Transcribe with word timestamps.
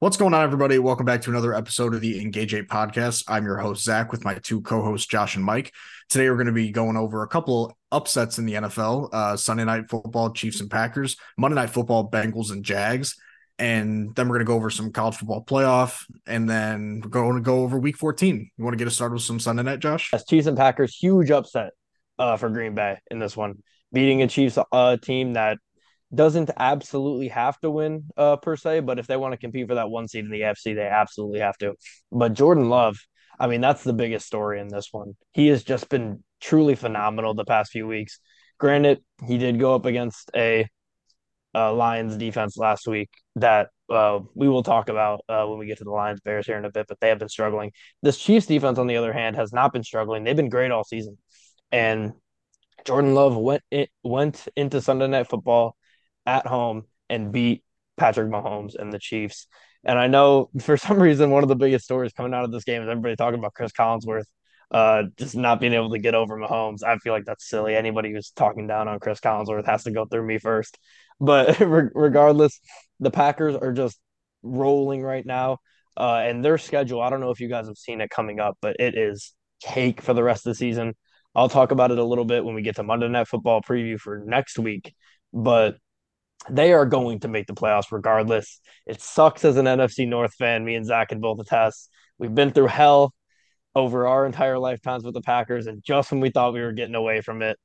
What's 0.00 0.16
going 0.16 0.32
on, 0.32 0.42
everybody? 0.42 0.78
Welcome 0.78 1.04
back 1.04 1.20
to 1.20 1.30
another 1.30 1.52
episode 1.52 1.92
of 1.92 2.00
the 2.00 2.22
Engage 2.22 2.54
8 2.54 2.68
podcast. 2.68 3.22
I'm 3.28 3.44
your 3.44 3.58
host, 3.58 3.84
Zach, 3.84 4.10
with 4.10 4.24
my 4.24 4.36
two 4.36 4.62
co 4.62 4.82
hosts, 4.82 5.06
Josh 5.06 5.36
and 5.36 5.44
Mike. 5.44 5.74
Today, 6.08 6.30
we're 6.30 6.36
going 6.36 6.46
to 6.46 6.52
be 6.52 6.70
going 6.70 6.96
over 6.96 7.22
a 7.22 7.28
couple 7.28 7.76
upsets 7.92 8.38
in 8.38 8.46
the 8.46 8.54
NFL 8.54 9.10
uh, 9.12 9.36
Sunday 9.36 9.66
night 9.66 9.90
football, 9.90 10.32
Chiefs 10.32 10.62
and 10.62 10.70
Packers, 10.70 11.18
Monday 11.36 11.56
night 11.56 11.68
football, 11.68 12.10
Bengals 12.10 12.50
and 12.50 12.64
Jags. 12.64 13.20
And 13.58 14.14
then 14.14 14.26
we're 14.26 14.36
going 14.36 14.46
to 14.46 14.50
go 14.50 14.54
over 14.54 14.70
some 14.70 14.90
college 14.90 15.16
football 15.16 15.44
playoff, 15.44 16.06
and 16.26 16.48
then 16.48 17.02
we're 17.04 17.10
going 17.10 17.34
to 17.34 17.42
go 17.42 17.58
over 17.58 17.78
week 17.78 17.98
14. 17.98 18.50
You 18.56 18.64
want 18.64 18.72
to 18.72 18.78
get 18.78 18.88
us 18.88 18.94
started 18.94 19.12
with 19.12 19.22
some 19.22 19.38
Sunday 19.38 19.64
night, 19.64 19.80
Josh? 19.80 20.08
Yes, 20.14 20.24
Chiefs 20.24 20.46
and 20.46 20.56
Packers, 20.56 20.96
huge 20.96 21.30
upset 21.30 21.74
uh, 22.18 22.38
for 22.38 22.48
Green 22.48 22.74
Bay 22.74 22.96
in 23.10 23.18
this 23.18 23.36
one, 23.36 23.62
beating 23.92 24.22
a 24.22 24.28
Chiefs 24.28 24.56
uh, 24.72 24.96
team 24.96 25.34
that 25.34 25.58
doesn't 26.14 26.50
absolutely 26.56 27.28
have 27.28 27.58
to 27.60 27.70
win 27.70 28.04
uh, 28.16 28.36
per 28.36 28.56
se, 28.56 28.80
but 28.80 28.98
if 28.98 29.06
they 29.06 29.16
want 29.16 29.32
to 29.32 29.38
compete 29.38 29.68
for 29.68 29.76
that 29.76 29.90
one 29.90 30.08
seed 30.08 30.24
in 30.24 30.30
the 30.30 30.40
AFC, 30.40 30.74
they 30.74 30.86
absolutely 30.86 31.40
have 31.40 31.56
to. 31.58 31.74
But 32.10 32.34
Jordan 32.34 32.68
Love, 32.68 32.98
I 33.38 33.46
mean, 33.46 33.60
that's 33.60 33.84
the 33.84 33.92
biggest 33.92 34.26
story 34.26 34.60
in 34.60 34.68
this 34.68 34.88
one. 34.90 35.16
He 35.32 35.48
has 35.48 35.62
just 35.62 35.88
been 35.88 36.22
truly 36.40 36.74
phenomenal 36.74 37.34
the 37.34 37.44
past 37.44 37.70
few 37.70 37.86
weeks. 37.86 38.18
Granted, 38.58 39.02
he 39.26 39.38
did 39.38 39.58
go 39.60 39.74
up 39.74 39.86
against 39.86 40.30
a, 40.34 40.66
a 41.54 41.72
Lions 41.72 42.16
defense 42.16 42.56
last 42.56 42.88
week 42.88 43.10
that 43.36 43.68
uh, 43.88 44.20
we 44.34 44.48
will 44.48 44.62
talk 44.62 44.88
about 44.88 45.24
uh, 45.28 45.44
when 45.46 45.58
we 45.58 45.66
get 45.66 45.78
to 45.78 45.84
the 45.84 45.90
Lions 45.90 46.20
Bears 46.20 46.46
here 46.46 46.58
in 46.58 46.64
a 46.64 46.70
bit, 46.70 46.86
but 46.88 46.98
they 47.00 47.08
have 47.08 47.18
been 47.18 47.28
struggling. 47.28 47.72
This 48.02 48.18
Chiefs 48.18 48.46
defense, 48.46 48.78
on 48.78 48.86
the 48.86 48.96
other 48.96 49.12
hand, 49.12 49.36
has 49.36 49.52
not 49.52 49.72
been 49.72 49.82
struggling. 49.84 50.24
They've 50.24 50.36
been 50.36 50.48
great 50.48 50.70
all 50.70 50.84
season, 50.84 51.18
and 51.72 52.12
Jordan 52.84 53.14
Love 53.14 53.36
went 53.36 53.62
it, 53.70 53.90
went 54.02 54.46
into 54.56 54.80
Sunday 54.80 55.06
Night 55.08 55.28
Football 55.28 55.76
at 56.30 56.46
home 56.46 56.84
and 57.08 57.32
beat 57.32 57.64
Patrick 57.96 58.30
Mahomes 58.30 58.74
and 58.78 58.92
the 58.92 58.98
Chiefs. 58.98 59.46
And 59.84 59.98
I 59.98 60.06
know 60.06 60.50
for 60.60 60.76
some 60.76 60.98
reason 60.98 61.30
one 61.30 61.42
of 61.42 61.48
the 61.48 61.56
biggest 61.56 61.84
stories 61.84 62.12
coming 62.12 62.34
out 62.34 62.44
of 62.44 62.52
this 62.52 62.64
game 62.64 62.82
is 62.82 62.88
everybody 62.88 63.16
talking 63.16 63.38
about 63.38 63.54
Chris 63.54 63.72
Collinsworth 63.72 64.26
uh, 64.70 65.04
just 65.18 65.36
not 65.36 65.60
being 65.60 65.72
able 65.72 65.90
to 65.90 65.98
get 65.98 66.14
over 66.14 66.36
Mahomes. 66.36 66.84
I 66.84 66.96
feel 66.98 67.12
like 67.12 67.24
that's 67.24 67.48
silly. 67.48 67.74
Anybody 67.74 68.12
who's 68.12 68.30
talking 68.30 68.66
down 68.66 68.88
on 68.88 69.00
Chris 69.00 69.20
Collinsworth 69.20 69.66
has 69.66 69.84
to 69.84 69.90
go 69.90 70.04
through 70.04 70.26
me 70.26 70.38
first. 70.38 70.78
But 71.20 71.58
regardless, 71.60 72.60
the 73.00 73.10
Packers 73.10 73.56
are 73.56 73.72
just 73.72 73.98
rolling 74.42 75.02
right 75.02 75.26
now. 75.26 75.58
Uh, 75.96 76.22
and 76.24 76.44
their 76.44 76.56
schedule, 76.56 77.02
I 77.02 77.10
don't 77.10 77.20
know 77.20 77.30
if 77.30 77.40
you 77.40 77.48
guys 77.48 77.66
have 77.66 77.76
seen 77.76 78.00
it 78.00 78.10
coming 78.10 78.38
up, 78.38 78.56
but 78.62 78.76
it 78.78 78.96
is 78.96 79.34
cake 79.62 80.00
for 80.00 80.14
the 80.14 80.22
rest 80.22 80.46
of 80.46 80.52
the 80.52 80.54
season. 80.54 80.94
I'll 81.34 81.48
talk 81.48 81.72
about 81.72 81.90
it 81.90 81.98
a 81.98 82.04
little 82.04 82.24
bit 82.24 82.44
when 82.44 82.54
we 82.54 82.62
get 82.62 82.76
to 82.76 82.82
Monday 82.82 83.08
Night 83.08 83.28
Football 83.28 83.60
preview 83.62 83.98
for 83.98 84.22
next 84.24 84.58
week. 84.58 84.94
But 85.32 85.76
they 86.48 86.72
are 86.72 86.86
going 86.86 87.20
to 87.20 87.28
make 87.28 87.46
the 87.46 87.54
playoffs 87.54 87.92
regardless. 87.92 88.60
It 88.86 89.00
sucks 89.00 89.44
as 89.44 89.56
an 89.56 89.66
NFC 89.66 90.08
North 90.08 90.34
fan. 90.34 90.64
Me 90.64 90.74
and 90.74 90.86
Zach 90.86 91.08
can 91.08 91.20
both 91.20 91.40
attest. 91.40 91.90
We've 92.18 92.34
been 92.34 92.50
through 92.50 92.68
hell 92.68 93.12
over 93.74 94.06
our 94.06 94.26
entire 94.26 94.58
lifetimes 94.58 95.04
with 95.04 95.14
the 95.14 95.20
Packers, 95.20 95.66
and 95.66 95.82
just 95.82 96.10
when 96.10 96.20
we 96.20 96.30
thought 96.30 96.52
we 96.52 96.60
were 96.60 96.72
getting 96.72 96.94
away 96.94 97.20
from 97.20 97.42
it, 97.42 97.58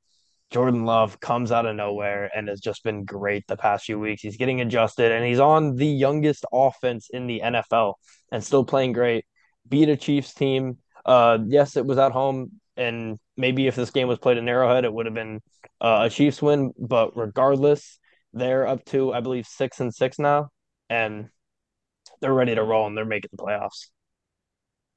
Jordan 0.50 0.84
Love 0.84 1.18
comes 1.18 1.50
out 1.50 1.66
of 1.66 1.74
nowhere 1.74 2.30
and 2.34 2.48
has 2.48 2.60
just 2.60 2.84
been 2.84 3.04
great 3.04 3.44
the 3.48 3.56
past 3.56 3.86
few 3.86 3.98
weeks. 3.98 4.22
He's 4.22 4.36
getting 4.36 4.60
adjusted, 4.60 5.10
and 5.10 5.24
he's 5.24 5.40
on 5.40 5.74
the 5.74 5.86
youngest 5.86 6.44
offense 6.52 7.08
in 7.10 7.26
the 7.26 7.40
NFL 7.40 7.94
and 8.30 8.44
still 8.44 8.64
playing 8.64 8.92
great. 8.92 9.24
Beat 9.68 9.88
a 9.88 9.96
Chiefs 9.96 10.34
team. 10.34 10.78
Uh, 11.04 11.38
yes, 11.46 11.76
it 11.76 11.84
was 11.84 11.98
at 11.98 12.12
home, 12.12 12.52
and 12.76 13.18
maybe 13.36 13.66
if 13.66 13.74
this 13.74 13.90
game 13.90 14.06
was 14.06 14.18
played 14.18 14.38
in 14.38 14.48
Arrowhead, 14.48 14.84
it 14.84 14.92
would 14.92 15.06
have 15.06 15.14
been 15.14 15.40
uh, 15.80 16.02
a 16.04 16.10
Chiefs 16.10 16.40
win. 16.40 16.72
But 16.78 17.16
regardless, 17.16 17.98
they're 18.36 18.66
up 18.66 18.84
to, 18.86 19.12
I 19.12 19.20
believe, 19.20 19.46
six 19.46 19.80
and 19.80 19.94
six 19.94 20.18
now, 20.18 20.50
and 20.90 21.28
they're 22.20 22.34
ready 22.34 22.54
to 22.54 22.62
roll 22.62 22.86
and 22.86 22.96
they're 22.96 23.04
making 23.04 23.30
the 23.32 23.42
playoffs. 23.42 23.88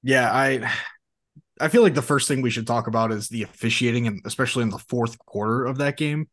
Yeah, 0.03 0.31
I 0.31 0.71
I 1.59 1.67
feel 1.67 1.81
like 1.83 1.93
the 1.93 2.01
first 2.01 2.27
thing 2.27 2.41
we 2.41 2.49
should 2.49 2.67
talk 2.67 2.87
about 2.87 3.11
is 3.11 3.29
the 3.29 3.43
officiating, 3.43 4.07
and 4.07 4.21
especially 4.25 4.63
in 4.63 4.69
the 4.69 4.77
fourth 4.77 5.17
quarter 5.19 5.66
of 5.66 5.78
that 5.79 5.97
game, 5.97 6.29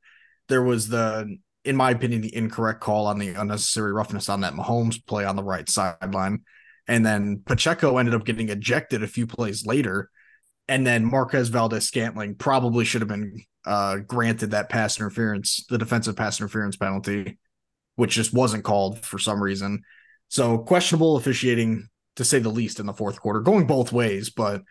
there 0.48 0.62
was 0.62 0.88
the, 0.88 1.36
in 1.64 1.76
my 1.76 1.90
opinion, 1.90 2.20
the 2.20 2.34
incorrect 2.34 2.80
call 2.80 3.06
on 3.06 3.18
the 3.18 3.30
unnecessary 3.30 3.92
roughness 3.92 4.28
on 4.28 4.42
that 4.42 4.54
Mahomes 4.54 5.04
play 5.04 5.24
on 5.24 5.36
the 5.36 5.42
right 5.42 5.68
sideline, 5.68 6.42
and 6.86 7.04
then 7.04 7.42
Pacheco 7.44 7.98
ended 7.98 8.14
up 8.14 8.24
getting 8.24 8.50
ejected 8.50 9.02
a 9.02 9.08
few 9.08 9.26
plays 9.26 9.66
later, 9.66 10.10
and 10.68 10.86
then 10.86 11.04
Marquez 11.04 11.48
Valdes 11.48 11.86
Scantling 11.86 12.34
probably 12.34 12.84
should 12.84 13.02
have 13.02 13.08
been 13.08 13.44
uh, 13.64 13.98
granted 13.98 14.52
that 14.52 14.68
pass 14.68 14.98
interference, 14.98 15.64
the 15.68 15.78
defensive 15.78 16.16
pass 16.16 16.40
interference 16.40 16.76
penalty, 16.76 17.38
which 17.96 18.14
just 18.14 18.32
wasn't 18.32 18.64
called 18.64 19.04
for 19.04 19.18
some 19.18 19.42
reason. 19.42 19.82
So 20.28 20.58
questionable 20.58 21.16
officiating 21.16 21.88
to 22.16 22.24
say 22.24 22.38
the 22.38 22.48
least 22.48 22.80
in 22.80 22.86
the 22.86 22.92
fourth 22.92 23.20
quarter, 23.20 23.40
going 23.40 23.66
both 23.66 23.92
ways. 23.92 24.30
But 24.30 24.62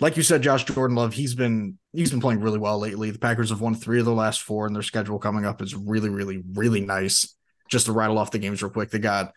like 0.00 0.16
you 0.16 0.22
said, 0.22 0.42
Josh 0.42 0.64
Jordan 0.64 0.96
Love, 0.96 1.14
he's 1.14 1.34
been 1.34 1.78
he's 1.92 2.10
been 2.10 2.20
playing 2.20 2.40
really 2.40 2.58
well 2.58 2.78
lately. 2.78 3.10
The 3.10 3.18
Packers 3.18 3.50
have 3.50 3.60
won 3.60 3.74
three 3.74 4.00
of 4.00 4.04
the 4.04 4.12
last 4.12 4.42
four, 4.42 4.66
and 4.66 4.74
their 4.74 4.82
schedule 4.82 5.18
coming 5.18 5.46
up 5.46 5.62
is 5.62 5.74
really, 5.74 6.08
really, 6.08 6.42
really 6.54 6.80
nice. 6.80 7.34
Just 7.68 7.86
to 7.86 7.92
rattle 7.92 8.18
off 8.18 8.32
the 8.32 8.38
games 8.38 8.62
real 8.62 8.72
quick, 8.72 8.90
they 8.90 8.98
got 8.98 9.32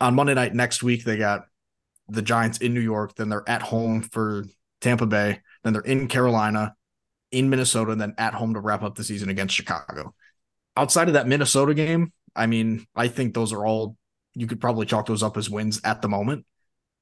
on 0.00 0.14
Monday 0.14 0.34
night 0.34 0.54
next 0.54 0.82
week, 0.82 1.04
they 1.04 1.16
got 1.16 1.42
the 2.08 2.22
Giants 2.22 2.58
in 2.58 2.72
New 2.72 2.80
York, 2.80 3.14
then 3.16 3.28
they're 3.28 3.48
at 3.48 3.60
home 3.60 4.02
for 4.02 4.44
Tampa 4.80 5.06
Bay, 5.06 5.40
then 5.64 5.72
they're 5.72 5.82
in 5.82 6.08
Carolina, 6.08 6.74
in 7.30 7.50
Minnesota 7.50 7.92
and 7.92 8.00
then 8.00 8.14
at 8.18 8.34
home 8.34 8.54
to 8.54 8.60
wrap 8.60 8.82
up 8.82 8.94
the 8.94 9.04
season 9.04 9.28
against 9.28 9.54
Chicago. 9.54 10.14
Outside 10.76 11.08
of 11.08 11.14
that 11.14 11.26
Minnesota 11.26 11.74
game, 11.74 12.12
I 12.34 12.46
mean, 12.46 12.86
I 12.94 13.08
think 13.08 13.34
those 13.34 13.52
are 13.52 13.66
all 13.66 13.96
you 14.34 14.46
could 14.46 14.60
probably 14.60 14.86
chalk 14.86 15.06
those 15.06 15.22
up 15.22 15.36
as 15.36 15.50
wins 15.50 15.80
at 15.84 16.00
the 16.00 16.08
moment. 16.08 16.46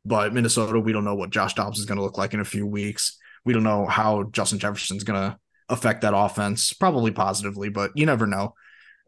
But 0.05 0.33
Minnesota, 0.33 0.81
we 0.81 0.93
don't 0.93 1.05
know 1.05 1.15
what 1.15 1.31
Josh 1.31 1.55
Dobbs 1.55 1.79
is 1.79 1.85
going 1.85 1.97
to 1.97 2.03
look 2.03 2.17
like 2.17 2.33
in 2.33 2.41
a 2.41 2.45
few 2.45 2.67
weeks. 2.67 3.19
We 3.45 3.53
don't 3.53 3.65
know 3.65 3.87
how 3.87 4.25
Justin 4.25 4.59
Jefferson's 4.59 5.05
going 5.05 5.21
to 5.21 5.39
affect 5.69 6.03
that 6.03 6.17
offense, 6.17 6.73
probably 6.73 7.11
positively, 7.11 7.69
but 7.69 7.91
you 7.95 8.07
never 8.07 8.27
know. 8.27 8.55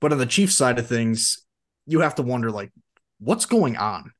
But 0.00 0.12
on 0.12 0.18
the 0.18 0.26
Chiefs 0.26 0.56
side 0.56 0.78
of 0.78 0.86
things, 0.86 1.44
you 1.86 2.00
have 2.00 2.16
to 2.16 2.22
wonder 2.22 2.50
like 2.50 2.72
what's 3.18 3.46
going 3.46 3.76
on? 3.76 4.12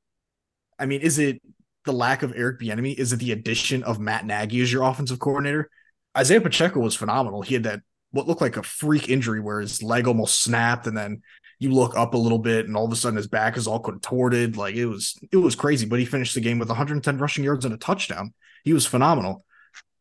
I 0.79 0.87
mean, 0.87 1.01
is 1.01 1.19
it 1.19 1.43
the 1.85 1.93
lack 1.93 2.23
of 2.23 2.33
Eric 2.37 2.61
Bieniemy? 2.61 2.95
Is 2.95 3.13
it 3.13 3.19
the 3.19 3.33
addition 3.33 3.83
of 3.83 4.01
Matt 4.01 4.27
Nagy 4.27 4.61
as 4.61 4.73
your 4.73 4.85
offensive 4.85 5.19
coordinator? 5.19 5.71
Isaiah 6.17 6.41
Pacheco 6.41 6.81
was 6.81 6.95
phenomenal. 6.95 7.43
He 7.43 7.55
had 7.55 7.65
that 7.65 7.81
what 8.11 8.27
looked 8.27 8.41
like 8.41 8.57
a 8.57 8.63
freak 8.63 9.09
injury 9.09 9.41
where 9.41 9.61
his 9.61 9.83
leg 9.83 10.07
almost 10.07 10.43
snapped, 10.43 10.87
and 10.87 10.97
then 10.97 11.23
you 11.59 11.71
look 11.71 11.97
up 11.97 12.15
a 12.15 12.19
little 12.19 12.39
bit, 12.39 12.67
and 12.67 12.77
all 12.77 12.87
of 12.87 12.93
a 12.93 12.97
sudden 12.97 13.17
his 13.17 13.27
back 13.27 13.57
is 13.57 13.67
all 13.67 13.81
contorted. 13.81 14.57
Like 14.57 14.75
it 14.75 14.87
was 14.87 15.17
it 15.31 15.37
was 15.37 15.55
crazy. 15.55 15.87
But 15.87 15.99
he 15.99 16.05
finished 16.05 16.35
the 16.35 16.41
game 16.41 16.59
with 16.59 16.69
110 16.69 17.19
rushing 17.19 17.45
yards 17.45 17.65
and 17.65 17.75
a 17.75 17.79
touchdown. 17.79 18.33
He 18.65 18.73
was 18.73 18.87
phenomenal. 18.87 19.45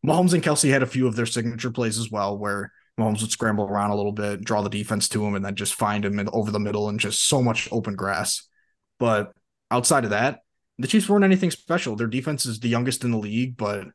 Mahomes 0.05 0.33
and 0.33 0.43
Kelce 0.43 0.69
had 0.69 0.83
a 0.83 0.87
few 0.87 1.07
of 1.07 1.15
their 1.15 1.25
signature 1.25 1.71
plays 1.71 1.97
as 1.97 2.09
well, 2.09 2.37
where 2.37 2.71
Mahomes 2.99 3.21
would 3.21 3.31
scramble 3.31 3.65
around 3.65 3.91
a 3.91 3.95
little 3.95 4.11
bit, 4.11 4.43
draw 4.43 4.61
the 4.61 4.69
defense 4.69 5.09
to 5.09 5.25
him, 5.25 5.35
and 5.35 5.43
then 5.43 5.55
just 5.55 5.75
find 5.75 6.05
him 6.05 6.27
over 6.31 6.51
the 6.51 6.59
middle 6.59 6.89
and 6.89 6.99
just 6.99 7.27
so 7.27 7.41
much 7.41 7.67
open 7.71 7.95
grass. 7.95 8.47
But 8.99 9.33
outside 9.69 10.03
of 10.03 10.11
that, 10.11 10.39
the 10.79 10.87
Chiefs 10.87 11.09
weren't 11.09 11.25
anything 11.25 11.51
special. 11.51 11.95
Their 11.95 12.07
defense 12.07 12.45
is 12.45 12.59
the 12.59 12.69
youngest 12.69 13.03
in 13.03 13.11
the 13.11 13.17
league, 13.17 13.57
but 13.57 13.87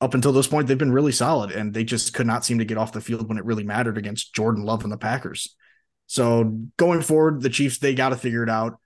up 0.00 0.14
until 0.14 0.32
this 0.32 0.46
point, 0.48 0.66
they've 0.66 0.78
been 0.78 0.92
really 0.92 1.12
solid, 1.12 1.52
and 1.52 1.72
they 1.72 1.84
just 1.84 2.14
could 2.14 2.26
not 2.26 2.44
seem 2.44 2.58
to 2.58 2.64
get 2.64 2.78
off 2.78 2.92
the 2.92 3.00
field 3.00 3.28
when 3.28 3.38
it 3.38 3.44
really 3.44 3.64
mattered 3.64 3.98
against 3.98 4.34
Jordan 4.34 4.64
Love 4.64 4.82
and 4.82 4.92
the 4.92 4.98
Packers. 4.98 5.54
So 6.06 6.58
going 6.76 7.02
forward, 7.02 7.40
the 7.40 7.50
Chiefs 7.50 7.78
they 7.78 7.94
got 7.94 8.10
to 8.10 8.16
figure 8.16 8.42
it 8.42 8.50
out. 8.50 8.78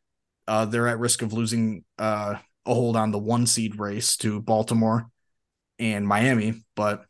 Uh, 0.47 0.65
they're 0.65 0.89
at 0.89 0.99
risk 0.99 1.23
of 1.23 1.33
losing 1.33 1.85
uh, 1.99 2.37
a 2.67 2.75
hold 2.75 2.97
on 2.97 3.11
the 3.11 3.19
one 3.19 3.47
seed 3.47 3.81
race 3.81 4.17
to 4.19 4.41
Baltimore 4.41 5.09
and 5.79 6.07
Miami, 6.07 6.63
but 6.75 7.05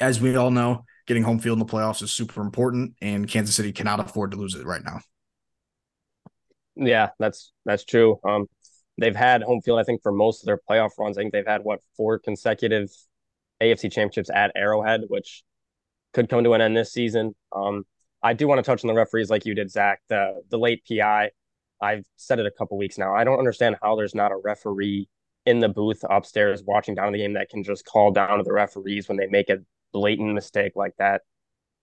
as 0.00 0.20
we 0.20 0.34
all 0.36 0.50
know, 0.50 0.84
getting 1.06 1.22
home 1.22 1.38
field 1.38 1.58
in 1.58 1.66
the 1.66 1.72
playoffs 1.72 2.02
is 2.02 2.12
super 2.12 2.40
important, 2.40 2.94
and 3.00 3.28
Kansas 3.28 3.54
City 3.54 3.72
cannot 3.72 4.00
afford 4.00 4.30
to 4.32 4.36
lose 4.36 4.54
it 4.54 4.66
right 4.66 4.82
now. 4.84 5.00
Yeah, 6.76 7.10
that's 7.18 7.52
that's 7.64 7.84
true. 7.84 8.20
Um, 8.24 8.46
they've 8.98 9.16
had 9.16 9.42
home 9.42 9.62
field, 9.62 9.78
I 9.78 9.84
think, 9.84 10.02
for 10.02 10.12
most 10.12 10.42
of 10.42 10.46
their 10.46 10.60
playoff 10.68 10.98
runs. 10.98 11.16
I 11.16 11.22
think 11.22 11.32
they've 11.32 11.46
had 11.46 11.62
what 11.64 11.80
four 11.96 12.18
consecutive 12.18 12.90
AFC 13.62 13.90
championships 13.90 14.30
at 14.32 14.52
Arrowhead, 14.54 15.02
which 15.08 15.42
could 16.12 16.28
come 16.28 16.44
to 16.44 16.54
an 16.54 16.60
end 16.60 16.76
this 16.76 16.92
season. 16.92 17.34
Um, 17.52 17.84
I 18.22 18.32
do 18.32 18.48
want 18.48 18.58
to 18.58 18.62
touch 18.62 18.84
on 18.84 18.88
the 18.88 18.94
referees 18.94 19.30
like 19.30 19.46
you 19.46 19.54
did, 19.54 19.70
Zach. 19.70 20.00
The 20.08 20.42
the 20.50 20.58
late 20.58 20.82
PI. 20.88 21.30
I've 21.80 22.04
said 22.16 22.40
it 22.40 22.46
a 22.46 22.50
couple 22.50 22.76
weeks 22.76 22.98
now. 22.98 23.14
I 23.14 23.22
don't 23.22 23.38
understand 23.38 23.76
how 23.80 23.94
there's 23.94 24.14
not 24.14 24.32
a 24.32 24.36
referee 24.36 25.08
in 25.46 25.60
the 25.60 25.68
booth 25.68 26.04
upstairs 26.10 26.62
watching 26.64 26.96
down 26.96 27.12
the 27.12 27.18
game 27.18 27.34
that 27.34 27.48
can 27.48 27.62
just 27.62 27.84
call 27.84 28.10
down 28.10 28.38
to 28.38 28.44
the 28.44 28.52
referees 28.52 29.08
when 29.08 29.16
they 29.16 29.28
make 29.28 29.48
a 29.48 29.58
blatant 29.92 30.34
mistake 30.34 30.72
like 30.74 30.94
that. 30.98 31.22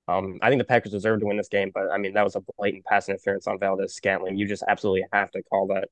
Um, 0.07 0.37
I 0.41 0.49
think 0.49 0.59
the 0.59 0.65
Packers 0.65 0.91
deserve 0.91 1.21
to 1.21 1.25
win 1.25 1.37
this 1.37 1.47
game, 1.47 1.71
but 1.73 1.89
I 1.91 1.97
mean 1.97 2.13
that 2.13 2.23
was 2.23 2.35
a 2.35 2.43
blatant 2.57 2.85
pass 2.85 3.07
interference 3.07 3.47
on 3.47 3.57
Valdes 3.57 3.95
Scantling. 3.95 4.37
You 4.37 4.47
just 4.47 4.63
absolutely 4.67 5.05
have 5.13 5.31
to 5.31 5.41
call 5.43 5.67
that. 5.67 5.87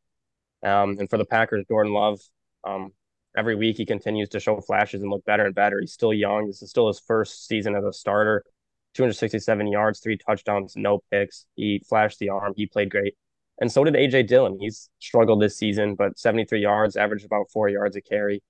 Um, 0.64 0.98
and 1.00 1.10
for 1.10 1.18
the 1.18 1.26
Packers, 1.26 1.66
Jordan 1.68 1.94
Love, 1.94 2.20
um, 2.64 2.92
every 3.36 3.56
week 3.56 3.78
he 3.78 3.86
continues 3.86 4.30
to 4.30 4.40
show 4.40 4.60
flashes 4.62 5.02
and 5.02 5.12
look 5.12 5.26
better 5.26 5.46
and 5.46 5.56
better. 5.56 5.80
He's 5.80 5.94
still 5.94 6.14
young. 6.14 6.48
This 6.48 6.62
is 6.62 6.70
still 6.70 6.88
his 6.88 7.00
first 7.00 7.48
season 7.48 7.76
as 7.76 7.84
a 7.84 7.94
starter. 7.94 8.44
267 8.94 9.68
yards, 9.68 10.00
three 10.00 10.18
touchdowns, 10.18 10.76
no 10.76 11.00
picks. 11.12 11.46
He 11.56 11.82
flashed 11.88 12.20
the 12.20 12.30
arm. 12.30 12.54
He 12.56 12.68
played 12.68 12.92
great. 12.92 13.16
And 13.60 13.72
so 13.72 13.84
did 13.84 13.96
AJ 13.96 14.28
Dillon. 14.28 14.58
He's 14.60 14.90
struggled 15.00 15.42
this 15.42 15.58
season, 15.58 15.96
but 15.96 16.18
73 16.18 16.62
yards, 16.62 16.96
averaged 16.96 17.26
about 17.26 17.50
four 17.52 17.70
yards 17.70 17.96
a 17.96 18.02
carry. 18.02 18.42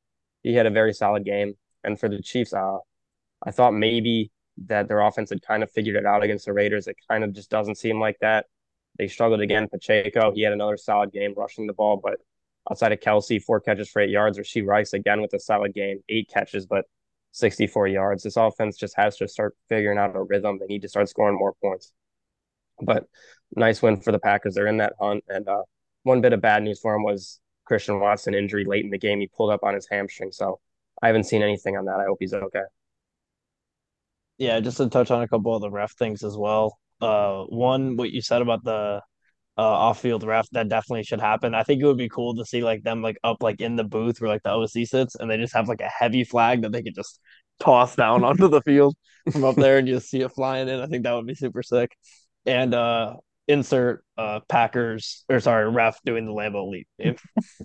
He 0.43 0.53
had 0.53 0.65
a 0.65 0.69
very 0.69 0.93
solid 0.93 1.25
game. 1.25 1.53
And 1.83 1.99
for 1.99 2.09
the 2.09 2.21
Chiefs, 2.21 2.53
uh, 2.53 2.77
I 3.45 3.51
thought 3.51 3.73
maybe 3.73 4.31
that 4.65 4.87
their 4.87 5.01
offense 5.01 5.29
had 5.29 5.41
kind 5.41 5.63
of 5.63 5.71
figured 5.71 5.95
it 5.95 6.05
out 6.05 6.23
against 6.23 6.45
the 6.45 6.53
Raiders. 6.53 6.87
It 6.87 6.97
kind 7.09 7.23
of 7.23 7.33
just 7.33 7.49
doesn't 7.49 7.75
seem 7.75 7.99
like 7.99 8.17
that. 8.21 8.45
They 8.97 9.07
struggled 9.07 9.41
again. 9.41 9.67
Pacheco, 9.67 10.31
he 10.33 10.41
had 10.41 10.53
another 10.53 10.77
solid 10.77 11.11
game 11.11 11.33
rushing 11.35 11.67
the 11.67 11.73
ball, 11.73 11.99
but 12.01 12.19
outside 12.69 12.91
of 12.91 12.99
Kelce, 12.99 13.41
four 13.41 13.59
catches 13.59 13.89
for 13.89 14.01
eight 14.01 14.09
yards. 14.09 14.37
Rashee 14.37 14.65
Rice 14.65 14.93
again 14.93 15.21
with 15.21 15.33
a 15.33 15.39
solid 15.39 15.73
game, 15.73 15.99
eight 16.09 16.29
catches, 16.29 16.65
but 16.65 16.85
64 17.33 17.87
yards. 17.87 18.23
This 18.23 18.37
offense 18.37 18.77
just 18.77 18.95
has 18.95 19.17
to 19.17 19.27
start 19.27 19.55
figuring 19.67 19.97
out 19.97 20.15
a 20.15 20.21
rhythm. 20.21 20.59
They 20.59 20.67
need 20.67 20.83
to 20.83 20.89
start 20.89 21.09
scoring 21.09 21.37
more 21.37 21.53
points. 21.61 21.91
But 22.81 23.05
nice 23.55 23.81
win 23.81 23.99
for 24.01 24.11
the 24.11 24.19
Packers. 24.19 24.55
They're 24.55 24.67
in 24.67 24.77
that 24.77 24.93
hunt. 24.99 25.23
And 25.27 25.47
uh, 25.47 25.63
one 26.03 26.21
bit 26.21 26.33
of 26.33 26.41
bad 26.41 26.63
news 26.63 26.79
for 26.79 26.93
him 26.95 27.03
was 27.03 27.39
Christian 27.65 27.99
Watson 27.99 28.35
injury 28.35 28.65
late 28.65 28.85
in 28.85 28.91
the 28.91 28.97
game. 28.97 29.19
He 29.19 29.27
pulled 29.27 29.51
up 29.51 29.63
on 29.63 29.73
his 29.73 29.87
hamstring. 29.89 30.31
So 30.31 30.59
I 31.01 31.07
haven't 31.07 31.25
seen 31.25 31.41
anything 31.41 31.75
on 31.75 31.85
that. 31.85 31.99
I 31.99 32.05
hope 32.05 32.17
he's 32.19 32.33
okay. 32.33 32.63
Yeah, 34.37 34.59
just 34.59 34.77
to 34.77 34.89
touch 34.89 35.11
on 35.11 35.21
a 35.21 35.27
couple 35.27 35.55
of 35.55 35.61
the 35.61 35.69
ref 35.69 35.93
things 35.93 36.23
as 36.23 36.37
well. 36.37 36.79
Uh, 37.03 37.43
one, 37.45 37.95
what 37.97 38.11
you 38.11 38.21
said 38.21 38.41
about 38.41 38.63
the 38.63 39.01
uh, 39.57 39.61
off-field 39.61 40.23
ref, 40.23 40.47
that 40.51 40.69
definitely 40.69 41.03
should 41.03 41.21
happen. 41.21 41.53
I 41.53 41.63
think 41.63 41.81
it 41.81 41.85
would 41.85 41.97
be 41.97 42.09
cool 42.09 42.35
to 42.35 42.45
see 42.45 42.63
like 42.63 42.83
them 42.83 43.01
like 43.01 43.17
up 43.23 43.37
like 43.41 43.61
in 43.61 43.75
the 43.75 43.83
booth 43.83 44.19
where 44.19 44.29
like 44.29 44.43
the 44.43 44.51
OC 44.51 44.87
sits, 44.87 45.15
and 45.15 45.29
they 45.29 45.37
just 45.37 45.53
have 45.53 45.67
like 45.67 45.81
a 45.81 45.89
heavy 45.89 46.23
flag 46.23 46.61
that 46.63 46.71
they 46.71 46.83
could 46.83 46.95
just 46.95 47.19
toss 47.59 47.95
down 47.95 48.23
onto 48.25 48.47
the 48.47 48.61
field 48.61 48.95
from 49.31 49.43
up 49.43 49.55
there, 49.55 49.77
and 49.77 49.87
you 49.87 49.95
just 49.95 50.09
see 50.09 50.21
it 50.21 50.31
flying 50.31 50.69
in. 50.69 50.79
I 50.79 50.87
think 50.87 51.03
that 51.03 51.13
would 51.13 51.27
be 51.27 51.35
super 51.35 51.63
sick. 51.63 51.95
And 52.45 52.73
uh, 52.73 53.15
insert 53.47 54.03
uh 54.17 54.39
Packers 54.47 55.25
or 55.29 55.39
sorry 55.39 55.69
ref 55.69 55.99
doing 56.05 56.25
the 56.25 56.31
Lambeau 56.31 56.69
leap 56.69 56.87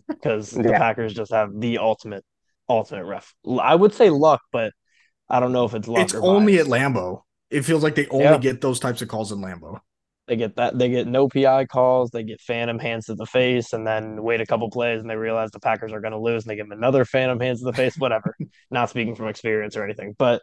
because 0.08 0.56
yeah. 0.56 0.62
the 0.62 0.72
Packers 0.72 1.14
just 1.14 1.32
have 1.32 1.50
the 1.54 1.78
ultimate 1.78 2.24
ultimate 2.68 3.04
ref. 3.04 3.32
I 3.60 3.74
would 3.74 3.94
say 3.94 4.10
luck, 4.10 4.40
but 4.52 4.72
I 5.28 5.40
don't 5.40 5.52
know 5.52 5.64
if 5.64 5.74
it's 5.74 5.88
luck. 5.88 6.02
It's 6.02 6.14
only 6.14 6.56
bias. 6.56 6.66
at 6.66 6.72
Lambeau. 6.72 7.22
It 7.50 7.62
feels 7.62 7.82
like 7.82 7.94
they 7.94 8.06
only 8.08 8.24
yeah. 8.24 8.38
get 8.38 8.60
those 8.60 8.80
types 8.80 9.02
of 9.02 9.08
calls 9.08 9.32
in 9.32 9.38
Lambeau. 9.38 9.80
They 10.26 10.36
get 10.36 10.56
that 10.56 10.78
they 10.78 10.90
get 10.90 11.06
no 11.06 11.26
PI 11.26 11.64
calls, 11.66 12.10
they 12.10 12.22
get 12.22 12.42
phantom 12.42 12.78
hands 12.78 13.06
to 13.06 13.14
the 13.14 13.24
face, 13.24 13.72
and 13.72 13.86
then 13.86 14.22
wait 14.22 14.42
a 14.42 14.46
couple 14.46 14.70
plays 14.70 15.00
and 15.00 15.08
they 15.08 15.16
realize 15.16 15.50
the 15.50 15.60
Packers 15.60 15.90
are 15.90 16.02
gonna 16.02 16.20
lose 16.20 16.44
and 16.44 16.50
they 16.50 16.56
give 16.56 16.68
them 16.68 16.76
another 16.76 17.06
phantom 17.06 17.40
hands 17.40 17.60
to 17.60 17.64
the 17.64 17.72
face, 17.72 17.96
whatever. 17.96 18.36
Not 18.70 18.90
speaking 18.90 19.14
from 19.14 19.28
experience 19.28 19.74
or 19.74 19.84
anything. 19.84 20.14
But 20.18 20.42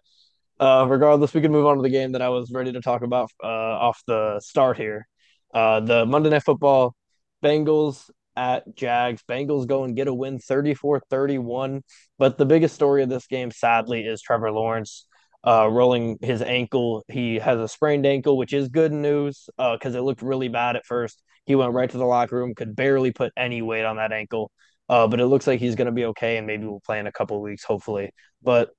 uh, 0.60 0.88
regardless, 0.90 1.36
we 1.36 1.42
can 1.42 1.52
move 1.52 1.68
on 1.68 1.78
to 1.78 1.84
the 1.84 1.90
game 1.90 2.14
that 2.14 2.24
I 2.24 2.30
was 2.30 2.52
ready 2.52 2.72
to 2.72 2.82
talk 2.82 3.04
about 3.04 3.30
uh, 3.44 3.48
off 3.48 4.02
the 4.08 4.40
start 4.44 4.78
here. 4.78 5.08
Uh, 5.54 5.82
the 5.82 6.06
Monday 6.06 6.32
Night 6.32 6.44
Football 6.44 6.96
Bengals 7.44 8.10
at 8.36 8.76
Jags. 8.76 9.24
Bengals 9.30 9.68
go 9.68 9.84
and 9.84 9.96
get 9.96 10.08
a 10.08 10.14
win 10.14 10.40
34 10.40 11.02
31. 11.10 11.84
But 12.18 12.38
the 12.38 12.46
biggest 12.46 12.74
story 12.74 13.04
of 13.04 13.10
this 13.10 13.28
game, 13.28 13.52
sadly, 13.52 14.02
is 14.02 14.22
Trevor 14.22 14.52
Lawrence 14.52 15.06
uh, 15.46 15.68
rolling 15.70 16.18
his 16.22 16.42
ankle. 16.42 17.04
He 17.08 17.36
has 17.36 17.60
a 17.60 17.68
sprained 17.68 18.06
ankle, 18.06 18.38
which 18.38 18.54
is 18.54 18.70
good 18.70 18.92
news 18.92 19.48
because 19.58 19.96
uh, 19.96 20.00
it 20.00 20.02
looked 20.02 20.22
really 20.22 20.48
bad 20.48 20.76
at 20.76 20.86
first. 20.86 21.22
He 21.46 21.56
went 21.56 21.74
right 21.74 21.90
to 21.90 21.98
the 21.98 22.06
locker 22.06 22.38
room, 22.38 22.56
could 22.56 22.76
barely 22.76 23.12
put 23.12 23.32
any 23.38 23.62
weight 23.62 23.86
on 23.86 23.98
that 23.98 24.12
ankle. 24.12 24.52
Uh, 24.90 25.08
but 25.08 25.20
it 25.20 25.26
looks 25.26 25.48
like 25.48 25.60
he's 25.60 25.76
going 25.76 25.88
to 25.88 25.92
be 25.92 26.06
okay, 26.06 26.38
and 26.38 26.46
maybe 26.46 26.66
we'll 26.66 26.80
play 26.80 27.00
in 27.00 27.08
a 27.08 27.12
couple 27.12 27.42
weeks, 27.42 27.64
hopefully. 27.64 28.12
But 28.44 28.70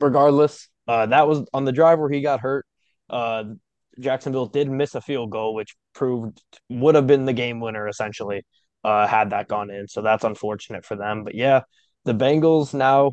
regardless, 0.00 0.68
uh, 0.86 1.06
that 1.06 1.28
was 1.28 1.46
on 1.52 1.64
the 1.64 1.72
drive 1.72 1.98
where 1.98 2.10
he 2.10 2.20
got 2.20 2.40
hurt. 2.40 2.66
Uh, 3.10 3.44
Jacksonville 4.00 4.46
did 4.46 4.70
miss 4.70 4.94
a 4.94 5.00
field 5.00 5.30
goal, 5.30 5.54
which 5.54 5.74
proved 5.94 6.40
would 6.68 6.94
have 6.94 7.06
been 7.06 7.24
the 7.24 7.32
game 7.32 7.60
winner 7.60 7.88
essentially 7.88 8.44
uh, 8.84 9.06
had 9.06 9.30
that 9.30 9.48
gone 9.48 9.70
in. 9.70 9.88
So 9.88 10.02
that's 10.02 10.24
unfortunate 10.24 10.84
for 10.84 10.96
them. 10.96 11.24
But 11.24 11.34
yeah, 11.34 11.62
the 12.04 12.14
Bengals 12.14 12.74
now, 12.74 13.12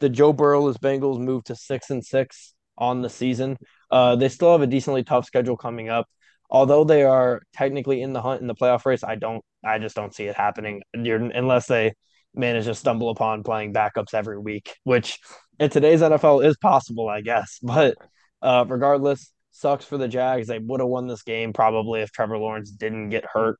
the 0.00 0.08
Joe 0.08 0.32
Burrowless 0.32 0.78
Bengals 0.78 1.18
moved 1.18 1.46
to 1.46 1.56
six 1.56 1.90
and 1.90 2.04
six 2.04 2.54
on 2.78 3.02
the 3.02 3.10
season. 3.10 3.56
Uh, 3.90 4.16
they 4.16 4.28
still 4.28 4.52
have 4.52 4.62
a 4.62 4.66
decently 4.66 5.04
tough 5.04 5.26
schedule 5.26 5.56
coming 5.56 5.88
up. 5.88 6.06
Although 6.48 6.84
they 6.84 7.02
are 7.02 7.42
technically 7.54 8.02
in 8.02 8.12
the 8.12 8.22
hunt 8.22 8.40
in 8.40 8.46
the 8.46 8.54
playoff 8.54 8.84
race, 8.84 9.02
I 9.02 9.16
don't, 9.16 9.44
I 9.64 9.78
just 9.78 9.96
don't 9.96 10.14
see 10.14 10.24
it 10.24 10.36
happening 10.36 10.82
You're, 10.94 11.16
unless 11.16 11.66
they 11.66 11.94
manage 12.34 12.66
to 12.66 12.74
stumble 12.74 13.10
upon 13.10 13.42
playing 13.42 13.72
backups 13.72 14.14
every 14.14 14.38
week, 14.38 14.76
which 14.84 15.18
in 15.58 15.70
today's 15.70 16.02
NFL 16.02 16.44
is 16.44 16.56
possible, 16.56 17.08
I 17.08 17.20
guess. 17.20 17.58
But 17.62 17.96
uh, 18.42 18.64
regardless, 18.68 19.32
sucks 19.56 19.84
for 19.84 19.96
the 19.96 20.06
Jags. 20.06 20.46
They 20.46 20.58
would 20.58 20.80
have 20.80 20.88
won 20.88 21.06
this 21.06 21.22
game 21.22 21.52
probably 21.52 22.02
if 22.02 22.12
Trevor 22.12 22.38
Lawrence 22.38 22.70
didn't 22.70 23.08
get 23.08 23.24
hurt. 23.24 23.58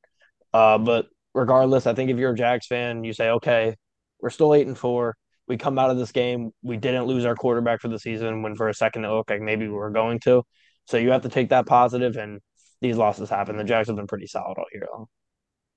Uh, 0.52 0.78
but 0.78 1.06
regardless, 1.34 1.86
I 1.86 1.94
think 1.94 2.10
if 2.10 2.18
you're 2.18 2.32
a 2.32 2.36
Jags 2.36 2.66
fan, 2.66 3.02
you 3.02 3.12
say, 3.12 3.30
okay, 3.30 3.74
we're 4.20 4.30
still 4.30 4.54
eight 4.54 4.66
and 4.66 4.78
four. 4.78 5.16
We 5.48 5.56
come 5.56 5.78
out 5.78 5.90
of 5.90 5.96
this 5.96 6.12
game. 6.12 6.50
We 6.62 6.76
didn't 6.76 7.06
lose 7.06 7.24
our 7.24 7.34
quarterback 7.34 7.80
for 7.80 7.88
the 7.88 7.98
season 7.98 8.42
when 8.42 8.56
for 8.56 8.68
a 8.68 8.74
second 8.74 9.04
it 9.04 9.08
looked 9.08 9.30
like 9.30 9.40
maybe 9.40 9.68
we 9.68 9.74
were 9.74 9.90
going 9.90 10.20
to. 10.20 10.42
So 10.86 10.96
you 10.96 11.10
have 11.10 11.22
to 11.22 11.28
take 11.28 11.50
that 11.50 11.66
positive, 11.66 12.16
and 12.16 12.40
these 12.80 12.96
losses 12.96 13.28
happen. 13.28 13.56
The 13.56 13.64
Jags 13.64 13.88
have 13.88 13.96
been 13.96 14.06
pretty 14.06 14.26
solid 14.26 14.58
all 14.58 14.66
year 14.72 14.86
long. 14.92 15.06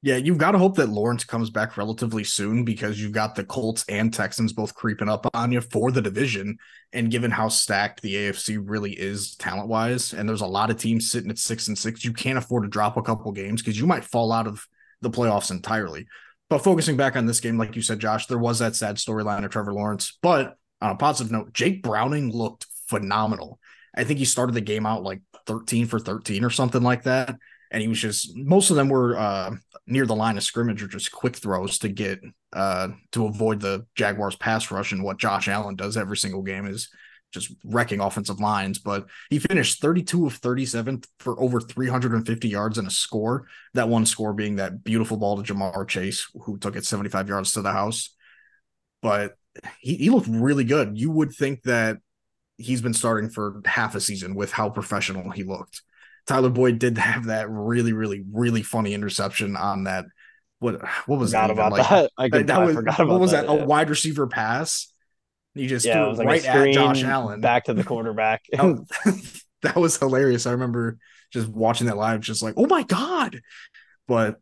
Yeah, 0.02 0.16
you've 0.16 0.38
got 0.38 0.52
to 0.52 0.58
hope 0.58 0.78
that 0.78 0.88
Lawrence 0.88 1.26
comes 1.26 1.50
back 1.50 1.76
relatively 1.76 2.24
soon 2.24 2.64
because 2.64 3.02
you've 3.02 3.12
got 3.12 3.36
the 3.36 3.44
Colts 3.44 3.84
and 3.90 4.14
Texans 4.14 4.54
both 4.54 4.74
creeping 4.74 5.10
up 5.10 5.28
on 5.34 5.52
you 5.52 5.60
for 5.60 5.92
the 5.92 6.02
division. 6.02 6.58
And 6.94 7.12
given 7.12 7.32
how 7.32 7.50
stacked 7.50 8.02
the 8.02 8.16
AFC 8.16 8.64
really 8.64 8.94
is 8.94 9.36
talent 9.36 9.68
wise, 9.68 10.14
and 10.14 10.28
there's 10.28 10.40
a 10.40 10.48
lot 10.48 10.70
of 10.70 10.78
teams 10.78 11.12
sitting 11.12 11.30
at 11.30 11.38
six 11.38 11.68
and 11.68 11.78
six, 11.78 12.06
you 12.06 12.14
can't 12.14 12.38
afford 12.38 12.64
to 12.64 12.70
drop 12.70 12.96
a 12.96 13.02
couple 13.02 13.30
games 13.34 13.62
because 13.62 13.78
you 13.78 13.86
might 13.86 14.06
fall 14.06 14.32
out 14.32 14.48
of 14.48 14.66
the 15.02 15.10
playoffs 15.10 15.52
entirely. 15.52 16.08
But 16.50 16.64
focusing 16.64 16.98
back 16.98 17.16
on 17.16 17.26
this 17.26 17.40
game, 17.40 17.58
like 17.58 17.76
you 17.76 17.82
said, 17.82 18.00
Josh, 18.00 18.26
there 18.26 18.38
was 18.38 18.60
that 18.60 18.76
sad 18.76 18.96
storyline 18.96 19.46
of 19.46 19.52
Trevor 19.52 19.74
Lawrence. 19.74 20.18
But 20.22 20.58
on 20.82 20.92
a 20.92 20.96
positive 20.96 21.32
note, 21.32 21.54
Jake 21.54 21.84
Browning 21.84 22.32
looked 22.32 22.66
phenomenal. 22.88 23.60
I 23.96 24.04
think 24.04 24.20
he 24.20 24.26
started 24.26 24.54
the 24.54 24.62
game 24.62 24.86
out 24.86 25.04
like 25.04 25.22
13 25.46 25.86
for 25.86 26.00
13 26.00 26.44
or 26.44 26.50
something 26.50 26.82
like 26.82 27.04
that. 27.04 27.36
And 27.72 27.82
he 27.82 27.88
was 27.88 28.00
just 28.00 28.36
most 28.36 28.72
of 28.72 28.76
them 28.76 28.90
were 28.90 29.16
uh, 29.16 29.56
near 29.86 30.08
the 30.08 30.16
line 30.16 30.38
of 30.38 30.44
scrimmage 30.44 30.82
or 30.82 30.88
just 30.88 31.12
quick 31.12 31.36
throws 31.36 31.78
to 31.80 31.90
get 31.90 32.20
uh, 32.52 32.90
to 33.12 33.28
avoid 33.28 33.60
the 33.60 33.86
Jaguars 33.94 34.36
pass 34.36 34.72
rush. 34.72 34.92
And 34.92 35.04
what 35.04 35.20
Josh 35.20 35.48
Allen 35.48 35.76
does 35.76 35.98
every 35.98 36.18
single 36.18 36.42
game 36.42 36.66
is 36.66 36.90
just 37.32 37.54
wrecking 37.64 38.00
offensive 38.00 38.40
lines. 38.40 38.80
But 38.80 39.08
he 39.30 39.40
finished 39.40 39.82
32 39.82 40.28
of 40.28 40.34
37 40.36 41.04
for 41.20 41.40
over 41.40 41.60
350 41.62 42.48
yards 42.48 42.78
and 42.78 42.88
a 42.88 42.92
score. 42.92 43.48
That 43.74 43.90
one 43.90 44.06
score 44.06 44.34
being 44.34 44.58
that 44.58 44.84
beautiful 44.84 45.18
ball 45.18 45.42
to 45.42 45.54
Ja'Marr 45.54 45.88
Chase, 45.88 46.28
who 46.44 46.58
took 46.58 46.76
it 46.76 46.86
75 46.86 47.30
yards 47.30 47.54
to 47.54 47.62
the 47.62 47.72
house. 47.72 48.16
But 49.02 49.36
he, 49.80 49.96
he 49.96 50.10
looked 50.10 50.28
really 50.28 50.64
good. 50.64 50.98
You 50.98 51.12
would 51.12 51.32
think 51.32 51.64
that 51.64 51.98
he's 52.58 52.82
been 52.82 52.94
starting 52.94 53.30
for 53.30 53.62
half 53.66 53.96
a 53.96 54.02
season 54.02 54.36
with 54.36 54.52
how 54.52 54.70
professional 54.70 55.32
he 55.32 55.44
looked. 55.44 55.82
Tyler 56.28 56.50
Boyd 56.50 56.80
did 56.80 56.98
have 56.98 57.26
that 57.26 57.50
really, 57.50 57.94
really, 57.94 58.24
really 58.32 58.62
funny 58.62 58.94
interception 58.94 59.56
on 59.56 59.86
that. 59.86 60.06
What 60.60 60.82
what 61.08 61.20
was 61.20 61.32
forgot 61.32 61.48
that? 61.48 61.54
About 61.54 61.72
like, 61.72 61.90
that. 61.90 62.12
I, 62.18 62.30
that 62.44 62.66
was, 62.66 62.76
forgot 62.76 63.00
about 63.00 63.08
what 63.08 63.22
was 63.22 63.32
that? 63.32 63.48
that? 63.48 63.62
A 63.62 63.66
wide 63.66 63.90
receiver 63.90 64.28
pass 64.28 64.92
he 65.60 65.68
just 65.68 65.86
yeah, 65.86 66.14
threw 66.14 66.22
it, 66.22 66.26
right 66.26 66.46
at 66.46 66.74
Josh 66.74 67.04
Allen. 67.04 67.42
Back 67.42 67.66
to 67.66 67.74
the 67.74 67.84
quarterback. 67.84 68.46
that 69.62 69.76
was 69.76 69.98
hilarious. 69.98 70.46
I 70.46 70.52
remember 70.52 70.98
just 71.32 71.48
watching 71.48 71.88
that 71.88 71.98
live, 71.98 72.22
just 72.22 72.42
like, 72.42 72.54
oh 72.58 72.66
my 72.66 72.84
God. 72.84 73.42
But 74.08 74.40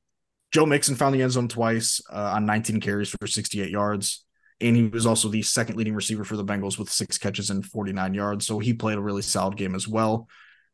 Joe 0.52 0.66
Mixon 0.66 0.96
found 0.96 1.16
the 1.16 1.22
end 1.22 1.32
zone 1.32 1.48
twice 1.48 2.02
uh, 2.12 2.34
on 2.36 2.46
19 2.46 2.80
carries 2.80 3.10
for 3.10 3.28
68 3.28 3.70
yards. 3.70 4.24
And 4.62 4.76
he 4.76 4.88
was 4.88 5.06
also 5.06 5.28
the 5.28 5.42
second 5.42 5.76
leading 5.76 5.94
receiver 5.94 6.24
for 6.24 6.36
the 6.36 6.46
Bengals 6.46 6.80
with 6.80 6.90
six 6.90 7.18
catches 7.18 7.50
and 7.50 7.66
49 7.66 8.14
yards. 8.14 8.48
So 8.48 8.60
he 8.60 8.74
played 8.74 8.98
a 8.98 9.02
really 9.02 9.22
solid 9.22 9.58
game 9.58 9.76
as 9.76 9.88
well, 9.88 10.28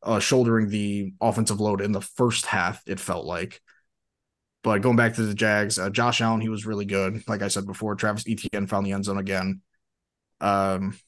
uh, 0.03 0.19
shouldering 0.19 0.69
the 0.69 1.13
offensive 1.19 1.59
load 1.59 1.81
in 1.81 1.91
the 1.91 2.01
first 2.01 2.45
half, 2.45 2.81
it 2.85 2.99
felt 2.99 3.25
like. 3.25 3.61
But 4.63 4.81
going 4.81 4.95
back 4.95 5.15
to 5.15 5.23
the 5.23 5.33
Jags, 5.33 5.77
uh, 5.77 5.89
Josh 5.89 6.21
Allen, 6.21 6.39
he 6.39 6.47
was 6.47 6.65
really 6.65 6.85
good. 6.85 7.27
Like 7.27 7.41
I 7.41 7.49
said 7.49 7.65
before, 7.65 7.95
Travis 7.95 8.25
Etienne 8.27 8.67
found 8.67 8.85
the 8.85 8.93
end 8.93 9.05
zone 9.05 9.17
again. 9.17 9.61
Um, 10.43 10.99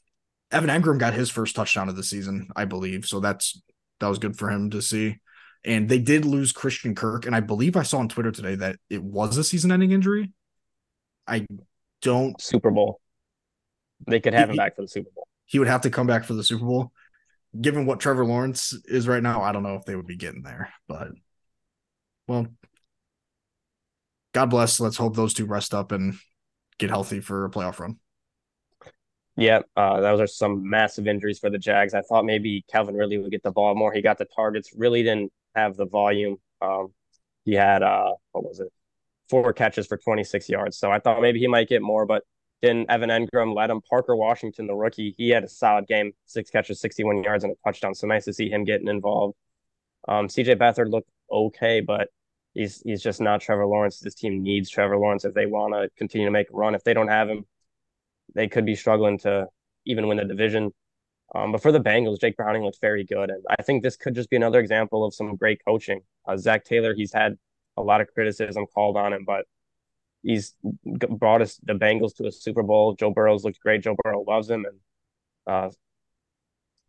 Evan 0.50 0.70
Engram 0.70 0.98
got 0.98 1.13
his 1.13 1.30
first 1.30 1.56
touchdown 1.56 1.89
of 1.89 1.98
the 1.98 2.04
season, 2.04 2.48
I 2.56 2.63
believe. 2.63 3.06
So 3.06 3.20
that's 3.20 3.62
that 4.00 4.08
was 4.08 4.18
good 4.18 4.38
for 4.38 4.50
him 4.50 4.70
to 4.72 4.82
see. 4.82 5.20
And 5.65 5.89
they 5.89 6.00
did 6.00 6.25
lose 6.25 6.51
Christian 6.51 6.96
Kirk, 6.96 7.25
and 7.25 7.36
I 7.36 7.42
believe 7.42 7.75
I 7.75 7.84
saw 7.84 7.98
on 7.98 8.08
Twitter 8.08 8.32
today 8.32 8.56
that 8.56 8.77
it 8.89 9.04
was 9.04 9.36
a 9.38 9.44
season-ending 9.44 9.92
injury. 9.92 10.32
I 11.27 11.46
don't 12.01 12.39
Super 12.39 12.72
Bowl. 12.72 13.01
They 14.08 14.20
could 14.20 14.34
have 14.34 14.50
he, 14.50 14.54
him 14.54 14.58
back 14.58 14.75
for 14.75 14.84
the 14.84 14.88
Super 14.88 15.10
Bowl. 15.13 15.27
He 15.46 15.60
would 15.60 15.68
have 15.68 15.82
to 15.82 15.89
come 15.89 16.08
back 16.08 16.24
for 16.24 16.34
the 16.34 16.44
Super 16.44 16.65
Bowl. 16.65 16.92
Given 17.60 17.86
what 17.86 18.00
Trevor 18.00 18.25
Lawrence 18.25 18.74
is 18.86 19.08
right 19.08 19.24
now, 19.24 19.42
I 19.42 19.51
don't 19.51 19.63
know 19.63 19.75
if 19.75 19.86
they 19.86 19.96
would 19.96 20.08
be 20.08 20.18
getting 20.18 20.44
there, 20.44 20.72
but 20.88 21.10
well, 22.27 22.48
God 24.34 24.46
bless. 24.48 24.80
Let's 24.80 24.98
hope 24.98 25.15
those 25.15 25.34
two 25.34 25.46
rest 25.46 25.74
up 25.74 25.92
and 25.92 26.15
get 26.77 26.89
healthy 26.89 27.22
for 27.22 27.46
a 27.46 27.50
playoff 27.50 27.80
run. 27.80 27.98
Yeah, 29.38 29.62
uh, 29.75 30.00
those 30.00 30.22
are 30.22 30.27
some 30.27 30.70
massive 30.70 31.08
injuries 31.08 31.39
for 31.39 31.50
the 31.50 31.58
Jags. 31.58 31.94
I 31.94 32.01
thought 32.01 32.24
maybe 32.25 32.63
Calvin 32.72 32.96
Ridley 32.96 33.18
would 33.18 33.32
get 33.32 33.44
the 33.44 33.51
ball 33.51 33.75
more. 33.75 33.92
He 33.92 34.01
got 34.01 34.18
the 34.18 34.25
targets, 34.25 34.72
really 34.75 35.04
didn't 35.04 35.32
have 35.56 35.75
the 35.75 35.86
volume. 35.86 36.38
Um, 36.62 36.94
he 37.44 37.54
had 37.54 37.84
uh 37.84 38.13
what 38.32 38.44
was 38.46 38.60
it? 38.60 38.70
Four 39.30 39.54
catches 39.54 39.88
for 39.88 39.98
26 39.98 40.50
yards. 40.50 40.77
So 40.77 40.92
I 40.92 41.00
thought 41.00 41.22
maybe 41.22 41.39
he 41.39 41.48
might 41.48 41.68
get 41.70 41.82
more, 41.82 42.06
but 42.06 42.24
then 42.62 42.86
Evan 42.89 43.10
Engram 43.10 43.56
led 43.56 43.70
him. 43.70 43.82
Parker 43.82 44.15
Washington, 44.15 44.68
the 44.68 44.75
rookie, 44.75 45.15
he 45.18 45.30
had 45.30 45.44
a 45.44 45.50
solid 45.50 45.88
game, 45.88 46.13
six 46.25 46.50
catches, 46.50 46.80
61 46.80 47.24
yards, 47.24 47.44
and 47.44 47.54
a 47.54 47.56
touchdown. 47.65 47.94
So 47.96 48.08
nice 48.08 48.25
to 48.25 48.34
see 48.34 48.50
him 48.50 48.63
getting 48.63 48.88
involved. 48.88 49.36
Um, 50.08 50.27
CJ 50.30 50.56
Beathard 50.56 50.92
looked 50.92 51.10
okay, 51.32 51.82
but 51.82 52.10
he's 52.54 52.82
he's 52.82 53.01
just 53.04 53.22
not 53.22 53.42
Trevor 53.42 53.65
Lawrence. 53.65 54.00
This 54.00 54.15
team 54.15 54.44
needs 54.44 54.70
Trevor 54.70 54.98
Lawrence 54.98 55.25
if 55.25 55.34
they 55.34 55.46
want 55.46 55.74
to 55.74 55.89
continue 55.98 56.27
to 56.27 56.32
make 56.32 56.50
a 56.50 56.54
run. 56.56 56.75
If 56.75 56.84
they 56.84 56.94
don't 56.94 57.08
have 57.10 57.30
him, 57.30 57.46
they 58.36 58.48
could 58.48 58.65
be 58.65 58.75
struggling 58.75 59.18
to 59.20 59.48
even 59.86 60.08
win 60.08 60.18
the 60.18 60.25
division. 60.25 60.72
Um, 61.34 61.51
but 61.51 61.62
for 61.62 61.72
the 61.72 61.80
Bengals, 61.80 62.22
Jake 62.22 62.38
Browning 62.38 62.63
looked 62.63 62.80
very 62.80 63.04
good, 63.04 63.30
and 63.30 63.44
I 63.50 63.62
think 63.63 63.82
this 63.82 63.98
could 63.98 64.13
just 64.13 64.30
be 64.30 64.36
another 64.36 64.60
example 64.60 65.04
of 65.04 65.13
some 65.13 65.36
great 65.36 65.60
coaching. 65.65 66.01
Uh, 66.27 66.38
Zac 66.38 66.63
Taylor, 66.65 66.94
he's 66.94 67.12
had 67.12 67.38
a 67.77 67.82
lot 67.82 68.00
of 68.00 68.08
criticism 68.13 68.65
called 68.68 68.96
on 68.96 69.12
him, 69.12 69.25
but 69.25 69.46
he's 70.22 70.54
brought 70.84 71.42
us 71.42 71.60
the 71.63 71.74
Bengals 71.74 72.15
to 72.18 72.27
a 72.27 72.32
Super 72.32 72.63
Bowl. 72.63 72.94
Joe 72.94 73.12
Burrow's 73.12 73.44
looked 73.44 73.60
great. 73.60 73.82
Joe 73.82 73.96
Burrow 74.04 74.24
loves 74.27 74.50
him, 74.50 74.65
and 74.65 74.80
uh, 75.48 75.70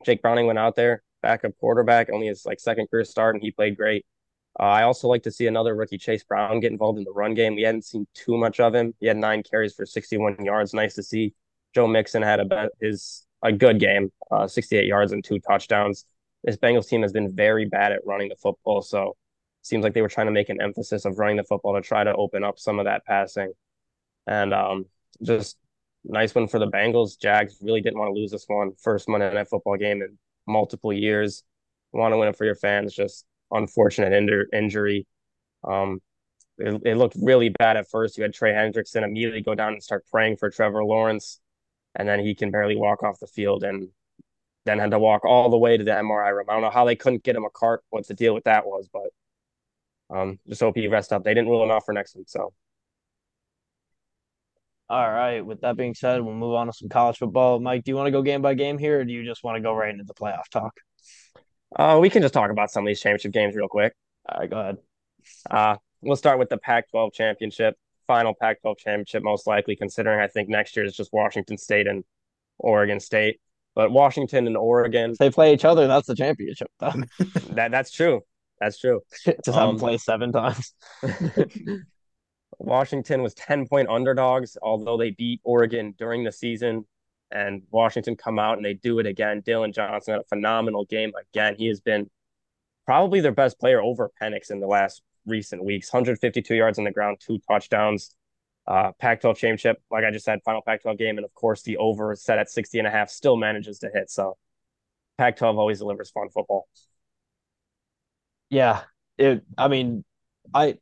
Jake 0.05 0.23
Browning 0.23 0.47
went 0.47 0.59
out 0.59 0.77
there, 0.77 1.03
backup 1.23 1.53
quarterback, 1.59 2.11
only 2.11 2.27
his 2.27 2.45
like 2.45 2.61
second 2.61 2.89
career 2.91 3.05
start, 3.05 3.35
and 3.35 3.43
he 3.43 3.51
played 3.51 3.77
great. 3.77 4.05
Uh, 4.59 4.63
I 4.63 4.83
also 4.85 5.09
like 5.09 5.23
to 5.25 5.31
see 5.31 5.47
another 5.47 5.75
rookie, 5.75 5.99
Chase 5.99 6.25
Brown, 6.25 6.61
get 6.61 6.73
involved 6.73 6.99
in 6.99 7.05
the 7.05 7.13
run 7.13 7.35
game. 7.35 7.55
We 7.55 7.63
hadn't 7.63 7.85
seen 7.85 8.07
too 8.15 8.39
much 8.39 8.59
of 8.59 8.75
him. 8.75 8.95
He 9.01 9.07
had 9.07 9.17
nine 9.17 9.43
carries 9.43 9.75
for 9.75 9.85
61 9.85 10.45
yards. 10.45 10.73
Nice 10.73 10.95
to 10.95 11.03
see. 11.03 11.35
Joe 11.75 11.87
Mixon 11.87 12.23
had 12.23 12.41
a 12.41 12.71
his 12.81 13.27
a 13.43 13.53
good 13.53 13.79
game, 13.79 14.11
uh, 14.31 14.47
68 14.47 14.87
yards 14.87 15.13
and 15.13 15.23
two 15.23 15.39
touchdowns. 15.39 16.07
This 16.43 16.57
Bengals 16.57 16.89
team 16.89 17.03
has 17.03 17.13
been 17.13 17.35
very 17.35 17.67
bad 17.67 17.93
at 17.93 18.01
running 18.07 18.29
the 18.29 18.37
football, 18.37 18.81
so 18.81 19.17
seems 19.63 19.83
like 19.83 19.95
they 19.95 20.03
were 20.03 20.09
trying 20.09 20.27
to 20.27 20.33
make 20.33 20.49
an 20.49 20.63
emphasis 20.63 21.05
of 21.05 21.19
running 21.19 21.37
the 21.37 21.45
football 21.45 21.75
to 21.75 21.81
try 21.81 22.05
to 22.05 22.15
open 22.15 22.45
up 22.45 22.59
some 22.59 22.79
of 22.79 22.87
that 22.87 23.05
passing. 23.05 23.53
And 24.27 24.55
um, 24.55 24.87
just 25.23 25.59
nice 26.05 26.35
one 26.35 26.49
for 26.49 26.59
the 26.59 26.69
Bengals. 26.69 27.19
Jags 27.21 27.59
really 27.61 27.81
didn't 27.81 27.99
want 27.99 28.09
to 28.09 28.19
lose 28.19 28.31
this 28.31 28.45
one. 28.47 28.73
First 28.81 29.09
Monday 29.09 29.33
Night 29.33 29.49
Football 29.49 29.77
game 29.77 30.03
in 30.03 30.19
multiple 30.47 30.93
years. 30.93 31.43
Want 31.93 32.13
to 32.13 32.19
win 32.19 32.29
it 32.29 32.37
for 32.37 32.45
your 32.45 32.55
fans. 32.55 32.95
Just 32.95 33.27
unfortunate 33.51 34.13
inter- 34.13 34.47
injury. 34.53 35.07
Um, 35.65 36.01
it, 36.59 36.81
it, 36.85 36.97
looked 36.97 37.17
really 37.21 37.51
bad 37.51 37.77
at 37.77 37.89
first. 37.89 38.17
You 38.17 38.23
had 38.23 38.33
Trey 38.33 38.53
Hendrickson 38.53 39.03
immediately 39.03 39.43
go 39.43 39.55
down 39.55 39.73
and 39.73 39.83
start 39.83 40.07
praying 40.11 40.39
for 40.39 40.51
Trevor 40.51 40.85
Lawrence, 40.85 41.41
and 41.95 42.09
then 42.09 42.21
he 42.21 42.35
can 42.35 42.51
barely 42.51 42.77
walk 42.77 43.03
off 43.03 43.19
the 43.21 43.27
field, 43.27 43.63
and 43.63 43.89
then 44.65 44.79
had 44.79 44.91
to 44.93 44.99
walk 44.99 45.25
all 45.25 45.51
the 45.51 45.59
way 45.59 45.77
to 45.77 45.85
the 45.85 45.91
MRI 45.91 46.35
room. 46.35 46.47
I 46.49 46.55
don't 46.55 46.63
know 46.63 46.71
how 46.71 46.85
they 46.85 46.97
couldn't 46.97 47.25
get 47.25 47.37
him 47.37 47.45
a 47.45 47.51
cart. 47.51 47.83
What 47.91 48.07
the 48.07 48.15
deal 48.15 48.35
with 48.35 48.45
that 48.45 48.67
was, 48.67 48.89
but 48.93 50.17
um, 50.17 50.39
just 50.49 50.61
hope 50.61 50.77
he 50.77 50.89
rests 50.89 51.13
up. 51.13 51.25
They 51.25 51.35
didn't 51.35 51.51
rule 51.51 51.63
him 51.63 51.71
out 51.71 51.85
for 51.85 51.93
next 51.93 52.17
week, 52.17 52.29
so. 52.29 52.53
All 54.89 55.11
right. 55.11 55.41
With 55.41 55.63
that 55.63 55.77
being 55.77 55.95
said, 55.95 56.23
we'll 56.23 56.35
move 56.35 56.55
on 56.55 56.69
to 56.69 56.73
some 56.73 56.89
college 56.89 57.19
football. 57.19 57.59
Mike, 57.59 57.83
do 57.83 57.91
you 57.91 57.97
want 57.97 58.07
to 58.07 58.13
go 58.13 58.23
game 58.23 58.41
by 58.41 58.55
game 58.55 58.79
here, 58.79 59.01
or 59.01 59.05
do 59.05 59.13
you 59.13 59.25
just 59.25 59.43
want 59.43 59.57
to 59.57 59.61
go 59.61 59.75
right 59.75 59.91
into 59.91 60.05
the 60.05 60.15
playoff 60.15 60.49
talk? 60.51 60.79
Uh, 61.75 61.99
we 62.01 62.11
can 62.11 62.23
just 62.23 62.35
talk 62.35 62.51
about 62.51 62.71
some 62.71 62.85
of 62.85 62.89
these 62.89 63.01
championship 63.01 63.33
games 63.33 63.57
real 63.57 63.69
quick. 63.69 63.95
All 64.29 64.41
right, 64.41 64.51
go 64.51 64.59
ahead. 64.61 64.77
Uh, 65.51 65.77
we'll 66.01 66.17
start 66.17 66.39
with 66.39 66.49
the 66.49 66.59
Pac-12 66.59 67.13
championship, 67.13 67.77
final 68.07 68.35
Pac-12 68.41 68.79
championship, 68.79 69.23
most 69.23 69.47
likely, 69.47 69.77
considering 69.77 70.21
I 70.21 70.29
think 70.29 70.49
next 70.49 70.77
year 70.77 70.85
is 70.85 70.95
just 70.95 71.13
Washington 71.13 71.59
State 71.59 71.87
and 71.87 72.05
Oregon 72.59 73.01
State. 73.01 73.41
But 73.75 73.91
Washington 73.91 74.47
and 74.47 74.57
Oregon, 74.57 75.11
if 75.11 75.19
they 75.19 75.29
play 75.29 75.53
each 75.53 75.67
other. 75.67 75.87
That's 75.87 76.07
the 76.07 76.15
championship, 76.15 76.71
though. 76.79 76.95
that 77.51 77.71
that's 77.71 77.91
true. 77.91 78.23
That's 78.59 78.79
true. 78.79 79.03
just 79.25 79.49
um, 79.49 79.55
haven't 79.55 79.79
played 79.79 80.01
seven 80.01 80.33
times. 80.33 80.73
Washington 82.59 83.23
was 83.23 83.35
10 83.35 83.69
point 83.69 83.89
underdogs, 83.89 84.57
although 84.63 84.97
they 84.97 85.11
beat 85.11 85.41
Oregon 85.45 85.95
during 85.99 86.25
the 86.25 86.33
season 86.33 86.87
and 87.31 87.63
Washington 87.71 88.17
come 88.17 88.39
out 88.39 88.57
and 88.57 88.65
they 88.65 88.75
do 88.75 88.99
it 88.99 89.07
again. 89.07 89.43
Dillon 89.45 89.73
Johnson 89.73 90.15
had 90.15 90.21
a 90.21 90.25
phenomenal 90.25 90.85
game 90.85 91.13
again. 91.21 91.57
He 91.59 91.67
has 91.69 91.81
been 91.81 92.11
probably 92.85 93.21
their 93.21 93.33
best 93.33 93.59
player 93.59 93.83
over 93.83 94.11
Penix 94.21 94.51
in 94.51 94.61
the 94.61 94.67
last 94.67 95.03
recent 95.27 95.65
weeks. 95.65 95.93
152 95.93 96.55
yards 96.55 96.79
on 96.79 96.85
the 96.85 96.93
ground, 96.93 97.19
two 97.21 97.39
touchdowns. 97.49 98.15
Uh, 98.67 98.91
Pac-12 98.99 99.37
championship, 99.37 99.81
like 99.93 100.05
I 100.05 100.11
just 100.11 100.25
said, 100.25 100.41
final 100.45 100.61
Pac-12 100.61 100.99
game, 100.99 101.19
and 101.19 101.25
of 101.25 101.33
course 101.35 101.63
the 101.63 101.77
over 101.77 102.17
set 102.17 102.41
at 102.41 102.51
60 102.51 102.79
and 102.79 102.89
a 102.89 102.91
half 102.91 103.11
still 103.11 103.37
manages 103.37 103.79
to 103.81 103.91
hit. 103.95 104.11
So 104.11 104.37
Pac-12 105.19 105.57
always 105.57 105.79
delivers 105.79 106.11
fun 106.11 106.29
football. 106.31 106.67
Yeah, 108.51 108.83
it. 109.19 109.45
I 109.57 109.69
mean, 109.69 110.05
I 110.53 110.79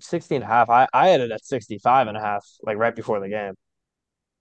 60 0.00 0.36
and 0.36 0.44
a 0.44 0.46
half. 0.46 0.68
I 0.68 0.86
I 0.92 1.08
had 1.08 1.20
it 1.20 1.30
at 1.30 1.44
65 1.44 2.08
and 2.08 2.16
a 2.16 2.20
half, 2.20 2.46
like 2.62 2.76
right 2.76 2.94
before 2.94 3.20
the 3.20 3.28
game. 3.28 3.54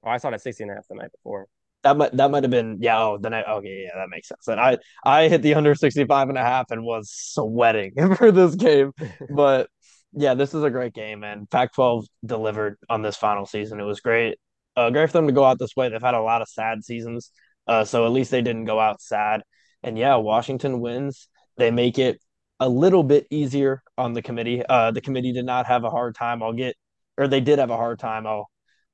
Oh, 0.04 0.10
I 0.10 0.18
saw 0.18 0.30
it 0.30 0.34
at 0.36 0.42
60 0.42 0.64
and 0.64 0.72
a 0.72 0.76
half 0.76 0.88
the 0.88 0.96
night 0.96 1.12
before. 1.12 1.48
That 1.84 1.98
might 1.98 2.16
that 2.16 2.30
might 2.30 2.44
have 2.44 2.52
been 2.52 2.78
yeah 2.80 3.02
oh 3.02 3.18
the 3.20 3.32
night 3.32 3.46
okay 3.48 3.86
yeah 3.86 3.98
that 4.00 4.10
makes 4.10 4.28
sense. 4.28 4.48
And 4.48 4.60
I 4.60 4.78
I 5.04 5.30
hit 5.30 5.42
the 5.42 5.56
under 5.56 5.74
65 5.74 6.30
and 6.30 6.38
a 6.38 6.44
half 6.44 6.70
and 6.70 6.84
was 6.84 7.10
sweating 7.12 7.94
for 8.16 8.32
this 8.32 8.56
game. 8.56 8.92
But 9.36 9.70
yeah 10.14 10.34
this 10.36 10.54
is 10.54 10.64
a 10.64 10.70
great 10.70 10.94
game 10.94 11.24
and 11.24 11.50
Pac-12 11.50 12.06
delivered 12.26 12.78
on 12.90 13.02
this 13.02 13.16
final 13.18 13.46
season. 13.46 13.80
It 13.80 13.84
was 13.84 14.00
great. 14.00 14.38
Uh, 14.76 14.90
great 14.90 15.10
for 15.10 15.14
them 15.14 15.28
to 15.28 15.34
go 15.34 15.44
out 15.44 15.60
this 15.60 15.76
way. 15.76 15.90
They've 15.90 16.02
had 16.02 16.14
a 16.14 16.22
lot 16.22 16.42
of 16.42 16.48
sad 16.48 16.84
seasons. 16.84 17.32
Uh, 17.68 17.84
so 17.84 18.06
at 18.06 18.12
least 18.12 18.32
they 18.32 18.42
didn't 18.42 18.66
go 18.66 18.80
out 18.80 19.02
sad. 19.02 19.42
And 19.82 19.98
yeah 19.98 20.18
Washington 20.18 20.82
wins. 20.82 21.28
They 21.58 21.72
make 21.72 21.98
it 21.98 22.22
a 22.60 22.70
little 22.70 23.04
bit 23.04 23.26
easier 23.32 23.82
on 23.98 24.14
the 24.14 24.22
committee. 24.22 24.64
Uh, 24.68 24.92
the 24.92 25.02
committee 25.02 25.34
did 25.34 25.46
not 25.46 25.66
have 25.66 25.84
a 25.84 25.90
hard 25.90 26.14
time. 26.14 26.44
I'll 26.44 26.54
get 26.54 26.76
or 27.18 27.28
they 27.28 27.42
did 27.42 27.58
have 27.58 27.72
a 27.72 27.78
hard 27.78 27.98
time. 27.98 28.28
I'll 28.28 28.51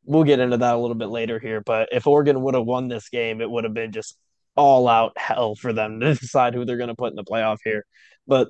we'll 0.08 0.24
get 0.24 0.40
into 0.40 0.58
that 0.58 0.74
a 0.74 0.78
little 0.78 0.96
bit 0.96 1.10
later 1.10 1.38
here. 1.38 1.62
But 1.62 1.90
if 1.92 2.08
Oregon 2.08 2.42
would 2.42 2.56
have 2.56 2.66
won 2.66 2.88
this 2.88 3.10
game, 3.10 3.42
it 3.42 3.50
would 3.50 3.66
have 3.66 3.74
been 3.74 3.92
just 3.92 4.18
all 4.56 4.88
out 4.88 5.14
hell 5.18 5.56
for 5.56 5.74
them 5.74 6.00
to 6.00 6.16
decide 6.20 6.56
who 6.56 6.66
they're 6.66 6.78
going 6.78 6.88
to 6.88 6.96
put 6.96 7.12
in 7.12 7.16
the 7.16 7.24
playoff 7.24 7.58
here. 7.64 7.86
But 8.26 8.50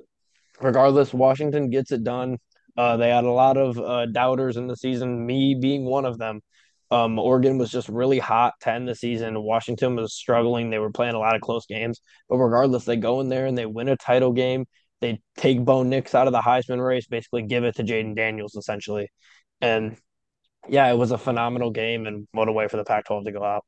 regardless, 0.60 1.12
Washington 1.12 1.68
gets 1.68 1.92
it 1.92 2.04
done. 2.04 2.38
Uh, 2.76 2.96
they 2.96 3.10
had 3.10 3.24
a 3.24 3.30
lot 3.30 3.56
of 3.56 3.78
uh, 3.78 4.06
doubters 4.06 4.56
in 4.56 4.68
the 4.68 4.76
season, 4.76 5.26
me 5.26 5.56
being 5.60 5.84
one 5.84 6.04
of 6.04 6.16
them. 6.16 6.40
Um, 6.90 7.18
Oregon 7.18 7.58
was 7.58 7.70
just 7.70 7.88
really 7.88 8.18
hot 8.18 8.54
10 8.60 8.86
the 8.86 8.94
season. 8.94 9.42
Washington 9.42 9.96
was 9.96 10.14
struggling. 10.14 10.70
They 10.70 10.78
were 10.78 10.92
playing 10.92 11.14
a 11.14 11.18
lot 11.18 11.34
of 11.34 11.42
close 11.42 11.66
games. 11.66 12.00
But 12.28 12.38
regardless, 12.38 12.84
they 12.84 12.96
go 12.96 13.20
in 13.20 13.28
there 13.28 13.46
and 13.46 13.58
they 13.58 13.66
win 13.66 13.88
a 13.88 13.96
title 13.96 14.32
game. 14.32 14.64
They 15.00 15.20
take 15.36 15.64
Bo 15.64 15.82
Nix 15.82 16.14
out 16.14 16.28
of 16.28 16.32
the 16.32 16.40
Heisman 16.40 16.84
race, 16.84 17.06
basically 17.06 17.42
give 17.42 17.64
it 17.64 17.76
to 17.76 17.84
Jayden 17.84 18.16
Daniels, 18.16 18.54
essentially. 18.54 19.10
And 19.60 19.96
yeah, 20.68 20.90
it 20.90 20.96
was 20.96 21.10
a 21.10 21.18
phenomenal 21.18 21.70
game, 21.70 22.06
and 22.06 22.28
what 22.32 22.48
a 22.48 22.52
way 22.52 22.68
for 22.68 22.76
the 22.76 22.84
Pac-12 22.84 23.24
to 23.24 23.32
go 23.32 23.44
out. 23.44 23.64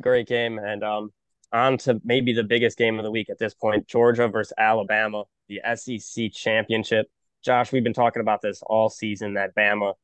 Great 0.00 0.26
game, 0.26 0.58
and 0.58 0.82
um, 0.82 1.10
on 1.52 1.78
to 1.78 2.00
maybe 2.04 2.32
the 2.32 2.44
biggest 2.44 2.78
game 2.78 2.98
of 2.98 3.04
the 3.04 3.10
week 3.10 3.30
at 3.30 3.38
this 3.38 3.54
point: 3.54 3.86
Georgia 3.86 4.28
versus 4.28 4.52
Alabama, 4.56 5.24
the 5.48 5.60
SEC 5.74 6.32
championship. 6.32 7.06
Josh, 7.44 7.72
we've 7.72 7.84
been 7.84 7.92
talking 7.92 8.20
about 8.20 8.40
this 8.40 8.62
all 8.62 8.88
season. 8.88 9.34
That 9.34 9.54
Bama, 9.54 9.94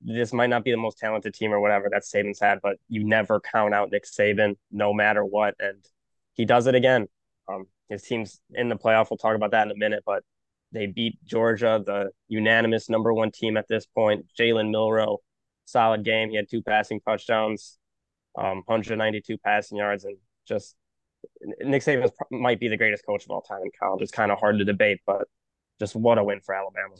this 0.00 0.32
might 0.32 0.48
not 0.48 0.64
be 0.64 0.70
the 0.70 0.76
most 0.76 0.98
talented 0.98 1.34
team 1.34 1.52
or 1.52 1.60
whatever 1.60 1.88
that 1.90 2.04
Saban's 2.04 2.40
had, 2.40 2.60
but 2.62 2.76
you 2.88 3.04
never 3.04 3.40
count 3.40 3.74
out 3.74 3.90
Nick 3.92 4.04
Saban, 4.04 4.56
no 4.70 4.92
matter 4.94 5.24
what, 5.24 5.54
and 5.58 5.84
he 6.32 6.44
does 6.44 6.66
it 6.66 6.74
again. 6.74 7.06
Um, 7.48 7.66
his 7.88 8.02
team's 8.02 8.40
in 8.54 8.68
the 8.68 8.76
playoff. 8.76 9.10
We'll 9.10 9.18
talk 9.18 9.36
about 9.36 9.50
that 9.52 9.66
in 9.66 9.70
a 9.70 9.76
minute, 9.76 10.02
but 10.04 10.22
they 10.72 10.86
beat 10.86 11.18
Georgia, 11.24 11.82
the 11.84 12.10
unanimous 12.28 12.88
number 12.88 13.12
one 13.12 13.30
team 13.30 13.56
at 13.56 13.68
this 13.68 13.86
point. 13.86 14.26
Jalen 14.38 14.70
Milroe, 14.70 15.18
solid 15.64 16.04
game. 16.04 16.30
He 16.30 16.36
had 16.36 16.48
two 16.50 16.62
passing 16.62 17.00
touchdowns, 17.00 17.78
um, 18.36 18.62
192 18.66 19.38
passing 19.38 19.78
yards, 19.78 20.04
and 20.04 20.16
just 20.46 20.76
Nick 21.60 21.82
Saban 21.82 22.10
might 22.30 22.60
be 22.60 22.68
the 22.68 22.76
greatest 22.76 23.04
coach 23.06 23.24
of 23.24 23.30
all 23.30 23.42
time 23.42 23.62
in 23.62 23.70
college. 23.80 24.02
It's 24.02 24.12
kind 24.12 24.30
of 24.30 24.38
hard 24.38 24.58
to 24.58 24.64
debate, 24.64 25.00
but 25.06 25.26
just 25.80 25.96
what 25.96 26.18
a 26.18 26.24
win 26.24 26.40
for 26.40 26.54
Alabama. 26.54 26.94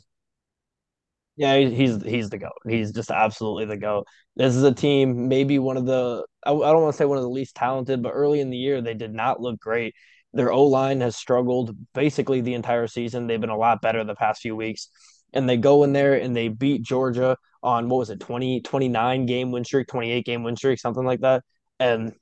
Yeah, 1.37 1.57
he's 1.59 2.03
he's 2.03 2.31
the 2.31 2.39
goat. 2.39 2.59
He's 2.69 2.91
just 2.91 3.13
absolutely 3.13 3.67
the 3.67 3.77
goat. 3.77 4.07
This 4.35 4.57
is 4.57 4.65
a 4.65 4.75
team, 4.75 5.29
maybe 5.29 5.61
one 5.61 5.77
of 5.77 5.87
the 5.87 6.25
I, 6.45 6.51
I 6.51 6.73
don't 6.73 6.83
want 6.83 6.95
to 6.95 6.99
say 6.99 7.05
one 7.05 7.19
of 7.19 7.23
the 7.23 7.31
least 7.31 7.55
talented, 7.55 8.03
but 8.03 8.11
early 8.11 8.41
in 8.41 8.51
the 8.51 8.57
year 8.57 8.81
they 8.83 8.95
did 8.95 9.15
not 9.15 9.41
look 9.41 9.61
great. 9.61 9.95
Their 10.33 10.53
O 10.53 10.65
line 10.65 11.01
has 11.01 11.17
struggled 11.17 11.77
basically 11.95 12.41
the 12.41 12.55
entire 12.55 12.87
season. 12.87 13.27
They've 13.27 13.41
been 13.41 13.51
a 13.51 13.57
lot 13.57 13.83
better 13.83 14.05
the 14.05 14.15
past 14.15 14.43
few 14.43 14.55
weeks. 14.55 14.89
And 15.33 15.49
they 15.49 15.57
go 15.57 15.85
in 15.85 15.93
there 15.93 16.15
and 16.15 16.35
they 16.35 16.49
beat 16.49 16.83
Georgia 16.83 17.37
on 17.63 17.89
what 17.89 17.99
was 17.99 18.11
it, 18.11 18.21
20, 18.21 18.63
29 18.63 19.27
game 19.27 19.51
win 19.51 19.65
streak, 19.65 19.89
28 19.89 20.25
game 20.25 20.43
win 20.43 20.57
streak, 20.57 20.79
something 20.79 21.05
like 21.05 21.21
that. 21.21 21.43
And 21.79 22.13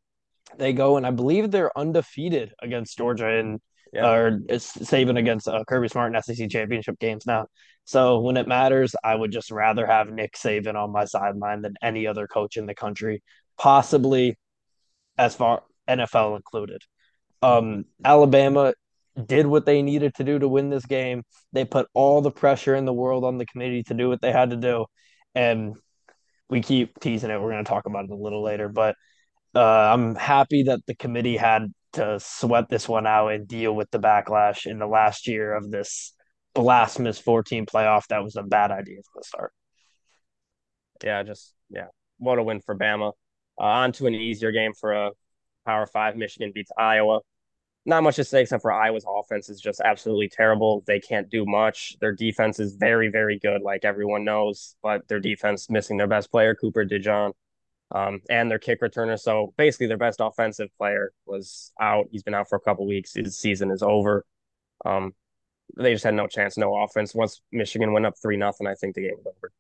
they 0.59 0.73
go 0.73 0.97
and 0.97 1.07
I 1.07 1.11
believe 1.11 1.51
they're 1.51 1.77
undefeated 1.77 2.53
against 2.61 2.97
Georgia 2.97 3.29
and 3.29 3.61
yeah. 3.93 4.11
or 4.11 4.41
saving 4.59 5.17
against 5.17 5.49
uh, 5.49 5.65
Kirby 5.67 5.89
Smart 5.89 6.15
in 6.15 6.23
SEC 6.23 6.49
championship 6.51 6.99
games 6.99 7.27
now. 7.27 7.47
So 7.85 8.21
when 8.21 8.37
it 8.37 8.49
matters, 8.49 8.95
I 9.03 9.15
would 9.15 9.31
just 9.31 9.51
rather 9.51 9.87
have 9.87 10.11
Nick 10.11 10.35
Saban 10.35 10.75
on 10.75 10.91
my 10.91 11.05
sideline 11.05 11.63
than 11.63 11.75
any 11.81 12.07
other 12.07 12.27
coach 12.27 12.57
in 12.57 12.67
the 12.67 12.75
country, 12.75 13.23
possibly 13.57 14.37
as 15.17 15.35
far 15.35 15.63
NFL 15.89 16.37
included. 16.37 16.83
Um, 17.43 17.85
Alabama, 18.05 18.75
did 19.25 19.47
what 19.47 19.65
they 19.65 19.83
needed 19.83 20.15
to 20.15 20.25
do 20.25 20.39
to 20.39 20.49
win 20.49 20.69
this 20.69 20.85
game. 20.85 21.23
They 21.53 21.65
put 21.65 21.89
all 21.95 22.21
the 22.21 22.31
pressure 22.31 22.75
in 22.75 22.85
the 22.85 22.93
world 22.93 23.25
on 23.25 23.39
the 23.39 23.47
committee 23.47 23.83
to 23.85 23.95
do 23.95 24.09
what 24.09 24.21
they 24.21 24.33
had 24.33 24.51
to 24.51 24.57
do. 24.57 24.87
And 25.35 25.77
we 26.49 26.61
keep 26.61 27.01
teasing 27.01 27.31
it. 27.31 27.41
We're 27.41 27.51
going 27.51 27.65
to 27.65 27.69
talk 27.69 27.87
about 27.87 28.05
it 28.05 28.11
a 28.11 28.17
little 28.17 28.43
later, 28.43 28.69
but 28.69 28.95
uh, 29.55 29.61
I'm 29.93 30.15
happy 30.15 30.65
that 30.65 30.81
the 30.87 30.95
committee 30.95 31.37
had 31.37 31.73
to 31.95 32.21
sweat 32.21 32.69
this 32.69 32.89
one 32.89 33.07
out 33.07 33.29
and 33.29 33.49
deal 33.49 33.75
with 33.75 33.91
the 33.91 33.99
backlash 33.99 34.67
in 34.67 34.79
the 34.79 34.87
last 34.87 35.27
year 35.27 35.55
of 35.55 35.71
this 35.71 36.13
blasphemous 36.55 37.19
14 37.19 37.65
playoff. 37.65 38.07
That 38.09 38.23
was 38.23 38.37
a 38.37 38.43
bad 38.43 38.71
idea 38.71 38.97
from 38.97 39.21
the 39.21 39.25
start. 39.25 39.53
Yeah, 41.03 41.23
just 41.23 41.55
yeah, 41.71 41.87
what 42.19 42.39
a 42.39 42.43
win 42.43 42.61
for 42.61 42.77
Bama. 42.77 43.13
Uh, 43.59 43.65
on 43.65 43.93
to 43.93 44.07
an 44.07 44.15
easier 44.15 44.53
game 44.53 44.73
for 44.79 44.93
a 44.93 45.11
Power 45.67 45.87
Five. 45.87 46.17
Michigan 46.17 46.53
beats 46.55 46.71
Iowa. 46.79 47.21
Not 47.85 48.03
much 48.03 48.17
to 48.17 48.25
say 48.25 48.43
except 48.43 48.63
for 48.63 48.73
Iowa's 48.73 49.07
offense 49.09 49.49
is 49.49 49.61
just 49.61 49.81
absolutely 49.81 50.29
terrible. 50.29 50.83
They 50.87 50.99
can't 50.99 51.31
do 51.31 51.47
much. 51.47 51.97
Their 52.01 52.13
defense 52.13 52.59
is 52.59 52.75
very, 52.75 53.09
very 53.09 53.39
good, 53.39 53.63
like 53.63 53.85
everyone 53.85 54.25
knows, 54.25 54.75
but 54.83 55.07
their 55.07 55.21
defense 55.21 55.71
missing 55.71 55.97
their 55.97 56.09
best 56.09 56.33
player, 56.33 56.57
Cooper 56.57 56.85
DeJean, 56.85 57.33
um, 57.95 58.23
and 58.29 58.51
their 58.51 58.59
kick 58.59 58.81
returner. 58.81 59.19
So 59.19 59.55
basically, 59.57 59.87
their 59.87 59.97
best 59.99 60.21
offensive 60.21 60.69
player 60.79 61.13
was 61.27 61.73
out. 61.81 62.07
He's 62.11 62.25
been 62.25 62.35
out 62.35 62.49
for 62.49 62.57
a 62.57 62.61
couple 62.61 62.87
weeks. 62.89 63.15
His 63.15 63.39
season 63.39 63.71
is 63.71 63.83
over. 63.83 64.25
Um, 64.85 65.15
they 65.77 65.93
just 65.93 66.05
had 66.05 66.15
no 66.15 66.27
chance, 66.27 66.57
no 66.57 66.75
offense. 66.83 67.15
Once 67.15 67.41
Michigan 67.53 67.93
went 67.93 68.07
up 68.07 68.15
three 68.21 68.37
nothing, 68.37 68.67
I 68.67 68.75
think 68.75 68.97
the 68.97 69.03
game 69.03 69.17
was 69.17 69.27
over. 69.27 69.53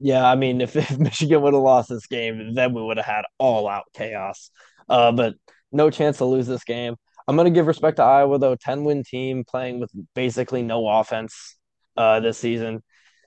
Yeah, 0.00 0.24
I 0.24 0.34
mean, 0.36 0.60
if, 0.60 0.76
if 0.76 0.98
Michigan 0.98 1.42
would 1.42 1.54
have 1.54 1.62
lost 1.62 1.88
this 1.88 2.06
game, 2.06 2.54
then 2.54 2.74
we 2.74 2.82
would 2.82 2.96
have 2.96 3.06
had 3.06 3.24
all 3.38 3.68
out 3.68 3.84
chaos. 3.94 4.50
Uh, 4.88 5.12
but 5.12 5.34
no 5.72 5.90
chance 5.90 6.18
to 6.18 6.24
lose 6.24 6.46
this 6.46 6.64
game. 6.64 6.96
I'm 7.26 7.36
going 7.36 7.44
to 7.44 7.56
give 7.56 7.66
respect 7.66 7.98
to 7.98 8.02
Iowa, 8.02 8.38
though. 8.38 8.56
10 8.56 8.84
win 8.84 9.04
team 9.04 9.44
playing 9.44 9.80
with 9.80 9.90
basically 10.14 10.62
no 10.62 10.88
offense 10.88 11.56
uh, 11.96 12.20
this 12.20 12.38
season, 12.38 12.82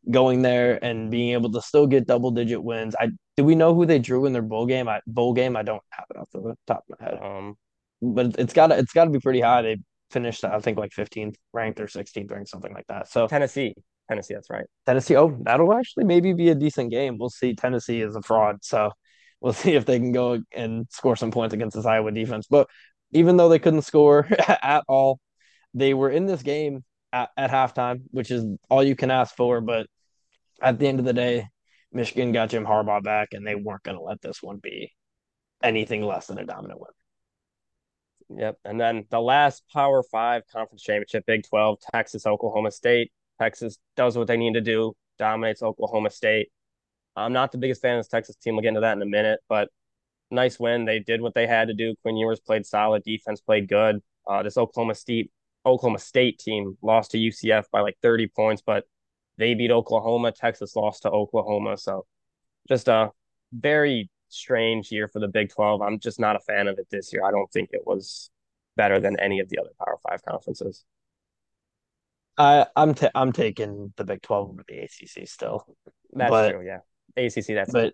going 0.10 0.42
there 0.42 0.84
and 0.84 1.12
being 1.12 1.34
able 1.34 1.52
to 1.52 1.62
still 1.62 1.86
get 1.86 2.08
double 2.08 2.32
digit 2.32 2.64
wins. 2.64 2.96
I 3.00 3.10
Do 3.38 3.44
we 3.44 3.54
know 3.54 3.76
who 3.76 3.86
they 3.86 4.00
drew 4.00 4.26
in 4.26 4.34
their 4.34 4.42
bowl 4.42 4.66
game? 4.66 4.88
I, 4.88 5.02
bowl 5.06 5.34
game, 5.34 5.56
I 5.56 5.62
don't 5.62 5.84
have 5.92 6.06
it 6.10 6.18
off 6.18 6.30
the 6.34 6.56
top 6.66 6.84
of 6.90 7.00
my 7.00 7.06
head. 7.06 7.20
Um, 7.22 7.56
but 8.02 8.40
it's 8.40 8.54
got 8.54 8.68
to 8.68 8.78
it's 8.80 8.94
got 8.94 9.06
to 9.06 9.12
be 9.12 9.20
pretty 9.20 9.42
high. 9.42 9.62
They 9.62 9.78
finished, 10.10 10.44
I 10.44 10.60
think, 10.60 10.80
like 10.80 10.92
15th 10.92 11.36
ranked 11.54 11.80
or 11.80 11.88
16th 11.88 12.32
ranked, 12.32 12.50
something 12.50 12.74
like 12.74 12.88
that. 12.88 13.08
So 13.08 13.28
Tennessee. 13.28 13.76
Tennessee, 14.10 14.34
that's 14.34 14.50
right. 14.50 14.66
Tennessee. 14.86 15.16
Oh, 15.16 15.38
that'll 15.42 15.74
actually 15.74 16.04
maybe 16.04 16.34
be 16.34 16.50
a 16.50 16.56
decent 16.56 16.92
game. 16.92 17.18
We'll 17.18 17.30
see. 17.30 17.56
Tennessee 17.56 18.02
is 18.02 18.16
a 18.16 18.22
fraud, 18.22 18.58
so 18.62 18.92
we'll 19.40 19.54
see 19.54 19.74
if 19.74 19.86
they 19.86 20.00
can 20.00 20.12
go 20.12 20.42
and 20.52 20.88
score 20.90 21.16
some 21.16 21.32
points 21.32 21.54
against 21.54 21.76
this 21.76 21.86
Iowa 21.86 22.12
defense. 22.12 22.48
But 22.50 22.68
even 23.12 23.38
though 23.38 23.50
they 23.50 23.60
couldn't 23.60 23.84
score 23.84 24.28
at 24.48 24.84
all, 24.88 25.20
they 25.74 25.94
were 25.94 26.10
in 26.10 26.26
this 26.26 26.42
game 26.42 26.84
at, 27.14 27.30
at 27.38 27.52
halftime, 27.52 28.04
which 28.12 28.32
is 28.32 28.46
all 28.70 28.84
you 28.84 28.96
can 28.96 29.12
ask 29.12 29.36
for. 29.36 29.62
But 29.62 29.88
at 30.62 30.80
the 30.80 30.88
end 30.88 31.00
of 31.00 31.06
the 31.06 31.14
day, 31.14 31.48
Michigan 31.92 32.32
got 32.32 32.50
Jim 32.50 32.66
Harbaugh 32.66 33.04
back, 33.04 33.30
and 33.34 33.46
they 33.46 33.56
weren't 33.56 33.84
going 33.84 33.98
to 33.98 34.04
let 34.04 34.22
this 34.22 34.42
one 34.42 34.58
be 34.58 34.94
anything 35.64 36.04
less 36.04 36.28
than 36.28 36.38
a 36.38 36.46
dominant 36.46 36.80
win. 36.80 38.40
Yep. 38.40 38.60
And 38.64 38.80
then 38.80 39.06
the 39.10 39.20
last 39.20 39.64
Power 39.74 40.04
Five 40.04 40.44
conference 40.52 40.84
championship, 40.84 41.26
Big 41.26 41.46
12, 41.48 41.80
Texas, 41.94 42.26
Oklahoma 42.26 42.72
State. 42.72 43.12
Texas 43.42 43.80
does 43.96 44.16
what 44.16 44.28
they 44.28 44.38
need 44.38 44.54
to 44.54 44.62
do, 44.62 44.94
dominates 45.18 45.64
Oklahoma 45.64 46.12
State. 46.12 46.50
I'm 47.16 47.34
not 47.34 47.52
the 47.52 47.58
biggest 47.58 47.82
fan 47.82 47.98
of 47.98 48.00
this 48.00 48.08
Texas 48.08 48.36
team. 48.36 48.56
We'll 48.56 48.62
get 48.62 48.70
into 48.70 48.82
that 48.82 48.96
in 48.96 49.02
a 49.02 49.08
minute, 49.08 49.40
but 49.50 49.70
nice 50.30 50.60
win. 50.60 50.86
They 50.86 51.00
did 51.00 51.22
what 51.22 51.34
they 51.34 51.48
had 51.48 51.68
to 51.70 51.74
do. 51.74 51.96
Quinn 52.04 52.18
Ewers 52.18 52.40
played 52.40 52.68
solid. 52.68 53.04
Defense 53.04 53.42
played 53.42 53.68
good. 53.68 54.00
Uh, 54.28 54.44
this 54.44 54.58
Oklahoma 54.58 54.94
State 54.94 55.32
Oklahoma 55.66 55.98
State 55.98 56.38
team 56.38 56.78
lost 56.84 57.12
to 57.12 57.18
UCF 57.18 57.66
by 57.72 57.82
like 57.82 57.98
30 58.04 58.28
points, 58.28 58.62
but 58.64 58.86
they 59.38 59.56
beat 59.56 59.72
Oklahoma. 59.72 60.32
Texas 60.32 60.76
lost 60.76 61.02
to 61.04 61.10
Oklahoma. 61.10 61.78
So 61.78 62.06
just 62.68 62.88
a 62.88 63.10
very 63.52 64.10
strange 64.30 64.92
year 64.92 65.08
for 65.08 65.20
the 65.20 65.28
Big 65.28 65.50
12. 65.50 65.82
I'm 65.82 66.00
just 66.00 66.20
not 66.20 66.36
a 66.36 66.40
fan 66.40 66.68
of 66.68 66.78
it 66.78 66.88
this 66.92 67.12
year. 67.12 67.24
I 67.26 67.32
don't 67.32 67.52
think 67.52 67.70
it 67.74 67.86
was 67.86 68.30
better 68.78 69.00
than 69.00 69.20
any 69.20 69.40
of 69.40 69.50
the 69.50 69.60
other 69.60 69.72
Power 69.80 69.98
Five 70.08 70.24
conferences. 70.24 70.86
I 72.42 72.66
I'm 72.76 72.94
ta- 72.96 73.12
I'm 73.14 73.32
taking 73.32 73.94
the 73.98 74.04
Big 74.04 74.22
Twelve 74.22 74.50
over 74.50 74.64
the 74.68 74.80
ACC 74.80 75.28
still. 75.28 75.66
That's 76.12 76.30
but, 76.30 76.52
true. 76.52 76.66
Yeah, 76.66 76.80
ACC. 77.24 77.48
That's 77.56 77.72
but 77.72 77.94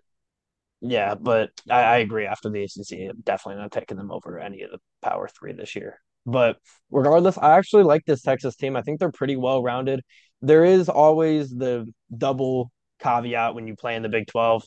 yeah, 0.80 1.14
but 1.14 1.50
I, 1.70 1.82
I 1.82 1.96
agree. 1.98 2.26
After 2.26 2.48
the 2.48 2.62
ACC, 2.62 3.10
I'm 3.10 3.20
definitely 3.22 3.60
not 3.60 3.72
taking 3.72 3.98
them 3.98 4.10
over 4.10 4.38
any 4.38 4.62
of 4.62 4.70
the 4.70 4.78
Power 5.02 5.28
Three 5.28 5.52
this 5.52 5.76
year. 5.76 6.00
But 6.24 6.56
regardless, 6.90 7.36
I 7.36 7.58
actually 7.58 7.82
like 7.82 8.04
this 8.06 8.22
Texas 8.22 8.56
team. 8.56 8.74
I 8.74 8.82
think 8.82 9.00
they're 9.00 9.12
pretty 9.12 9.36
well 9.36 9.62
rounded. 9.62 10.00
There 10.40 10.64
is 10.64 10.88
always 10.88 11.50
the 11.50 11.86
double 12.16 12.70
caveat 13.00 13.54
when 13.54 13.66
you 13.66 13.76
play 13.76 13.96
in 13.96 14.02
the 14.02 14.08
Big 14.08 14.28
Twelve. 14.28 14.64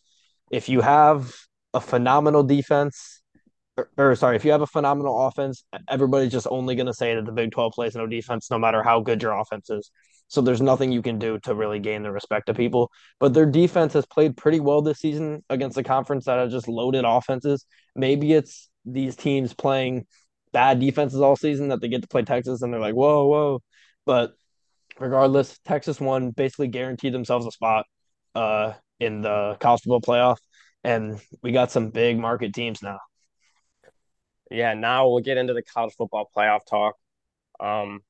If 0.51 0.69
you 0.69 0.81
have 0.81 1.33
a 1.73 1.81
phenomenal 1.81 2.43
defense 2.43 3.20
or, 3.97 4.11
or, 4.11 4.15
sorry, 4.15 4.35
if 4.35 4.45
you 4.45 4.51
have 4.51 4.61
a 4.61 4.67
phenomenal 4.67 5.27
offense, 5.27 5.63
everybody's 5.89 6.31
just 6.31 6.47
only 6.49 6.75
going 6.75 6.87
to 6.87 6.93
say 6.93 7.15
that 7.15 7.25
the 7.25 7.31
Big 7.31 7.51
12 7.51 7.73
plays 7.73 7.95
no 7.95 8.07
defense, 8.07 8.49
no 8.51 8.59
matter 8.59 8.83
how 8.83 8.99
good 8.99 9.21
your 9.21 9.33
offense 9.33 9.69
is. 9.69 9.91
So 10.27 10.41
there's 10.41 10.61
nothing 10.61 10.91
you 10.91 11.01
can 11.01 11.19
do 11.19 11.39
to 11.39 11.53
really 11.53 11.79
gain 11.79 12.03
the 12.03 12.11
respect 12.11 12.49
of 12.49 12.55
people. 12.55 12.89
But 13.19 13.33
their 13.33 13.45
defense 13.45 13.93
has 13.93 14.05
played 14.05 14.37
pretty 14.37 14.59
well 14.59 14.81
this 14.81 14.99
season 14.99 15.43
against 15.49 15.77
a 15.77 15.83
conference 15.83 16.25
that 16.25 16.39
has 16.39 16.51
just 16.51 16.67
loaded 16.67 17.03
offenses. 17.05 17.65
Maybe 17.95 18.33
it's 18.33 18.69
these 18.85 19.15
teams 19.15 19.53
playing 19.53 20.05
bad 20.53 20.79
defenses 20.79 21.19
all 21.19 21.35
season 21.35 21.69
that 21.69 21.81
they 21.81 21.89
get 21.89 22.01
to 22.01 22.07
play 22.07 22.23
Texas 22.23 22.61
and 22.61 22.73
they're 22.73 22.79
like, 22.79 22.95
whoa, 22.95 23.25
whoa. 23.25 23.61
But 24.05 24.33
regardless, 24.99 25.59
Texas 25.65 25.99
won, 25.99 26.31
basically 26.31 26.67
guaranteed 26.67 27.13
themselves 27.13 27.45
a 27.45 27.51
spot 27.51 27.85
uh, 28.33 28.73
in 28.99 29.21
the 29.21 29.57
college 29.59 29.81
football 29.81 30.01
playoff. 30.01 30.37
And 30.83 31.19
we 31.43 31.51
got 31.51 31.71
some 31.71 31.89
big 31.89 32.17
market 32.17 32.53
teams 32.53 32.81
now 32.81 32.99
yeah, 34.51 34.73
now 34.73 35.07
we'll 35.07 35.21
get 35.21 35.37
into 35.37 35.53
the 35.53 35.61
college 35.61 35.93
football 35.93 36.29
playoff 36.35 36.65
talk. 36.69 36.95
Um, 37.59 38.01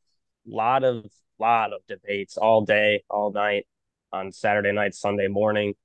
lot 0.45 0.83
of 0.83 1.05
lot 1.39 1.73
of 1.73 1.81
debates 1.87 2.37
all 2.37 2.61
day, 2.65 3.03
all 3.09 3.31
night 3.31 3.67
on 4.11 4.31
Saturday 4.31 4.71
night, 4.71 4.95
Sunday 4.95 5.27
morning. 5.27 5.75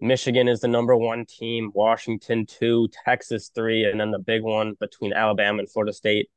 Michigan 0.00 0.48
is 0.48 0.60
the 0.60 0.68
number 0.68 0.96
one 0.96 1.24
team, 1.24 1.70
Washington 1.74 2.46
two, 2.46 2.88
Texas 3.04 3.50
three, 3.54 3.84
and 3.84 3.98
then 3.98 4.10
the 4.10 4.18
big 4.18 4.42
one 4.42 4.74
between 4.78 5.12
Alabama 5.12 5.60
and 5.60 5.70
Florida 5.70 5.92
State. 5.92 6.28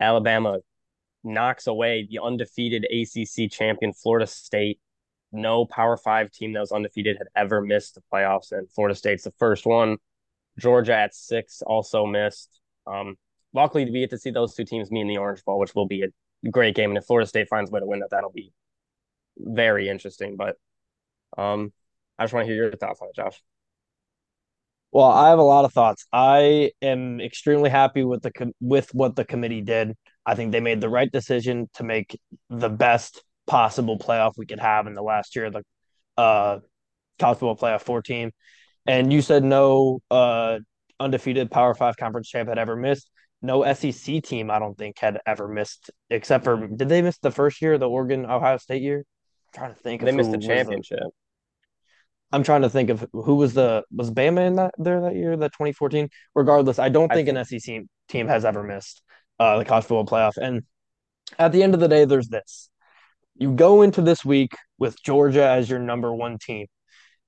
Alabama 0.00 0.58
knocks 1.22 1.66
away 1.66 2.06
the 2.10 2.20
undefeated 2.22 2.84
ACC 2.84 3.50
champion 3.50 3.92
Florida 3.92 4.26
State. 4.26 4.78
No 5.32 5.64
Power 5.64 5.96
Five 5.96 6.30
team 6.30 6.52
that 6.52 6.60
was 6.60 6.72
undefeated 6.72 7.16
had 7.16 7.28
ever 7.34 7.62
missed 7.62 7.94
the 7.94 8.02
playoffs, 8.12 8.52
and 8.52 8.70
Florida 8.70 8.94
State's 8.94 9.24
the 9.24 9.32
first 9.38 9.64
one. 9.64 9.96
Georgia 10.58 10.94
at 10.94 11.14
six 11.14 11.62
also 11.62 12.04
missed. 12.06 12.60
Um, 12.86 13.16
luckily, 13.52 13.84
we 13.84 14.00
get 14.00 14.10
to 14.10 14.18
see 14.18 14.30
those 14.30 14.54
two 14.54 14.64
teams 14.64 14.90
meet 14.90 15.02
in 15.02 15.08
the 15.08 15.18
Orange 15.18 15.44
Bowl, 15.44 15.58
which 15.58 15.74
will 15.74 15.86
be 15.86 16.02
a 16.02 16.50
great 16.50 16.74
game. 16.74 16.90
And 16.90 16.98
if 16.98 17.04
Florida 17.04 17.28
State 17.28 17.48
finds 17.48 17.70
a 17.70 17.72
way 17.72 17.80
to 17.80 17.86
win 17.86 18.00
that, 18.00 18.10
that'll 18.10 18.30
be 18.30 18.52
very 19.38 19.88
interesting. 19.88 20.36
But 20.36 20.56
um, 21.36 21.72
I 22.18 22.24
just 22.24 22.34
want 22.34 22.46
to 22.46 22.52
hear 22.52 22.64
your 22.64 22.76
thoughts 22.76 23.00
on 23.00 23.08
it, 23.08 23.16
Josh. 23.16 23.40
Well, 24.92 25.06
I 25.06 25.30
have 25.30 25.40
a 25.40 25.42
lot 25.42 25.64
of 25.64 25.72
thoughts. 25.72 26.06
I 26.12 26.70
am 26.80 27.20
extremely 27.20 27.68
happy 27.68 28.04
with 28.04 28.22
the 28.22 28.52
with 28.60 28.94
what 28.94 29.16
the 29.16 29.24
committee 29.24 29.60
did. 29.60 29.96
I 30.24 30.36
think 30.36 30.52
they 30.52 30.60
made 30.60 30.80
the 30.80 30.88
right 30.88 31.10
decision 31.10 31.68
to 31.74 31.82
make 31.82 32.18
the 32.48 32.68
best 32.68 33.22
possible 33.46 33.98
playoff 33.98 34.34
we 34.36 34.46
could 34.46 34.60
have 34.60 34.86
in 34.86 34.94
the 34.94 35.02
last 35.02 35.34
year 35.34 35.50
the 35.50 35.62
uh, 36.16 36.60
college 37.18 37.38
football 37.38 37.56
playoff 37.56 37.82
four 37.82 38.02
team. 38.02 38.30
And 38.86 39.12
you 39.12 39.20
said 39.20 39.42
no 39.42 40.00
uh, 40.12 40.60
undefeated 41.00 41.50
Power 41.50 41.74
Five 41.74 41.96
conference 41.96 42.28
champ 42.28 42.48
had 42.48 42.58
ever 42.58 42.76
missed. 42.76 43.10
No 43.42 43.70
SEC 43.74 44.22
team, 44.22 44.50
I 44.50 44.58
don't 44.58 44.76
think, 44.76 44.98
had 44.98 45.20
ever 45.26 45.48
missed, 45.48 45.90
except 46.08 46.44
for 46.44 46.66
did 46.66 46.88
they 46.88 47.02
miss 47.02 47.18
the 47.18 47.30
first 47.30 47.60
year, 47.60 47.76
the 47.76 47.88
Oregon 47.88 48.24
Ohio 48.24 48.56
State 48.56 48.82
year? 48.82 48.98
I'm 48.98 49.58
trying 49.58 49.74
to 49.74 49.80
think. 49.80 50.02
Of 50.02 50.06
they 50.06 50.12
missed 50.12 50.30
the 50.30 50.38
championship. 50.38 51.00
The, 51.00 51.10
I'm 52.32 52.42
trying 52.42 52.62
to 52.62 52.70
think 52.70 52.90
of 52.90 53.06
who 53.12 53.36
was 53.36 53.54
the 53.54 53.84
was 53.92 54.10
Bama 54.10 54.46
in 54.46 54.56
that 54.56 54.74
there 54.78 55.02
that 55.02 55.14
year, 55.14 55.36
that 55.36 55.52
2014. 55.52 56.08
Regardless, 56.34 56.78
I 56.78 56.88
don't 56.88 57.08
think, 57.08 57.28
think 57.28 57.38
an 57.38 57.60
SEC 57.60 57.82
team 58.08 58.28
has 58.28 58.44
ever 58.44 58.62
missed 58.62 59.02
uh, 59.38 59.58
the 59.58 59.64
college 59.64 59.84
football 59.84 60.06
playoff. 60.06 60.36
And 60.36 60.62
at 61.38 61.52
the 61.52 61.62
end 61.62 61.74
of 61.74 61.80
the 61.80 61.88
day, 61.88 62.06
there's 62.06 62.28
this: 62.28 62.70
you 63.36 63.52
go 63.52 63.82
into 63.82 64.00
this 64.00 64.24
week 64.24 64.56
with 64.78 65.00
Georgia 65.02 65.46
as 65.46 65.68
your 65.68 65.78
number 65.78 66.14
one 66.14 66.38
team. 66.38 66.66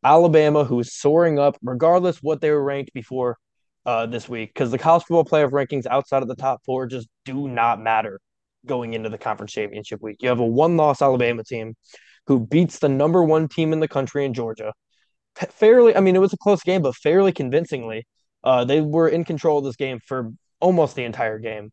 Alabama, 0.02 0.64
who 0.64 0.78
is 0.80 0.94
soaring 0.94 1.38
up, 1.38 1.56
regardless 1.62 2.22
what 2.22 2.40
they 2.40 2.50
were 2.50 2.62
ranked 2.62 2.92
before, 2.92 3.38
uh, 3.86 4.04
this 4.04 4.28
week 4.28 4.52
because 4.52 4.70
the 4.70 4.78
college 4.78 5.04
football 5.04 5.24
playoff 5.24 5.52
rankings 5.52 5.86
outside 5.86 6.22
of 6.22 6.28
the 6.28 6.34
top 6.34 6.60
four 6.66 6.86
just 6.86 7.08
do 7.24 7.48
not 7.48 7.80
matter 7.80 8.20
going 8.66 8.94
into 8.94 9.08
the 9.08 9.16
conference 9.16 9.52
championship 9.52 10.02
week. 10.02 10.16
You 10.20 10.28
have 10.28 10.40
a 10.40 10.46
one 10.46 10.76
loss 10.76 11.00
Alabama 11.00 11.44
team 11.44 11.74
who 12.26 12.40
beats 12.44 12.80
the 12.80 12.88
number 12.88 13.22
one 13.22 13.48
team 13.48 13.72
in 13.72 13.80
the 13.80 13.88
country 13.88 14.24
in 14.24 14.34
Georgia. 14.34 14.72
Fairly, 15.36 15.94
I 15.94 16.00
mean, 16.00 16.16
it 16.16 16.20
was 16.20 16.32
a 16.32 16.38
close 16.38 16.62
game, 16.62 16.82
but 16.82 16.96
fairly 16.96 17.32
convincingly. 17.32 18.06
Uh, 18.42 18.64
they 18.64 18.80
were 18.80 19.08
in 19.08 19.24
control 19.24 19.58
of 19.58 19.64
this 19.64 19.76
game 19.76 19.98
for 20.06 20.30
almost 20.60 20.94
the 20.96 21.04
entire 21.04 21.38
game. 21.38 21.70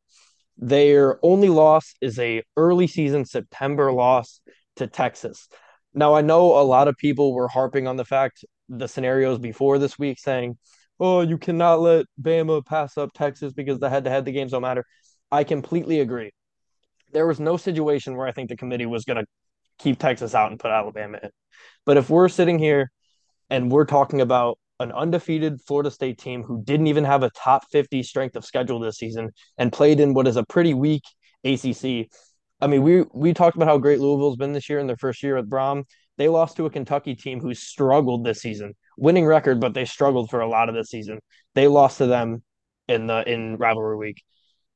Their 0.57 1.19
only 1.23 1.49
loss 1.49 1.93
is 2.01 2.19
a 2.19 2.43
early 2.57 2.87
season 2.87 3.25
September 3.25 3.91
loss 3.91 4.41
to 4.75 4.87
Texas. 4.87 5.47
Now 5.93 6.13
I 6.13 6.21
know 6.21 6.59
a 6.59 6.63
lot 6.63 6.87
of 6.87 6.97
people 6.97 7.33
were 7.33 7.47
harping 7.47 7.87
on 7.87 7.97
the 7.97 8.05
fact 8.05 8.43
the 8.69 8.87
scenarios 8.87 9.39
before 9.39 9.77
this 9.77 9.99
week 9.99 10.19
saying, 10.19 10.57
"Oh, 10.99 11.21
you 11.21 11.37
cannot 11.37 11.81
let 11.81 12.05
Bama 12.21 12.65
pass 12.65 12.97
up 12.97 13.11
Texas 13.13 13.53
because 13.53 13.79
the 13.79 13.89
head-to-head 13.89 14.25
the 14.25 14.31
games 14.31 14.51
don't 14.51 14.61
matter." 14.61 14.85
I 15.31 15.43
completely 15.43 15.99
agree. 15.99 16.31
There 17.11 17.27
was 17.27 17.39
no 17.39 17.57
situation 17.57 18.15
where 18.15 18.27
I 18.27 18.31
think 18.31 18.49
the 18.49 18.57
committee 18.57 18.85
was 18.85 19.05
going 19.05 19.17
to 19.17 19.25
keep 19.79 19.99
Texas 19.99 20.35
out 20.35 20.51
and 20.51 20.59
put 20.59 20.71
Alabama 20.71 21.19
in. 21.23 21.29
But 21.85 21.97
if 21.97 22.09
we're 22.09 22.29
sitting 22.29 22.59
here 22.59 22.91
and 23.49 23.71
we're 23.71 23.85
talking 23.85 24.21
about 24.21 24.57
an 24.79 24.91
undefeated 24.91 25.61
Florida 25.61 25.91
State 25.91 26.17
team 26.17 26.43
who 26.43 26.63
didn't 26.63 26.87
even 26.87 27.03
have 27.03 27.23
a 27.23 27.29
top 27.31 27.63
50 27.71 28.03
strength 28.03 28.35
of 28.35 28.45
schedule 28.45 28.79
this 28.79 28.97
season 28.97 29.31
and 29.57 29.71
played 29.71 29.99
in 29.99 30.13
what 30.13 30.27
is 30.27 30.35
a 30.35 30.45
pretty 30.45 30.73
weak 30.73 31.03
ACC. 31.43 32.09
I 32.61 32.67
mean, 32.67 32.81
we 32.83 33.03
we 33.13 33.33
talked 33.33 33.55
about 33.55 33.67
how 33.67 33.77
great 33.77 33.99
Louisville's 33.99 34.37
been 34.37 34.53
this 34.53 34.69
year 34.69 34.79
in 34.79 34.87
their 34.87 34.97
first 34.97 35.21
year 35.23 35.35
with 35.35 35.49
Brohm. 35.49 35.83
They 36.17 36.29
lost 36.29 36.57
to 36.57 36.65
a 36.65 36.69
Kentucky 36.69 37.15
team 37.15 37.39
who 37.39 37.53
struggled 37.53 38.23
this 38.23 38.39
season, 38.41 38.73
winning 38.97 39.25
record, 39.25 39.59
but 39.59 39.73
they 39.73 39.85
struggled 39.85 40.29
for 40.29 40.41
a 40.41 40.49
lot 40.49 40.69
of 40.69 40.75
this 40.75 40.89
season. 40.89 41.19
They 41.55 41.67
lost 41.67 41.99
to 41.99 42.07
them 42.07 42.43
in 42.87 43.07
the 43.07 43.27
in 43.29 43.57
rivalry 43.57 43.97
week, 43.97 44.23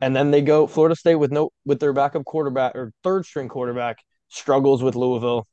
and 0.01 0.15
then 0.15 0.31
they 0.31 0.41
go 0.41 0.67
Florida 0.67 0.95
State 0.95 1.15
with 1.15 1.31
no 1.31 1.49
with 1.65 1.79
their 1.79 1.93
backup 1.93 2.25
quarterback 2.25 2.75
or 2.75 2.91
third 3.03 3.25
string 3.25 3.49
quarterback 3.49 3.97
struggles 4.29 4.83
with 4.83 4.95
Louisville. 4.95 5.47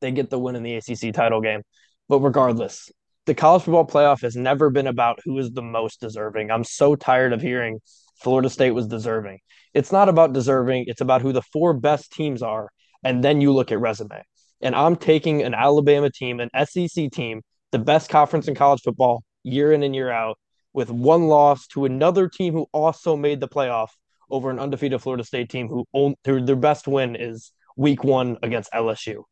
They 0.00 0.12
get 0.12 0.30
the 0.30 0.38
win 0.38 0.56
in 0.56 0.62
the 0.62 0.76
ACC 0.76 1.12
title 1.12 1.40
game, 1.40 1.62
but 2.08 2.20
regardless, 2.20 2.90
the 3.26 3.34
college 3.34 3.62
football 3.62 3.86
playoff 3.86 4.22
has 4.22 4.36
never 4.36 4.70
been 4.70 4.86
about 4.86 5.20
who 5.24 5.38
is 5.38 5.50
the 5.50 5.62
most 5.62 6.00
deserving. 6.00 6.50
I'm 6.50 6.64
so 6.64 6.96
tired 6.96 7.32
of 7.32 7.42
hearing 7.42 7.80
Florida 8.22 8.48
State 8.48 8.70
was 8.70 8.86
deserving. 8.86 9.38
It's 9.74 9.92
not 9.92 10.08
about 10.08 10.32
deserving, 10.32 10.84
it's 10.86 11.00
about 11.00 11.22
who 11.22 11.32
the 11.32 11.42
four 11.42 11.74
best 11.74 12.12
teams 12.12 12.42
are. 12.42 12.70
And 13.04 13.22
then 13.22 13.40
you 13.40 13.52
look 13.52 13.70
at 13.70 13.80
resume. 13.80 14.22
And 14.60 14.74
I'm 14.74 14.96
taking 14.96 15.42
an 15.42 15.54
Alabama 15.54 16.10
team, 16.10 16.40
an 16.40 16.50
SEC 16.66 17.10
team, 17.10 17.42
the 17.72 17.78
best 17.78 18.08
conference 18.10 18.48
in 18.48 18.54
college 18.54 18.80
football 18.82 19.22
year 19.42 19.72
in 19.72 19.82
and 19.82 19.94
year 19.94 20.10
out, 20.10 20.38
with 20.72 20.90
one 20.90 21.28
loss 21.28 21.66
to 21.68 21.84
another 21.84 22.28
team 22.28 22.52
who 22.52 22.66
also 22.72 23.16
made 23.16 23.40
the 23.40 23.48
playoff 23.48 23.88
over 24.30 24.50
an 24.50 24.58
undefeated 24.58 25.00
Florida 25.00 25.24
State 25.24 25.48
team 25.48 25.68
who 25.68 25.86
own, 25.94 26.14
their, 26.24 26.40
their 26.40 26.56
best 26.56 26.86
win 26.86 27.16
is 27.16 27.52
week 27.76 28.04
one 28.04 28.36
against 28.42 28.70
LSU. 28.72 29.22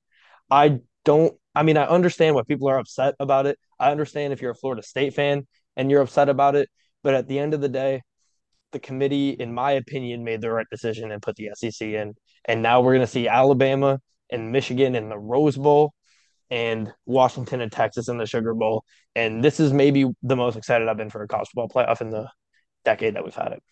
I 0.51 0.81
don't 1.05 1.37
I 1.57 1.62
mean, 1.62 1.79
I 1.79 1.87
understand 1.87 2.35
why 2.35 2.42
people 2.46 2.68
are 2.68 2.79
upset 2.79 3.14
about 3.18 3.46
it. 3.46 3.59
I 3.81 3.90
understand 3.90 4.35
if 4.35 4.42
you're 4.42 4.51
a 4.51 4.55
Florida 4.55 4.83
State 4.83 5.14
fan 5.14 5.46
and 5.75 5.90
you're 5.90 6.03
upset 6.03 6.29
about 6.29 6.55
it. 6.55 6.68
But 7.03 7.14
at 7.14 7.29
the 7.29 7.38
end 7.38 7.55
of 7.55 7.62
the 7.62 7.68
day, 7.70 8.03
the 8.72 8.79
committee, 8.79 9.31
in 9.31 9.55
my 9.55 9.72
opinion, 9.72 10.22
made 10.22 10.42
the 10.42 10.51
right 10.51 10.66
decision 10.70 11.11
and 11.11 11.22
put 11.22 11.37
the 11.37 11.51
SEC 11.55 11.81
in. 11.81 12.14
And 12.44 12.62
now 12.62 12.83
we're 12.83 12.92
going 12.92 13.07
to 13.07 13.07
see 13.07 13.27
Alabama 13.27 14.01
and 14.31 14.53
Michigan 14.53 14.94
in 14.94 15.09
the 15.09 15.18
Rose 15.18 15.57
Bowl 15.57 15.94
and 16.51 16.93
Washington 17.05 17.61
and 17.61 17.73
Texas 17.73 18.09
in 18.09 18.19
the 18.19 18.27
Sugar 18.27 18.55
Bowl. 18.55 18.85
And 19.15 19.43
this 19.43 19.61
is 19.61 19.73
maybe 19.73 20.07
the 20.23 20.37
most 20.37 20.57
excited 20.57 20.89
I've 20.89 20.97
been 20.97 21.11
for 21.11 21.23
a 21.23 21.29
college 21.29 21.49
football 21.49 21.69
playoff 21.69 22.01
in 22.01 22.11
the 22.11 22.29
decade 22.85 23.15
that 23.15 23.25
we've 23.25 23.35
had 23.35 23.53
it. 23.53 23.63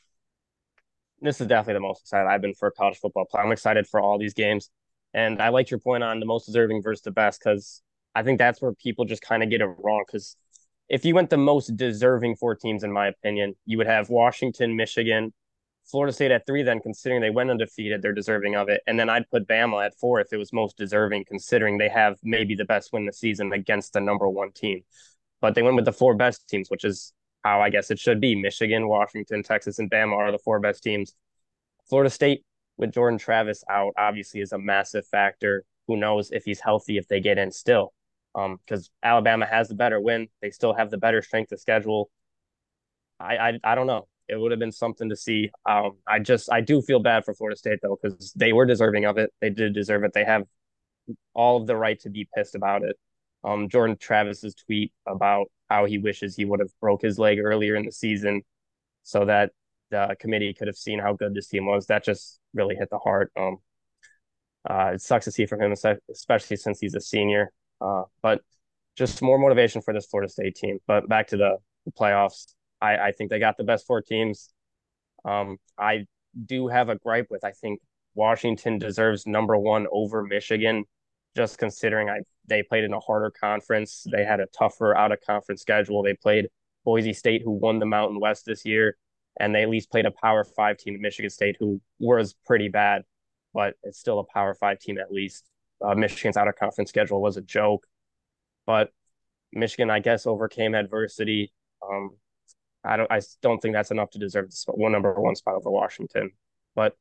This 1.20 1.40
is 1.40 1.46
definitely 1.46 1.74
the 1.74 1.88
most 1.88 2.02
excited 2.02 2.28
I've 2.28 2.42
been 2.42 2.54
for 2.54 2.68
a 2.68 2.72
college 2.72 2.98
football 2.98 3.24
play. 3.24 3.40
I'm 3.40 3.52
excited 3.52 3.86
for 3.86 4.00
all 4.00 4.18
these 4.18 4.34
games. 4.34 4.70
And 5.14 5.40
I 5.40 5.50
liked 5.50 5.70
your 5.70 5.80
point 5.80 6.02
on 6.02 6.18
the 6.18 6.26
most 6.26 6.46
deserving 6.46 6.82
versus 6.82 7.02
the 7.02 7.12
best 7.12 7.40
because 7.40 7.82
I 8.14 8.22
think 8.22 8.38
that's 8.38 8.60
where 8.60 8.72
people 8.72 9.04
just 9.04 9.22
kind 9.22 9.42
of 9.42 9.50
get 9.50 9.60
it 9.60 9.68
wrong. 9.78 10.02
Because 10.06 10.36
if 10.88 11.04
you 11.04 11.14
went 11.14 11.30
the 11.30 11.36
most 11.36 11.76
deserving 11.76 12.36
four 12.36 12.56
teams, 12.56 12.82
in 12.82 12.92
my 12.92 13.08
opinion, 13.08 13.54
you 13.64 13.78
would 13.78 13.86
have 13.86 14.10
Washington, 14.10 14.76
Michigan, 14.76 15.32
Florida 15.90 16.12
State 16.12 16.30
at 16.30 16.46
three, 16.46 16.62
then 16.62 16.80
considering 16.80 17.20
they 17.20 17.30
went 17.30 17.50
undefeated, 17.50 18.00
they're 18.00 18.12
deserving 18.12 18.56
of 18.56 18.68
it. 18.68 18.80
And 18.86 18.98
then 18.98 19.10
I'd 19.10 19.28
put 19.30 19.46
Bama 19.46 19.84
at 19.84 19.94
four 19.98 20.20
if 20.20 20.32
it 20.32 20.38
was 20.38 20.52
most 20.52 20.76
deserving, 20.78 21.26
considering 21.26 21.76
they 21.76 21.90
have 21.90 22.16
maybe 22.22 22.54
the 22.54 22.64
best 22.64 22.92
win 22.92 23.04
the 23.06 23.12
season 23.12 23.52
against 23.52 23.92
the 23.92 24.00
number 24.00 24.28
one 24.28 24.52
team. 24.52 24.82
But 25.40 25.54
they 25.54 25.62
went 25.62 25.76
with 25.76 25.84
the 25.84 25.92
four 25.92 26.14
best 26.14 26.48
teams, 26.48 26.68
which 26.70 26.84
is 26.84 27.12
how 27.42 27.60
I 27.60 27.68
guess 27.68 27.90
it 27.90 27.98
should 27.98 28.20
be. 28.20 28.34
Michigan, 28.34 28.88
Washington, 28.88 29.42
Texas, 29.42 29.78
and 29.78 29.90
Bama 29.90 30.16
are 30.16 30.32
the 30.32 30.38
four 30.38 30.58
best 30.58 30.82
teams. 30.82 31.14
Florida 31.88 32.08
State 32.08 32.44
with 32.78 32.92
Jordan 32.92 33.18
Travis 33.18 33.62
out, 33.68 33.92
obviously 33.98 34.40
is 34.40 34.52
a 34.52 34.58
massive 34.58 35.06
factor. 35.06 35.64
Who 35.86 35.98
knows 35.98 36.30
if 36.30 36.44
he's 36.44 36.60
healthy 36.60 36.96
if 36.96 37.08
they 37.08 37.20
get 37.20 37.36
in 37.36 37.52
still? 37.52 37.92
Um, 38.34 38.58
because 38.64 38.90
Alabama 39.02 39.46
has 39.46 39.68
the 39.68 39.74
better 39.74 40.00
win, 40.00 40.28
they 40.40 40.50
still 40.50 40.72
have 40.72 40.90
the 40.90 40.98
better 40.98 41.20
strength 41.20 41.52
of 41.52 41.60
schedule. 41.60 42.10
I 43.20 43.36
I, 43.36 43.58
I 43.62 43.74
don't 43.74 43.86
know. 43.86 44.08
It 44.28 44.40
would 44.40 44.52
have 44.52 44.60
been 44.60 44.72
something 44.72 45.08
to 45.10 45.16
see. 45.16 45.50
Um, 45.66 45.98
I 46.06 46.18
just 46.18 46.50
I 46.50 46.60
do 46.60 46.80
feel 46.80 47.00
bad 47.00 47.24
for 47.24 47.34
Florida 47.34 47.58
State 47.58 47.80
though 47.82 47.98
because 48.00 48.32
they 48.32 48.52
were 48.52 48.66
deserving 48.66 49.04
of 49.04 49.18
it. 49.18 49.32
They 49.40 49.50
did 49.50 49.74
deserve 49.74 50.04
it. 50.04 50.12
They 50.14 50.24
have 50.24 50.44
all 51.34 51.60
of 51.60 51.66
the 51.66 51.76
right 51.76 51.98
to 52.00 52.10
be 52.10 52.28
pissed 52.34 52.54
about 52.54 52.82
it. 52.82 52.96
Um, 53.42 53.68
Jordan 53.68 53.96
Travis's 53.98 54.54
tweet 54.54 54.92
about 55.06 55.46
how 55.68 55.84
he 55.84 55.98
wishes 55.98 56.34
he 56.34 56.44
would 56.44 56.60
have 56.60 56.70
broke 56.80 57.02
his 57.02 57.18
leg 57.18 57.38
earlier 57.38 57.76
in 57.76 57.84
the 57.84 57.92
season 57.92 58.42
so 59.02 59.26
that 59.26 59.50
the 59.90 60.16
committee 60.18 60.54
could 60.54 60.66
have 60.66 60.76
seen 60.76 60.98
how 60.98 61.12
good 61.12 61.34
this 61.34 61.48
team 61.48 61.66
was. 61.66 61.86
That 61.86 62.04
just 62.04 62.40
really 62.54 62.74
hit 62.74 62.88
the 62.90 62.98
heart. 62.98 63.30
Um, 63.36 63.58
uh, 64.68 64.92
it 64.94 65.02
sucks 65.02 65.26
to 65.26 65.30
see 65.30 65.44
from 65.46 65.60
him, 65.60 65.74
especially 66.10 66.56
since 66.56 66.80
he's 66.80 66.94
a 66.94 67.00
senior. 67.00 67.52
Uh, 67.80 68.04
but 68.22 68.40
just 68.96 69.20
more 69.22 69.38
motivation 69.38 69.82
for 69.82 69.92
this 69.92 70.06
Florida 70.06 70.30
State 70.32 70.56
team. 70.56 70.78
But 70.86 71.08
back 71.08 71.28
to 71.28 71.36
the, 71.36 71.58
the 71.84 71.92
playoffs, 71.92 72.54
I, 72.84 73.08
I 73.08 73.12
think 73.12 73.30
they 73.30 73.38
got 73.38 73.56
the 73.56 73.64
best 73.64 73.86
four 73.86 74.02
teams. 74.02 74.52
Um, 75.24 75.58
I 75.78 76.06
do 76.46 76.68
have 76.68 76.88
a 76.88 76.96
gripe 76.96 77.28
with. 77.30 77.44
I 77.44 77.52
think 77.52 77.80
Washington 78.14 78.78
deserves 78.78 79.26
number 79.26 79.56
one 79.56 79.86
over 79.90 80.22
Michigan, 80.22 80.84
just 81.36 81.58
considering 81.58 82.08
I 82.10 82.20
they 82.46 82.62
played 82.62 82.84
in 82.84 82.92
a 82.92 83.00
harder 83.00 83.30
conference. 83.30 84.06
They 84.10 84.24
had 84.24 84.40
a 84.40 84.46
tougher 84.46 84.96
out 84.96 85.12
of 85.12 85.20
conference 85.26 85.62
schedule. 85.62 86.02
They 86.02 86.14
played 86.14 86.48
Boise 86.84 87.14
State, 87.14 87.42
who 87.42 87.52
won 87.52 87.78
the 87.78 87.86
Mountain 87.86 88.20
West 88.20 88.44
this 88.44 88.64
year 88.66 88.96
and 89.38 89.54
they 89.54 89.62
at 89.62 89.68
least 89.68 89.90
played 89.90 90.06
a 90.06 90.10
Power 90.10 90.44
Five 90.44 90.78
team, 90.78 91.00
Michigan 91.00 91.30
State, 91.30 91.56
who 91.58 91.80
was 91.98 92.34
pretty 92.46 92.68
bad, 92.68 93.02
but 93.52 93.74
it's 93.82 93.98
still 93.98 94.20
a 94.20 94.24
Power 94.24 94.54
Five 94.54 94.78
team 94.78 94.98
at 94.98 95.12
least. 95.12 95.44
Uh, 95.84 95.94
Michigan's 95.94 96.36
out 96.36 96.48
of 96.48 96.56
conference 96.56 96.90
schedule 96.90 97.20
was 97.20 97.36
a 97.36 97.42
joke, 97.42 97.86
but 98.66 98.92
Michigan, 99.52 99.90
I 99.90 99.98
guess, 99.98 100.26
overcame 100.26 100.74
adversity. 100.74 101.52
Um, 101.82 102.16
I 102.84 102.96
don't, 102.96 103.10
I 103.10 103.20
don't 103.42 103.60
think 103.60 103.74
that's 103.74 103.90
enough 103.90 104.10
to 104.10 104.18
deserve 104.18 104.50
the 104.50 104.72
one 104.72 104.92
number 104.92 105.12
one 105.14 105.36
spot 105.36 105.54
over 105.54 105.70
Washington, 105.70 106.30
but 106.74 106.96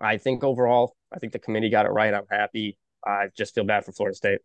I 0.00 0.18
think 0.18 0.44
overall, 0.44 0.94
I 1.12 1.18
think 1.18 1.32
the 1.32 1.38
committee 1.38 1.70
got 1.70 1.86
it 1.86 1.90
right. 1.90 2.14
I'm 2.14 2.26
happy. 2.30 2.78
I 3.04 3.28
just 3.36 3.54
feel 3.54 3.64
bad 3.64 3.84
for 3.84 3.92
Florida 3.92 4.16
State. 4.16 4.40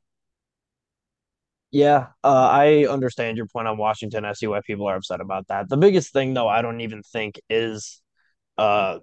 Yeah, 1.72 2.08
uh, 2.24 2.50
I 2.52 2.86
understand 2.86 3.38
your 3.38 3.48
point 3.48 3.68
on 3.68 3.78
Washington. 3.78 4.24
I 4.24 4.34
see 4.34 4.48
why 4.48 4.62
people 4.66 4.88
are 4.88 4.96
upset 4.96 5.20
about 5.20 5.48
that. 5.48 5.68
The 5.68 5.78
biggest 5.78 6.14
thing, 6.14 6.34
though, 6.34 6.48
I 6.48 6.62
don't 6.62 6.80
even 6.80 7.04
think 7.04 7.40
is 7.50 8.02
uh, 8.58 9.00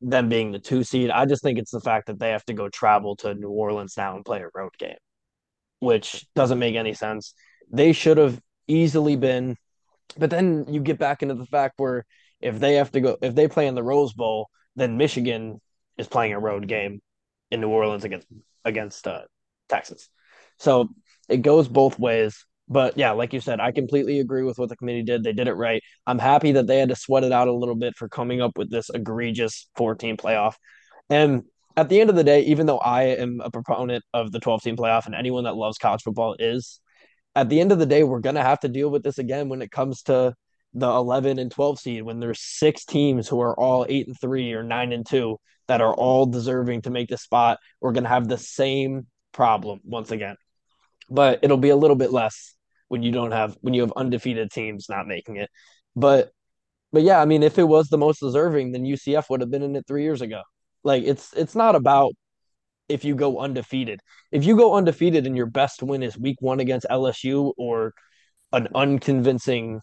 them 0.00 0.28
being 0.28 0.50
the 0.50 0.58
two 0.58 0.82
seed. 0.82 1.10
I 1.10 1.26
just 1.26 1.42
think 1.42 1.58
it's 1.58 1.70
the 1.70 1.80
fact 1.80 2.08
that 2.08 2.18
they 2.18 2.30
have 2.30 2.44
to 2.46 2.54
go 2.54 2.68
travel 2.68 3.14
to 3.16 3.34
New 3.34 3.50
Orleans 3.50 3.94
now 3.96 4.16
and 4.16 4.24
play 4.24 4.40
a 4.42 4.48
road 4.52 4.72
game, 4.78 4.96
which 5.78 6.26
doesn't 6.34 6.58
make 6.58 6.74
any 6.74 6.94
sense. 6.94 7.34
They 7.70 7.92
should 7.92 8.18
have 8.18 8.40
easily 8.66 9.14
been, 9.14 9.56
but 10.16 10.30
then 10.30 10.66
you 10.68 10.80
get 10.80 10.98
back 10.98 11.22
into 11.22 11.34
the 11.34 11.46
fact 11.46 11.74
where 11.78 12.06
if 12.40 12.58
they 12.58 12.74
have 12.74 12.92
to 12.92 13.00
go, 13.00 13.16
if 13.22 13.34
they 13.34 13.48
play 13.48 13.66
in 13.66 13.74
the 13.74 13.82
Rose 13.82 14.12
Bowl, 14.12 14.48
then 14.76 14.96
Michigan 14.96 15.60
is 15.96 16.06
playing 16.06 16.32
a 16.32 16.38
road 16.38 16.68
game 16.68 17.00
in 17.50 17.60
New 17.60 17.68
Orleans 17.68 18.04
against 18.04 18.26
against 18.64 19.06
uh, 19.06 19.22
Texas. 19.68 20.08
So 20.58 20.88
it 21.28 21.42
goes 21.42 21.68
both 21.68 21.98
ways. 21.98 22.44
But 22.70 22.98
yeah, 22.98 23.12
like 23.12 23.32
you 23.32 23.40
said, 23.40 23.60
I 23.60 23.72
completely 23.72 24.20
agree 24.20 24.42
with 24.42 24.58
what 24.58 24.68
the 24.68 24.76
committee 24.76 25.02
did. 25.02 25.24
They 25.24 25.32
did 25.32 25.48
it 25.48 25.54
right. 25.54 25.82
I'm 26.06 26.18
happy 26.18 26.52
that 26.52 26.66
they 26.66 26.78
had 26.78 26.90
to 26.90 26.96
sweat 26.96 27.24
it 27.24 27.32
out 27.32 27.48
a 27.48 27.52
little 27.52 27.74
bit 27.74 27.96
for 27.96 28.08
coming 28.08 28.42
up 28.42 28.58
with 28.58 28.70
this 28.70 28.90
egregious 28.90 29.68
14 29.76 30.18
playoff. 30.18 30.54
And 31.08 31.44
at 31.78 31.88
the 31.88 32.00
end 32.00 32.10
of 32.10 32.16
the 32.16 32.24
day, 32.24 32.42
even 32.42 32.66
though 32.66 32.78
I 32.78 33.04
am 33.04 33.40
a 33.42 33.50
proponent 33.50 34.04
of 34.12 34.32
the 34.32 34.40
12 34.40 34.62
team 34.62 34.76
playoff 34.76 35.06
and 35.06 35.14
anyone 35.14 35.44
that 35.44 35.56
loves 35.56 35.78
college 35.78 36.02
football 36.02 36.36
is, 36.38 36.80
at 37.40 37.48
the 37.48 37.60
end 37.60 37.72
of 37.72 37.78
the 37.78 37.86
day, 37.86 38.04
we're 38.04 38.20
going 38.20 38.36
to 38.36 38.42
have 38.42 38.60
to 38.60 38.68
deal 38.68 38.90
with 38.90 39.02
this 39.02 39.18
again 39.18 39.48
when 39.48 39.62
it 39.62 39.70
comes 39.70 40.02
to 40.02 40.34
the 40.74 40.88
11 40.88 41.38
and 41.38 41.50
12 41.50 41.80
seed 41.80 42.02
when 42.02 42.20
there's 42.20 42.40
six 42.40 42.84
teams 42.84 43.26
who 43.28 43.40
are 43.40 43.58
all 43.58 43.86
8 43.88 44.08
and 44.08 44.20
3 44.20 44.52
or 44.52 44.62
9 44.62 44.92
and 44.92 45.06
2 45.06 45.36
that 45.66 45.80
are 45.80 45.94
all 45.94 46.26
deserving 46.26 46.82
to 46.82 46.90
make 46.90 47.08
the 47.08 47.16
spot. 47.16 47.58
We're 47.80 47.92
going 47.92 48.04
to 48.04 48.10
have 48.10 48.28
the 48.28 48.38
same 48.38 49.06
problem 49.32 49.80
once 49.84 50.10
again 50.10 50.36
but 51.10 51.40
it'll 51.42 51.56
be 51.56 51.70
a 51.70 51.76
little 51.76 51.96
bit 51.96 52.12
less 52.12 52.54
when 52.88 53.02
you 53.02 53.12
don't 53.12 53.32
have 53.32 53.56
when 53.60 53.74
you 53.74 53.82
have 53.82 53.92
undefeated 53.96 54.50
teams 54.50 54.88
not 54.88 55.06
making 55.06 55.36
it. 55.36 55.50
But 55.96 56.30
but 56.92 57.02
yeah, 57.02 57.20
I 57.20 57.24
mean, 57.24 57.42
if 57.42 57.58
it 57.58 57.64
was 57.64 57.88
the 57.88 57.98
most 57.98 58.20
deserving, 58.20 58.72
then 58.72 58.84
UCF 58.84 59.28
would 59.28 59.40
have 59.40 59.50
been 59.50 59.62
in 59.62 59.76
it 59.76 59.86
three 59.86 60.02
years 60.02 60.22
ago. 60.22 60.42
Like 60.84 61.04
it's 61.04 61.32
it's 61.34 61.54
not 61.54 61.74
about 61.74 62.12
if 62.88 63.04
you 63.04 63.14
go 63.14 63.38
undefeated. 63.38 64.00
If 64.32 64.44
you 64.44 64.56
go 64.56 64.74
undefeated 64.74 65.26
and 65.26 65.36
your 65.36 65.46
best 65.46 65.82
win 65.82 66.02
is 66.02 66.18
week 66.18 66.36
one 66.40 66.60
against 66.60 66.86
LSU 66.90 67.52
or 67.56 67.94
an 68.52 68.68
unconvincing 68.74 69.80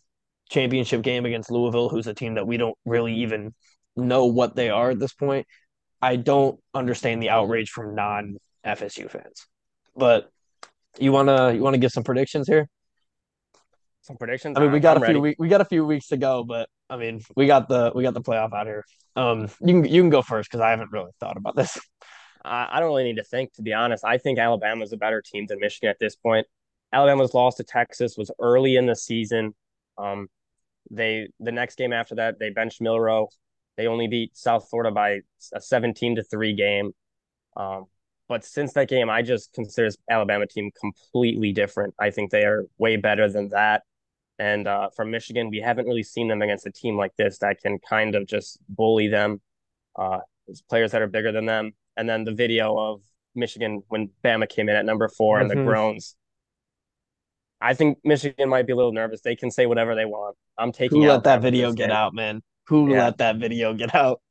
championship 0.50 1.02
game 1.02 1.26
against 1.26 1.52
Louisville, 1.52 1.90
who's 1.90 2.08
a 2.08 2.14
team 2.14 2.36
that 2.36 2.48
we 2.48 2.58
don't 2.58 2.78
really 2.86 3.14
even 3.16 3.54
know 3.96 4.26
what 4.26 4.56
they 4.56 4.70
are 4.70 4.92
at 4.92 5.00
this 5.00 5.14
point. 5.14 5.48
I 6.02 6.16
don't 6.16 6.60
understand 6.74 7.22
the 7.22 7.30
outrage 7.30 7.70
from 7.70 7.96
non 7.96 8.38
FSU 8.66 9.10
fans. 9.10 9.48
But 9.96 10.30
you 11.00 11.12
wanna 11.12 11.54
you 11.54 11.62
wanna 11.62 11.78
give 11.78 11.92
some 11.92 12.04
predictions 12.04 12.48
here? 12.48 12.68
Some 14.02 14.18
predictions. 14.18 14.58
I 14.58 14.62
mean, 14.62 14.72
we 14.72 14.80
got 14.80 14.98
I'm 14.98 15.04
a 15.04 15.06
few 15.08 15.20
we, 15.20 15.36
we 15.40 15.48
got 15.48 15.62
a 15.62 15.66
few 15.66 15.86
weeks 15.86 16.08
to 16.08 16.18
go, 16.18 16.44
but 16.44 16.70
I 16.90 16.98
mean, 16.98 17.22
we 17.36 17.48
got 17.48 17.68
the 17.70 17.92
we 17.96 18.04
got 18.04 18.14
the 18.14 18.22
playoff 18.22 18.54
out 18.54 18.68
here. 18.68 18.84
Um, 19.16 19.50
you 19.62 19.82
can 19.82 19.86
you 19.86 20.02
can 20.02 20.10
go 20.10 20.22
first 20.22 20.50
because 20.50 20.62
I 20.62 20.70
haven't 20.70 20.92
really 20.92 21.12
thought 21.20 21.38
about 21.38 21.56
this. 21.56 21.78
I, 22.46 22.70
I 22.72 22.80
don't 22.80 22.90
really 22.90 23.04
need 23.04 23.18
to 23.18 23.24
think, 23.24 23.54
to 23.54 23.62
be 23.62 23.74
honest. 23.74 24.06
I 24.06 24.18
think 24.18 24.40
Alabama's 24.40 24.94
a 24.94 24.98
better 24.98 25.22
team 25.22 25.46
than 25.48 25.60
Michigan 25.60 25.90
at 25.90 26.00
this 26.00 26.16
point. 26.16 26.48
Alabama's 26.94 27.34
loss 27.34 27.56
to 27.56 27.64
Texas 27.64 28.18
was 28.18 28.32
early 28.40 28.76
in 28.76 28.86
the 28.86 28.96
season. 28.96 29.54
Um, 29.98 30.28
they 30.92 31.30
the 31.40 31.52
next 31.52 31.78
game 31.78 31.94
after 31.94 32.16
that 32.16 32.40
they 32.40 32.52
benched 32.52 32.82
Milroe. 32.82 33.30
They 33.76 33.88
only 33.88 34.08
beat 34.08 34.38
South 34.38 34.70
Florida 34.70 34.92
by 34.92 35.22
a 35.54 35.62
seventeen 35.62 36.16
to 36.16 36.24
three 36.24 36.54
game. 36.54 36.92
Um, 37.58 37.86
but 38.28 38.44
since 38.46 38.74
that 38.74 38.88
game, 38.88 39.10
I 39.10 39.22
just 39.22 39.54
consider 39.54 39.88
this 39.88 39.98
Alabama 40.10 40.48
team 40.48 40.72
completely 40.80 41.52
different. 41.52 41.94
I 42.00 42.12
think 42.12 42.32
they 42.32 42.44
are 42.44 42.66
way 42.78 42.98
better 42.98 43.30
than 43.30 43.50
that. 43.50 43.84
And 44.40 44.68
uh, 44.68 44.90
from 44.96 45.12
Michigan, 45.12 45.50
we 45.50 45.60
haven't 45.60 45.86
really 45.86 46.04
seen 46.04 46.28
them 46.28 46.42
against 46.42 46.66
a 46.66 46.72
team 46.72 46.98
like 46.98 47.16
this 47.18 47.38
that 47.40 47.62
can 47.62 47.80
kind 47.80 48.16
of 48.16 48.28
just 48.28 48.60
bully 48.68 49.08
them. 49.08 49.42
Uh, 49.96 50.20
players 50.70 50.92
that 50.92 51.02
are 51.02 51.08
bigger 51.08 51.32
than 51.32 51.46
them. 51.46 51.74
And 51.98 52.08
then 52.10 52.24
the 52.24 52.34
video 52.34 52.78
of 52.78 53.02
Michigan 53.36 53.84
when 53.88 54.10
Bama 54.24 54.48
came 54.48 54.70
in 54.70 54.76
at 54.76 54.86
number 54.86 55.08
4 55.08 55.40
and 55.42 55.50
the 55.50 55.56
Mhm. 55.56 55.66
groans. 55.66 56.16
I 57.62 57.74
think 57.74 58.00
Michigan 58.04 58.50
might 58.50 58.68
be 58.68 58.74
a 58.74 58.76
little 58.76 58.92
nervous. 58.92 59.22
They 59.22 59.36
can 59.36 59.50
say 59.50 59.66
whatever 59.66 59.96
they 59.96 60.06
want. 60.06 60.38
I'm 60.58 60.72
taking 60.72 61.02
Who 61.02 61.08
let 61.08 61.24
that 61.24 61.32
Alabama 61.32 61.42
video 61.42 61.74
get 61.74 61.92
out, 61.92 62.14
man? 62.14 62.44
Who 62.68 62.92
Yeah. 62.92 63.06
let 63.06 63.18
that 63.18 63.38
video 63.38 63.74
get 63.74 63.96
out? 63.96 64.22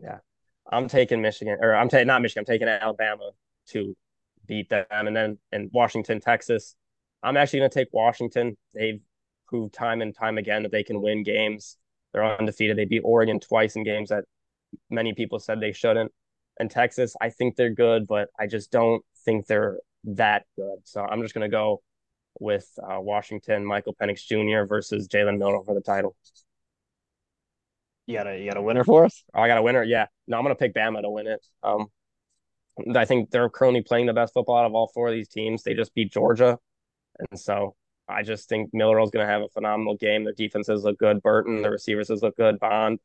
Yeah. 0.00 0.18
I'm 0.70 0.88
taking 0.88 1.22
Michigan, 1.22 1.58
or 1.60 1.74
I'm 1.74 1.88
taking 1.88 2.06
not 2.08 2.22
Michigan, 2.22 2.42
I'm 2.42 2.52
taking 2.52 2.68
Alabama 2.68 3.30
to 3.68 3.96
beat 4.46 4.68
them. 4.68 4.84
And 4.90 5.16
then 5.16 5.38
in 5.52 5.70
Washington, 5.72 6.20
Texas, 6.20 6.76
I'm 7.22 7.36
actually 7.36 7.60
going 7.60 7.70
to 7.70 7.78
take 7.78 7.92
Washington. 7.92 8.56
They've 8.74 9.00
proved 9.46 9.74
time 9.74 10.02
and 10.02 10.14
time 10.14 10.38
again 10.38 10.62
that 10.64 10.72
they 10.72 10.82
can 10.82 11.00
win 11.00 11.22
games. 11.22 11.78
They're 12.12 12.24
undefeated. 12.24 12.76
They 12.76 12.84
beat 12.84 13.02
Oregon 13.04 13.40
twice 13.40 13.76
in 13.76 13.84
games 13.84 14.08
that 14.10 14.24
many 14.90 15.14
people 15.14 15.38
said 15.38 15.60
they 15.60 15.72
shouldn't. 15.72 16.12
And 16.58 16.70
Texas, 16.70 17.14
I 17.20 17.30
think 17.30 17.56
they're 17.56 17.74
good, 17.74 18.06
but 18.06 18.28
I 18.38 18.46
just 18.46 18.70
don't 18.70 19.04
think 19.24 19.46
they're 19.46 19.78
that 20.04 20.44
good. 20.56 20.78
So 20.84 21.02
I'm 21.02 21.22
just 21.22 21.34
going 21.34 21.48
to 21.48 21.54
go 21.54 21.82
with 22.40 22.68
uh, 22.82 23.00
Washington, 23.00 23.64
Michael 23.64 23.94
Penix 23.94 24.24
Jr. 24.24 24.66
versus 24.66 25.08
Jalen 25.08 25.38
Milroe 25.38 25.62
for 25.64 25.74
the 25.74 25.80
title. 25.80 26.16
You 28.06 28.16
got 28.18 28.28
a 28.28 28.38
you 28.38 28.48
got 28.48 28.56
a 28.56 28.62
winner 28.62 28.84
for 28.84 29.04
us? 29.04 29.24
Oh, 29.34 29.42
I 29.42 29.48
got 29.48 29.58
a 29.58 29.62
winner. 29.62 29.82
Yeah. 29.82 30.06
No, 30.28 30.36
I'm 30.38 30.44
gonna 30.44 30.54
pick 30.54 30.74
Bama 30.74 31.02
to 31.02 31.10
win 31.10 31.26
it. 31.26 31.44
Um, 31.62 31.86
I 32.94 33.04
think 33.04 33.30
they're 33.30 33.48
currently 33.48 33.82
playing 33.82 34.06
the 34.06 34.12
best 34.12 34.32
football 34.32 34.58
out 34.58 34.66
of 34.66 34.74
all 34.74 34.88
four 34.88 35.08
of 35.08 35.14
these 35.14 35.28
teams. 35.28 35.62
They 35.62 35.74
just 35.74 35.92
beat 35.94 36.12
Georgia, 36.12 36.58
and 37.30 37.40
so 37.40 37.74
I 38.08 38.22
just 38.22 38.48
think 38.48 38.70
Milroe's 38.72 39.10
gonna 39.10 39.26
have 39.26 39.42
a 39.42 39.48
phenomenal 39.48 39.96
game. 39.96 40.22
Their 40.22 40.34
defenses 40.34 40.84
look 40.84 40.98
good. 40.98 41.20
Burton, 41.20 41.62
the 41.62 41.70
receivers 41.70 42.10
look 42.10 42.36
good. 42.36 42.60
Bond, 42.60 43.00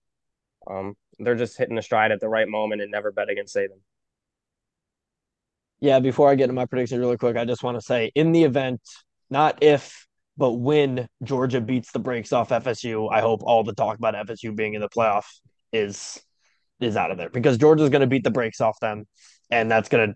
um, 0.70 0.96
they're 1.20 1.36
just 1.36 1.58
hitting 1.58 1.76
the 1.76 1.82
stride 1.82 2.12
at 2.12 2.20
the 2.20 2.30
right 2.30 2.48
moment 2.48 2.82
and 2.82 2.92
never 2.92 3.12
bet 3.12 3.30
against 3.30 3.56
Saban. 3.56 3.80
Yeah, 5.80 6.00
before 6.00 6.30
I 6.30 6.36
get 6.36 6.46
into 6.46 6.54
my 6.54 6.66
prediction 6.66 7.00
really 7.00 7.18
quick, 7.18 7.38
I 7.38 7.46
just 7.46 7.64
want 7.64 7.78
to 7.78 7.82
say 7.82 8.12
in 8.14 8.32
the 8.32 8.44
event, 8.44 8.82
not 9.30 9.64
if, 9.64 10.08
but 10.38 10.52
when 10.54 11.08
Georgia 11.24 11.60
beats 11.60 11.92
the 11.92 12.00
brakes 12.00 12.32
off 12.32 12.50
FSU, 12.50 13.12
I 13.12 13.22
hope 13.22 13.42
all 13.44 13.64
the 13.64 13.74
talk 13.74 13.98
about 13.98 14.14
FSU 14.14 14.56
being 14.56 14.76
in 14.76 14.82
the 14.82 14.90
playoff 14.90 15.26
is 15.74 16.20
is 16.80 16.98
out 16.98 17.12
of 17.12 17.18
there 17.18 17.30
because 17.30 17.58
Georgia's 17.58 17.90
going 17.90 18.02
to 18.02 18.08
beat 18.08 18.24
the 18.24 18.32
brakes 18.32 18.62
off 18.62 18.80
them, 18.80 19.06
and 19.50 19.72
that's 19.72 19.90
going 19.90 20.10
to 20.10 20.16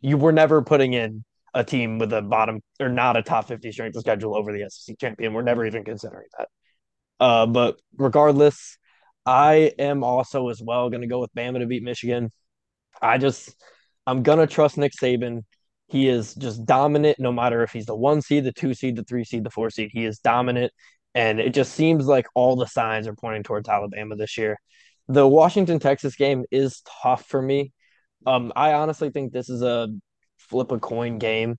you 0.00 0.16
were 0.16 0.32
never 0.32 0.62
putting 0.62 0.92
in 0.92 1.24
a 1.54 1.64
team 1.64 1.98
with 1.98 2.12
a 2.12 2.22
bottom 2.22 2.60
or 2.80 2.88
not 2.88 3.16
a 3.16 3.22
top 3.22 3.48
50 3.48 3.72
strength 3.72 3.96
of 3.96 4.02
schedule 4.02 4.36
over 4.36 4.52
the 4.52 4.68
SEC 4.68 4.98
champion. 4.98 5.32
We're 5.32 5.42
never 5.42 5.64
even 5.66 5.84
considering 5.84 6.26
that. 6.38 6.48
Uh, 7.18 7.46
but 7.46 7.80
regardless, 7.96 8.78
I 9.26 9.72
am 9.78 10.04
also 10.04 10.48
as 10.48 10.62
well 10.62 10.88
going 10.88 11.02
to 11.02 11.08
go 11.08 11.20
with 11.20 11.34
Bama 11.34 11.58
to 11.58 11.66
beat 11.66 11.82
Michigan. 11.82 12.30
I 13.02 13.18
just 13.18 13.54
I'm 14.06 14.22
gonna 14.22 14.46
trust 14.46 14.78
Nick 14.78 14.92
Saban. 14.92 15.42
He 15.88 16.08
is 16.08 16.34
just 16.34 16.64
dominant, 16.64 17.18
no 17.18 17.32
matter 17.32 17.62
if 17.62 17.72
he's 17.72 17.86
the 17.86 17.96
one 17.96 18.22
seed, 18.22 18.44
the 18.44 18.52
two 18.52 18.74
seed, 18.74 18.96
the 18.96 19.04
three 19.04 19.24
seed, 19.24 19.44
the 19.44 19.50
four 19.50 19.70
seed. 19.70 19.90
He 19.92 20.04
is 20.04 20.18
dominant, 20.18 20.72
and 21.14 21.40
it 21.40 21.54
just 21.54 21.74
seems 21.74 22.06
like 22.06 22.26
all 22.34 22.56
the 22.56 22.66
signs 22.66 23.06
are 23.06 23.14
pointing 23.14 23.42
towards 23.42 23.68
Alabama 23.68 24.16
this 24.16 24.38
year. 24.38 24.58
The 25.08 25.26
Washington 25.26 25.78
Texas 25.78 26.16
game 26.16 26.44
is 26.50 26.82
tough 27.02 27.26
for 27.26 27.40
me. 27.40 27.72
Um, 28.26 28.52
I 28.56 28.72
honestly 28.72 29.10
think 29.10 29.32
this 29.32 29.48
is 29.48 29.62
a 29.62 29.88
flip 30.36 30.72
a 30.72 30.78
coin 30.78 31.18
game, 31.18 31.56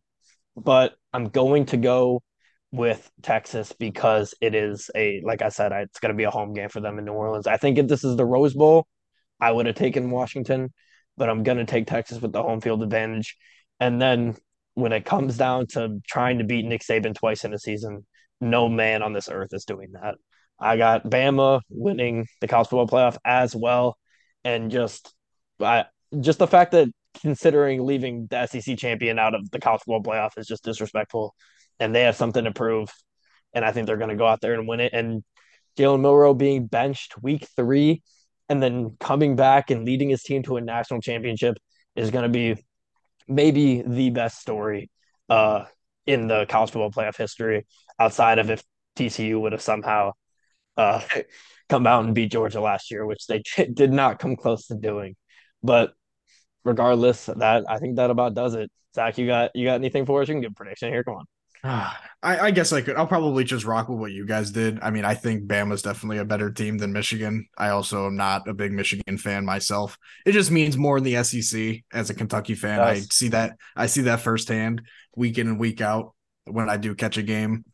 but 0.56 0.96
I'm 1.14 1.30
going 1.30 1.68
to 1.68 1.78
go 1.78 2.22
with 2.72 3.10
Texas 3.22 3.74
because 3.78 4.34
it 4.42 4.54
is 4.54 4.90
a 4.96 5.22
like 5.24 5.42
I 5.42 5.50
said, 5.50 5.72
it's 5.72 6.00
going 6.00 6.14
to 6.14 6.18
be 6.18 6.26
a 6.26 6.32
home 6.32 6.54
game 6.54 6.70
for 6.70 6.82
them 6.82 7.00
in 7.00 7.06
New 7.06 7.14
Orleans. 7.14 7.48
I 7.48 7.58
think 7.58 7.78
if 7.78 7.88
this 7.88 8.04
is 8.04 8.16
the 8.16 8.26
Rose 8.26 8.54
Bowl, 8.54 8.88
I 9.40 9.52
would 9.52 9.66
have 9.68 9.76
taken 9.76 10.12
Washington, 10.12 10.74
but 11.16 11.30
I'm 11.30 11.44
going 11.44 11.58
to 11.58 11.66
take 11.66 11.88
Texas 11.88 12.22
with 12.22 12.34
the 12.34 12.44
home 12.44 12.62
field 12.62 12.84
advantage. 12.84 13.38
And 13.80 14.02
then 14.02 14.36
when 14.74 14.92
it 14.92 15.06
comes 15.06 15.38
down 15.38 15.68
to 15.68 16.00
trying 16.08 16.40
to 16.40 16.44
beat 16.44 16.66
Nick 16.66 16.82
Saban 16.82 17.16
twice 17.16 17.44
in 17.44 17.54
a 17.54 17.60
season, 17.60 18.06
no 18.42 18.70
man 18.70 19.02
on 19.02 19.14
this 19.14 19.30
earth 19.30 19.54
is 19.54 19.66
doing 19.66 19.94
that. 19.94 20.16
I 20.60 20.78
got 20.78 21.06
Bama 21.06 21.62
winning 21.70 22.28
the 22.42 22.48
college 22.48 22.68
football 22.68 22.88
playoff 22.88 23.18
as 23.24 23.56
well, 23.56 23.98
and 24.44 24.72
just 24.72 25.14
I 25.60 25.86
just 26.20 26.40
the 26.40 26.48
fact 26.48 26.72
that 26.72 26.90
considering 27.22 27.84
leaving 27.84 28.28
the 28.28 28.46
SEC 28.48 28.78
champion 28.78 29.20
out 29.20 29.36
of 29.36 29.50
the 29.52 29.60
college 29.60 29.82
football 29.82 30.04
playoff 30.04 30.38
is 30.38 30.48
just 30.48 30.64
disrespectful, 30.64 31.36
and 31.80 31.94
they 31.94 32.04
have 32.04 32.16
something 32.16 32.44
to 32.44 32.52
prove, 32.52 32.90
and 33.54 33.64
I 33.66 33.72
think 33.72 33.88
they're 33.88 33.98
going 33.98 34.10
to 34.10 34.16
go 34.16 34.28
out 34.28 34.42
there 34.42 34.54
and 34.54 34.68
win 34.68 34.80
it. 34.80 34.94
And 34.94 35.24
Jalen 35.78 36.02
Milroe 36.02 36.34
being 36.34 36.66
benched 36.66 37.22
week 37.22 37.48
three 37.56 38.02
and 38.50 38.62
then 38.62 38.96
coming 39.00 39.36
back 39.36 39.70
and 39.72 39.86
leading 39.86 40.10
his 40.10 40.24
team 40.24 40.44
to 40.44 40.58
a 40.58 40.62
national 40.62 41.02
championship 41.02 41.58
is 41.96 42.12
going 42.12 42.24
to 42.24 42.30
be 42.30 42.64
maybe 43.28 43.84
the 43.86 44.10
best 44.10 44.40
story 44.40 44.90
uh, 45.30 45.66
in 46.06 46.28
the 46.28 46.46
college 46.48 46.72
football 46.72 46.92
playoff 46.92 47.18
history 47.18 47.66
outside 48.00 48.40
of 48.40 48.50
if 48.50 48.64
TCU 48.96 49.40
would 49.42 49.52
have 49.52 49.62
somehow 49.62 50.12
uh, 50.78 51.02
come 51.70 51.86
out 51.86 52.06
and 52.06 52.16
beat 52.16 52.32
Georgia 52.32 52.62
last 52.62 52.90
year, 52.92 53.06
which 53.06 53.28
they 53.28 53.44
did 53.74 53.92
not 53.92 54.20
come 54.20 54.36
close 54.36 54.68
to 54.68 54.76
doing. 54.76 55.16
But 55.62 55.94
regardless, 56.64 57.26
that 57.26 57.66
I 57.68 57.80
think 57.80 57.98
that 57.98 58.10
about 58.10 58.34
does 58.34 58.56
it. 58.56 58.72
Zach, 58.96 59.18
you 59.18 59.28
got 59.28 59.52
you 59.56 59.66
got 59.66 59.76
anything 59.76 60.06
for 60.06 60.22
us? 60.22 60.28
You 60.28 60.36
can 60.36 60.42
give 60.42 60.52
a 60.52 60.56
prediction 60.56 60.92
here. 60.92 61.04
Come 61.04 61.16
on. 61.16 61.26
I, 62.24 62.40
I 62.40 62.52
guess 62.52 62.74
I 62.74 62.82
could. 62.82 62.96
I'll 62.96 63.08
probably 63.08 63.44
just 63.44 63.66
rock 63.66 63.90
with 63.90 64.00
what 64.00 64.12
you 64.12 64.26
guys 64.26 64.52
did. 64.52 64.80
I 64.82 64.90
mean, 64.90 65.06
I 65.06 65.14
think 65.14 65.48
Bama's 65.48 65.82
definitely 65.82 66.18
a 66.18 66.26
better 66.26 66.52
team 66.52 66.78
than 66.78 66.92
Michigan. 66.92 67.48
I 67.58 67.70
also 67.70 68.08
am 68.08 68.16
not 68.16 68.48
a 68.48 68.54
big 68.54 68.72
Michigan 68.72 69.18
fan 69.18 69.46
myself. 69.46 69.98
It 70.26 70.32
just 70.32 70.52
means 70.52 70.78
more 70.78 70.98
in 70.98 71.04
the 71.04 71.24
SEC 71.24 71.84
as 71.94 72.10
a 72.10 72.16
Kentucky 72.16 72.56
fan. 72.56 72.80
I 72.80 73.00
see 73.00 73.30
that. 73.30 73.58
I 73.76 73.86
see 73.86 74.02
that 74.02 74.22
firsthand, 74.22 74.82
week 75.16 75.38
in 75.38 75.48
and 75.48 75.60
week 75.60 75.82
out 75.82 76.16
when 76.46 76.70
I 76.70 76.78
do 76.78 76.96
catch 76.96 77.18
a 77.18 77.24
game. 77.24 77.66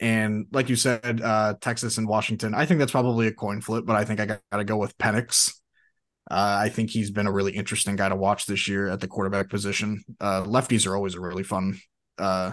And 0.00 0.46
like 0.52 0.68
you 0.68 0.76
said, 0.76 1.20
uh, 1.22 1.54
Texas 1.60 1.98
and 1.98 2.06
Washington. 2.06 2.54
I 2.54 2.66
think 2.66 2.78
that's 2.78 2.92
probably 2.92 3.26
a 3.26 3.32
coin 3.32 3.60
flip, 3.60 3.84
but 3.84 3.96
I 3.96 4.04
think 4.04 4.20
I 4.20 4.26
got 4.26 4.40
to 4.52 4.64
go 4.64 4.76
with 4.76 4.96
Penix. 4.98 5.52
Uh, 6.30 6.60
I 6.62 6.68
think 6.68 6.90
he's 6.90 7.10
been 7.10 7.26
a 7.26 7.32
really 7.32 7.52
interesting 7.52 7.96
guy 7.96 8.08
to 8.08 8.16
watch 8.16 8.46
this 8.46 8.68
year 8.68 8.88
at 8.88 9.00
the 9.00 9.08
quarterback 9.08 9.48
position. 9.48 10.04
Uh, 10.20 10.44
lefties 10.44 10.86
are 10.86 10.94
always 10.94 11.14
a 11.14 11.20
really 11.20 11.42
fun 11.42 11.78
uh, 12.18 12.52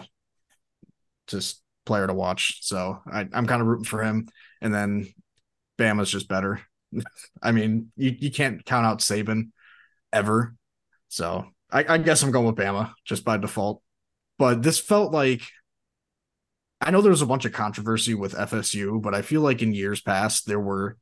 just 1.27 1.61
player 1.85 2.07
to 2.07 2.13
watch. 2.13 2.59
So 2.61 2.99
I, 3.11 3.27
I'm 3.31 3.47
kind 3.47 3.61
of 3.61 3.67
rooting 3.67 3.85
for 3.85 4.03
him. 4.03 4.27
And 4.61 4.73
then 4.73 5.07
Bama's 5.77 6.09
just 6.09 6.27
better. 6.27 6.61
I 7.41 7.51
mean, 7.51 7.91
you, 7.95 8.15
you 8.17 8.31
can't 8.31 8.65
count 8.65 8.85
out 8.85 8.99
Saban 8.99 9.51
ever. 10.11 10.55
So 11.09 11.45
I, 11.71 11.85
I 11.87 11.97
guess 11.97 12.23
I'm 12.23 12.31
going 12.31 12.45
with 12.45 12.55
Bama 12.55 12.93
just 13.05 13.23
by 13.23 13.37
default. 13.37 13.81
But 14.37 14.61
this 14.61 14.79
felt 14.79 15.13
like 15.13 15.41
I 16.81 16.91
know 16.91 17.01
there 17.01 17.11
was 17.11 17.21
a 17.21 17.27
bunch 17.27 17.45
of 17.45 17.53
controversy 17.53 18.13
with 18.13 18.33
FSU, 18.35 19.01
but 19.01 19.15
I 19.15 19.21
feel 19.21 19.41
like 19.41 19.61
in 19.61 19.73
years 19.73 20.01
past 20.01 20.45
there 20.45 20.59
were 20.59 20.97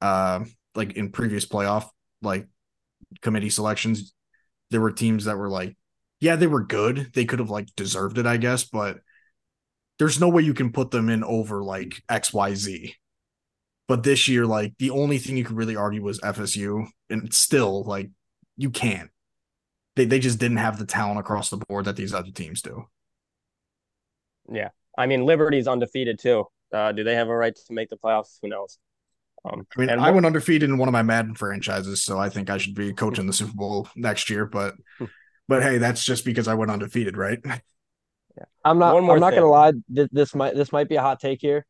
uh 0.00 0.44
like 0.74 0.94
in 0.94 1.10
previous 1.10 1.46
playoff 1.46 1.88
like 2.22 2.46
committee 3.20 3.50
selections, 3.50 4.14
there 4.70 4.80
were 4.80 4.92
teams 4.92 5.24
that 5.24 5.36
were 5.36 5.48
like, 5.48 5.76
yeah, 6.20 6.36
they 6.36 6.46
were 6.46 6.64
good. 6.64 7.10
They 7.14 7.24
could 7.24 7.38
have 7.38 7.50
like 7.50 7.68
deserved 7.76 8.18
it, 8.18 8.26
I 8.26 8.36
guess, 8.36 8.64
but 8.64 8.98
there's 9.98 10.20
no 10.20 10.28
way 10.28 10.42
you 10.42 10.54
can 10.54 10.72
put 10.72 10.90
them 10.90 11.08
in 11.08 11.22
over 11.24 11.62
like 11.62 12.02
XYZ. 12.10 12.94
But 13.86 14.02
this 14.02 14.28
year, 14.28 14.46
like 14.46 14.74
the 14.78 14.90
only 14.90 15.18
thing 15.18 15.36
you 15.36 15.44
could 15.44 15.56
really 15.56 15.76
argue 15.76 16.02
was 16.02 16.20
FSU, 16.20 16.86
and 17.10 17.32
still, 17.34 17.84
like, 17.84 18.10
you 18.56 18.70
can't. 18.70 19.10
They 19.96 20.06
they 20.06 20.18
just 20.18 20.38
didn't 20.38 20.56
have 20.56 20.78
the 20.78 20.86
talent 20.86 21.20
across 21.20 21.50
the 21.50 21.58
board 21.58 21.84
that 21.84 21.96
these 21.96 22.14
other 22.14 22.30
teams 22.30 22.62
do. 22.62 22.86
Yeah. 24.50 24.70
I 24.96 25.06
mean, 25.06 25.24
Liberty's 25.26 25.66
undefeated 25.66 26.18
too. 26.18 26.46
Uh, 26.72 26.92
do 26.92 27.04
they 27.04 27.14
have 27.14 27.28
a 27.28 27.36
right 27.36 27.54
to 27.54 27.72
make 27.72 27.90
the 27.90 27.96
playoffs? 27.96 28.38
Who 28.42 28.48
knows? 28.48 28.78
Um, 29.44 29.66
I 29.76 29.80
mean, 29.80 29.90
and 29.90 30.00
I 30.00 30.10
went 30.10 30.24
undefeated 30.26 30.70
in 30.70 30.78
one 30.78 30.88
of 30.88 30.92
my 30.92 31.02
Madden 31.02 31.34
franchises, 31.34 32.02
so 32.02 32.18
I 32.18 32.30
think 32.30 32.48
I 32.48 32.56
should 32.56 32.74
be 32.74 32.92
coaching 32.94 33.26
the 33.26 33.32
Super 33.32 33.52
Bowl 33.52 33.88
next 33.94 34.30
year. 34.30 34.46
But, 34.46 34.74
but 35.48 35.62
hey, 35.62 35.78
that's 35.78 36.04
just 36.04 36.24
because 36.24 36.48
I 36.48 36.54
went 36.54 36.70
undefeated, 36.70 37.16
right? 37.16 37.38
I'm 38.64 38.78
not. 38.78 38.96
I'm 38.96 39.20
not 39.20 39.32
thing. 39.32 39.40
gonna 39.40 39.50
lie. 39.50 39.72
This, 39.88 40.08
this 40.12 40.34
might 40.34 40.54
this 40.54 40.72
might 40.72 40.88
be 40.88 40.96
a 40.96 41.02
hot 41.02 41.20
take 41.20 41.40
here. 41.40 41.66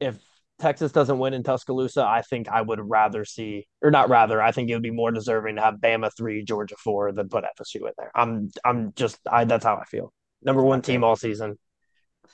If 0.00 0.18
Texas 0.60 0.92
doesn't 0.92 1.18
win 1.18 1.34
in 1.34 1.42
Tuscaloosa, 1.42 2.04
I 2.04 2.22
think 2.22 2.48
I 2.48 2.62
would 2.62 2.80
rather 2.80 3.24
see, 3.24 3.66
or 3.80 3.90
not 3.90 4.08
rather, 4.08 4.40
I 4.40 4.52
think 4.52 4.70
it 4.70 4.74
would 4.74 4.82
be 4.82 4.90
more 4.90 5.10
deserving 5.10 5.56
to 5.56 5.62
have 5.62 5.76
Bama 5.76 6.10
three, 6.16 6.44
Georgia 6.44 6.76
four, 6.76 7.12
than 7.12 7.28
put 7.28 7.44
FSU 7.58 7.86
in 7.86 7.92
there. 7.98 8.10
I'm 8.14 8.50
I'm 8.64 8.92
just 8.94 9.18
I 9.30 9.44
that's 9.44 9.64
how 9.64 9.76
I 9.76 9.84
feel. 9.84 10.12
Number 10.42 10.62
one 10.62 10.82
team 10.82 11.04
all 11.04 11.16
season. 11.16 11.58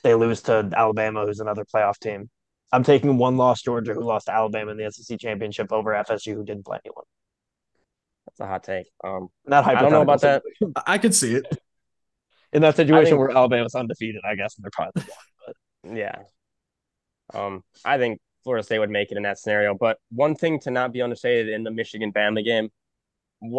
They 0.03 0.15
lose 0.15 0.43
to 0.43 0.69
Alabama, 0.75 1.25
who's 1.25 1.39
another 1.39 1.65
playoff 1.65 1.99
team. 1.99 2.29
I'm 2.71 2.83
taking 2.83 3.17
one 3.17 3.37
loss 3.37 3.61
Georgia, 3.61 3.93
who 3.93 4.03
lost 4.03 4.27
to 4.27 4.33
Alabama 4.33 4.71
in 4.71 4.77
the 4.77 4.91
SEC 4.91 5.19
championship, 5.19 5.71
over 5.71 5.91
FSU, 5.91 6.35
who 6.35 6.45
didn't 6.45 6.65
play 6.65 6.79
anyone. 6.85 7.05
That's 8.27 8.39
a 8.39 8.45
hot 8.45 8.63
take. 8.63 8.87
Um, 9.03 9.29
Not 9.45 9.65
I 9.65 9.81
don't 9.81 9.91
know 9.91 10.01
about 10.01 10.21
that. 10.21 10.43
I 10.85 10.99
could 10.99 11.15
see 11.15 11.35
it. 11.35 11.45
In 12.53 12.61
that 12.61 12.75
situation 12.75 13.11
think- 13.11 13.19
where 13.19 13.31
Alabama's 13.31 13.75
undefeated, 13.75 14.21
I 14.29 14.35
guess, 14.35 14.55
and 14.57 14.63
they're 14.63 14.71
probably 14.71 15.03
yeah. 15.83 16.23
Um, 17.33 17.63
I 17.85 17.97
think 17.97 18.19
Florida 18.43 18.63
State 18.63 18.79
would 18.79 18.89
make 18.89 19.11
it 19.11 19.17
in 19.17 19.23
that 19.23 19.37
scenario. 19.37 19.75
But 19.75 19.97
one 20.11 20.35
thing 20.35 20.59
to 20.61 20.71
not 20.71 20.91
be 20.91 21.01
understated 21.01 21.49
in 21.49 21.63
the 21.63 21.71
Michigan 21.71 22.11
Bama 22.11 22.43
game, 22.43 22.69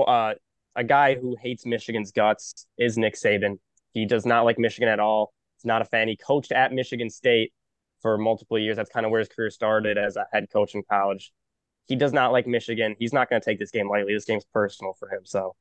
uh, 0.06 0.34
a 0.76 0.84
guy 0.84 1.14
who 1.14 1.36
hates 1.40 1.66
Michigan's 1.66 2.12
guts 2.12 2.66
is 2.78 2.98
Nick 2.98 3.14
Saban. 3.14 3.58
He 3.92 4.06
does 4.06 4.26
not 4.26 4.44
like 4.44 4.58
Michigan 4.58 4.88
at 4.88 5.00
all. 5.00 5.32
He's 5.56 5.66
not 5.66 5.82
a 5.82 5.84
fan. 5.84 6.08
He 6.08 6.16
coached 6.16 6.52
at 6.52 6.72
Michigan 6.72 7.10
State 7.10 7.52
for 8.00 8.16
multiple 8.18 8.58
years. 8.58 8.76
That's 8.76 8.90
kind 8.90 9.04
of 9.04 9.12
where 9.12 9.18
his 9.18 9.28
career 9.28 9.50
started 9.50 9.98
as 9.98 10.16
a 10.16 10.26
head 10.32 10.46
coach 10.52 10.74
in 10.74 10.82
college. 10.90 11.32
He 11.86 11.96
does 11.96 12.12
not 12.12 12.32
like 12.32 12.46
Michigan. 12.46 12.94
He's 12.98 13.12
not 13.12 13.28
going 13.28 13.40
to 13.40 13.44
take 13.44 13.58
this 13.58 13.70
game 13.70 13.88
lightly. 13.88 14.14
This 14.14 14.24
game's 14.24 14.44
personal 14.52 14.94
for 14.98 15.08
him. 15.08 15.22
So 15.24 15.54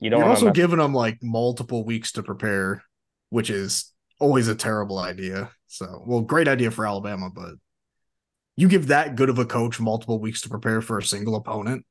you 0.00 0.10
don't 0.10 0.20
You're 0.20 0.28
also 0.28 0.50
giving 0.50 0.78
them 0.78 0.94
like 0.94 1.18
multiple 1.22 1.84
weeks 1.84 2.12
to 2.12 2.22
prepare, 2.22 2.82
which 3.28 3.50
is 3.50 3.92
always 4.18 4.48
a 4.48 4.54
terrible 4.54 4.98
idea. 4.98 5.50
So, 5.66 6.02
well, 6.06 6.20
great 6.22 6.48
idea 6.48 6.70
for 6.70 6.86
Alabama, 6.86 7.30
but 7.32 7.54
you 8.56 8.68
give 8.68 8.88
that 8.88 9.16
good 9.16 9.28
of 9.28 9.38
a 9.38 9.46
coach 9.46 9.78
multiple 9.78 10.20
weeks 10.20 10.40
to 10.42 10.48
prepare 10.48 10.80
for 10.80 10.98
a 10.98 11.02
single 11.02 11.36
opponent, 11.36 11.86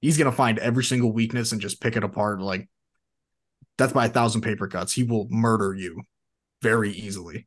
he's 0.00 0.18
going 0.18 0.30
to 0.30 0.36
find 0.36 0.58
every 0.58 0.84
single 0.84 1.12
weakness 1.12 1.52
and 1.52 1.60
just 1.60 1.80
pick 1.80 1.96
it 1.96 2.04
apart 2.04 2.40
like 2.40 2.68
death 3.78 3.94
by 3.94 4.06
a 4.06 4.10
thousand 4.10 4.42
paper 4.42 4.68
cuts. 4.68 4.92
He 4.92 5.02
will 5.02 5.26
murder 5.30 5.74
you 5.74 6.02
very 6.62 6.90
easily. 6.90 7.46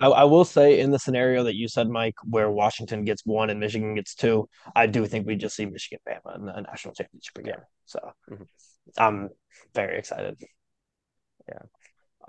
I, 0.00 0.06
I 0.06 0.24
will 0.24 0.44
say 0.44 0.80
in 0.80 0.90
the 0.90 0.98
scenario 0.98 1.44
that 1.44 1.56
you 1.56 1.68
said, 1.68 1.88
Mike, 1.88 2.14
where 2.24 2.50
Washington 2.50 3.04
gets 3.04 3.26
one 3.26 3.50
and 3.50 3.58
Michigan 3.58 3.94
gets 3.94 4.14
two, 4.14 4.48
I 4.76 4.86
do 4.86 5.06
think 5.06 5.26
we 5.26 5.36
just 5.36 5.56
see 5.56 5.66
Michigan 5.66 5.98
Bama 6.08 6.36
in 6.36 6.44
the 6.46 6.60
national 6.60 6.94
championship 6.94 7.38
again. 7.38 7.62
So 7.86 7.98
Mhm. 8.30 8.46
I'm 8.96 9.30
very 9.74 9.98
excited. 9.98 10.40
Yeah. 11.48 11.62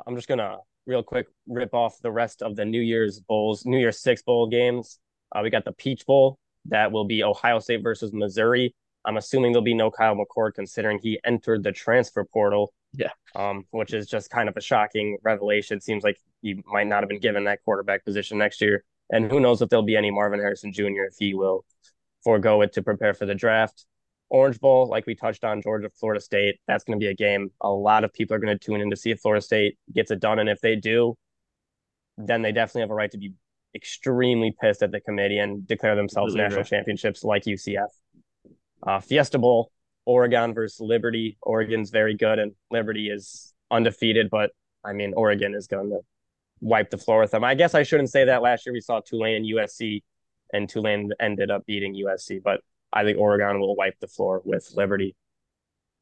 I'm 0.05 0.15
just 0.15 0.27
gonna 0.27 0.57
real 0.85 1.03
quick 1.03 1.27
rip 1.47 1.73
off 1.73 1.99
the 2.01 2.11
rest 2.11 2.41
of 2.41 2.55
the 2.55 2.65
New 2.65 2.81
Year's 2.81 3.19
bowls, 3.19 3.65
New 3.65 3.77
Year's 3.77 4.01
Six 4.01 4.21
bowl 4.23 4.47
games. 4.47 4.99
Uh, 5.31 5.41
we 5.43 5.49
got 5.49 5.65
the 5.65 5.71
Peach 5.73 6.05
Bowl 6.05 6.37
that 6.65 6.91
will 6.91 7.05
be 7.05 7.23
Ohio 7.23 7.59
State 7.59 7.83
versus 7.83 8.11
Missouri. 8.13 8.75
I'm 9.05 9.17
assuming 9.17 9.51
there'll 9.51 9.63
be 9.63 9.73
no 9.73 9.91
Kyle 9.91 10.15
McCord 10.15 10.53
considering 10.53 10.99
he 11.01 11.19
entered 11.25 11.63
the 11.63 11.71
transfer 11.71 12.23
portal. 12.23 12.73
Yeah. 12.93 13.09
Um, 13.35 13.65
which 13.71 13.93
is 13.93 14.07
just 14.07 14.29
kind 14.29 14.47
of 14.47 14.55
a 14.55 14.61
shocking 14.61 15.17
revelation. 15.23 15.81
Seems 15.81 16.03
like 16.03 16.17
he 16.41 16.61
might 16.67 16.87
not 16.87 17.01
have 17.01 17.09
been 17.09 17.19
given 17.19 17.45
that 17.45 17.63
quarterback 17.65 18.05
position 18.05 18.37
next 18.37 18.61
year. 18.61 18.83
And 19.11 19.29
who 19.29 19.39
knows 19.39 19.61
if 19.61 19.69
there'll 19.69 19.83
be 19.83 19.95
any 19.95 20.11
Marvin 20.11 20.39
Harrison 20.39 20.71
Jr. 20.71 21.05
if 21.09 21.15
he 21.17 21.33
will 21.33 21.65
forego 22.23 22.61
it 22.61 22.73
to 22.73 22.81
prepare 22.81 23.13
for 23.13 23.25
the 23.25 23.35
draft. 23.35 23.85
Orange 24.29 24.59
Bowl, 24.59 24.87
like 24.87 25.05
we 25.05 25.13
touched 25.13 25.43
on, 25.43 25.61
Georgia, 25.61 25.89
Florida 25.99 26.19
State. 26.21 26.59
That's 26.67 26.83
going 26.83 26.99
to 26.99 27.03
be 27.03 27.09
a 27.09 27.13
game 27.13 27.51
a 27.61 27.69
lot 27.69 28.03
of 28.03 28.13
people 28.13 28.35
are 28.35 28.39
going 28.39 28.57
to 28.57 28.63
tune 28.63 28.81
in 28.81 28.89
to 28.89 28.95
see 28.95 29.11
if 29.11 29.19
Florida 29.19 29.41
State 29.41 29.77
gets 29.93 30.09
it 30.09 30.19
done. 30.19 30.39
And 30.39 30.49
if 30.49 30.59
they 30.61 30.75
do, 30.75 31.15
then 32.17 32.41
they 32.41 32.51
definitely 32.51 32.81
have 32.81 32.91
a 32.91 32.95
right 32.95 33.11
to 33.11 33.17
be 33.17 33.33
extremely 33.75 34.55
pissed 34.59 34.81
at 34.83 34.91
the 34.91 34.99
committee 34.99 35.39
and 35.39 35.67
declare 35.67 35.95
themselves 35.95 36.35
national 36.35 36.63
championships 36.63 37.23
like 37.23 37.43
UCF. 37.43 37.87
Uh, 38.85 38.99
Fiesta 38.99 39.39
Bowl, 39.39 39.71
Oregon 40.05 40.53
versus 40.53 40.79
Liberty. 40.79 41.37
Oregon's 41.41 41.89
very 41.89 42.15
good, 42.15 42.39
and 42.39 42.53
Liberty 42.71 43.09
is 43.09 43.53
undefeated. 43.71 44.29
But 44.29 44.51
I 44.83 44.93
mean, 44.93 45.13
Oregon 45.15 45.55
is 45.55 45.67
going 45.67 45.89
to 45.89 45.99
wipe 46.59 46.89
the 46.89 46.97
floor 46.97 47.19
with 47.19 47.31
them. 47.31 47.43
I 47.43 47.55
guess 47.55 47.75
I 47.75 47.83
shouldn't 47.83 48.09
say 48.09 48.25
that. 48.25 48.41
Last 48.41 48.65
year 48.65 48.73
we 48.73 48.81
saw 48.81 48.99
Tulane 48.99 49.37
and 49.37 49.45
USC, 49.45 50.01
and 50.51 50.67
Tulane 50.67 51.11
ended 51.19 51.51
up 51.51 51.65
beating 51.65 51.95
USC. 51.95 52.41
But 52.43 52.61
I 52.91 53.03
think 53.03 53.17
Oregon 53.17 53.59
will 53.59 53.75
wipe 53.75 53.99
the 53.99 54.07
floor 54.07 54.41
with 54.43 54.71
Liberty. 54.75 55.15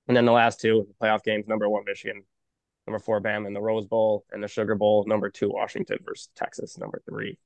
And 0.07 0.17
then 0.17 0.25
the 0.25 0.31
last 0.31 0.59
two 0.59 0.87
playoff 1.01 1.23
games: 1.23 1.47
number 1.47 1.69
one 1.69 1.83
Michigan, 1.85 2.23
number 2.87 2.99
four 2.99 3.21
Bama 3.21 3.47
in 3.47 3.53
the 3.53 3.61
Rose 3.61 3.85
Bowl, 3.85 4.25
and 4.31 4.43
the 4.43 4.47
Sugar 4.47 4.75
Bowl. 4.75 5.05
Number 5.07 5.29
two 5.29 5.49
Washington 5.49 5.99
versus 6.03 6.29
Texas. 6.35 6.77
Number 6.77 7.01
three. 7.07 7.37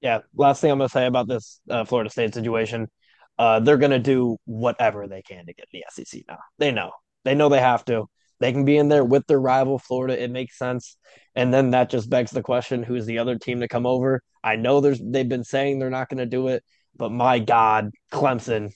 Yeah. 0.00 0.20
Last 0.36 0.60
thing 0.60 0.70
I'm 0.70 0.78
going 0.78 0.88
to 0.88 0.92
say 0.92 1.06
about 1.06 1.28
this 1.28 1.60
uh, 1.70 1.84
Florida 1.84 2.10
State 2.10 2.34
situation, 2.34 2.88
uh, 3.38 3.60
they're 3.60 3.78
going 3.78 3.90
to 3.90 3.98
do 3.98 4.36
whatever 4.44 5.06
they 5.06 5.22
can 5.22 5.46
to 5.46 5.54
get 5.54 5.66
in 5.72 5.80
the 5.80 6.04
SEC 6.04 6.22
now. 6.28 6.38
They 6.58 6.70
know. 6.70 6.92
They 7.24 7.34
know 7.34 7.48
they 7.48 7.60
have 7.60 7.84
to. 7.86 8.08
They 8.40 8.52
can 8.52 8.64
be 8.64 8.76
in 8.76 8.88
there 8.88 9.04
with 9.04 9.26
their 9.26 9.40
rival, 9.40 9.78
Florida. 9.78 10.22
It 10.22 10.30
makes 10.30 10.58
sense. 10.58 10.96
And 11.34 11.52
then 11.52 11.70
that 11.70 11.90
just 11.90 12.10
begs 12.10 12.30
the 12.30 12.42
question 12.42 12.82
who's 12.82 13.06
the 13.06 13.18
other 13.18 13.38
team 13.38 13.60
to 13.60 13.68
come 13.68 13.86
over? 13.86 14.22
I 14.42 14.56
know 14.56 14.80
there's 14.80 15.00
they've 15.02 15.28
been 15.28 15.44
saying 15.44 15.78
they're 15.78 15.90
not 15.90 16.08
going 16.08 16.18
to 16.18 16.26
do 16.26 16.48
it, 16.48 16.62
but 16.96 17.10
my 17.10 17.38
God, 17.38 17.90
Clemson, 18.12 18.72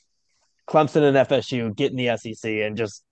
Clemson 0.66 1.02
and 1.02 1.16
FSU 1.28 1.74
get 1.76 1.90
in 1.90 1.96
the 1.96 2.16
SEC 2.16 2.50
and 2.50 2.76
just 2.76 3.02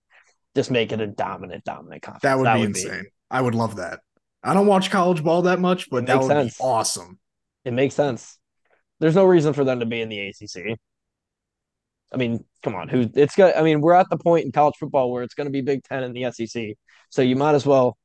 just 0.55 0.71
make 0.71 0.91
it 0.91 1.01
a 1.01 1.07
dominant, 1.07 1.63
dominant 1.63 2.01
conference. 2.01 2.23
That 2.23 2.39
would 2.39 2.51
be 2.51 2.63
insane. 2.63 3.05
I 3.29 3.41
would 3.41 3.55
love 3.55 3.75
that. 3.75 3.99
I 4.43 4.53
don't 4.53 4.67
watch 4.67 4.89
college 4.89 5.23
ball 5.23 5.43
that 5.43 5.59
much, 5.59 5.89
but 5.89 6.05
that 6.07 6.19
would 6.19 6.27
sense. 6.27 6.57
be 6.57 6.63
awesome. 6.63 7.19
It 7.65 7.73
makes 7.73 7.95
sense. 7.95 8.39
There's 8.99 9.15
no 9.15 9.25
reason 9.25 9.53
for 9.53 9.63
them 9.63 9.81
to 9.81 9.85
be 9.85 10.01
in 10.01 10.09
the 10.09 10.19
ACC. 10.19 10.79
I 12.13 12.17
mean, 12.17 12.43
come 12.63 12.75
on, 12.75 12.87
who 12.87 13.09
it's 13.15 13.35
got 13.35 13.57
I 13.57 13.61
mean, 13.63 13.81
we're 13.81 13.93
at 13.93 14.09
the 14.09 14.17
point 14.17 14.45
in 14.45 14.51
college 14.51 14.75
football 14.79 15.11
where 15.11 15.23
it's 15.23 15.33
going 15.33 15.45
to 15.45 15.51
be 15.51 15.61
Big 15.61 15.83
10 15.83 16.03
and 16.03 16.15
the 16.15 16.31
SEC. 16.31 16.75
So 17.09 17.21
you 17.21 17.35
might 17.35 17.55
as 17.55 17.65
well 17.65 17.97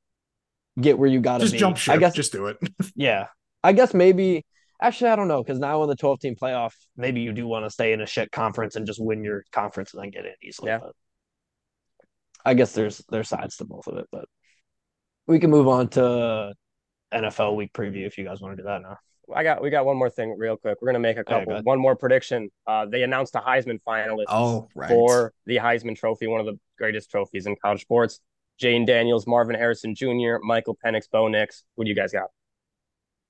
get 0.81 0.99
where 0.99 1.09
you 1.09 1.21
got 1.21 1.39
to 1.39 1.45
Just 1.45 1.53
be. 1.53 1.59
jump 1.59 1.77
ship. 1.77 1.95
I 1.95 1.99
guess 1.99 2.15
just 2.15 2.33
do 2.33 2.47
it. 2.47 2.57
yeah. 2.97 3.27
I 3.63 3.73
guess 3.73 3.95
maybe 3.95 4.45
actually 4.81 5.11
I 5.11 5.17
don't 5.17 5.29
know 5.29 5.43
cuz 5.45 5.59
now 5.59 5.83
in 5.83 5.89
the 5.89 5.97
12 5.97 6.21
team 6.21 6.35
playoff, 6.35 6.73
maybe 6.97 7.21
you 7.21 7.33
do 7.33 7.47
want 7.47 7.65
to 7.65 7.71
stay 7.71 7.93
in 7.93 8.01
a 8.01 8.07
shit 8.07 8.33
conference 8.33 8.75
and 8.77 8.87
just 8.87 9.01
win 9.01 9.23
your 9.23 9.45
conference 9.53 9.95
and 9.95 10.03
then 10.03 10.11
get 10.11 10.27
in 10.27 10.35
easily. 10.43 10.71
Yeah. 10.71 10.79
But 10.79 10.93
I 12.45 12.55
guess 12.55 12.73
there's 12.73 12.99
there's 13.09 13.29
sides 13.29 13.57
to 13.59 13.65
both 13.65 13.87
of 13.87 13.99
it, 13.99 14.07
but 14.11 14.25
we 15.27 15.39
can 15.39 15.51
move 15.51 15.69
on 15.69 15.89
to 15.91 16.53
NFL 17.13 17.55
week 17.57 17.73
preview 17.73 18.07
if 18.07 18.19
you 18.19 18.25
guys 18.25 18.41
want 18.41 18.57
to 18.57 18.63
do 18.63 18.67
that 18.67 18.83
now. 18.83 18.97
I 19.35 19.43
got 19.43 19.63
we 19.63 19.71
got 19.71 19.85
one 19.87 19.97
more 19.97 20.11
thing 20.11 20.35
real 20.39 20.57
quick. 20.57 20.79
We're 20.81 20.89
gonna 20.89 20.99
make 21.01 21.17
a 21.19 21.25
couple. 21.25 21.53
ahead. 21.53 21.65
one 21.65 21.79
more 21.79 21.97
prediction. 21.97 22.51
Uh, 22.67 22.87
they 22.87 23.03
announced 23.03 23.35
a 23.35 23.41
Heisman 23.41 23.79
finalist 23.87 24.25
Oh, 24.29 24.69
right. 24.75 24.89
for 24.89 25.33
the 25.47 25.57
Heisman 25.57 25.97
Trophy, 25.97 26.27
one 26.27 26.41
of 26.41 26.47
the 26.47 26.59
greatest 26.79 27.11
trophies 27.11 27.47
in 27.47 27.57
college 27.63 27.83
sports. 27.83 28.21
Jayden 28.61 28.87
Daniels, 28.87 29.27
Marvin 29.27 29.57
Harrison 29.57 29.95
Jr., 29.95 30.37
Michael 30.43 30.77
Penix, 30.85 31.03
Bo 31.11 31.27
Nix. 31.29 31.65
Who 31.77 31.85
do 31.85 31.91
you 31.91 31.97
guys 31.97 32.13
got? 32.13 32.29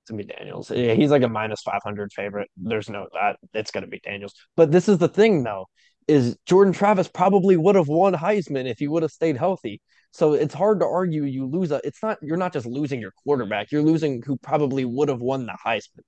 It's 0.03 0.11
gonna 0.11 0.21
be 0.23 0.31
Daniels. 0.33 0.69
Yeah, 0.69 0.93
he's 0.93 1.11
like 1.11 1.23
a 1.23 1.29
minus 1.29 1.61
five 1.61 1.81
hundred 1.83 2.11
favorite. 2.11 2.49
There's 2.57 2.89
no 2.89 3.07
that 3.13 3.37
it's 3.53 3.71
gonna 3.71 3.87
be 3.87 3.99
Daniels. 3.99 4.33
But 4.57 4.71
this 4.71 4.89
is 4.89 4.97
the 4.97 5.07
thing 5.07 5.43
though, 5.43 5.67
is 6.07 6.37
Jordan 6.45 6.73
Travis 6.73 7.07
probably 7.07 7.55
would 7.55 7.75
have 7.75 7.87
won 7.87 8.13
Heisman 8.13 8.69
if 8.69 8.79
he 8.79 8.87
would 8.87 9.03
have 9.03 9.11
stayed 9.11 9.37
healthy. 9.37 9.81
So 10.13 10.33
it's 10.33 10.53
hard 10.53 10.79
to 10.81 10.85
argue 10.85 11.23
you 11.23 11.47
lose 11.47 11.71
a 11.71 11.81
it's 11.83 12.01
not 12.03 12.19
you're 12.21 12.37
not 12.37 12.53
just 12.53 12.67
losing 12.67 13.01
your 13.01 13.13
quarterback, 13.23 13.71
you're 13.71 13.81
losing 13.81 14.21
who 14.21 14.37
probably 14.37 14.85
would 14.85 15.09
have 15.09 15.21
won 15.21 15.47
the 15.47 15.57
Heisman. 15.65 16.03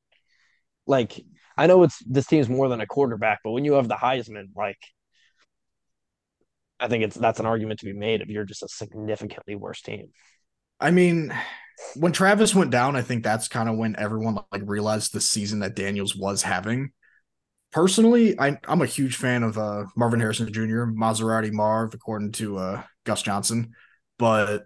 Like 0.85 1.19
I 1.57 1.65
know 1.65 1.81
it's 1.81 1.97
this 2.05 2.27
team's 2.27 2.47
more 2.47 2.69
than 2.69 2.81
a 2.81 2.85
quarterback, 2.85 3.39
but 3.43 3.51
when 3.51 3.65
you 3.65 3.73
have 3.73 3.87
the 3.87 3.95
Heisman, 3.95 4.49
like 4.55 4.77
I 6.79 6.87
think 6.87 7.03
it's 7.03 7.15
that's 7.15 7.39
an 7.39 7.47
argument 7.47 7.79
to 7.79 7.87
be 7.87 7.93
made 7.93 8.21
if 8.21 8.29
you're 8.29 8.45
just 8.45 8.61
a 8.61 8.67
significantly 8.67 9.55
worse 9.55 9.81
team. 9.81 10.09
I 10.79 10.91
mean, 10.91 11.33
when 11.95 12.11
Travis 12.11 12.53
went 12.53 12.69
down, 12.69 12.95
I 12.95 13.01
think 13.01 13.23
that's 13.23 13.47
kind 13.47 13.67
of 13.67 13.75
when 13.75 13.95
everyone 13.97 14.37
like 14.51 14.61
realized 14.65 15.13
the 15.13 15.21
season 15.21 15.59
that 15.59 15.75
Daniels 15.75 16.15
was 16.15 16.43
having. 16.43 16.91
Personally, 17.71 18.39
I, 18.39 18.59
I'm 18.67 18.83
a 18.83 18.85
huge 18.85 19.15
fan 19.15 19.41
of 19.41 19.57
uh, 19.57 19.85
Marvin 19.97 20.19
Harrison 20.19 20.53
Jr., 20.53 20.83
Maserati 20.85 21.51
Marv, 21.51 21.93
according 21.95 22.33
to 22.33 22.57
uh, 22.57 22.83
Gus 23.03 23.23
Johnson. 23.23 23.73
But 24.17 24.65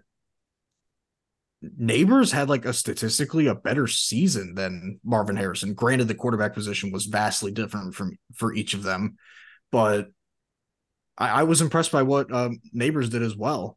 Nabers 1.64 2.32
had 2.32 2.48
like 2.48 2.64
a 2.64 2.72
statistically 2.72 3.46
a 3.46 3.54
better 3.54 3.86
season 3.86 4.54
than 4.54 5.00
Marvin 5.04 5.36
Harrison. 5.36 5.74
Granted, 5.74 6.08
the 6.08 6.14
quarterback 6.14 6.54
position 6.54 6.92
was 6.92 7.06
vastly 7.06 7.52
different 7.52 7.94
from 7.94 8.16
for 8.34 8.54
each 8.54 8.74
of 8.74 8.82
them, 8.82 9.16
but 9.70 10.08
I, 11.18 11.40
I 11.40 11.42
was 11.42 11.60
impressed 11.60 11.92
by 11.92 12.02
what 12.02 12.32
um, 12.32 12.60
Nabers 12.74 13.10
did 13.10 13.22
as 13.22 13.36
well 13.36 13.76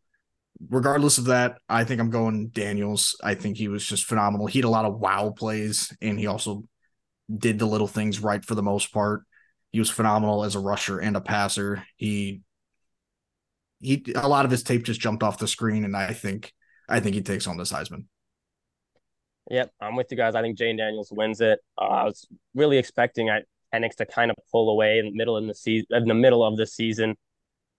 regardless 0.70 1.18
of 1.18 1.26
that, 1.26 1.58
I 1.70 1.84
think 1.84 2.00
I'm 2.00 2.10
going 2.10 2.50
Daniels. 2.50 3.18
I 3.24 3.36
think 3.36 3.58
he 3.58 3.68
was 3.68 3.86
just 3.86 4.06
phenomenal. 4.06 4.48
He 4.48 4.60
had 4.60 4.66
a 4.66 4.70
lot 4.70 4.86
of 4.86 5.00
wow 5.00 5.34
plays, 5.36 5.96
and 6.02 6.20
he 6.20 6.28
also 6.28 6.64
did 7.36 7.60
the 7.60 7.66
little 7.66 7.88
things 7.88 8.20
right 8.20 8.44
for 8.44 8.56
the 8.56 8.64
most 8.64 8.94
part. 8.94 9.24
He 9.72 9.80
was 9.80 9.90
phenomenal 9.90 10.44
as 10.44 10.56
a 10.56 10.60
rusher 10.60 11.00
and 11.00 11.16
a 11.16 11.22
passer. 11.22 11.84
He 11.96 12.42
he 13.84 14.14
a 14.16 14.28
lot 14.28 14.46
of 14.46 14.52
his 14.52 14.64
tape 14.64 14.84
just 14.84 15.00
jumped 15.00 15.24
off 15.24 15.38
the 15.38 15.48
screen, 15.48 15.84
and 15.84 15.96
I 15.96 16.14
think 16.14 16.54
I 16.90 17.00
think 17.00 17.16
he 17.16 17.22
takes 17.22 17.48
on 17.48 17.58
this 17.58 17.72
Heisman. 17.72 18.06
Yep, 19.52 19.72
I'm 19.82 19.96
with 19.96 20.08
you 20.10 20.18
guys. 20.18 20.36
I 20.36 20.42
think 20.42 20.58
Jayden 20.58 20.78
Daniels 20.78 21.12
wins 21.12 21.42
it. 21.42 21.60
Uh, 21.78 21.86
I 21.86 22.04
was 22.06 22.28
really 22.56 22.78
expecting 22.78 23.30
Penix 23.74 23.96
to 23.96 24.06
kind 24.06 24.32
of 24.32 24.38
pull 24.52 24.70
away 24.70 25.00
in 25.00 25.06
the 25.06 25.12
middle 25.12 25.38
in 25.38 25.48
the 25.48 25.56
season, 25.56 25.88
in 25.92 26.08
the 26.08 26.14
middle 26.14 26.44
of 26.44 26.56
the 26.56 26.66
season. 26.66 27.16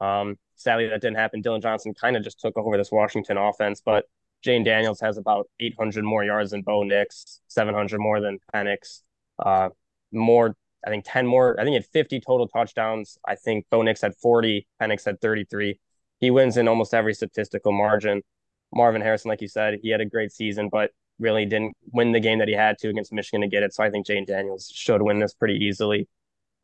Um, 0.01 0.37
sadly, 0.57 0.89
that 0.89 1.01
didn't 1.01 1.17
happen. 1.17 1.41
Dillon 1.41 1.61
Johnson 1.61 1.95
kind 1.95 2.17
of 2.17 2.23
just 2.23 2.39
took 2.39 2.57
over 2.59 2.77
this 2.77 2.93
Washington 2.93 3.39
offense, 3.39 3.81
but 3.85 4.05
Jayden 4.45 4.65
Daniels 4.65 5.01
has 5.01 5.17
about 5.17 5.49
800 5.59 6.05
more 6.05 6.23
yards 6.23 6.51
than 6.51 6.63
Bo 6.63 6.83
Nix, 6.83 7.41
700 7.49 7.99
more 7.99 8.21
than 8.21 8.39
Penix, 8.55 9.01
uh, 9.39 9.71
more. 10.13 10.55
I 10.87 10.91
think 10.91 11.05
10 11.09 11.27
more. 11.27 11.59
I 11.59 11.65
think 11.65 11.73
he 11.73 11.77
had 11.77 11.87
50 11.87 12.21
total 12.21 12.47
touchdowns. 12.47 13.17
I 13.27 13.37
think 13.37 13.65
Bo 13.71 13.81
Nix 13.81 14.03
had 14.03 14.15
40. 14.17 14.67
Penix 14.81 15.07
had 15.07 15.19
33. 15.23 15.81
He 16.25 16.31
wins 16.31 16.57
in 16.57 16.69
almost 16.69 16.95
every 16.95 17.13
statistical 17.13 17.71
margin. 17.71 18.23
Marvin 18.75 19.03
Harrison, 19.03 19.29
like 19.29 19.43
you 19.43 19.49
said, 19.49 19.79
he 19.83 19.91
had 19.91 20.01
a 20.01 20.07
great 20.07 20.33
season, 20.33 20.71
but 20.73 20.91
really 21.19 21.45
didn't 21.45 21.77
win 21.93 22.13
the 22.13 22.21
game 22.21 22.39
that 22.39 22.49
he 22.49 22.55
had 22.55 22.79
to 22.79 22.89
against 22.89 23.13
Michigan 23.13 23.43
to 23.43 23.47
get 23.47 23.63
it. 23.63 23.75
So 23.75 23.85
I 23.85 23.91
think 23.91 24.07
Jayden 24.07 24.27
Daniels 24.27 24.73
should 24.75 25.03
win 25.03 25.19
this 25.19 25.35
pretty 25.35 25.63
easily. 25.63 26.09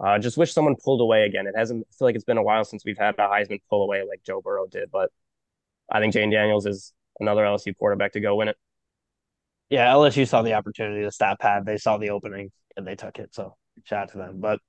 Uh, 0.02 0.18
just 0.18 0.38
wish 0.38 0.54
someone 0.54 0.76
pulled 0.82 1.02
away 1.02 1.24
again. 1.24 1.46
It 1.46 1.54
hasn't 1.54 1.86
I 1.86 1.92
feel 1.94 2.08
like 2.08 2.14
it's 2.14 2.24
been 2.24 2.38
a 2.38 2.42
while 2.42 2.64
since 2.64 2.86
we've 2.86 2.96
had 2.96 3.16
a 3.18 3.28
Heisman 3.28 3.58
pull 3.68 3.82
away 3.82 4.02
like 4.08 4.22
Joe 4.24 4.40
Burrow 4.40 4.66
did, 4.66 4.90
but 4.90 5.10
I 5.92 6.00
think 6.00 6.14
Jayden 6.14 6.32
Daniels 6.32 6.64
is 6.64 6.94
another 7.20 7.42
LSU 7.42 7.76
quarterback 7.76 8.12
to 8.12 8.20
go 8.20 8.36
win 8.36 8.48
it. 8.48 8.56
Yeah, 9.68 9.92
LSU 9.92 10.26
saw 10.26 10.40
the 10.40 10.54
opportunity 10.54 11.02
to 11.02 11.12
stat 11.12 11.38
pad. 11.38 11.66
They 11.66 11.76
saw 11.76 11.98
the 11.98 12.08
opening 12.08 12.50
and 12.78 12.86
they 12.86 12.94
took 12.94 13.18
it. 13.18 13.34
So 13.34 13.56
shout 13.84 14.04
out 14.04 14.12
to 14.12 14.16
them. 14.16 14.40
But 14.40 14.60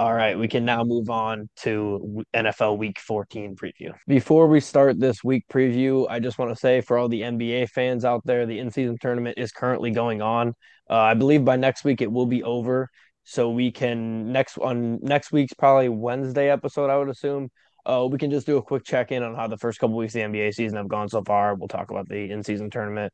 all 0.00 0.14
right, 0.14 0.38
we 0.38 0.48
can 0.48 0.64
now 0.64 0.82
move 0.82 1.10
on 1.10 1.50
to 1.56 2.24
NFL 2.34 2.78
Week 2.78 2.98
14 2.98 3.54
preview. 3.54 3.92
Before 4.06 4.46
we 4.46 4.58
start 4.58 4.98
this 4.98 5.22
week 5.22 5.44
preview, 5.52 6.06
I 6.08 6.20
just 6.20 6.38
want 6.38 6.50
to 6.50 6.56
say 6.56 6.80
for 6.80 6.96
all 6.96 7.06
the 7.06 7.20
NBA 7.20 7.68
fans 7.68 8.06
out 8.06 8.22
there, 8.24 8.46
the 8.46 8.60
in-season 8.60 8.96
tournament 8.98 9.36
is 9.36 9.52
currently 9.52 9.90
going 9.90 10.22
on. 10.22 10.54
Uh, 10.88 11.00
I 11.00 11.12
believe 11.12 11.44
by 11.44 11.56
next 11.56 11.84
week 11.84 12.00
it 12.00 12.10
will 12.10 12.24
be 12.24 12.42
over, 12.42 12.88
so 13.24 13.50
we 13.50 13.70
can 13.70 14.32
next 14.32 14.56
on 14.56 15.00
next 15.02 15.32
week's 15.32 15.52
probably 15.52 15.90
Wednesday 15.90 16.48
episode, 16.48 16.88
I 16.88 16.96
would 16.96 17.10
assume. 17.10 17.50
Uh, 17.84 18.08
we 18.10 18.16
can 18.16 18.30
just 18.30 18.46
do 18.46 18.56
a 18.56 18.62
quick 18.62 18.84
check 18.84 19.12
in 19.12 19.22
on 19.22 19.34
how 19.34 19.48
the 19.48 19.58
first 19.58 19.80
couple 19.80 19.96
weeks 19.96 20.14
of 20.14 20.32
the 20.32 20.38
NBA 20.38 20.54
season 20.54 20.78
have 20.78 20.88
gone 20.88 21.10
so 21.10 21.22
far. 21.22 21.54
We'll 21.56 21.68
talk 21.68 21.90
about 21.90 22.08
the 22.08 22.30
in-season 22.30 22.70
tournament 22.70 23.12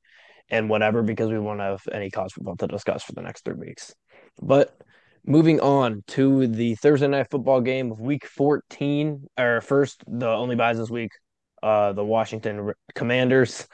and 0.51 0.71
whatever 0.71 1.03
because 1.03 1.33
we 1.33 1.41
won't 1.41 1.59
have 1.59 1.83
any 1.91 2.13
college 2.13 2.35
football 2.35 2.57
to 2.59 2.69
discuss 2.69 3.03
for 3.03 3.13
the 3.13 3.23
next 3.23 3.45
three 3.45 3.55
weeks. 3.55 3.93
But 4.41 4.81
Moving 5.29 5.59
on 5.61 6.05
to 6.09 6.47
the 6.47 6.77
Thursday 6.77 7.09
night 7.09 7.29
football 7.31 7.61
game 7.61 7.91
of 7.91 8.01
Week 8.01 8.25
14, 8.25 9.27
or 9.37 9.61
first 9.61 10.05
the 10.07 10.29
only 10.29 10.55
buys 10.55 10.79
this 10.79 10.89
week, 10.89 11.11
uh, 11.65 11.93
the 11.93 12.05
Washington 12.05 12.73
Commanders 12.95 13.67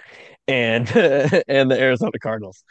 and 0.48 0.88
and 1.48 1.70
the 1.70 1.78
Arizona 1.78 2.18
Cardinals. 2.22 2.64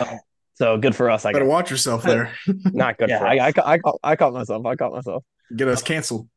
Uh, 0.00 0.16
so 0.54 0.78
good 0.78 0.96
for 0.96 1.10
us. 1.10 1.26
I 1.26 1.32
better 1.32 1.44
guess. 1.44 1.50
watch 1.50 1.70
yourself 1.70 2.04
there. 2.04 2.34
Not 2.46 2.96
good. 2.96 3.10
Yeah, 3.10 3.22
I, 3.22 3.36
I, 3.36 3.46
I, 3.48 3.52
I, 3.64 3.78
caught, 3.78 4.00
I 4.02 4.16
caught 4.16 4.32
myself. 4.32 4.64
I 4.64 4.76
caught 4.76 4.92
myself. 4.92 5.24
Get 5.54 5.68
us 5.68 5.82
canceled. 5.82 6.28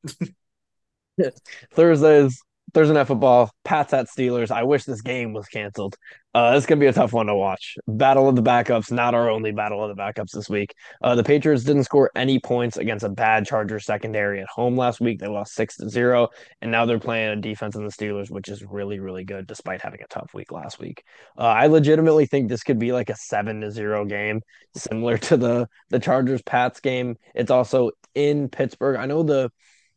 Thursdays 1.72 2.42
Thursday 2.76 2.94
night 2.94 3.08
football, 3.08 3.50
Pats 3.64 3.94
at 3.94 4.08
Steelers. 4.08 4.52
I 4.52 4.64
wish 4.64 4.84
this 4.84 5.00
game 5.00 5.32
was 5.32 5.48
canceled. 5.48 5.96
Uh, 6.34 6.56
it's 6.58 6.66
gonna 6.66 6.82
be 6.82 6.88
a 6.88 6.92
tough 6.92 7.14
one 7.14 7.28
to 7.28 7.34
watch. 7.34 7.78
Battle 7.88 8.28
of 8.28 8.36
the 8.36 8.44
backups, 8.44 8.92
not 8.92 9.16
our 9.16 9.30
only 9.30 9.54
battle 9.54 9.82
of 9.82 9.96
the 9.96 10.02
backups 10.04 10.32
this 10.34 10.50
week. 10.50 10.76
Uh, 11.02 11.16
the 11.16 11.24
Patriots 11.24 11.64
didn't 11.64 11.86
score 11.86 12.12
any 12.18 12.38
points 12.38 12.76
against 12.76 13.06
a 13.06 13.10
bad 13.10 13.46
Chargers 13.46 13.86
secondary 13.86 14.42
at 14.42 14.48
home 14.50 14.76
last 14.76 15.00
week. 15.00 15.20
They 15.20 15.28
lost 15.28 15.54
six 15.54 15.78
to 15.78 15.90
zero, 15.90 16.28
and 16.62 16.70
now 16.70 16.86
they're 16.86 17.00
playing 17.00 17.30
a 17.30 17.42
defense 17.42 17.78
in 17.78 17.86
the 17.86 17.92
Steelers, 17.92 18.30
which 18.30 18.50
is 18.50 18.62
really, 18.62 19.00
really 19.00 19.24
good, 19.24 19.48
despite 19.48 19.82
having 19.82 20.02
a 20.02 20.08
tough 20.08 20.34
week 20.34 20.52
last 20.52 20.78
week. 20.78 21.02
Uh, 21.38 21.44
I 21.44 21.68
legitimately 21.68 22.26
think 22.26 22.50
this 22.50 22.64
could 22.64 22.78
be 22.78 22.92
like 22.92 23.10
a 23.10 23.16
seven 23.16 23.62
to 23.62 23.72
zero 23.72 24.04
game, 24.04 24.42
similar 24.76 25.18
to 25.20 25.38
the 25.38 25.70
the 25.92 26.00
Chargers 26.00 26.42
Pats 26.42 26.82
game. 26.82 27.16
It's 27.34 27.52
also 27.52 27.92
in 28.14 28.50
Pittsburgh. 28.50 28.98
I 28.98 29.06
know 29.06 29.24
the 29.24 29.50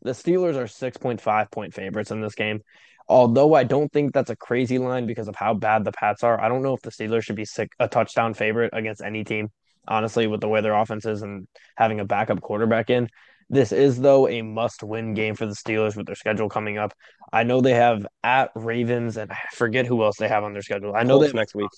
the 0.03 0.11
Steelers 0.11 0.57
are 0.57 0.65
6.5 0.65 1.51
point 1.51 1.75
favorites 1.75 2.11
in 2.11 2.21
this 2.21 2.35
game. 2.35 2.61
Although 3.09 3.55
I 3.55 3.65
don't 3.65 3.91
think 3.91 4.13
that's 4.13 4.31
a 4.31 4.37
crazy 4.37 4.79
line 4.79 5.07
because 5.07 5.29
of 5.29 5.35
how 5.35 5.55
bad 5.55 5.85
the 5.85 5.93
Pats 5.93 6.23
are. 6.23 6.39
I 6.39 6.49
don't 6.49 6.63
know 6.63 6.75
if 6.75 6.83
the 6.83 6.91
Steelers 6.91 7.23
should 7.25 7.37
be 7.37 7.47
sick, 7.47 7.73
a 7.79 7.89
touchdown 7.89 8.35
favorite 8.35 8.71
against 8.75 9.03
any 9.03 9.25
team, 9.25 9.49
honestly, 9.87 10.27
with 10.27 10.43
the 10.43 10.49
way 10.49 10.61
their 10.61 10.75
offense 10.75 11.07
is 11.07 11.23
and 11.23 11.49
having 11.77 12.01
a 12.01 12.05
backup 12.05 12.43
quarterback 12.43 12.91
in. 12.91 13.09
This 13.51 13.73
is, 13.73 13.99
though, 13.99 14.29
a 14.29 14.43
must 14.43 14.83
win 14.83 15.15
game 15.15 15.35
for 15.35 15.47
the 15.47 15.55
Steelers 15.55 15.97
with 15.97 16.05
their 16.05 16.15
schedule 16.15 16.51
coming 16.51 16.77
up. 16.77 16.93
I 17.33 17.45
know 17.45 17.63
they 17.63 17.73
have 17.73 18.07
at 18.23 18.51
Ravens, 18.55 19.17
and 19.17 19.33
I 19.33 19.39
forget 19.55 19.87
who 19.87 20.05
else 20.05 20.19
they 20.19 20.29
have 20.29 20.45
on 20.45 20.53
their 20.53 20.61
schedule. 20.61 20.95
I 20.95 21.03
know 21.03 21.19
Colts 21.19 21.33
they 21.33 21.39
next 21.39 21.55
week. 21.55 21.71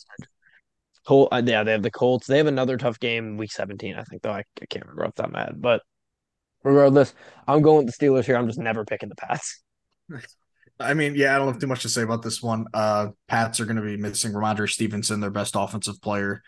Colt, 1.06 1.28
uh, 1.30 1.42
yeah, 1.44 1.62
they 1.62 1.70
have 1.70 1.84
the 1.84 1.90
Colts. 1.92 2.26
They 2.26 2.38
have 2.38 2.48
another 2.48 2.76
tough 2.76 2.98
game 2.98 3.36
week 3.36 3.52
17, 3.52 3.94
I 3.94 4.02
think, 4.02 4.22
though. 4.22 4.32
I, 4.32 4.42
I 4.60 4.66
can't 4.68 4.84
remember 4.84 5.06
off 5.06 5.14
that 5.14 5.30
mad. 5.30 5.54
But 5.58 5.82
regardless, 6.62 7.14
I'm 7.46 7.62
going 7.62 7.84
with 7.84 7.96
the 7.96 8.06
Steelers 8.06 8.24
here. 8.24 8.36
I'm 8.36 8.46
just 8.46 8.58
never 8.58 8.84
picking 8.84 9.08
the 9.08 9.16
Pats. 9.16 9.62
I 10.80 10.94
mean, 10.94 11.14
yeah, 11.14 11.34
I 11.34 11.38
don't 11.38 11.48
have 11.48 11.61
too 11.61 11.66
much 11.66 11.82
to 11.82 11.90
say 11.90 12.02
about 12.02 12.22
this 12.22 12.42
one. 12.42 12.66
Uh, 12.72 13.08
Pats 13.28 13.61
are 13.61 13.66
going 13.66 13.76
to 13.76 13.82
be 13.82 13.98
missing 13.98 14.32
Rhamondre 14.32 14.68
Stevenson, 14.68 15.20
their 15.20 15.30
best 15.30 15.54
offensive 15.54 16.00
player. 16.00 16.42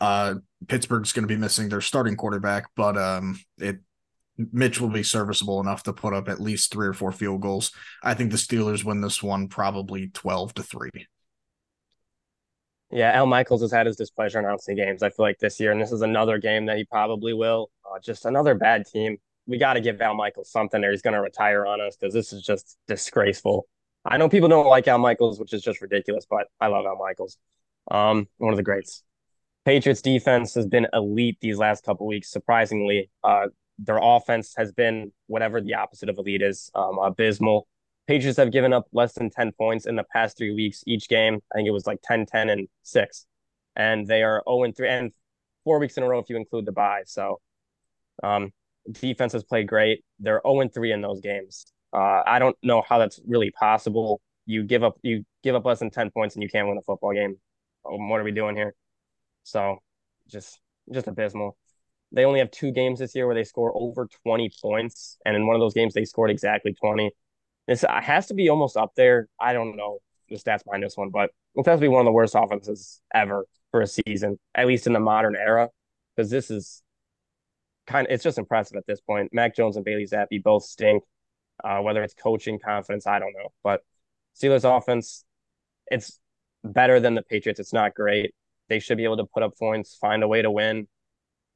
Uh, 0.00 0.34
Pittsburgh's 0.68 1.12
going 1.12 1.26
to 1.26 1.34
be 1.34 1.40
missing 1.40 1.70
their 1.70 1.80
starting 1.80 2.16
quarterback, 2.16 2.66
but 2.76 2.98
um, 2.98 3.40
it 3.58 3.78
Mitch 4.36 4.80
will 4.80 4.90
be 4.90 5.04
serviceable 5.04 5.60
enough 5.60 5.84
to 5.84 5.92
put 5.92 6.12
up 6.12 6.28
at 6.28 6.40
least 6.40 6.72
three 6.72 6.88
or 6.88 6.92
four 6.92 7.12
field 7.12 7.40
goals. 7.40 7.70
I 8.02 8.14
think 8.14 8.32
the 8.32 8.36
Steelers 8.36 8.84
win 8.84 9.00
this 9.00 9.22
one 9.22 9.48
probably 9.48 10.08
twelve 10.08 10.52
to 10.54 10.62
three. 10.62 10.90
Yeah, 12.90 13.12
Al 13.12 13.26
Michaels 13.26 13.62
has 13.62 13.72
had 13.72 13.86
his 13.86 13.96
displeasure 13.96 14.40
announcing 14.40 14.76
games. 14.76 15.02
I 15.02 15.10
feel 15.10 15.24
like 15.24 15.38
this 15.38 15.58
year, 15.58 15.72
and 15.72 15.80
this 15.80 15.92
is 15.92 16.02
another 16.02 16.38
game 16.38 16.66
that 16.66 16.76
he 16.76 16.84
probably 16.84 17.32
will. 17.32 17.70
Uh, 17.84 17.98
just 18.00 18.24
another 18.24 18.54
bad 18.54 18.86
team 18.86 19.18
we 19.46 19.58
got 19.58 19.74
to 19.74 19.80
give 19.80 20.00
Al 20.00 20.14
Michaels 20.14 20.50
something 20.50 20.82
or 20.82 20.90
he's 20.90 21.02
going 21.02 21.14
to 21.14 21.20
retire 21.20 21.66
on 21.66 21.80
us 21.80 21.96
because 21.96 22.14
this 22.14 22.32
is 22.32 22.42
just 22.42 22.78
disgraceful. 22.86 23.66
I 24.04 24.16
know 24.16 24.28
people 24.28 24.48
don't 24.48 24.66
like 24.66 24.88
Al 24.88 24.98
Michaels, 24.98 25.38
which 25.38 25.52
is 25.52 25.62
just 25.62 25.80
ridiculous, 25.80 26.26
but 26.28 26.46
I 26.60 26.68
love 26.68 26.84
Al 26.86 26.96
Michaels. 26.96 27.38
Um, 27.90 28.28
one 28.38 28.52
of 28.52 28.56
the 28.56 28.62
greats. 28.62 29.02
Patriots 29.64 30.02
defense 30.02 30.54
has 30.54 30.66
been 30.66 30.86
elite 30.92 31.38
these 31.40 31.56
last 31.56 31.84
couple 31.84 32.06
weeks. 32.06 32.30
Surprisingly, 32.30 33.10
uh, 33.22 33.46
their 33.78 33.98
offense 34.00 34.54
has 34.56 34.72
been 34.72 35.10
whatever 35.26 35.60
the 35.60 35.74
opposite 35.74 36.08
of 36.08 36.18
elite 36.18 36.42
is, 36.42 36.70
um, 36.74 36.98
abysmal. 36.98 37.66
Patriots 38.06 38.36
have 38.36 38.52
given 38.52 38.74
up 38.74 38.86
less 38.92 39.14
than 39.14 39.30
10 39.30 39.52
points 39.52 39.86
in 39.86 39.96
the 39.96 40.04
past 40.12 40.36
three 40.36 40.54
weeks 40.54 40.84
each 40.86 41.08
game. 41.08 41.40
I 41.52 41.56
think 41.56 41.66
it 41.66 41.72
was 41.72 41.86
like 41.86 42.00
10, 42.02 42.26
10, 42.26 42.50
and 42.50 42.68
6. 42.82 43.26
And 43.74 44.06
they 44.06 44.22
are 44.22 44.42
0 44.46 44.64
and 44.64 44.76
3 44.76 44.88
and 44.88 45.12
four 45.64 45.78
weeks 45.78 45.96
in 45.96 46.02
a 46.02 46.08
row 46.08 46.18
if 46.18 46.28
you 46.28 46.36
include 46.36 46.66
the 46.66 46.72
bye. 46.72 47.02
So 47.06 47.40
um, 48.22 48.52
defense 48.90 49.32
has 49.32 49.44
played 49.44 49.68
great. 49.68 50.04
They're 50.18 50.40
0 50.46 50.68
3 50.68 50.92
in 50.92 51.00
those 51.00 51.20
games. 51.20 51.66
Uh, 51.92 52.22
I 52.26 52.38
don't 52.38 52.56
know 52.62 52.82
how 52.86 52.98
that's 52.98 53.20
really 53.26 53.50
possible. 53.50 54.20
You 54.46 54.64
give 54.64 54.82
up 54.82 54.98
you 55.02 55.24
give 55.42 55.54
up 55.54 55.64
less 55.64 55.78
than 55.78 55.90
10 55.90 56.10
points 56.10 56.34
and 56.34 56.42
you 56.42 56.48
can't 56.48 56.68
win 56.68 56.78
a 56.78 56.82
football 56.82 57.12
game. 57.12 57.36
Um, 57.86 58.08
what 58.08 58.20
are 58.20 58.24
we 58.24 58.32
doing 58.32 58.56
here? 58.56 58.74
So 59.44 59.78
just 60.28 60.58
just 60.92 61.06
abysmal. 61.06 61.56
They 62.12 62.24
only 62.24 62.40
have 62.40 62.50
two 62.50 62.70
games 62.70 62.98
this 62.98 63.14
year 63.14 63.26
where 63.26 63.34
they 63.34 63.44
score 63.44 63.72
over 63.74 64.08
20 64.24 64.50
points. 64.62 65.18
And 65.24 65.34
in 65.34 65.46
one 65.46 65.56
of 65.56 65.60
those 65.60 65.74
games 65.74 65.94
they 65.94 66.04
scored 66.04 66.30
exactly 66.30 66.74
20. 66.74 67.10
This 67.66 67.84
has 67.88 68.26
to 68.26 68.34
be 68.34 68.50
almost 68.50 68.76
up 68.76 68.92
there. 68.94 69.28
I 69.40 69.52
don't 69.52 69.76
know 69.76 69.98
the 70.28 70.36
stats 70.36 70.64
behind 70.64 70.82
this 70.82 70.96
one, 70.96 71.10
but 71.10 71.30
it 71.54 71.66
has 71.66 71.78
to 71.78 71.80
be 71.80 71.88
one 71.88 72.00
of 72.00 72.06
the 72.06 72.12
worst 72.12 72.34
offenses 72.36 73.00
ever 73.14 73.46
for 73.70 73.80
a 73.80 73.86
season, 73.86 74.38
at 74.54 74.66
least 74.66 74.86
in 74.86 74.92
the 74.92 75.00
modern 75.00 75.36
era. 75.36 75.70
Because 76.14 76.30
this 76.30 76.50
is 76.50 76.82
kind 77.86 78.06
of 78.06 78.12
it's 78.12 78.24
just 78.24 78.38
impressive 78.38 78.76
at 78.76 78.86
this 78.86 79.00
point. 79.00 79.32
Mac 79.32 79.56
Jones 79.56 79.76
and 79.76 79.84
Bailey 79.84 80.06
Zappe 80.06 80.42
both 80.42 80.64
stink. 80.64 81.02
Uh, 81.62 81.78
whether 81.78 82.02
it's 82.02 82.14
coaching 82.14 82.58
confidence, 82.58 83.06
I 83.06 83.20
don't 83.20 83.32
know. 83.32 83.52
But 83.62 83.82
Steelers 84.36 84.64
offense, 84.64 85.24
it's 85.86 86.18
better 86.64 86.98
than 86.98 87.14
the 87.14 87.22
Patriots. 87.22 87.60
It's 87.60 87.72
not 87.72 87.94
great. 87.94 88.34
They 88.68 88.80
should 88.80 88.96
be 88.96 89.04
able 89.04 89.18
to 89.18 89.26
put 89.26 89.42
up 89.42 89.56
points, 89.56 89.96
find 89.96 90.22
a 90.24 90.28
way 90.28 90.42
to 90.42 90.50
win. 90.50 90.88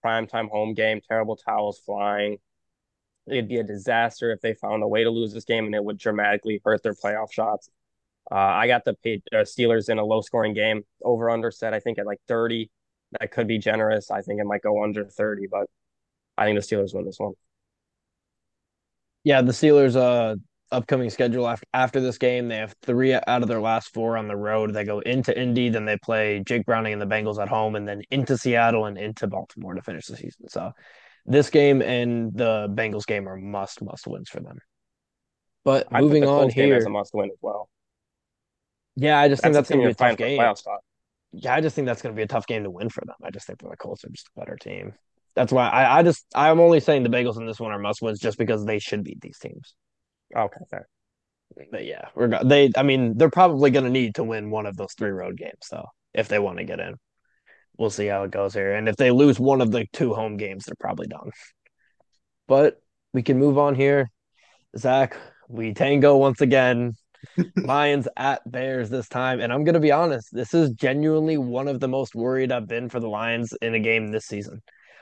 Primetime 0.04 0.48
home 0.48 0.74
game, 0.74 1.00
terrible 1.08 1.36
towels 1.36 1.80
flying. 1.84 2.38
It'd 3.26 3.48
be 3.48 3.56
a 3.56 3.64
disaster 3.64 4.30
if 4.30 4.40
they 4.40 4.54
found 4.54 4.82
a 4.82 4.88
way 4.88 5.02
to 5.02 5.10
lose 5.10 5.32
this 5.32 5.44
game, 5.44 5.66
and 5.66 5.74
it 5.74 5.82
would 5.82 5.98
dramatically 5.98 6.60
hurt 6.64 6.82
their 6.82 6.94
playoff 6.94 7.32
shots. 7.32 7.68
Uh, 8.30 8.36
I 8.36 8.66
got 8.66 8.84
the 8.84 8.92
uh, 9.32 9.36
Steelers 9.38 9.88
in 9.88 9.98
a 9.98 10.04
low 10.04 10.20
scoring 10.20 10.54
game, 10.54 10.84
over 11.02 11.30
under 11.30 11.50
set, 11.50 11.74
I 11.74 11.80
think 11.80 11.98
at 11.98 12.06
like 12.06 12.20
30. 12.28 12.70
That 13.18 13.32
could 13.32 13.48
be 13.48 13.58
generous. 13.58 14.10
I 14.10 14.20
think 14.22 14.40
it 14.40 14.44
might 14.44 14.62
go 14.62 14.84
under 14.84 15.04
30, 15.04 15.46
but 15.50 15.66
I 16.38 16.44
think 16.44 16.60
the 16.60 16.66
Steelers 16.66 16.94
win 16.94 17.04
this 17.04 17.18
one. 17.18 17.34
Yeah, 19.24 19.42
the 19.42 19.52
Steelers. 19.52 19.96
Uh, 19.96 20.36
upcoming 20.70 21.10
schedule 21.10 21.48
after 21.48 21.66
after 21.72 22.00
this 22.00 22.18
game. 22.18 22.48
They 22.48 22.56
have 22.56 22.74
three 22.82 23.14
out 23.14 23.26
of 23.26 23.48
their 23.48 23.60
last 23.60 23.92
four 23.92 24.16
on 24.16 24.28
the 24.28 24.36
road. 24.36 24.72
They 24.74 24.84
go 24.84 25.00
into 25.00 25.38
Indy, 25.38 25.68
then 25.68 25.84
they 25.84 25.96
play 25.96 26.42
Jake 26.44 26.66
Browning 26.66 26.92
and 26.92 27.02
the 27.02 27.06
Bengals 27.06 27.40
at 27.40 27.48
home, 27.48 27.76
and 27.76 27.86
then 27.86 28.02
into 28.10 28.36
Seattle 28.36 28.86
and 28.86 28.98
into 28.98 29.26
Baltimore 29.26 29.74
to 29.74 29.82
finish 29.82 30.06
the 30.06 30.16
season. 30.16 30.48
So 30.48 30.72
this 31.26 31.50
game 31.50 31.82
and 31.82 32.32
the 32.34 32.68
Bengals 32.70 33.06
game 33.06 33.28
are 33.28 33.36
must 33.36 33.82
must 33.82 34.06
wins 34.06 34.28
for 34.28 34.40
them. 34.40 34.58
But 35.64 35.88
I 35.90 36.00
moving 36.00 36.24
on 36.24 36.50
here, 36.50 36.76
as 36.76 36.86
a 36.86 36.90
must 36.90 37.14
win 37.14 37.30
as 37.30 37.38
well. 37.40 37.68
yeah, 38.96 39.18
I 39.18 39.28
just 39.28 39.42
think 39.42 39.54
That's, 39.54 39.68
that's 39.68 39.76
going 39.76 39.82
to 39.82 39.88
be 39.88 40.04
a 40.04 40.08
tough 40.08 40.16
game. 40.16 40.54
Yeah, 41.32 41.54
I 41.54 41.60
just 41.60 41.76
think 41.76 41.86
that's 41.86 42.00
going 42.00 42.14
to 42.14 42.16
be 42.16 42.22
a 42.22 42.28
tough 42.28 42.46
game 42.46 42.64
to 42.64 42.70
win 42.70 42.88
for 42.88 43.02
them. 43.04 43.16
I 43.22 43.30
just 43.30 43.46
think 43.46 43.58
the 43.58 43.76
Colts 43.76 44.04
are 44.04 44.08
just 44.08 44.30
a 44.34 44.40
better 44.40 44.56
team. 44.56 44.94
That's 45.34 45.52
why 45.52 45.68
I, 45.68 45.98
I 45.98 46.02
just 46.02 46.24
I'm 46.34 46.60
only 46.60 46.80
saying 46.80 47.02
the 47.02 47.08
Bengals 47.08 47.38
in 47.38 47.46
this 47.46 47.60
one 47.60 47.72
are 47.72 47.78
must 47.78 48.02
wins 48.02 48.18
just 48.18 48.38
because 48.38 48.64
they 48.64 48.78
should 48.78 49.04
beat 49.04 49.20
these 49.20 49.38
teams. 49.38 49.74
Okay, 50.36 50.60
fair. 50.70 50.88
But 51.70 51.84
yeah, 51.84 52.08
we're 52.14 52.28
go- 52.28 52.44
they. 52.44 52.70
I 52.76 52.82
mean, 52.82 53.16
they're 53.16 53.30
probably 53.30 53.70
going 53.70 53.84
to 53.84 53.90
need 53.90 54.16
to 54.16 54.24
win 54.24 54.50
one 54.50 54.66
of 54.66 54.76
those 54.76 54.92
three 54.92 55.10
road 55.10 55.36
games 55.36 55.66
though 55.70 55.86
if 56.14 56.28
they 56.28 56.38
want 56.38 56.58
to 56.58 56.64
get 56.64 56.80
in. 56.80 56.94
We'll 57.78 57.90
see 57.90 58.06
how 58.06 58.24
it 58.24 58.30
goes 58.30 58.54
here, 58.54 58.74
and 58.74 58.88
if 58.88 58.96
they 58.96 59.10
lose 59.10 59.38
one 59.38 59.60
of 59.60 59.70
the 59.70 59.86
two 59.92 60.14
home 60.14 60.36
games, 60.36 60.64
they're 60.64 60.74
probably 60.78 61.06
done. 61.06 61.30
But 62.48 62.80
we 63.12 63.22
can 63.22 63.38
move 63.38 63.58
on 63.58 63.74
here, 63.74 64.10
Zach. 64.76 65.16
We 65.48 65.74
tango 65.74 66.16
once 66.16 66.40
again. 66.40 66.94
Lions 67.56 68.06
at 68.16 68.48
Bears 68.50 68.90
this 68.90 69.08
time, 69.08 69.40
and 69.40 69.52
I'm 69.52 69.64
going 69.64 69.74
to 69.74 69.80
be 69.80 69.92
honest. 69.92 70.28
This 70.32 70.54
is 70.54 70.70
genuinely 70.70 71.36
one 71.36 71.66
of 71.66 71.80
the 71.80 71.88
most 71.88 72.14
worried 72.14 72.52
I've 72.52 72.68
been 72.68 72.88
for 72.88 73.00
the 73.00 73.08
Lions 73.08 73.52
in 73.60 73.74
a 73.74 73.80
game 73.80 74.08
this 74.08 74.26
season. 74.26 74.60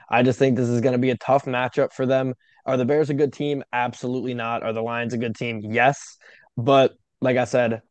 I 0.08 0.22
just 0.22 0.38
think 0.38 0.56
this 0.56 0.68
is 0.68 0.80
going 0.80 0.92
to 0.92 0.98
be 0.98 1.10
a 1.10 1.16
tough 1.16 1.44
matchup 1.44 1.92
for 1.92 2.06
them. 2.06 2.34
Are 2.64 2.76
the 2.76 2.84
Bears 2.84 3.10
a 3.10 3.14
good 3.14 3.32
team? 3.32 3.62
Absolutely 3.72 4.34
not. 4.34 4.62
Are 4.62 4.72
the 4.72 4.82
Lions 4.82 5.14
a 5.14 5.18
good 5.18 5.36
team? 5.36 5.60
Yes. 5.62 6.16
But 6.56 6.94
like 7.20 7.36
I 7.36 7.44
said, 7.44 7.82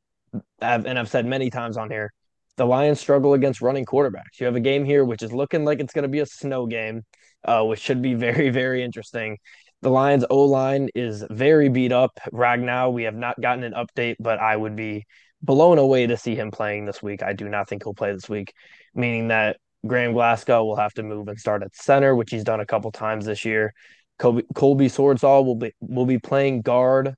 I've, 0.61 0.86
and 0.86 0.99
I've 0.99 1.09
said 1.09 1.26
many 1.26 1.49
times 1.49 1.78
on 1.78 1.89
here, 1.89 2.11
the 2.57 2.66
Lions 2.66 2.99
struggle 2.99 3.34
against 3.34 3.61
running 3.61 3.86
quarterbacks. 3.86 4.39
You 4.39 4.45
have 4.45 4.55
a 4.55 4.61
game 4.61 4.86
here 4.86 5.03
which 5.03 5.24
is 5.24 5.34
looking 5.34 5.66
like 5.66 5.80
it's 5.80 5.93
going 5.93 6.03
to 6.03 6.09
be 6.09 6.20
a 6.20 6.26
snow 6.26 6.66
game, 6.66 7.03
uh, 7.43 7.63
which 7.63 7.80
should 7.80 8.01
be 8.01 8.13
very, 8.28 8.49
very 8.49 8.84
interesting. 8.84 9.38
The 9.82 9.89
Lions 9.89 10.26
O 10.30 10.45
line 10.45 10.89
is 10.95 11.24
very 11.30 11.70
beat 11.70 11.91
up. 11.91 12.20
Ragnow, 12.34 12.91
we 12.91 13.03
have 13.03 13.16
not 13.16 13.39
gotten 13.39 13.63
an 13.63 13.74
update, 13.74 14.16
but 14.20 14.39
I 14.39 14.55
would 14.55 14.76
be 14.76 15.05
blown 15.41 15.78
away 15.78 16.07
to 16.07 16.18
see 16.18 16.36
him 16.36 16.49
playing 16.49 16.86
this 16.86 17.03
week. 17.03 17.22
I 17.22 17.34
do 17.34 17.47
not 17.47 17.70
think 17.70 17.84
he'll 17.84 17.93
play 17.93 18.11
this 18.13 18.28
week, 18.28 18.53
meaning 18.93 19.28
that 19.28 19.57
Graham 19.86 20.14
Glasgow 20.14 20.64
will 20.64 20.76
have 20.76 20.94
to 20.94 21.04
move 21.04 21.28
and 21.28 21.40
start 21.40 21.64
at 21.64 21.76
center, 21.76 22.16
which 22.16 22.32
he's 22.32 22.44
done 22.44 22.60
a 22.60 22.66
couple 22.66 22.92
times 22.92 23.26
this 23.26 23.46
year. 23.46 23.74
Colby, 24.18 24.44
Colby 24.54 24.88
Sorsdal 24.88 25.46
will 25.46 25.56
be 25.56 25.74
will 25.82 26.06
be 26.06 26.20
playing 26.20 26.62
guard 26.62 27.16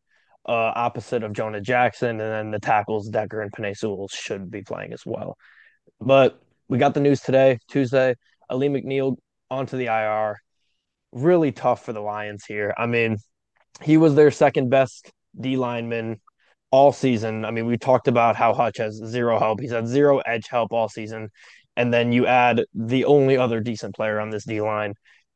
uh, 0.48 0.72
opposite 0.76 1.24
of 1.24 1.34
Jonah 1.34 1.62
Jackson, 1.62 2.10
and 2.10 2.20
then 2.20 2.52
the 2.52 2.60
tackles 2.60 3.10
Decker 3.10 3.42
and 3.42 3.78
Sewell 3.78 4.08
should 4.08 4.50
be 4.50 4.62
playing 4.62 4.94
as 4.94 5.06
well. 5.06 5.38
But 6.00 6.40
we 6.68 6.78
got 6.78 6.94
the 6.94 7.00
news 7.00 7.22
today, 7.22 7.60
Tuesday. 7.70 8.16
Alim 8.50 8.74
McNeill 8.74 9.18
onto 9.50 9.78
the 9.78 9.86
IR. 9.86 10.38
Really 11.12 11.52
tough 11.52 11.86
for 11.86 11.94
the 11.94 12.02
Lions 12.02 12.46
here. 12.46 12.74
I 12.78 12.86
mean, 12.86 13.18
he 13.82 13.98
was 13.98 14.16
their 14.16 14.32
second 14.32 14.70
best 14.70 15.12
D 15.40 15.58
lineman 15.58 16.20
all 16.72 16.92
season. 16.92 17.46
I 17.46 17.52
mean, 17.52 17.66
we 17.66 17.78
talked 17.78 18.08
about 18.08 18.36
how 18.36 18.54
Hutch 18.54 18.78
has 18.78 18.96
zero 18.96 19.40
help. 19.40 19.60
He's 19.60 19.72
had 19.72 19.88
zero 19.88 20.20
edge 20.20 20.48
help 20.50 20.74
all 20.74 20.90
season. 20.90 21.30
And 21.78 21.94
then 21.94 22.12
you 22.12 22.26
add 22.26 22.66
the 22.74 23.06
only 23.06 23.38
other 23.38 23.62
decent 23.62 23.96
player 23.96 24.20
on 24.20 24.32
this 24.32 24.44
D 24.44 24.60
line 24.60 24.96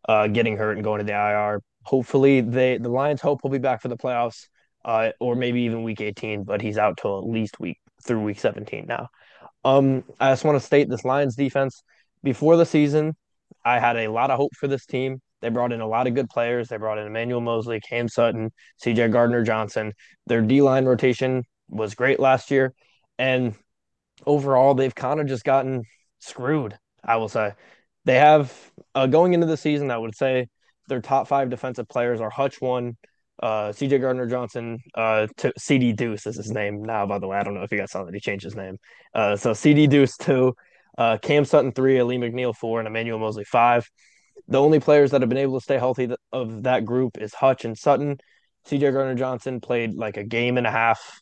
uh, 0.10 0.28
getting 0.28 0.58
hurt 0.58 0.74
and 0.74 0.84
going 0.84 1.00
to 1.00 1.06
the 1.06 1.14
IR. 1.14 1.62
Hopefully, 1.84 2.42
they 2.42 2.78
the 2.78 2.90
Lions 2.90 3.22
hope 3.22 3.40
he'll 3.42 3.52
be 3.52 3.60
back 3.60 3.82
for 3.82 3.88
the 3.88 3.98
playoffs, 3.98 4.48
uh, 4.84 5.12
or 5.20 5.36
maybe 5.36 5.62
even 5.62 5.84
week 5.84 6.02
18. 6.02 6.44
But 6.44 6.62
he's 6.62 6.78
out 6.78 6.98
till 6.98 7.20
at 7.20 7.26
least 7.26 7.60
week 7.60 7.78
through 8.04 8.24
week 8.24 8.40
17 8.40 8.86
now. 8.88 9.08
Um, 9.64 10.04
I 10.20 10.32
just 10.32 10.44
want 10.44 10.60
to 10.60 10.66
state 10.66 10.90
this 10.90 11.06
Lions 11.06 11.36
defense 11.36 11.84
before 12.24 12.58
the 12.58 12.66
season. 12.66 13.16
I 13.64 13.80
had 13.80 13.96
a 13.96 14.08
lot 14.08 14.32
of 14.32 14.38
hope 14.38 14.52
for 14.60 14.68
this 14.68 14.86
team. 14.88 15.22
They 15.42 15.50
brought 15.50 15.72
in 15.72 15.82
a 15.82 15.88
lot 15.88 16.08
of 16.08 16.16
good 16.16 16.30
players. 16.30 16.68
They 16.68 16.78
brought 16.78 16.98
in 16.98 17.06
Emmanuel 17.06 17.42
Mosley, 17.42 17.80
Cam 17.80 18.08
Sutton, 18.08 18.52
CJ 18.84 19.12
Gardner 19.12 19.44
Johnson. 19.44 19.94
Their 20.28 20.42
D 20.42 20.62
line 20.62 20.86
rotation 20.86 21.44
was 21.68 21.94
great 21.94 22.20
last 22.20 22.50
year. 22.50 22.74
And 23.20 23.54
overall, 24.26 24.74
they've 24.74 24.94
kind 24.94 25.20
of 25.20 25.28
just 25.28 25.44
gotten 25.44 25.84
screwed, 26.22 26.78
I 27.04 27.18
will 27.18 27.30
say. 27.30 27.54
They 28.06 28.16
have, 28.16 28.54
uh, 28.96 29.08
going 29.08 29.34
into 29.34 29.48
the 29.48 29.58
season, 29.58 29.92
I 29.92 29.98
would 29.98 30.16
say 30.16 30.48
their 30.88 31.02
top 31.02 31.28
five 31.28 31.50
defensive 31.50 31.88
players 31.88 32.20
are 32.20 32.30
Hutch 32.30 32.60
one, 32.60 32.98
uh, 33.42 33.72
CJ 33.72 34.02
Gardner 34.02 34.28
Johnson, 34.28 34.80
uh, 34.96 35.28
CD 35.58 35.94
Deuce 35.94 36.28
is 36.28 36.38
his 36.38 36.52
name 36.52 36.84
now, 36.84 37.06
by 37.06 37.18
the 37.20 37.28
way. 37.28 37.38
I 37.38 37.44
don't 37.44 37.56
know 37.56 37.64
if 37.64 37.72
you 37.72 37.78
guys 37.78 37.92
saw 37.92 38.04
that 38.04 38.14
he 38.14 38.20
changed 38.20 38.44
his 38.44 38.56
name. 38.56 38.78
Uh, 39.14 39.36
so 39.36 39.54
CD 39.54 39.88
Deuce 39.88 40.16
two, 40.18 40.54
uh, 40.98 41.18
Cam 41.22 41.46
Sutton 41.46 41.72
three, 41.72 41.98
Alim 41.98 42.22
McNeill 42.22 42.56
four, 42.56 42.80
and 42.80 42.88
Emmanuel 42.88 43.20
Mosley 43.20 43.44
five. 43.44 43.90
The 44.48 44.62
only 44.62 44.80
players 44.80 45.12
that 45.12 45.22
have 45.22 45.30
been 45.30 45.38
able 45.38 45.60
to 45.60 45.64
stay 45.64 45.78
healthy 45.78 46.08
th- 46.08 46.20
of 46.32 46.64
that 46.64 46.86
group 46.86 47.18
is 47.18 47.34
Hutch 47.34 47.66
and 47.66 47.78
Sutton. 47.78 48.18
CJ 48.68 48.94
Gardner 48.94 49.16
Johnson 49.16 49.60
played 49.60 49.96
like 49.96 50.18
a 50.18 50.24
game 50.24 50.58
and 50.58 50.68
a 50.68 50.72
half 50.72 51.22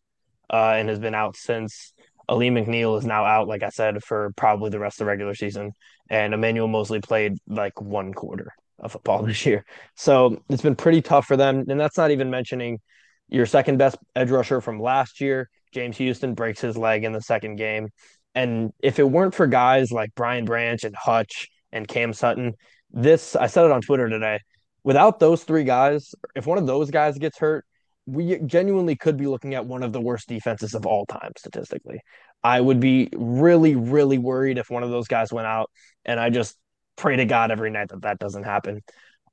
uh, 0.52 0.74
and 0.78 0.90
has 0.90 1.00
been 1.00 1.16
out 1.16 1.38
since. 1.38 1.94
Alim 2.30 2.56
McNeill 2.56 2.98
is 2.98 3.06
now 3.06 3.26
out, 3.26 3.48
like 3.48 3.64
I 3.64 3.70
said, 3.70 4.04
for 4.04 4.32
probably 4.38 4.70
the 4.70 4.80
rest 4.80 5.02
of 5.02 5.06
the 5.06 5.10
regular 5.10 5.34
season. 5.34 5.72
And 6.10 6.34
Emmanuel 6.34 6.68
Mosley 6.68 7.02
played 7.02 7.38
like 7.48 7.82
one 7.82 8.14
quarter 8.14 8.54
of 8.78 8.92
football 8.92 9.24
this 9.26 9.46
year. 9.46 9.66
So 9.96 10.42
it's 10.50 10.62
been 10.62 10.76
pretty 10.76 11.02
tough 11.02 11.26
for 11.26 11.36
them. 11.36 11.66
And 11.68 11.80
that's 11.80 11.98
not 11.98 12.12
even 12.12 12.30
mentioning 12.30 12.80
your 13.28 13.46
second 13.46 13.78
best 13.78 13.98
edge 14.16 14.30
rusher 14.30 14.62
from 14.62 14.80
last 14.80 15.20
year. 15.22 15.50
James 15.74 15.98
Houston 15.98 16.34
breaks 16.36 16.62
his 16.62 16.78
leg 16.78 17.04
in 17.04 17.14
the 17.14 17.22
second 17.22 17.58
game. 17.58 17.90
And 18.36 18.72
if 18.82 19.00
it 19.00 19.10
weren't 19.10 19.36
for 19.36 19.48
guys 19.48 19.92
like 19.92 20.14
Brian 20.16 20.46
Branch 20.46 20.84
and 20.84 20.96
Hutch 20.96 21.50
and 21.72 21.88
Cam 21.88 22.14
Sutton, 22.14 22.54
this 22.92 23.36
I 23.36 23.48
said 23.48 23.66
it 23.66 23.72
on 23.72 23.82
Twitter 23.82 24.08
today. 24.08 24.40
Without 24.84 25.20
those 25.20 25.44
three 25.44 25.64
guys, 25.64 26.14
if 26.36 26.48
one 26.48 26.58
of 26.58 26.66
those 26.66 26.90
guys 26.90 27.18
gets 27.18 27.38
hurt, 27.38 27.66
we 28.12 28.40
genuinely 28.46 28.96
could 28.96 29.18
be 29.18 29.28
looking 29.28 29.54
at 29.56 29.66
one 29.66 29.84
of 29.84 29.94
the 29.94 30.02
worst 30.02 30.28
defenses 30.28 30.74
of 30.74 30.86
all 30.86 31.06
time 31.06 31.32
statistically. 31.38 32.02
I 32.44 32.60
would 32.60 32.80
be 32.80 33.10
really, 33.14 33.76
really 33.76 34.18
worried 34.18 34.58
if 34.58 34.70
one 34.70 34.84
of 34.84 34.90
those 34.90 35.08
guys 35.08 35.32
went 35.32 35.48
out, 35.48 35.70
and 36.06 36.20
I 36.20 36.30
just 36.30 36.58
pray 36.96 37.18
to 37.18 37.26
God 37.26 37.52
every 37.52 37.70
night 37.70 37.90
that 37.90 38.02
that 38.04 38.20
doesn't 38.20 38.44
happen. 38.44 38.82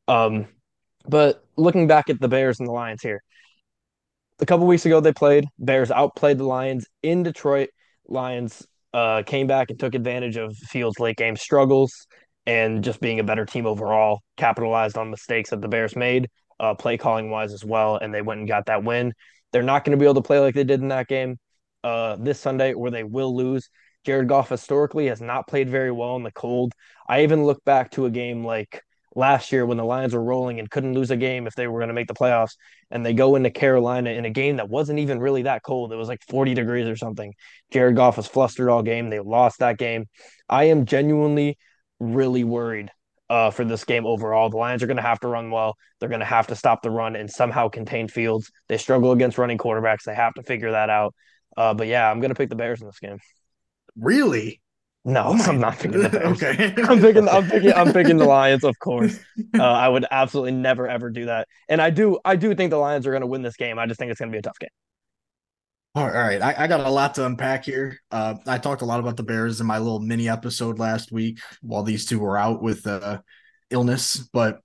Um, 0.08 0.46
but 1.08 1.44
looking 1.56 1.86
back 1.86 2.10
at 2.10 2.20
the 2.20 2.28
Bears 2.28 2.58
and 2.58 2.68
the 2.68 2.72
Lions 2.72 3.02
here, 3.02 3.22
a 4.40 4.46
couple 4.46 4.66
weeks 4.66 4.86
ago 4.86 5.00
they 5.00 5.12
played. 5.12 5.46
Bears 5.58 5.90
outplayed 5.90 6.38
the 6.38 6.44
Lions 6.44 6.86
in 7.02 7.22
Detroit. 7.22 7.70
Lions 8.08 8.66
uh, 8.92 9.22
came 9.22 9.46
back 9.46 9.70
and 9.70 9.78
took 9.78 9.94
advantage 9.94 10.36
of 10.36 10.56
Fields' 10.56 10.98
late 10.98 11.16
game 11.16 11.36
struggles 11.36 12.06
and 12.46 12.84
just 12.84 13.00
being 13.00 13.18
a 13.18 13.24
better 13.24 13.44
team 13.44 13.66
overall, 13.66 14.20
capitalized 14.36 14.96
on 14.96 15.10
mistakes 15.10 15.50
that 15.50 15.60
the 15.60 15.68
Bears 15.68 15.96
made, 15.96 16.28
uh, 16.60 16.74
play 16.74 16.96
calling 16.96 17.30
wise 17.30 17.52
as 17.52 17.64
well, 17.64 17.96
and 17.96 18.12
they 18.12 18.22
went 18.22 18.40
and 18.40 18.48
got 18.48 18.66
that 18.66 18.84
win. 18.84 19.12
They're 19.52 19.62
not 19.62 19.84
going 19.84 19.96
to 19.96 20.00
be 20.00 20.06
able 20.06 20.14
to 20.14 20.26
play 20.26 20.38
like 20.38 20.54
they 20.54 20.64
did 20.64 20.80
in 20.80 20.88
that 20.88 21.08
game 21.08 21.38
uh, 21.84 22.16
this 22.16 22.40
Sunday, 22.40 22.72
or 22.72 22.90
they 22.90 23.04
will 23.04 23.34
lose. 23.34 23.68
Jared 24.04 24.28
Goff 24.28 24.48
historically 24.48 25.06
has 25.08 25.20
not 25.20 25.48
played 25.48 25.68
very 25.68 25.90
well 25.90 26.16
in 26.16 26.22
the 26.22 26.32
cold. 26.32 26.72
I 27.08 27.22
even 27.22 27.44
look 27.44 27.64
back 27.64 27.90
to 27.92 28.06
a 28.06 28.10
game 28.10 28.44
like 28.44 28.82
last 29.16 29.50
year 29.50 29.64
when 29.66 29.78
the 29.78 29.84
Lions 29.84 30.14
were 30.14 30.22
rolling 30.22 30.60
and 30.60 30.70
couldn't 30.70 30.94
lose 30.94 31.10
a 31.10 31.16
game 31.16 31.46
if 31.46 31.54
they 31.54 31.66
were 31.66 31.80
going 31.80 31.88
to 31.88 31.94
make 31.94 32.06
the 32.06 32.14
playoffs, 32.14 32.56
and 32.90 33.04
they 33.04 33.14
go 33.14 33.34
into 33.34 33.50
Carolina 33.50 34.10
in 34.10 34.24
a 34.24 34.30
game 34.30 34.56
that 34.56 34.68
wasn't 34.68 34.98
even 34.98 35.18
really 35.18 35.42
that 35.42 35.62
cold. 35.62 35.92
It 35.92 35.96
was 35.96 36.08
like 36.08 36.22
40 36.28 36.54
degrees 36.54 36.86
or 36.86 36.96
something. 36.96 37.34
Jared 37.72 37.96
Goff 37.96 38.16
was 38.16 38.26
flustered 38.26 38.68
all 38.68 38.82
game. 38.82 39.10
They 39.10 39.20
lost 39.20 39.58
that 39.60 39.78
game. 39.78 40.06
I 40.48 40.64
am 40.64 40.86
genuinely 40.86 41.58
really 41.98 42.44
worried 42.44 42.90
uh, 43.30 43.50
for 43.50 43.64
this 43.64 43.84
game 43.84 44.06
overall. 44.06 44.50
The 44.50 44.56
Lions 44.56 44.82
are 44.82 44.86
going 44.86 44.96
to 44.98 45.02
have 45.02 45.20
to 45.20 45.28
run 45.28 45.50
well. 45.50 45.76
They're 45.98 46.08
going 46.08 46.20
to 46.20 46.26
have 46.26 46.46
to 46.48 46.56
stop 46.56 46.82
the 46.82 46.90
run 46.90 47.16
and 47.16 47.30
somehow 47.30 47.68
contain 47.68 48.08
Fields. 48.08 48.50
They 48.68 48.78
struggle 48.78 49.12
against 49.12 49.38
running 49.38 49.58
quarterbacks. 49.58 50.04
They 50.04 50.14
have 50.14 50.34
to 50.34 50.42
figure 50.42 50.72
that 50.72 50.90
out. 50.90 51.14
Uh, 51.56 51.74
but 51.74 51.86
yeah, 51.86 52.10
I'm 52.10 52.20
going 52.20 52.30
to 52.30 52.34
pick 52.34 52.50
the 52.50 52.56
Bears 52.56 52.80
in 52.80 52.86
this 52.86 52.98
game. 52.98 53.18
Really? 53.96 54.60
No, 55.04 55.22
Oh 55.26 55.44
I'm 55.46 55.60
not 55.60 55.78
picking 55.78 56.02
the 56.02 56.08
Bears. 56.10 56.42
okay. 56.42 56.74
I'm 56.82 57.00
picking. 57.00 57.28
I'm 57.28 57.48
picking. 57.48 57.72
I'm 57.72 57.92
picking 57.92 58.16
the 58.16 58.24
Lions, 58.24 58.64
of 58.64 58.78
course. 58.78 59.18
Uh, 59.58 59.62
I 59.62 59.88
would 59.88 60.04
absolutely 60.10 60.52
never 60.52 60.86
ever 60.88 61.08
do 61.08 61.26
that, 61.26 61.46
and 61.68 61.80
I 61.80 61.88
do. 61.90 62.18
I 62.24 62.36
do 62.36 62.54
think 62.54 62.70
the 62.70 62.76
Lions 62.76 63.06
are 63.06 63.10
going 63.10 63.22
to 63.22 63.26
win 63.26 63.42
this 63.42 63.56
game. 63.56 63.78
I 63.78 63.86
just 63.86 63.98
think 63.98 64.10
it's 64.10 64.18
going 64.20 64.30
to 64.30 64.34
be 64.34 64.38
a 64.38 64.42
tough 64.42 64.58
game. 64.58 64.68
All 65.96 66.10
right, 66.10 66.42
I, 66.42 66.54
I 66.58 66.66
got 66.66 66.80
a 66.80 66.90
lot 66.90 67.14
to 67.14 67.24
unpack 67.24 67.64
here. 67.64 67.98
Uh, 68.10 68.34
I 68.46 68.58
talked 68.58 68.82
a 68.82 68.84
lot 68.84 69.00
about 69.00 69.16
the 69.16 69.22
Bears 69.22 69.62
in 69.62 69.66
my 69.66 69.78
little 69.78 69.98
mini 69.98 70.28
episode 70.28 70.78
last 70.78 71.10
week 71.10 71.38
while 71.62 71.84
these 71.84 72.04
two 72.04 72.18
were 72.18 72.36
out 72.36 72.62
with 72.62 72.86
uh, 72.86 73.20
illness. 73.70 74.18
But 74.30 74.60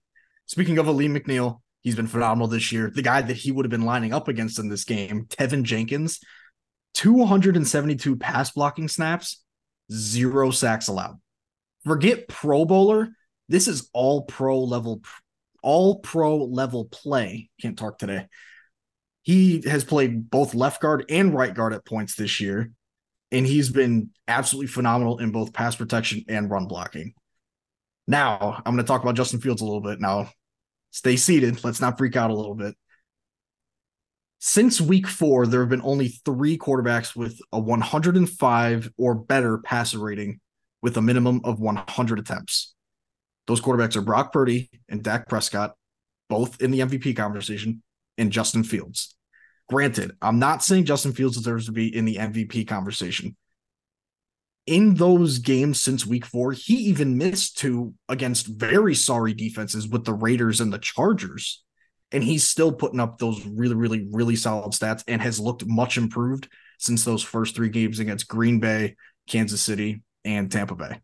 speaking 0.45 0.77
of 0.77 0.89
Alim 0.89 1.15
McNeill, 1.15 1.61
he's 1.84 1.95
been 1.95 2.07
phenomenal 2.07 2.49
this 2.49 2.73
year. 2.73 2.91
The 2.93 3.01
guy 3.01 3.21
that 3.21 3.38
he 3.38 3.53
would 3.53 3.63
have 3.63 3.71
been 3.71 3.86
lining 3.86 4.11
up 4.11 4.27
against 4.27 4.59
in 4.59 4.67
this 4.67 4.84
game, 4.84 5.25
Teven 5.29 5.63
Jenkins, 5.63 6.19
272 6.95 8.17
pass 8.17 8.51
blocking 8.51 8.89
snaps, 8.89 9.41
zero 9.89 10.51
sacks 10.51 10.89
allowed. 10.89 11.17
Forget 11.86 12.27
Pro 12.27 12.65
Bowler. 12.65 13.07
This 13.47 13.69
is 13.69 13.89
all 13.93 14.23
pro 14.23 14.61
level, 14.61 14.99
all 15.63 15.99
pro 15.99 16.43
level 16.43 16.89
play. 16.91 17.49
Can't 17.61 17.77
talk 17.77 17.99
today 17.99 18.27
He 19.24 19.61
has 19.67 19.84
played 19.84 20.30
both 20.30 20.53
left 20.53 20.82
guard 20.82 21.05
and 21.09 21.34
right 21.34 21.53
guard 21.53 21.74
at 21.74 21.86
points 21.86 22.15
this 22.15 22.39
year, 22.39 22.72
and 23.32 23.45
he's 23.45 23.69
been 23.69 24.09
absolutely 24.28 24.67
phenomenal 24.67 25.19
in 25.19 25.32
both 25.32 25.53
pass 25.53 25.76
protection 25.76 26.24
and 26.28 26.49
run 26.49 26.65
blocking. 26.65 27.13
Now, 28.07 28.61
I'm 28.65 28.74
going 28.74 28.84
to 28.84 28.88
talk 28.88 29.03
about 29.03 29.15
Justin 29.15 29.39
Fields 29.39 29.61
a 29.61 29.65
little 29.65 29.82
bit. 29.82 30.01
Now, 30.01 30.30
stay 30.89 31.15
seated. 31.15 31.63
Let's 31.63 31.82
not 31.82 31.97
freak 31.97 32.15
out 32.15 32.32
a 32.32 32.36
little 32.36 32.55
bit. 32.55 32.76
Since 34.39 34.82
week 34.82 35.07
four, 35.07 35.45
there 35.45 35.59
have 35.59 35.69
been 35.69 35.84
only 35.84 36.07
three 36.07 36.57
quarterbacks 36.57 37.15
with 37.15 37.39
a 37.51 37.59
105 37.59 38.91
or 38.97 39.13
better 39.13 39.59
passer 39.59 39.99
rating 39.99 40.39
with 40.82 40.97
a 40.97 41.01
minimum 41.01 41.41
of 41.43 41.59
100 41.59 42.17
attempts. 42.17 42.74
Those 43.45 43.61
quarterbacks 43.61 43.95
are 43.95 44.01
Brock 44.01 44.34
Purdy 44.34 44.72
and 44.89 45.03
Dak 45.03 45.30
Prescott, 45.30 45.76
both 46.28 46.59
in 46.59 46.72
the 46.72 46.80
MVP 46.80 47.15
conversation, 47.15 47.84
and 48.18 48.32
Justin 48.32 48.64
Fields. 48.64 49.16
Granted, 49.70 50.12
I'm 50.22 50.39
not 50.39 50.64
saying 50.64 50.86
Justin 50.86 51.14
Fields 51.14 51.38
deserves 51.38 51.66
to 51.68 51.72
be 51.72 51.95
in 51.95 52.05
the 52.05 52.18
MVP 52.18 52.68
conversation. 52.68 53.36
In 54.68 54.95
those 54.95 55.39
games 55.39 55.82
since 55.82 56.05
week 56.05 56.26
four, 56.26 56.51
he 56.51 56.76
even 56.76 57.18
missed 57.18 57.57
two 57.57 57.93
against 58.07 58.47
very 58.47 58.95
sorry 58.95 59.34
defenses 59.34 59.88
with 59.88 60.05
the 60.05 60.14
Raiders 60.14 60.62
and 60.62 60.72
the 60.72 60.78
Chargers 60.78 61.64
and 62.12 62.24
he's 62.24 62.47
still 62.47 62.72
putting 62.72 62.99
up 62.99 63.18
those 63.18 63.45
really, 63.45 63.76
really, 63.76 64.07
really 64.12 64.36
solid 64.36 64.74
stats 64.74 65.03
and 65.07 65.22
has 65.22 65.39
looked 65.39 65.66
much 65.66 65.97
improved 65.97 66.49
since 66.78 67.05
those 67.05 67.24
first 67.24 67.55
three 67.55 67.70
games 67.70 67.99
against 67.99 68.28
Green 68.28 68.59
Bay, 68.59 68.95
Kansas 69.28 69.62
City, 69.62 70.01
and 70.26 70.51
Tampa 70.51 70.76
Bay. 70.76 70.99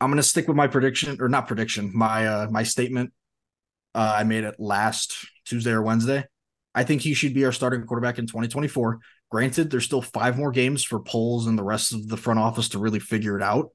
I'm 0.00 0.10
gonna 0.10 0.22
stick 0.22 0.46
with 0.48 0.56
my 0.56 0.66
prediction, 0.66 1.18
or 1.20 1.28
not 1.28 1.46
prediction, 1.46 1.90
my 1.94 2.26
uh 2.26 2.48
my 2.50 2.62
statement. 2.62 3.12
Uh, 3.96 4.16
I 4.18 4.24
made 4.24 4.44
it 4.44 4.56
last 4.58 5.26
Tuesday 5.46 5.70
or 5.70 5.80
Wednesday. 5.80 6.26
I 6.74 6.84
think 6.84 7.00
he 7.00 7.14
should 7.14 7.32
be 7.32 7.46
our 7.46 7.52
starting 7.52 7.86
quarterback 7.86 8.18
in 8.18 8.26
2024. 8.26 8.98
Granted, 9.30 9.70
there's 9.70 9.86
still 9.86 10.02
five 10.02 10.36
more 10.36 10.50
games 10.50 10.84
for 10.84 11.00
Poles 11.00 11.46
and 11.46 11.58
the 11.58 11.64
rest 11.64 11.94
of 11.94 12.06
the 12.06 12.18
front 12.18 12.38
office 12.38 12.68
to 12.68 12.78
really 12.78 13.00
figure 13.00 13.38
it 13.38 13.42
out. 13.42 13.70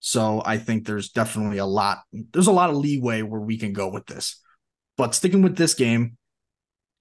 So 0.00 0.42
I 0.44 0.56
think 0.56 0.86
there's 0.86 1.10
definitely 1.10 1.58
a 1.58 1.66
lot. 1.66 1.98
There's 2.32 2.46
a 2.46 2.52
lot 2.52 2.70
of 2.70 2.76
leeway 2.76 3.20
where 3.20 3.42
we 3.42 3.58
can 3.58 3.74
go 3.74 3.88
with 3.88 4.06
this. 4.06 4.40
But 4.96 5.14
sticking 5.14 5.42
with 5.42 5.58
this 5.58 5.74
game, 5.74 6.16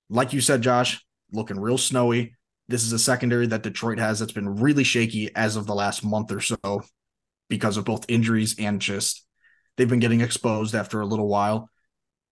like 0.10 0.34
you 0.34 0.42
said, 0.42 0.62
Josh, 0.62 1.04
looking 1.32 1.58
real 1.58 1.78
snowy. 1.78 2.36
This 2.68 2.84
is 2.84 2.92
a 2.92 3.00
secondary 3.00 3.48
that 3.48 3.64
Detroit 3.64 3.98
has 3.98 4.20
that's 4.20 4.34
been 4.34 4.58
really 4.58 4.84
shaky 4.84 5.34
as 5.36 5.56
of 5.56 5.68
the 5.68 5.74
last 5.74 6.04
month 6.04 6.34
or 6.34 6.42
so 6.42 6.84
because 7.50 7.78
of 7.78 7.86
both 7.86 8.06
injuries 8.10 8.56
and 8.60 8.82
just 8.82 9.26
they've 9.78 9.90
been 9.90 10.00
getting 10.00 10.22
exposed 10.22 10.76
after 10.76 11.00
a 11.00 11.06
little 11.06 11.30
while. 11.30 11.70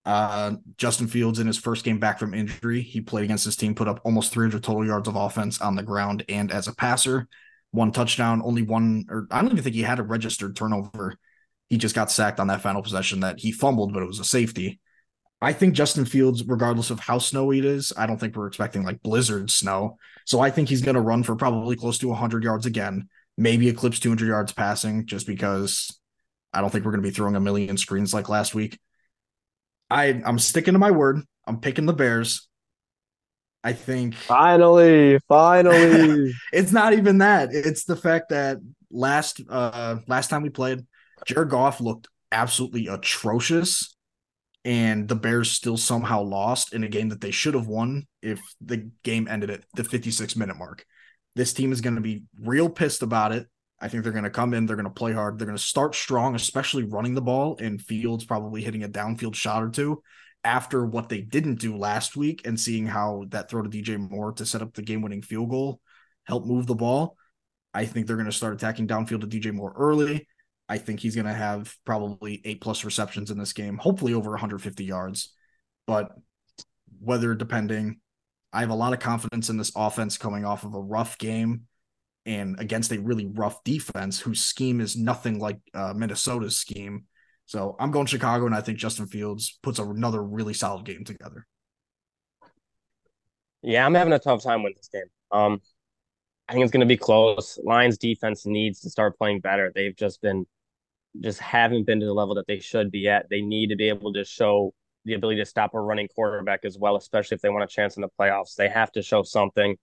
Uh, 0.04 0.52
Justin 0.78 1.06
Fields 1.06 1.38
in 1.38 1.46
his 1.46 1.58
first 1.58 1.84
game 1.84 1.98
back 1.98 2.18
from 2.18 2.34
injury, 2.34 2.80
he 2.80 3.00
played 3.00 3.24
against 3.24 3.44
his 3.44 3.56
team, 3.56 3.74
put 3.74 3.88
up 3.88 4.00
almost 4.04 4.32
300 4.32 4.62
total 4.62 4.86
yards 4.86 5.08
of 5.08 5.16
offense 5.16 5.60
on 5.60 5.76
the 5.76 5.82
ground 5.82 6.24
and 6.28 6.50
as 6.50 6.68
a 6.68 6.74
passer, 6.74 7.28
one 7.70 7.92
touchdown, 7.92 8.42
only 8.44 8.62
one, 8.62 9.04
or 9.10 9.26
I 9.30 9.40
don't 9.40 9.52
even 9.52 9.62
think 9.62 9.76
he 9.76 9.82
had 9.82 9.98
a 9.98 10.02
registered 10.02 10.56
turnover. 10.56 11.16
He 11.68 11.76
just 11.76 11.94
got 11.94 12.10
sacked 12.10 12.40
on 12.40 12.48
that 12.48 12.62
final 12.62 12.82
possession 12.82 13.20
that 13.20 13.38
he 13.38 13.52
fumbled, 13.52 13.92
but 13.92 14.02
it 14.02 14.06
was 14.06 14.18
a 14.18 14.24
safety. 14.24 14.80
I 15.42 15.52
think 15.52 15.74
Justin 15.74 16.04
Fields, 16.04 16.44
regardless 16.44 16.90
of 16.90 17.00
how 17.00 17.18
snowy 17.18 17.58
it 17.58 17.64
is, 17.64 17.92
I 17.96 18.06
don't 18.06 18.18
think 18.18 18.36
we're 18.36 18.46
expecting 18.46 18.84
like 18.84 19.02
blizzard 19.02 19.50
snow. 19.50 19.96
So 20.26 20.40
I 20.40 20.50
think 20.50 20.68
he's 20.68 20.82
going 20.82 20.96
to 20.96 21.00
run 21.00 21.22
for 21.22 21.34
probably 21.36 21.76
close 21.76 21.98
to 21.98 22.08
100 22.08 22.44
yards 22.44 22.66
again, 22.66 23.08
maybe 23.38 23.68
eclipse 23.68 24.00
200 24.00 24.26
yards 24.26 24.52
passing, 24.52 25.06
just 25.06 25.26
because 25.26 25.98
I 26.52 26.60
don't 26.60 26.70
think 26.70 26.84
we're 26.84 26.90
going 26.90 27.02
to 27.02 27.08
be 27.08 27.14
throwing 27.14 27.36
a 27.36 27.40
million 27.40 27.78
screens 27.78 28.12
like 28.12 28.28
last 28.28 28.54
week. 28.54 28.78
I 29.90 30.22
I'm 30.24 30.38
sticking 30.38 30.74
to 30.74 30.78
my 30.78 30.90
word. 30.90 31.20
I'm 31.46 31.60
picking 31.60 31.86
the 31.86 31.92
Bears. 31.92 32.48
I 33.62 33.72
think 33.74 34.14
finally, 34.14 35.18
finally, 35.28 36.32
it's 36.52 36.72
not 36.72 36.94
even 36.94 37.18
that. 37.18 37.50
It's 37.52 37.84
the 37.84 37.96
fact 37.96 38.30
that 38.30 38.58
last 38.90 39.40
uh 39.48 39.98
last 40.06 40.28
time 40.30 40.42
we 40.42 40.48
played, 40.50 40.86
Jared 41.26 41.50
Goff 41.50 41.80
looked 41.80 42.08
absolutely 42.32 42.86
atrocious 42.86 43.96
and 44.64 45.08
the 45.08 45.14
Bears 45.14 45.50
still 45.50 45.76
somehow 45.76 46.22
lost 46.22 46.74
in 46.74 46.84
a 46.84 46.88
game 46.88 47.08
that 47.08 47.20
they 47.20 47.30
should 47.30 47.54
have 47.54 47.66
won 47.66 48.06
if 48.22 48.40
the 48.60 48.90
game 49.02 49.26
ended 49.28 49.50
at 49.50 49.64
the 49.74 49.84
56 49.84 50.36
minute 50.36 50.56
mark. 50.56 50.84
This 51.34 51.52
team 51.52 51.72
is 51.72 51.80
going 51.80 51.94
to 51.94 52.00
be 52.00 52.24
real 52.38 52.68
pissed 52.68 53.02
about 53.02 53.32
it. 53.32 53.46
I 53.80 53.88
think 53.88 54.02
they're 54.02 54.12
going 54.12 54.24
to 54.24 54.30
come 54.30 54.52
in, 54.52 54.66
they're 54.66 54.76
going 54.76 54.84
to 54.84 54.90
play 54.90 55.12
hard, 55.12 55.38
they're 55.38 55.46
going 55.46 55.56
to 55.56 55.62
start 55.62 55.94
strong, 55.94 56.34
especially 56.34 56.84
running 56.84 57.14
the 57.14 57.22
ball, 57.22 57.56
and 57.58 57.80
Fields 57.80 58.24
probably 58.24 58.62
hitting 58.62 58.84
a 58.84 58.88
downfield 58.88 59.34
shot 59.34 59.62
or 59.62 59.70
two 59.70 60.02
after 60.44 60.86
what 60.86 61.08
they 61.08 61.20
didn't 61.20 61.56
do 61.56 61.76
last 61.76 62.16
week 62.16 62.46
and 62.46 62.58
seeing 62.58 62.86
how 62.86 63.24
that 63.28 63.50
throw 63.50 63.62
to 63.62 63.68
DJ 63.68 63.98
Moore 63.98 64.32
to 64.32 64.46
set 64.46 64.62
up 64.62 64.74
the 64.74 64.82
game 64.82 65.02
winning 65.02 65.22
field 65.22 65.50
goal 65.50 65.80
help 66.24 66.46
move 66.46 66.66
the 66.66 66.74
ball. 66.74 67.16
I 67.74 67.84
think 67.84 68.06
they're 68.06 68.16
going 68.16 68.26
to 68.26 68.32
start 68.32 68.54
attacking 68.54 68.88
downfield 68.88 69.20
to 69.20 69.26
DJ 69.26 69.52
Moore 69.52 69.74
early. 69.76 70.26
I 70.68 70.78
think 70.78 71.00
he's 71.00 71.14
going 71.14 71.26
to 71.26 71.32
have 71.32 71.74
probably 71.84 72.40
eight 72.44 72.60
plus 72.60 72.84
receptions 72.84 73.30
in 73.30 73.38
this 73.38 73.52
game, 73.52 73.76
hopefully 73.76 74.14
over 74.14 74.30
150 74.30 74.84
yards. 74.84 75.34
But 75.86 76.12
weather 77.00 77.34
depending, 77.34 78.00
I 78.52 78.60
have 78.60 78.70
a 78.70 78.74
lot 78.74 78.92
of 78.92 79.00
confidence 79.00 79.50
in 79.50 79.56
this 79.56 79.72
offense 79.74 80.16
coming 80.16 80.44
off 80.44 80.64
of 80.64 80.74
a 80.74 80.80
rough 80.80 81.18
game 81.18 81.62
and 82.26 82.58
against 82.58 82.92
a 82.92 83.00
really 83.00 83.26
rough 83.26 83.62
defense 83.64 84.20
whose 84.20 84.44
scheme 84.44 84.80
is 84.80 84.96
nothing 84.96 85.38
like 85.38 85.58
uh, 85.74 85.92
Minnesota's 85.94 86.56
scheme. 86.56 87.04
So 87.46 87.76
I'm 87.80 87.90
going 87.90 88.06
Chicago, 88.06 88.46
and 88.46 88.54
I 88.54 88.60
think 88.60 88.78
Justin 88.78 89.06
Fields 89.06 89.58
puts 89.62 89.78
another 89.78 90.22
really 90.22 90.54
solid 90.54 90.84
game 90.84 91.04
together. 91.04 91.46
Yeah, 93.62 93.84
I'm 93.84 93.94
having 93.94 94.12
a 94.12 94.18
tough 94.18 94.42
time 94.42 94.62
with 94.62 94.76
this 94.76 94.88
game. 94.88 95.02
Um, 95.32 95.60
I 96.48 96.52
think 96.52 96.64
it's 96.64 96.72
going 96.72 96.80
to 96.80 96.86
be 96.86 96.96
close. 96.96 97.58
Lions 97.62 97.98
defense 97.98 98.46
needs 98.46 98.80
to 98.80 98.90
start 98.90 99.18
playing 99.18 99.40
better. 99.40 99.72
They've 99.74 99.96
just 99.96 100.20
been 100.22 100.46
just 101.20 101.40
haven't 101.40 101.86
been 101.86 102.00
to 102.00 102.06
the 102.06 102.14
level 102.14 102.36
that 102.36 102.46
they 102.46 102.60
should 102.60 102.90
be 102.90 103.08
at. 103.08 103.28
They 103.28 103.40
need 103.40 103.70
to 103.70 103.76
be 103.76 103.88
able 103.88 104.12
to 104.12 104.24
show 104.24 104.72
the 105.04 105.14
ability 105.14 105.40
to 105.40 105.46
stop 105.46 105.74
a 105.74 105.80
running 105.80 106.08
quarterback 106.08 106.64
as 106.64 106.78
well, 106.78 106.96
especially 106.96 107.34
if 107.34 107.40
they 107.40 107.48
want 107.48 107.64
a 107.64 107.66
chance 107.66 107.96
in 107.96 108.02
the 108.02 108.08
playoffs. 108.18 108.54
They 108.54 108.68
have 108.68 108.92
to 108.92 109.02
show 109.02 109.22
something. 109.22 109.76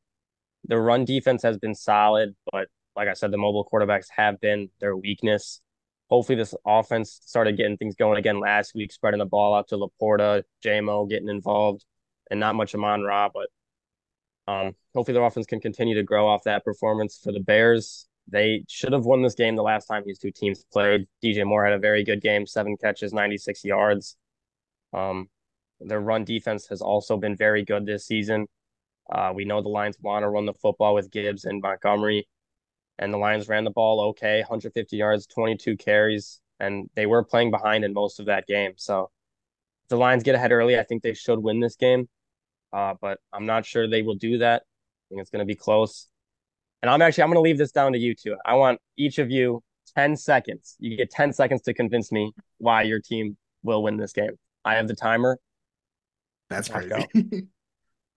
The 0.68 0.78
run 0.78 1.06
defense 1.06 1.44
has 1.44 1.58
been 1.58 1.76
solid, 1.76 2.36
but 2.52 2.68
like 2.96 3.08
I 3.08 3.14
said, 3.14 3.32
the 3.32 3.38
mobile 3.38 3.68
quarterbacks 3.72 4.08
have 4.16 4.40
been 4.42 4.70
their 4.80 4.96
weakness. 4.96 5.62
Hopefully, 6.10 6.38
this 6.38 6.56
offense 6.66 7.20
started 7.26 7.58
getting 7.58 7.78
things 7.78 7.96
going 7.96 8.18
again 8.18 8.40
last 8.40 8.74
week, 8.74 8.92
spreading 8.92 9.20
the 9.20 9.26
ball 9.26 9.54
out 9.54 9.68
to 9.70 9.78
LaPorta, 9.78 10.44
JMO 10.64 11.10
getting 11.10 11.30
involved, 11.30 11.86
and 12.32 12.40
not 12.40 12.56
much 12.56 12.74
Amon 12.74 13.04
Ra, 13.04 13.30
but 13.34 13.50
um, 14.52 14.74
hopefully 14.94 15.14
their 15.14 15.26
offense 15.26 15.46
can 15.46 15.60
continue 15.60 15.96
to 15.96 16.04
grow 16.04 16.28
off 16.28 16.44
that 16.44 16.64
performance 16.64 17.20
for 17.22 17.32
the 17.32 17.40
Bears. 17.40 18.08
They 18.30 18.64
should 18.68 18.94
have 18.94 19.06
won 19.06 19.22
this 19.22 19.36
game 19.36 19.56
the 19.56 19.64
last 19.64 19.86
time 19.86 20.04
these 20.06 20.20
two 20.20 20.32
teams 20.32 20.66
played. 20.72 21.08
DJ 21.24 21.46
Moore 21.46 21.64
had 21.64 21.74
a 21.74 21.80
very 21.80 22.04
good 22.04 22.22
game, 22.22 22.46
seven 22.46 22.76
catches, 22.78 23.14
96 23.14 23.64
yards. 23.64 24.18
Um, 24.94 25.30
their 25.80 26.00
run 26.00 26.24
defense 26.24 26.68
has 26.68 26.82
also 26.82 27.18
been 27.18 27.36
very 27.36 27.64
good 27.64 27.86
this 27.86 28.06
season. 28.06 28.48
Uh, 29.10 29.32
we 29.34 29.46
know 29.46 29.62
the 29.62 29.70
Lions 29.70 29.98
want 30.02 30.24
to 30.24 30.30
run 30.30 30.46
the 30.46 30.54
football 30.54 30.94
with 30.94 31.12
Gibbs 31.12 31.46
and 31.46 31.62
Montgomery, 31.62 32.28
and 33.00 33.14
the 33.14 33.18
Lions 33.18 33.48
ran 33.48 33.64
the 33.64 33.72
ball 33.72 34.02
okay, 34.10 34.40
150 34.40 34.98
yards, 34.98 35.28
22 35.28 35.78
carries, 35.78 36.42
and 36.60 36.90
they 36.96 37.06
were 37.06 37.24
playing 37.24 37.52
behind 37.52 37.86
in 37.86 37.94
most 37.94 38.20
of 38.20 38.26
that 38.26 38.48
game. 38.48 38.74
So 38.76 39.10
if 39.84 39.90
the 39.90 39.98
Lions 39.98 40.24
get 40.24 40.36
ahead 40.36 40.52
early, 40.52 40.78
I 40.78 40.84
think 40.84 41.04
they 41.04 41.14
should 41.14 41.40
win 41.40 41.60
this 41.60 41.76
game, 41.76 42.10
uh, 42.74 42.96
but 43.00 43.20
I'm 43.32 43.46
not 43.46 43.66
sure 43.66 43.88
they 43.88 44.02
will 44.02 44.16
do 44.16 44.40
that. 44.40 44.64
I 44.64 45.06
think 45.10 45.22
it's 45.22 45.30
going 45.30 45.40
to 45.40 45.46
be 45.46 45.56
close. 45.56 46.08
And 46.82 46.90
I'm 46.90 47.02
actually 47.02 47.24
I'm 47.24 47.30
going 47.30 47.38
to 47.38 47.42
leave 47.42 47.58
this 47.58 47.72
down 47.72 47.94
to 47.94 48.00
you 48.00 48.14
two. 48.14 48.36
I 48.46 48.56
want 48.56 48.80
each 48.98 49.20
of 49.20 49.32
you 49.32 49.64
10 49.96 50.16
seconds. 50.18 50.76
You 50.80 50.96
get 50.98 51.10
10 51.10 51.34
seconds 51.34 51.62
to 51.64 51.74
convince 51.74 52.12
me 52.12 52.34
why 52.58 52.84
your 52.84 53.00
team 53.00 53.38
will 53.64 53.82
win 53.82 53.98
this 53.98 54.14
game. 54.14 54.38
I 54.64 54.76
have 54.76 54.88
the 54.88 54.96
timer. 54.96 55.40
That's 56.50 56.70
crazy. 56.70 57.08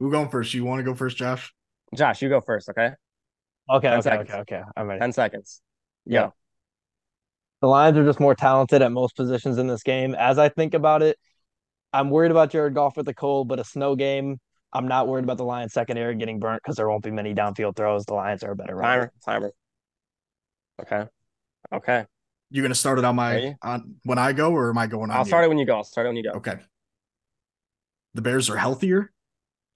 Go. 0.00 0.06
Who 0.06 0.10
going 0.10 0.28
first? 0.28 0.54
You 0.54 0.64
want 0.64 0.80
to 0.80 0.84
go 0.84 0.94
first, 0.94 1.16
Josh? 1.16 1.52
Josh, 1.94 2.22
you 2.22 2.28
go 2.28 2.40
first, 2.40 2.68
okay? 2.70 2.90
Okay, 3.68 3.88
okay, 3.88 4.00
seconds. 4.00 4.30
okay, 4.30 4.38
okay. 4.40 4.62
I'm 4.76 4.88
ready. 4.88 5.00
10 5.00 5.12
seconds. 5.12 5.60
Yeah. 6.06 6.30
The 7.60 7.68
Lions 7.68 7.98
are 7.98 8.04
just 8.04 8.20
more 8.20 8.34
talented 8.34 8.82
at 8.82 8.90
most 8.90 9.16
positions 9.16 9.58
in 9.58 9.66
this 9.66 9.82
game. 9.82 10.14
As 10.14 10.38
I 10.38 10.48
think 10.48 10.74
about 10.74 11.02
it, 11.02 11.18
I'm 11.92 12.10
worried 12.10 12.30
about 12.30 12.50
Jared 12.50 12.74
Goff 12.74 12.96
with 12.96 13.06
the 13.06 13.14
cold, 13.14 13.48
but 13.48 13.60
a 13.60 13.64
snow 13.64 13.94
game 13.94 14.38
I'm 14.72 14.86
not 14.86 15.08
worried 15.08 15.24
about 15.24 15.36
the 15.36 15.44
Lions 15.44 15.72
secondary 15.72 16.14
getting 16.14 16.38
burnt 16.38 16.62
because 16.62 16.76
there 16.76 16.88
won't 16.88 17.02
be 17.02 17.10
many 17.10 17.34
downfield 17.34 17.76
throws. 17.76 18.04
The 18.04 18.14
Lions 18.14 18.44
are 18.44 18.52
a 18.52 18.56
better 18.56 18.74
timer. 18.80 19.12
Timer. 19.24 19.52
Okay. 20.80 21.06
Okay. 21.72 22.06
You're 22.50 22.62
gonna 22.62 22.74
start 22.74 22.98
it 22.98 23.04
on 23.04 23.16
my 23.16 23.56
on 23.62 23.96
when 24.04 24.18
I 24.18 24.32
go, 24.32 24.52
or 24.52 24.70
am 24.70 24.78
I 24.78 24.86
going 24.86 25.10
on? 25.10 25.16
I'll 25.16 25.24
start 25.24 25.44
it 25.44 25.48
when 25.48 25.58
you 25.58 25.66
go. 25.66 25.76
I'll 25.76 25.84
start 25.84 26.06
it 26.06 26.10
when 26.10 26.16
you 26.16 26.22
go. 26.22 26.30
Okay. 26.32 26.54
The 28.14 28.22
Bears 28.22 28.50
are 28.50 28.56
healthier. 28.56 29.12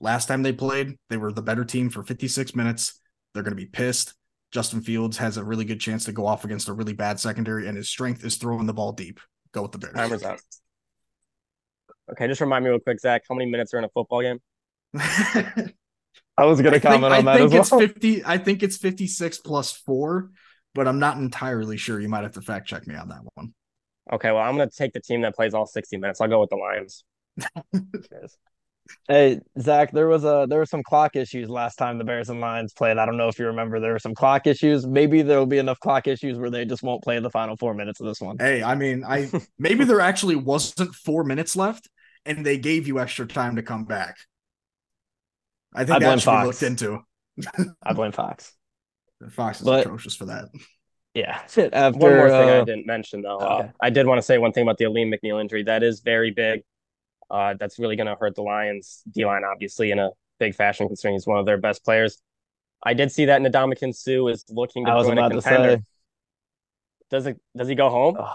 Last 0.04 0.26
time 0.26 0.42
they 0.42 0.52
played, 0.52 0.98
they 1.08 1.16
were 1.16 1.32
the 1.32 1.40
better 1.40 1.64
team 1.64 1.88
for 1.88 2.02
56 2.02 2.54
minutes. 2.54 3.00
They're 3.32 3.42
gonna 3.42 3.56
be 3.56 3.64
pissed. 3.64 4.12
Justin 4.52 4.82
Fields 4.82 5.16
has 5.16 5.38
a 5.38 5.44
really 5.44 5.64
good 5.64 5.80
chance 5.80 6.04
to 6.04 6.12
go 6.12 6.26
off 6.26 6.44
against 6.44 6.68
a 6.68 6.74
really 6.74 6.92
bad 6.92 7.18
secondary, 7.18 7.66
and 7.68 7.76
his 7.78 7.88
strength 7.88 8.22
is 8.22 8.36
throwing 8.36 8.66
the 8.66 8.74
ball 8.74 8.92
deep. 8.92 9.18
Go 9.52 9.62
with 9.62 9.72
the 9.72 9.78
Bears. 9.78 9.94
Timer's 9.94 10.22
up. 10.22 10.38
Okay, 12.12 12.28
just 12.28 12.42
remind 12.42 12.64
me 12.64 12.70
real 12.70 12.80
quick, 12.80 13.00
Zach. 13.00 13.22
How 13.26 13.34
many 13.34 13.50
minutes 13.50 13.72
are 13.72 13.78
in 13.78 13.84
a 13.84 13.88
football 13.88 14.20
game? 14.20 14.40
I 14.94 16.44
was 16.44 16.60
going 16.60 16.74
to 16.74 16.80
comment 16.80 17.12
I 17.12 17.18
on 17.18 17.24
that 17.24 17.36
I 17.36 17.38
think 17.38 17.54
as 17.54 17.60
it's 17.60 17.70
well. 17.70 17.80
50 17.80 18.24
I 18.26 18.36
think 18.36 18.62
it's 18.62 18.76
56 18.76 19.38
plus 19.38 19.72
4, 19.72 20.30
but 20.74 20.86
I'm 20.86 20.98
not 20.98 21.16
entirely 21.16 21.78
sure. 21.78 21.98
You 21.98 22.10
might 22.10 22.24
have 22.24 22.32
to 22.32 22.42
fact 22.42 22.68
check 22.68 22.86
me 22.86 22.94
on 22.94 23.08
that 23.08 23.22
one. 23.36 23.54
Okay, 24.12 24.30
well, 24.30 24.42
I'm 24.42 24.54
going 24.54 24.68
to 24.68 24.76
take 24.76 24.92
the 24.92 25.00
team 25.00 25.22
that 25.22 25.34
plays 25.34 25.54
all 25.54 25.64
60 25.64 25.96
minutes. 25.96 26.20
I'll 26.20 26.28
go 26.28 26.40
with 26.40 26.50
the 26.50 26.56
Lions. 26.56 27.04
Hey 29.08 29.40
Zach, 29.58 29.92
there 29.92 30.08
was 30.08 30.24
a 30.24 30.46
there 30.48 30.58
were 30.58 30.66
some 30.66 30.82
clock 30.82 31.16
issues 31.16 31.48
last 31.48 31.76
time 31.76 31.98
the 31.98 32.04
Bears 32.04 32.28
and 32.28 32.40
Lions 32.40 32.72
played. 32.72 32.98
I 32.98 33.06
don't 33.06 33.16
know 33.16 33.28
if 33.28 33.38
you 33.38 33.46
remember. 33.46 33.80
There 33.80 33.92
were 33.92 33.98
some 33.98 34.14
clock 34.14 34.46
issues. 34.46 34.86
Maybe 34.86 35.22
there 35.22 35.38
will 35.38 35.46
be 35.46 35.58
enough 35.58 35.80
clock 35.80 36.06
issues 36.06 36.38
where 36.38 36.50
they 36.50 36.64
just 36.64 36.82
won't 36.82 37.02
play 37.02 37.18
the 37.18 37.30
final 37.30 37.56
four 37.56 37.74
minutes 37.74 38.00
of 38.00 38.06
this 38.06 38.20
one. 38.20 38.36
Hey, 38.38 38.62
I 38.62 38.74
mean, 38.74 39.04
I 39.04 39.30
maybe 39.58 39.84
there 39.84 40.00
actually 40.00 40.36
wasn't 40.36 40.94
4 40.94 41.24
minutes 41.24 41.56
left 41.56 41.88
and 42.26 42.44
they 42.44 42.58
gave 42.58 42.86
you 42.86 43.00
extra 43.00 43.26
time 43.26 43.56
to 43.56 43.62
come 43.62 43.84
back. 43.84 44.16
I 45.74 45.84
think 45.84 45.96
I 45.96 45.98
blame 45.98 46.10
that 46.16 46.20
should 46.20 46.40
be 46.40 46.46
looked 46.46 46.62
into. 46.62 47.00
I 47.82 47.92
blame 47.94 48.12
Fox. 48.12 48.52
Fox 49.30 49.60
is 49.60 49.66
But- 49.66 49.86
atrocious 49.86 50.14
for 50.14 50.26
that. 50.26 50.46
Yeah. 51.14 51.38
After 51.56 51.98
One 51.98 52.16
more 52.16 52.28
thing 52.28 52.48
I 52.48 52.58
uh, 52.58 52.64
didn't 52.64 52.86
mention, 52.86 53.22
though. 53.22 53.38
okay. 53.38 53.68
Uh, 53.68 53.72
I 53.80 53.90
did 53.90 54.06
want 54.06 54.18
to 54.18 54.22
say 54.22 54.36
one 54.38 54.52
thing 54.52 54.62
about 54.62 54.78
the 54.78 54.84
Alim 54.86 55.12
McNeill 55.12 55.40
injury. 55.40 55.62
That 55.62 55.82
is 55.82 56.00
very 56.00 56.32
big. 56.32 56.62
Uh, 57.30 57.54
that's 57.58 57.78
really 57.78 57.96
going 57.96 58.06
to 58.06 58.14
hurt 58.14 58.34
the 58.34 58.42
Lions 58.42 59.02
D 59.10 59.24
line, 59.24 59.42
obviously, 59.44 59.90
in 59.90 59.98
a 59.98 60.10
big 60.38 60.54
fashion, 60.54 60.86
considering 60.86 61.14
he's 61.14 61.26
one 61.26 61.38
of 61.38 61.46
their 61.46 61.58
best 61.58 61.84
players. 61.84 62.20
I 62.82 62.94
did 62.94 63.10
see 63.12 63.26
that 63.26 63.40
Ndamukong 63.40 63.94
Suh 63.94 64.26
is 64.28 64.44
looking 64.50 64.84
to 64.84 64.90
I 64.90 64.94
was 64.94 65.06
join 65.06 65.18
a 65.18 65.20
about 65.20 65.28
to 65.34 65.42
contender. 65.42 65.76
say, 65.76 65.82
Does 67.10 67.26
it? 67.26 67.40
Does 67.56 67.68
he 67.68 67.74
go 67.74 67.88
home? 67.88 68.16
oh, 68.18 68.32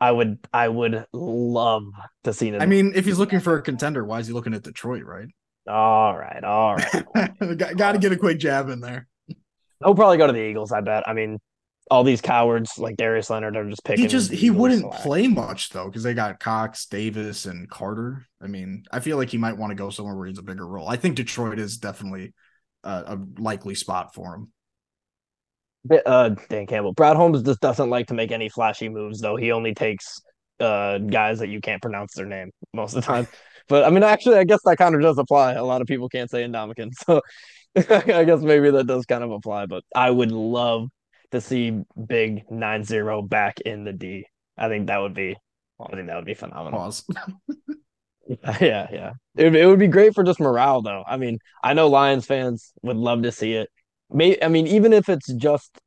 I 0.00 0.12
would 0.12 0.38
I 0.52 0.68
would 0.68 1.06
love 1.12 1.84
to 2.24 2.32
see 2.32 2.48
him. 2.48 2.60
I 2.60 2.66
mean, 2.66 2.92
if 2.94 3.04
he's 3.04 3.18
looking 3.18 3.40
for 3.40 3.56
a 3.56 3.62
contender, 3.62 4.04
why 4.04 4.18
is 4.20 4.26
he 4.26 4.32
looking 4.32 4.54
at 4.54 4.62
Detroit, 4.62 5.04
right? 5.04 5.28
all 5.68 6.16
right, 6.16 6.42
all 6.42 6.76
right. 6.76 7.38
got, 7.58 7.76
got 7.76 7.92
to 7.92 7.98
get 7.98 8.12
a 8.12 8.16
quick 8.16 8.38
jab 8.38 8.70
in 8.70 8.80
there. 8.80 9.06
He'll 9.84 9.94
probably 9.94 10.16
go 10.16 10.26
to 10.26 10.32
the 10.32 10.42
Eagles. 10.42 10.72
I 10.72 10.80
bet. 10.80 11.06
I 11.06 11.12
mean, 11.12 11.38
all 11.90 12.04
these 12.04 12.20
cowards 12.20 12.78
like 12.78 12.96
Darius 12.96 13.30
Leonard 13.30 13.56
are 13.56 13.68
just 13.68 13.84
picking. 13.84 14.04
He 14.04 14.08
just 14.08 14.30
he 14.30 14.48
wouldn't 14.48 14.90
play 14.92 15.26
much 15.26 15.70
though 15.70 15.86
because 15.86 16.02
they 16.02 16.14
got 16.14 16.38
Cox, 16.38 16.86
Davis, 16.86 17.46
and 17.46 17.68
Carter. 17.68 18.26
I 18.40 18.46
mean, 18.46 18.84
I 18.92 19.00
feel 19.00 19.16
like 19.16 19.30
he 19.30 19.38
might 19.38 19.56
want 19.56 19.72
to 19.72 19.74
go 19.74 19.90
somewhere 19.90 20.14
where 20.14 20.26
he's 20.26 20.38
a 20.38 20.42
bigger 20.42 20.66
role. 20.66 20.88
I 20.88 20.96
think 20.96 21.16
Detroit 21.16 21.58
is 21.58 21.78
definitely 21.78 22.32
uh, 22.84 23.02
a 23.06 23.18
likely 23.40 23.74
spot 23.74 24.14
for 24.14 24.34
him. 24.34 24.52
Uh, 26.06 26.30
Dan 26.48 26.66
Campbell. 26.66 26.92
Brad 26.92 27.16
Holmes 27.16 27.42
just 27.42 27.60
doesn't 27.60 27.90
like 27.90 28.06
to 28.08 28.14
make 28.14 28.30
any 28.30 28.48
flashy 28.48 28.88
moves, 28.88 29.20
though. 29.20 29.36
He 29.36 29.50
only 29.50 29.74
takes 29.74 30.20
uh 30.60 30.98
guys 30.98 31.38
that 31.38 31.48
you 31.48 31.58
can't 31.60 31.80
pronounce 31.80 32.14
their 32.14 32.26
name 32.26 32.50
most 32.72 32.94
of 32.94 33.02
the 33.02 33.06
time. 33.06 33.26
But 33.68 33.84
I 33.84 33.90
mean, 33.90 34.02
actually, 34.02 34.36
I 34.36 34.42
guess 34.42 34.58
that 34.64 34.78
kind 34.78 34.96
of 34.96 35.00
does 35.00 35.16
apply. 35.16 35.52
A 35.52 35.62
lot 35.62 35.80
of 35.80 35.86
people 35.86 36.08
can't 36.08 36.28
say 36.28 36.42
Indomitian, 36.42 36.90
so 36.92 37.20
I 37.76 38.24
guess 38.24 38.40
maybe 38.40 38.68
that 38.72 38.88
does 38.88 39.06
kind 39.06 39.22
of 39.22 39.30
apply. 39.30 39.66
But 39.66 39.84
I 39.94 40.10
would 40.10 40.32
love 40.32 40.88
to 41.32 41.40
see 41.40 41.82
Big 42.06 42.46
9-0 42.48 43.28
back 43.28 43.60
in 43.60 43.84
the 43.84 43.92
D. 43.92 44.26
I 44.56 44.68
think 44.68 44.88
that 44.88 44.98
would 44.98 45.14
be. 45.14 45.36
I 45.80 45.94
think 45.94 46.08
that 46.08 46.16
would 46.16 46.26
be 46.26 46.34
phenomenal. 46.34 46.80
Pause. 46.80 47.04
Yeah, 48.60 48.86
yeah. 48.92 49.12
It 49.36 49.44
would, 49.44 49.56
it 49.56 49.66
would 49.66 49.78
be 49.78 49.88
great 49.88 50.14
for 50.14 50.22
just 50.22 50.38
morale, 50.38 50.82
though. 50.82 51.02
I 51.06 51.16
mean, 51.16 51.38
I 51.64 51.74
know 51.74 51.88
Lions 51.88 52.26
fans 52.26 52.72
would 52.82 52.96
love 52.96 53.22
to 53.22 53.32
see 53.32 53.54
it. 53.54 53.68
May 54.08 54.38
I 54.40 54.48
mean, 54.48 54.66
even 54.68 54.92
if 54.92 55.08
it's 55.08 55.32
just 55.34 55.78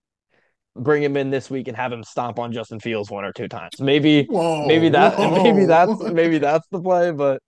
bring 0.75 1.03
him 1.03 1.15
in 1.15 1.29
this 1.29 1.49
week 1.49 1.67
and 1.67 1.77
have 1.77 1.91
him 1.91 2.03
stomp 2.03 2.39
on 2.39 2.51
Justin 2.51 2.79
Fields 2.79 3.09
one 3.09 3.23
or 3.23 3.31
two 3.31 3.47
times, 3.47 3.79
maybe, 3.79 4.25
Whoa, 4.25 4.65
maybe 4.65 4.89
that, 4.89 5.17
whoa. 5.17 5.43
maybe 5.43 5.65
that's 5.65 6.01
maybe 6.01 6.37
that's 6.37 6.67
the 6.69 6.81
play. 6.81 7.11
But 7.11 7.41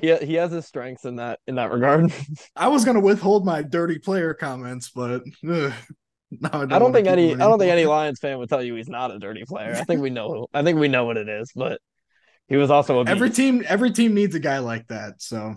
he 0.00 0.16
he 0.16 0.34
has 0.34 0.50
his 0.50 0.66
strengths 0.66 1.04
in 1.04 1.16
that 1.16 1.38
in 1.46 1.56
that 1.56 1.70
regard. 1.70 2.12
I 2.56 2.68
was 2.68 2.84
gonna 2.84 3.00
withhold 3.00 3.44
my 3.44 3.62
dirty 3.62 3.98
player 3.98 4.34
comments, 4.34 4.90
but 4.94 5.22
ugh, 5.48 5.72
no, 6.40 6.48
I 6.52 6.58
don't, 6.58 6.72
I 6.72 6.78
don't 6.78 6.92
think 6.92 7.06
any 7.08 7.34
I 7.34 7.38
don't 7.38 7.58
think 7.58 7.70
any. 7.72 7.86
Lions 7.86 8.18
fan 8.18 8.38
would 8.38 8.48
tell 8.48 8.62
you 8.62 8.74
he's 8.74 8.88
not 8.88 9.14
a 9.14 9.18
dirty 9.18 9.44
player. 9.46 9.74
I 9.76 9.84
think 9.84 10.00
we 10.00 10.10
know 10.10 10.46
I 10.52 10.62
think 10.64 10.78
we 10.78 10.88
know 10.88 11.04
what 11.04 11.16
it 11.16 11.28
is, 11.28 11.52
but 11.54 11.80
he 12.48 12.56
was 12.56 12.70
also 12.70 13.00
a 13.00 13.04
Every 13.06 13.28
beast. 13.28 13.36
team, 13.36 13.64
every 13.66 13.90
team 13.92 14.14
needs 14.14 14.34
a 14.34 14.40
guy 14.40 14.58
like 14.58 14.86
that. 14.88 15.20
So 15.22 15.54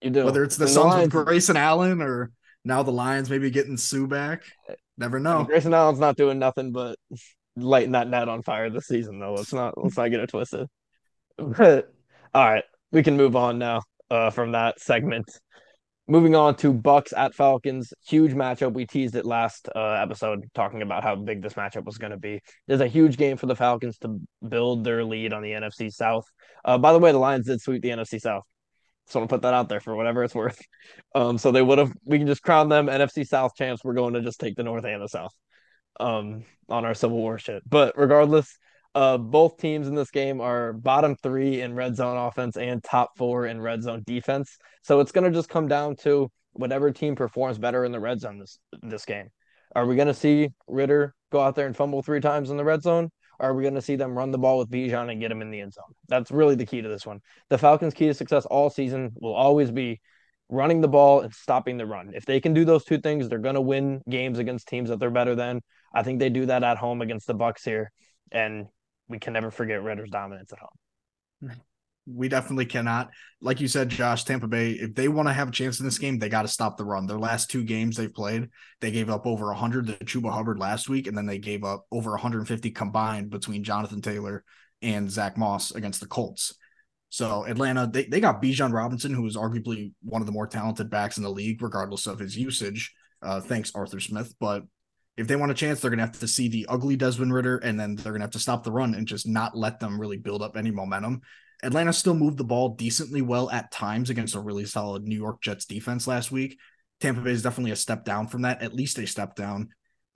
You 0.00 0.10
do 0.10 0.24
whether 0.24 0.44
it's 0.44 0.56
the 0.56 0.64
And 0.64 0.72
Suns 0.74 0.94
Lions- 0.94 1.14
with 1.14 1.26
Grayson 1.26 1.56
Allen 1.56 2.00
or 2.02 2.30
now 2.64 2.82
the 2.82 2.92
Lions 2.92 3.28
maybe 3.28 3.50
getting 3.50 3.76
Suh 3.76 4.06
back, 4.06 4.42
never 4.96 5.18
know. 5.18 5.44
Grayson 5.44 5.74
Allen's 5.74 5.98
not 5.98 6.16
doing 6.16 6.38
nothing 6.38 6.70
but 6.72 6.96
lighting 7.56 7.92
that 7.92 8.08
net 8.08 8.28
on 8.28 8.42
fire 8.42 8.70
this 8.70 8.86
season, 8.86 9.18
though. 9.18 9.34
Let's 9.34 9.52
not 9.52 9.74
let's 9.82 9.96
not 9.96 10.08
get 10.10 10.20
it 10.20 10.28
twisted. 10.30 10.68
But, 11.36 11.92
all 12.34 12.44
right, 12.48 12.64
we 12.92 13.02
can 13.02 13.16
move 13.16 13.34
on 13.36 13.58
now 13.58 13.82
uh, 14.10 14.30
from 14.30 14.52
that 14.52 14.80
segment. 14.80 15.26
Moving 16.08 16.34
on 16.34 16.56
to 16.56 16.72
Bucks 16.72 17.12
at 17.16 17.32
Falcons, 17.32 17.94
huge 18.04 18.32
matchup. 18.32 18.74
We 18.74 18.86
teased 18.86 19.14
it 19.14 19.24
last 19.24 19.68
uh, 19.74 19.92
episode, 19.92 20.44
talking 20.52 20.82
about 20.82 21.04
how 21.04 21.14
big 21.14 21.42
this 21.42 21.54
matchup 21.54 21.84
was 21.84 21.96
going 21.96 22.10
to 22.10 22.16
be. 22.16 22.40
There's 22.66 22.80
a 22.80 22.88
huge 22.88 23.16
game 23.16 23.36
for 23.36 23.46
the 23.46 23.54
Falcons 23.54 23.98
to 23.98 24.20
build 24.46 24.82
their 24.82 25.04
lead 25.04 25.32
on 25.32 25.42
the 25.42 25.52
NFC 25.52 25.92
South. 25.92 26.24
Uh, 26.64 26.76
by 26.76 26.92
the 26.92 26.98
way, 26.98 27.12
the 27.12 27.18
Lions 27.18 27.46
did 27.46 27.60
sweep 27.60 27.82
the 27.82 27.90
NFC 27.90 28.20
South. 28.20 28.42
Just 29.06 29.14
want 29.14 29.28
to 29.28 29.32
put 29.32 29.42
that 29.42 29.54
out 29.54 29.68
there 29.68 29.80
for 29.80 29.94
whatever 29.94 30.24
it's 30.24 30.34
worth. 30.34 30.60
Um, 31.14 31.36
so 31.38 31.52
they 31.52 31.62
would 31.62 31.78
have. 31.78 31.92
We 32.04 32.18
can 32.18 32.26
just 32.26 32.42
crown 32.42 32.68
them 32.68 32.86
NFC 32.86 33.26
South 33.26 33.54
champs. 33.54 33.84
We're 33.84 33.92
going 33.94 34.14
to 34.14 34.22
just 34.22 34.40
take 34.40 34.56
the 34.56 34.62
North 34.62 34.84
and 34.84 35.02
the 35.02 35.08
South 35.08 35.34
um 36.00 36.44
on 36.68 36.84
our 36.84 36.94
Civil 36.94 37.18
War 37.18 37.38
shit. 37.38 37.62
But 37.68 37.98
regardless, 37.98 38.56
uh 38.94 39.18
both 39.18 39.56
teams 39.56 39.88
in 39.88 39.94
this 39.94 40.10
game 40.10 40.40
are 40.40 40.72
bottom 40.72 41.16
three 41.16 41.60
in 41.60 41.74
red 41.74 41.96
zone 41.96 42.16
offense 42.16 42.56
and 42.56 42.82
top 42.84 43.10
four 43.16 43.46
in 43.46 43.60
red 43.60 43.82
zone 43.82 44.02
defense. 44.06 44.58
So 44.82 45.00
it's 45.00 45.12
gonna 45.12 45.30
just 45.30 45.48
come 45.48 45.68
down 45.68 45.96
to 46.02 46.30
whatever 46.52 46.90
team 46.90 47.16
performs 47.16 47.58
better 47.58 47.84
in 47.84 47.92
the 47.92 48.00
red 48.00 48.20
zone 48.20 48.38
this 48.38 48.58
this 48.82 49.04
game. 49.04 49.28
Are 49.74 49.86
we 49.86 49.96
gonna 49.96 50.14
see 50.14 50.50
Ridder 50.66 51.14
go 51.30 51.40
out 51.40 51.54
there 51.54 51.66
and 51.66 51.76
fumble 51.76 52.02
three 52.02 52.20
times 52.20 52.50
in 52.50 52.56
the 52.56 52.64
red 52.64 52.82
zone? 52.82 53.10
Are 53.40 53.54
we 53.54 53.62
going 53.62 53.74
to 53.74 53.82
see 53.82 53.96
them 53.96 54.16
run 54.16 54.30
the 54.30 54.38
ball 54.38 54.58
with 54.58 54.70
Bijan 54.70 55.10
and 55.10 55.20
get 55.20 55.32
him 55.32 55.42
in 55.42 55.50
the 55.50 55.60
end 55.60 55.72
zone? 55.72 55.92
That's 56.06 56.30
really 56.30 56.54
the 56.54 56.64
key 56.64 56.80
to 56.80 56.88
this 56.88 57.04
one. 57.04 57.18
The 57.50 57.58
Falcons' 57.58 57.92
key 57.92 58.06
to 58.06 58.14
success 58.14 58.46
all 58.46 58.70
season 58.70 59.10
will 59.20 59.34
always 59.34 59.72
be 59.72 60.00
running 60.48 60.80
the 60.80 60.88
ball 60.88 61.22
and 61.22 61.34
stopping 61.34 61.76
the 61.76 61.86
run. 61.86 62.12
If 62.14 62.24
they 62.24 62.40
can 62.40 62.54
do 62.54 62.64
those 62.64 62.84
two 62.84 62.98
things, 62.98 63.28
they're 63.28 63.38
going 63.38 63.56
to 63.56 63.60
win 63.60 64.00
games 64.08 64.38
against 64.38 64.68
teams 64.68 64.90
that 64.90 65.00
they're 65.00 65.10
better 65.10 65.34
than. 65.34 65.60
I 65.92 66.04
think 66.04 66.20
they 66.20 66.30
do 66.30 66.46
that 66.46 66.62
at 66.62 66.78
home 66.78 67.02
against 67.02 67.26
the 67.26 67.34
Bucks 67.34 67.64
here, 67.64 67.90
and 68.30 68.66
we 69.12 69.18
can 69.18 69.34
never 69.34 69.50
forget 69.50 69.82
Ridder's 69.82 70.10
dominance 70.10 70.52
at 70.52 70.58
home. 70.58 71.56
We 72.04 72.28
definitely 72.28 72.66
cannot. 72.66 73.10
Like 73.40 73.60
you 73.60 73.68
said, 73.68 73.88
Josh, 73.88 74.24
Tampa 74.24 74.48
Bay, 74.48 74.72
if 74.72 74.94
they 74.96 75.06
want 75.06 75.28
to 75.28 75.32
have 75.32 75.50
a 75.50 75.52
chance 75.52 75.78
in 75.78 75.84
this 75.84 75.98
game, 75.98 76.18
they 76.18 76.28
got 76.28 76.42
to 76.42 76.48
stop 76.48 76.76
the 76.76 76.84
run. 76.84 77.06
Their 77.06 77.18
last 77.18 77.48
two 77.48 77.62
games 77.62 77.96
they've 77.96 78.12
played, 78.12 78.48
they 78.80 78.90
gave 78.90 79.08
up 79.08 79.24
over 79.24 79.46
100 79.46 79.86
to 79.86 79.92
Chuba 80.04 80.32
Hubbard 80.32 80.58
last 80.58 80.88
week, 80.88 81.06
and 81.06 81.16
then 81.16 81.26
they 81.26 81.38
gave 81.38 81.62
up 81.62 81.86
over 81.92 82.10
150 82.10 82.70
combined 82.72 83.30
between 83.30 83.62
Jonathan 83.62 84.00
Taylor 84.00 84.42
and 84.80 85.08
Zach 85.08 85.36
Moss 85.36 85.70
against 85.72 86.00
the 86.00 86.08
Colts. 86.08 86.54
So 87.10 87.44
Atlanta, 87.44 87.86
they, 87.86 88.06
they 88.06 88.20
got 88.20 88.42
Bijan 88.42 88.72
Robinson, 88.72 89.14
who 89.14 89.26
is 89.26 89.36
arguably 89.36 89.92
one 90.02 90.22
of 90.22 90.26
the 90.26 90.32
more 90.32 90.46
talented 90.46 90.90
backs 90.90 91.18
in 91.18 91.22
the 91.22 91.30
league, 91.30 91.62
regardless 91.62 92.06
of 92.06 92.18
his 92.18 92.36
usage. 92.36 92.92
Uh, 93.20 93.40
thanks, 93.40 93.70
Arthur 93.74 94.00
Smith. 94.00 94.34
But 94.40 94.64
if 95.16 95.26
they 95.26 95.36
want 95.36 95.52
a 95.52 95.54
chance, 95.54 95.80
they're 95.80 95.90
gonna 95.90 96.02
have 96.02 96.18
to 96.20 96.28
see 96.28 96.48
the 96.48 96.66
ugly 96.68 96.96
Desmond 96.96 97.32
Ridder, 97.32 97.58
and 97.58 97.78
then 97.78 97.96
they're 97.96 98.12
gonna 98.12 98.24
have 98.24 98.30
to 98.32 98.38
stop 98.38 98.64
the 98.64 98.72
run 98.72 98.94
and 98.94 99.06
just 99.06 99.26
not 99.26 99.56
let 99.56 99.80
them 99.80 100.00
really 100.00 100.16
build 100.16 100.42
up 100.42 100.56
any 100.56 100.70
momentum. 100.70 101.22
Atlanta 101.62 101.92
still 101.92 102.14
moved 102.14 102.38
the 102.38 102.44
ball 102.44 102.70
decently 102.70 103.22
well 103.22 103.48
at 103.50 103.70
times 103.70 104.10
against 104.10 104.34
a 104.34 104.40
really 104.40 104.64
solid 104.64 105.04
New 105.04 105.16
York 105.16 105.40
Jets 105.40 105.64
defense 105.64 106.06
last 106.06 106.32
week. 106.32 106.58
Tampa 107.00 107.20
Bay 107.20 107.30
is 107.30 107.42
definitely 107.42 107.70
a 107.70 107.76
step 107.76 108.04
down 108.04 108.26
from 108.26 108.42
that, 108.42 108.62
at 108.62 108.74
least 108.74 108.98
a 108.98 109.06
step 109.06 109.36
down. 109.36 109.68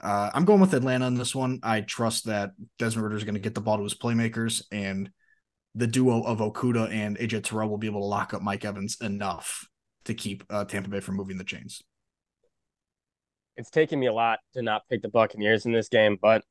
Uh, 0.02 0.30
I'm 0.34 0.44
going 0.44 0.60
with 0.60 0.74
Atlanta 0.74 1.06
on 1.06 1.14
this 1.14 1.34
one. 1.34 1.60
I 1.62 1.80
trust 1.80 2.26
that 2.26 2.50
Desmond 2.78 3.04
Ridder 3.04 3.16
is 3.16 3.24
going 3.24 3.34
to 3.34 3.40
get 3.40 3.54
the 3.54 3.60
ball 3.60 3.78
to 3.78 3.82
his 3.82 3.94
playmakers, 3.94 4.62
and 4.70 5.10
the 5.74 5.86
duo 5.86 6.22
of 6.22 6.38
Okudah 6.38 6.90
and 6.90 7.18
AJ 7.18 7.44
Terrell 7.44 7.68
will 7.68 7.78
be 7.78 7.86
able 7.86 8.00
to 8.00 8.06
lock 8.06 8.34
up 8.34 8.42
Mike 8.42 8.64
Evans 8.64 8.96
enough 9.00 9.66
to 10.04 10.14
keep 10.14 10.44
uh, 10.50 10.64
Tampa 10.64 10.88
Bay 10.88 11.00
from 11.00 11.16
moving 11.16 11.38
the 11.38 11.44
chains. 11.44 11.82
It's 13.56 13.70
taken 13.70 13.98
me 13.98 14.06
a 14.06 14.12
lot 14.12 14.40
to 14.54 14.62
not 14.62 14.82
pick 14.88 15.02
the 15.02 15.08
Buccaneers 15.08 15.64
in 15.66 15.72
this 15.72 15.88
game, 15.88 16.18
but 16.20 16.44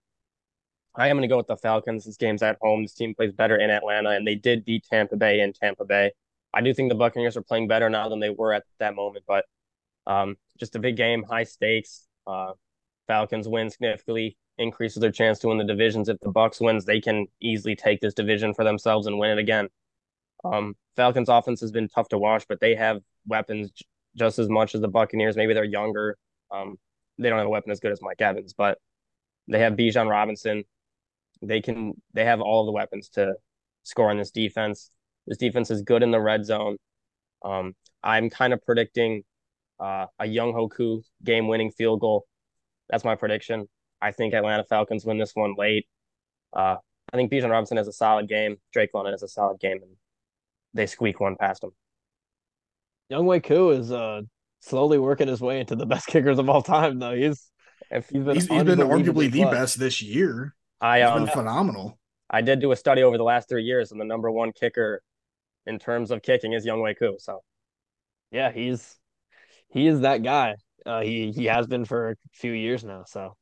I 0.95 1.09
am 1.09 1.17
going 1.17 1.27
to 1.27 1.31
go 1.31 1.37
with 1.37 1.47
the 1.47 1.57
Falcons. 1.57 2.05
This 2.05 2.17
game's 2.17 2.41
at 2.41 2.57
home. 2.61 2.83
This 2.83 2.93
team 2.93 3.13
plays 3.13 3.33
better 3.33 3.57
in 3.57 3.69
Atlanta, 3.69 4.11
and 4.11 4.25
they 4.25 4.35
did 4.35 4.65
beat 4.65 4.85
Tampa 4.89 5.15
Bay 5.15 5.41
in 5.41 5.53
Tampa 5.53 5.85
Bay. 5.85 6.11
I 6.53 6.61
do 6.61 6.73
think 6.73 6.89
the 6.89 6.95
Buccaneers 6.95 7.35
are 7.35 7.41
playing 7.41 7.67
better 7.67 7.89
now 7.89 8.07
than 8.07 8.19
they 8.19 8.29
were 8.29 8.53
at 8.53 8.63
that 8.79 8.95
moment, 8.95 9.25
but 9.27 9.45
um, 10.07 10.37
just 10.57 10.75
a 10.75 10.79
big 10.79 10.95
game, 10.95 11.23
high 11.23 11.43
stakes. 11.43 12.07
Uh, 12.25 12.53
Falcons 13.07 13.47
win 13.47 13.69
significantly, 13.69 14.37
increases 14.57 15.01
their 15.01 15.11
chance 15.11 15.39
to 15.39 15.49
win 15.49 15.57
the 15.57 15.65
divisions. 15.65 16.07
If 16.07 16.19
the 16.21 16.31
Bucks 16.31 16.61
wins, 16.61 16.85
they 16.85 17.01
can 17.01 17.27
easily 17.41 17.75
take 17.75 17.99
this 17.99 18.13
division 18.13 18.53
for 18.53 18.63
themselves 18.63 19.05
and 19.05 19.19
win 19.19 19.31
it 19.31 19.37
again. 19.37 19.67
Um, 20.45 20.75
Falcons 20.95 21.29
offense 21.29 21.59
has 21.61 21.71
been 21.71 21.89
tough 21.89 22.07
to 22.09 22.17
watch, 22.17 22.45
but 22.47 22.59
they 22.61 22.75
have 22.75 23.01
weapons 23.27 23.71
j- 23.71 23.85
just 24.15 24.39
as 24.39 24.47
much 24.47 24.75
as 24.75 24.81
the 24.81 24.87
Buccaneers. 24.87 25.35
Maybe 25.35 25.53
they're 25.53 25.63
younger. 25.65 26.17
Um, 26.51 26.77
they 27.17 27.29
don't 27.29 27.37
have 27.37 27.47
a 27.47 27.49
weapon 27.49 27.71
as 27.71 27.79
good 27.79 27.91
as 27.91 28.01
Mike 28.01 28.21
Evans, 28.21 28.53
but 28.53 28.77
they 29.47 29.59
have 29.59 29.73
Bijan 29.73 30.09
Robinson. 30.09 30.63
They 31.41 31.61
can 31.61 31.93
they 32.13 32.25
have 32.25 32.41
all 32.41 32.61
of 32.61 32.65
the 32.65 32.71
weapons 32.71 33.09
to 33.09 33.35
score 33.83 34.09
on 34.09 34.17
this 34.17 34.31
defense. 34.31 34.91
This 35.27 35.37
defense 35.37 35.71
is 35.71 35.81
good 35.81 36.03
in 36.03 36.11
the 36.11 36.19
red 36.19 36.45
zone. 36.45 36.77
Um, 37.43 37.73
I'm 38.03 38.29
kind 38.29 38.53
of 38.53 38.63
predicting 38.63 39.23
uh, 39.79 40.07
a 40.19 40.25
Younghoe 40.25 40.71
Koo 40.71 41.03
game 41.23 41.47
winning 41.47 41.71
field 41.71 41.99
goal. 41.99 42.25
That's 42.89 43.03
my 43.03 43.15
prediction. 43.15 43.67
I 44.01 44.11
think 44.11 44.33
Atlanta 44.33 44.63
Falcons 44.63 45.05
win 45.05 45.17
this 45.17 45.31
one 45.33 45.55
late. 45.57 45.87
Uh, 46.53 46.77
I 47.11 47.17
think 47.17 47.31
Bijan 47.31 47.49
Robinson 47.49 47.77
has 47.77 47.87
a 47.87 47.93
solid 47.93 48.27
game. 48.27 48.57
Drake 48.71 48.91
London 48.93 49.13
has 49.13 49.23
a 49.23 49.27
solid 49.27 49.59
game, 49.59 49.79
and 49.81 49.91
they 50.73 50.85
squeak 50.85 51.19
one 51.19 51.35
past 51.35 51.63
him. 51.63 51.71
Younghoe 53.11 53.43
Koo 53.43 53.71
is 53.71 53.91
uh, 53.91 54.21
slowly 54.65 54.97
working 54.97 55.27
his 55.27 55.41
way 55.41 55.59
into 55.59 55.75
the 55.75 55.85
best 55.85 56.07
kickers 56.07 56.39
of 56.39 56.49
all 56.49 56.61
time, 56.61 56.99
though. 56.99 57.15
He's 57.15 57.49
if, 57.91 58.09
he's 58.09 58.23
been, 58.23 58.35
he's, 58.35 58.47
he's 58.47 58.63
been 58.63 58.79
arguably 58.79 59.31
the 59.31 59.43
best 59.45 59.79
this 59.79 60.01
year. 60.01 60.55
I 60.81 61.01
um, 61.01 61.25
been 61.25 61.33
phenomenal. 61.33 61.99
I 62.29 62.41
did 62.41 62.59
do 62.59 62.71
a 62.71 62.75
study 62.75 63.03
over 63.03 63.17
the 63.17 63.23
last 63.23 63.47
three 63.47 63.63
years, 63.63 63.91
and 63.91 64.01
the 64.01 64.05
number 64.05 64.31
one 64.31 64.51
kicker 64.51 65.01
in 65.65 65.79
terms 65.79 66.11
of 66.11 66.21
kicking 66.21 66.53
is 66.53 66.65
Younghoe 66.65 66.97
Koo. 66.97 67.17
So, 67.19 67.41
yeah, 68.31 68.51
he's 68.51 68.95
he 69.69 69.87
is 69.87 70.01
that 70.01 70.23
guy. 70.23 70.55
Uh, 70.85 71.01
he 71.01 71.31
he 71.31 71.45
has 71.45 71.67
been 71.67 71.85
for 71.85 72.11
a 72.11 72.15
few 72.33 72.51
years 72.51 72.83
now. 72.83 73.03
So 73.07 73.35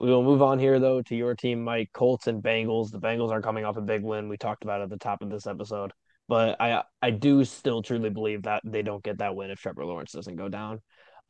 we 0.00 0.10
will 0.10 0.22
move 0.22 0.42
on 0.42 0.58
here 0.58 0.78
though 0.78 1.02
to 1.02 1.16
your 1.16 1.34
team, 1.34 1.64
Mike. 1.64 1.90
Colts 1.92 2.26
and 2.26 2.42
Bengals. 2.42 2.90
The 2.90 3.00
Bengals 3.00 3.30
are 3.30 3.42
coming 3.42 3.64
off 3.64 3.76
a 3.76 3.82
big 3.82 4.02
win. 4.02 4.28
We 4.28 4.36
talked 4.36 4.64
about 4.64 4.82
at 4.82 4.90
the 4.90 4.98
top 4.98 5.22
of 5.22 5.30
this 5.30 5.46
episode, 5.46 5.92
but 6.28 6.60
I 6.60 6.82
I 7.02 7.10
do 7.10 7.44
still 7.44 7.82
truly 7.82 8.10
believe 8.10 8.42
that 8.42 8.62
they 8.64 8.82
don't 8.82 9.02
get 9.02 9.18
that 9.18 9.34
win 9.34 9.50
if 9.50 9.60
Trevor 9.60 9.84
Lawrence 9.84 10.12
doesn't 10.12 10.36
go 10.36 10.48
down. 10.48 10.80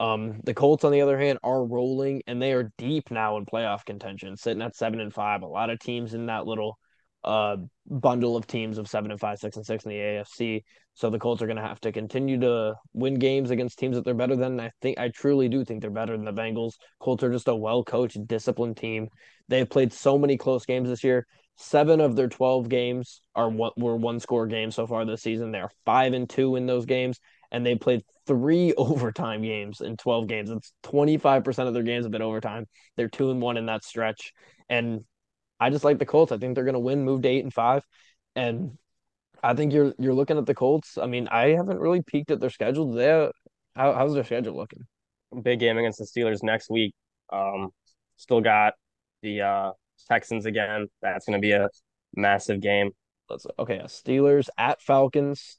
Um, 0.01 0.41
the 0.45 0.55
Colts, 0.55 0.85
on 0.85 0.93
the 0.93 1.01
other 1.01 1.19
hand, 1.19 1.39
are 1.43 1.65
rolling 1.65 2.23
and 2.27 2.41
they 2.41 2.53
are 2.53 2.73
deep 2.79 3.11
now 3.11 3.37
in 3.37 3.47
playoff 3.47 3.85
contention, 3.85 4.37
sitting 4.37 4.63
at 4.63 4.77
seven 4.77 5.01
and 5.01 5.13
five. 5.13 5.43
A 5.43 5.47
lot 5.47 5.71
of 5.71 5.81
teams 5.81 6.15
in 6.15 6.27
that 6.27 6.47
little 6.47 6.79
uh, 7.25 7.57
bundle 7.87 8.37
of 8.37 8.47
teams 8.47 8.79
of 8.79 8.89
seven 8.89 9.11
and 9.11 9.19
five, 9.19 9.39
six 9.39 9.57
and 9.57 9.67
six 9.67 9.85
in 9.85 9.91
the 9.91 9.97
AFC. 9.97 10.63
So 10.95 11.11
the 11.11 11.19
Colts 11.19 11.43
are 11.43 11.47
going 11.47 11.57
to 11.57 11.63
have 11.63 11.81
to 11.81 11.93
continue 11.93 12.39
to 12.41 12.75
win 12.93 13.19
games 13.19 13.51
against 13.51 13.79
teams 13.79 13.97
that 13.97 14.05
they're 14.05 14.15
better 14.15 14.37
than. 14.37 14.61
I 14.61 14.71
think 14.81 14.99
I 14.99 15.09
truly 15.09 15.49
do 15.49 15.65
think 15.65 15.81
they're 15.81 15.91
better 15.91 16.17
than 16.17 16.25
the 16.25 16.33
Bengals. 16.33 16.75
Colts 17.01 17.23
are 17.25 17.33
just 17.33 17.49
a 17.49 17.55
well 17.55 17.83
coached, 17.83 18.25
disciplined 18.27 18.77
team. 18.77 19.09
They've 19.49 19.69
played 19.69 19.93
so 19.93 20.17
many 20.17 20.37
close 20.37 20.65
games 20.65 20.89
this 20.89 21.03
year. 21.05 21.27
Seven 21.61 22.01
of 22.01 22.15
their 22.15 22.29
twelve 22.29 22.69
games 22.69 23.21
are 23.35 23.51
what 23.51 23.77
were 23.77 23.97
one 23.97 24.21
score 24.21 24.47
games 24.47 24.77
so 24.77 24.87
far 24.87 25.05
this 25.05 25.23
season. 25.23 25.51
They 25.51 25.59
are 25.59 25.73
five 25.85 26.13
and 26.13 26.31
two 26.31 26.55
in 26.55 26.67
those 26.67 26.87
games, 26.87 27.19
and 27.51 27.67
they 27.67 27.75
played 27.75 28.05
three 28.27 28.73
overtime 28.77 29.43
games 29.43 29.81
in 29.81 29.97
twelve 29.97 30.29
games. 30.29 30.51
It's 30.51 30.73
twenty 30.85 31.19
five 31.19 31.43
percent 31.43 31.67
of 31.67 31.75
their 31.75 31.83
games 31.83 32.05
have 32.05 32.13
been 32.13 32.23
overtime. 32.23 32.67
They're 32.97 33.09
two 33.09 33.33
and 33.33 33.43
one 33.43 33.57
in 33.57 33.67
that 33.67 33.85
stretch, 33.85 34.33
and 34.69 35.05
I 35.59 35.71
just 35.71 35.85
like 35.85 35.99
the 35.99 36.07
Colts. 36.07 36.31
I 36.31 36.39
think 36.39 36.55
they're 36.55 36.65
going 36.65 36.75
to 36.75 36.79
win, 36.81 37.05
move 37.05 37.23
to 37.23 37.29
eight 37.29 37.43
and 37.43 37.53
five, 37.53 37.85
and 38.37 38.79
I 39.43 39.55
think 39.55 39.73
you're 39.73 39.95
you're 39.99 40.15
looking 40.15 40.39
at 40.39 40.47
the 40.47 40.55
Colts. 40.55 40.97
I 40.97 41.07
mean, 41.07 41.27
I 41.29 41.49
haven't 41.49 41.81
really 41.81 42.03
peeked 42.03 42.31
at 42.31 42.39
their 42.39 42.51
schedule. 42.51 42.93
They 42.93 43.31
how, 43.75 43.93
how's 43.95 44.15
their 44.15 44.25
schedule 44.25 44.57
looking? 44.57 44.87
Big 45.43 45.59
game 45.59 45.77
against 45.77 45.99
the 45.99 46.05
Steelers 46.05 46.43
next 46.43 46.71
week. 46.71 46.95
Um, 47.33 47.71
still 48.17 48.41
got 48.41 48.75
the 49.23 49.43
uh, 49.43 49.73
Texans 50.07 50.47
again. 50.47 50.89
That's 51.03 51.27
going 51.27 51.39
to 51.39 51.45
be 51.45 51.53
a 51.53 51.69
massive 52.15 52.61
game. 52.61 52.91
Let's 53.29 53.47
okay. 53.59 53.81
Steelers 53.87 54.49
at 54.57 54.81
Falcons, 54.83 55.59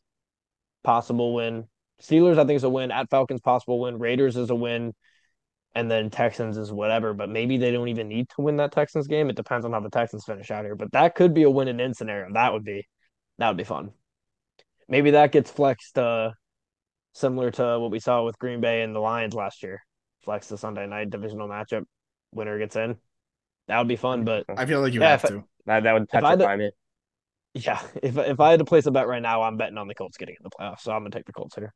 possible 0.83 1.33
win. 1.33 1.65
Steelers, 2.01 2.39
I 2.39 2.45
think 2.45 2.57
is 2.57 2.63
a 2.63 2.69
win. 2.69 2.91
At 2.91 3.09
Falcons, 3.09 3.41
possible 3.41 3.79
win. 3.79 3.99
Raiders 3.99 4.37
is 4.37 4.49
a 4.49 4.55
win 4.55 4.93
and 5.75 5.89
then 5.89 6.09
Texans 6.09 6.57
is 6.57 6.71
whatever. 6.71 7.13
But 7.13 7.29
maybe 7.29 7.57
they 7.57 7.71
don't 7.71 7.87
even 7.89 8.07
need 8.07 8.29
to 8.29 8.41
win 8.41 8.57
that 8.57 8.71
Texans 8.71 9.07
game. 9.07 9.29
It 9.29 9.35
depends 9.35 9.65
on 9.65 9.73
how 9.73 9.79
the 9.79 9.89
Texans 9.89 10.25
finish 10.25 10.51
out 10.51 10.65
here. 10.65 10.75
But 10.75 10.91
that 10.93 11.15
could 11.15 11.33
be 11.33 11.43
a 11.43 11.49
win 11.49 11.67
and 11.67 11.79
in 11.79 11.93
scenario. 11.93 12.33
That 12.33 12.53
would 12.53 12.63
be 12.63 12.87
that 13.37 13.47
would 13.47 13.57
be 13.57 13.63
fun. 13.63 13.91
Maybe 14.87 15.11
that 15.11 15.31
gets 15.31 15.51
flexed 15.51 15.97
uh 15.97 16.31
similar 17.13 17.51
to 17.51 17.79
what 17.79 17.91
we 17.91 17.99
saw 17.99 18.23
with 18.23 18.39
Green 18.39 18.61
Bay 18.61 18.81
and 18.81 18.95
the 18.95 18.99
Lions 18.99 19.33
last 19.33 19.63
year. 19.63 19.81
Flex 20.23 20.47
the 20.47 20.57
Sunday 20.57 20.87
night 20.87 21.09
divisional 21.09 21.47
matchup. 21.47 21.83
Winner 22.33 22.57
gets 22.59 22.75
in. 22.75 22.97
That 23.69 23.77
would 23.77 23.87
be 23.87 23.95
fun, 23.95 24.25
but 24.25 24.45
I 24.57 24.65
feel 24.65 24.81
like 24.81 24.93
you 24.93 25.01
yeah, 25.01 25.11
have 25.11 25.21
to. 25.27 25.43
that, 25.67 25.83
that 25.83 25.93
would 25.93 26.09
petrify 26.09 26.55
me. 26.55 26.71
Yeah, 27.53 27.79
if 28.01 28.17
if 28.17 28.39
I 28.39 28.49
had 28.49 28.59
to 28.59 28.65
place 28.65 28.87
a 28.87 28.91
bet 28.91 29.07
right 29.07 29.21
now, 29.21 29.43
I'm 29.43 29.57
betting 29.57 29.77
on 29.77 29.87
the 29.87 29.93
Colts 29.93 30.17
getting 30.17 30.35
in 30.39 30.43
the 30.43 30.49
playoffs. 30.49 30.81
So 30.81 30.91
I'm 30.91 31.01
gonna 31.01 31.11
take 31.11 31.25
the 31.25 31.33
Colts 31.33 31.55
here. 31.55 31.73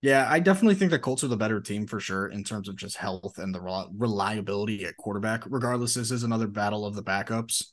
Yeah, 0.00 0.26
I 0.28 0.40
definitely 0.40 0.74
think 0.74 0.90
the 0.90 0.98
Colts 0.98 1.22
are 1.22 1.28
the 1.28 1.36
better 1.36 1.60
team 1.60 1.86
for 1.86 2.00
sure 2.00 2.26
in 2.26 2.42
terms 2.42 2.68
of 2.68 2.74
just 2.74 2.96
health 2.96 3.38
and 3.38 3.54
the 3.54 3.60
reliability 3.96 4.84
at 4.84 4.96
quarterback. 4.96 5.44
Regardless, 5.46 5.94
this 5.94 6.10
is 6.10 6.24
another 6.24 6.48
battle 6.48 6.84
of 6.84 6.96
the 6.96 7.04
backups, 7.04 7.66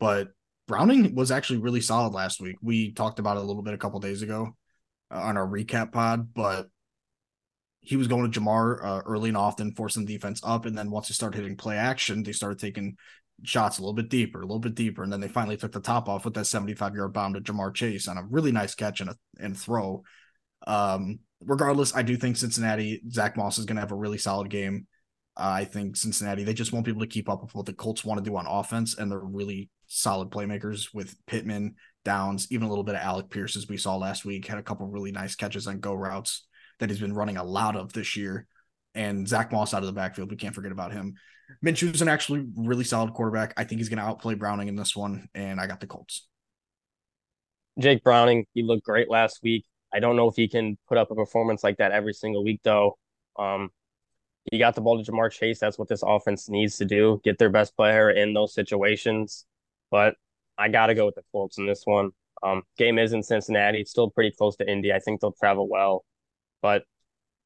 but 0.00 0.30
Browning 0.66 1.14
was 1.14 1.30
actually 1.30 1.60
really 1.60 1.80
solid 1.80 2.12
last 2.12 2.40
week. 2.40 2.56
We 2.60 2.92
talked 2.92 3.20
about 3.20 3.36
it 3.36 3.44
a 3.44 3.46
little 3.46 3.62
bit 3.62 3.74
a 3.74 3.78
couple 3.78 4.00
days 4.00 4.22
ago 4.22 4.56
uh, 5.12 5.20
on 5.20 5.36
our 5.36 5.46
recap 5.46 5.92
pod, 5.92 6.34
but 6.34 6.66
he 7.86 7.96
was 7.96 8.08
going 8.08 8.28
to 8.28 8.40
Ja'Marr 8.40 8.84
uh, 8.84 9.02
early 9.06 9.28
and 9.28 9.38
often, 9.38 9.72
forcing 9.72 10.04
the 10.04 10.12
defense 10.12 10.40
up, 10.42 10.66
and 10.66 10.76
then 10.76 10.90
once 10.90 11.06
he 11.06 11.14
started 11.14 11.38
hitting 11.38 11.56
play 11.56 11.76
action, 11.76 12.24
they 12.24 12.32
started 12.32 12.58
taking 12.58 12.96
shots 13.44 13.78
a 13.78 13.80
little 13.80 13.94
bit 13.94 14.08
deeper, 14.08 14.40
a 14.40 14.44
little 14.44 14.58
bit 14.58 14.74
deeper, 14.74 15.04
and 15.04 15.12
then 15.12 15.20
they 15.20 15.28
finally 15.28 15.56
took 15.56 15.70
the 15.70 15.80
top 15.80 16.08
off 16.08 16.24
with 16.24 16.34
that 16.34 16.46
75 16.46 16.96
yard 16.96 17.12
bomb 17.12 17.34
to 17.34 17.40
Ja'Marr 17.40 17.72
Chase 17.72 18.08
on 18.08 18.18
a 18.18 18.24
really 18.24 18.50
nice 18.50 18.74
catch 18.74 19.00
and 19.00 19.10
a 19.10 19.16
and 19.38 19.56
throw. 19.56 20.02
Um, 20.66 21.20
regardless, 21.40 21.94
I 21.94 22.02
do 22.02 22.16
think 22.16 22.36
Cincinnati, 22.36 23.02
Zach 23.08 23.36
Moss 23.36 23.58
is 23.58 23.66
going 23.66 23.76
to 23.76 23.82
have 23.82 23.92
a 23.92 23.96
really 23.96 24.18
solid 24.18 24.50
game. 24.50 24.88
I 25.36 25.64
think 25.64 25.96
Cincinnati, 25.96 26.42
they 26.42 26.54
just 26.54 26.72
won't 26.72 26.86
be 26.86 26.90
able 26.90 27.02
to 27.02 27.06
keep 27.06 27.28
up 27.28 27.42
with 27.42 27.54
what 27.54 27.66
the 27.66 27.72
Colts 27.72 28.04
want 28.04 28.18
to 28.18 28.28
do 28.28 28.36
on 28.36 28.46
offense, 28.48 28.98
and 28.98 29.12
they're 29.12 29.20
really 29.20 29.70
solid 29.86 30.30
playmakers 30.30 30.92
with 30.92 31.14
Pittman, 31.26 31.76
Downs, 32.04 32.48
even 32.50 32.66
a 32.66 32.68
little 32.68 32.84
bit 32.84 32.96
of 32.96 33.02
Alec 33.02 33.30
Pierce, 33.30 33.54
as 33.54 33.68
we 33.68 33.76
saw 33.76 33.96
last 33.96 34.24
week, 34.24 34.46
had 34.46 34.58
a 34.58 34.62
couple 34.62 34.86
really 34.86 35.12
nice 35.12 35.36
catches 35.36 35.68
on 35.68 35.78
go 35.78 35.94
routes 35.94 36.45
that 36.78 36.90
he's 36.90 37.00
been 37.00 37.14
running 37.14 37.36
a 37.36 37.44
lot 37.44 37.76
of 37.76 37.92
this 37.92 38.16
year. 38.16 38.46
And 38.94 39.28
Zach 39.28 39.52
Moss 39.52 39.74
out 39.74 39.82
of 39.82 39.86
the 39.86 39.92
backfield, 39.92 40.30
we 40.30 40.36
can't 40.36 40.54
forget 40.54 40.72
about 40.72 40.92
him. 40.92 41.14
Minshew's 41.64 42.02
an 42.02 42.08
actually 42.08 42.46
really 42.56 42.84
solid 42.84 43.12
quarterback. 43.14 43.54
I 43.56 43.64
think 43.64 43.80
he's 43.80 43.88
going 43.88 43.98
to 43.98 44.04
outplay 44.04 44.34
Browning 44.34 44.68
in 44.68 44.76
this 44.76 44.96
one, 44.96 45.28
and 45.34 45.60
I 45.60 45.66
got 45.66 45.80
the 45.80 45.86
Colts. 45.86 46.26
Jake 47.78 48.02
Browning, 48.02 48.46
he 48.54 48.62
looked 48.62 48.84
great 48.84 49.10
last 49.10 49.40
week. 49.42 49.64
I 49.92 50.00
don't 50.00 50.16
know 50.16 50.28
if 50.28 50.36
he 50.36 50.48
can 50.48 50.76
put 50.88 50.98
up 50.98 51.10
a 51.10 51.14
performance 51.14 51.62
like 51.62 51.76
that 51.76 51.92
every 51.92 52.14
single 52.14 52.42
week, 52.42 52.60
though. 52.64 52.98
Um, 53.38 53.70
he 54.50 54.58
got 54.58 54.74
the 54.74 54.80
ball 54.80 55.02
to 55.02 55.10
Ja'Marr 55.10 55.30
Chase. 55.30 55.58
That's 55.58 55.78
what 55.78 55.88
this 55.88 56.02
offense 56.04 56.48
needs 56.48 56.76
to 56.78 56.84
do: 56.84 57.20
get 57.24 57.38
their 57.38 57.50
best 57.50 57.76
player 57.76 58.10
in 58.10 58.32
those 58.34 58.54
situations. 58.54 59.44
But 59.90 60.14
I 60.58 60.68
got 60.68 60.86
to 60.86 60.94
go 60.94 61.06
with 61.06 61.16
the 61.16 61.22
Colts 61.32 61.58
in 61.58 61.66
this 61.66 61.82
one. 61.84 62.10
Um, 62.42 62.62
game 62.76 62.98
is 62.98 63.12
in 63.12 63.22
Cincinnati. 63.22 63.80
It's 63.80 63.90
still 63.90 64.10
pretty 64.10 64.34
close 64.36 64.56
to 64.56 64.70
Indy. 64.70 64.92
I 64.92 64.98
think 64.98 65.20
they'll 65.20 65.32
travel 65.32 65.68
well, 65.68 66.04
but 66.66 66.82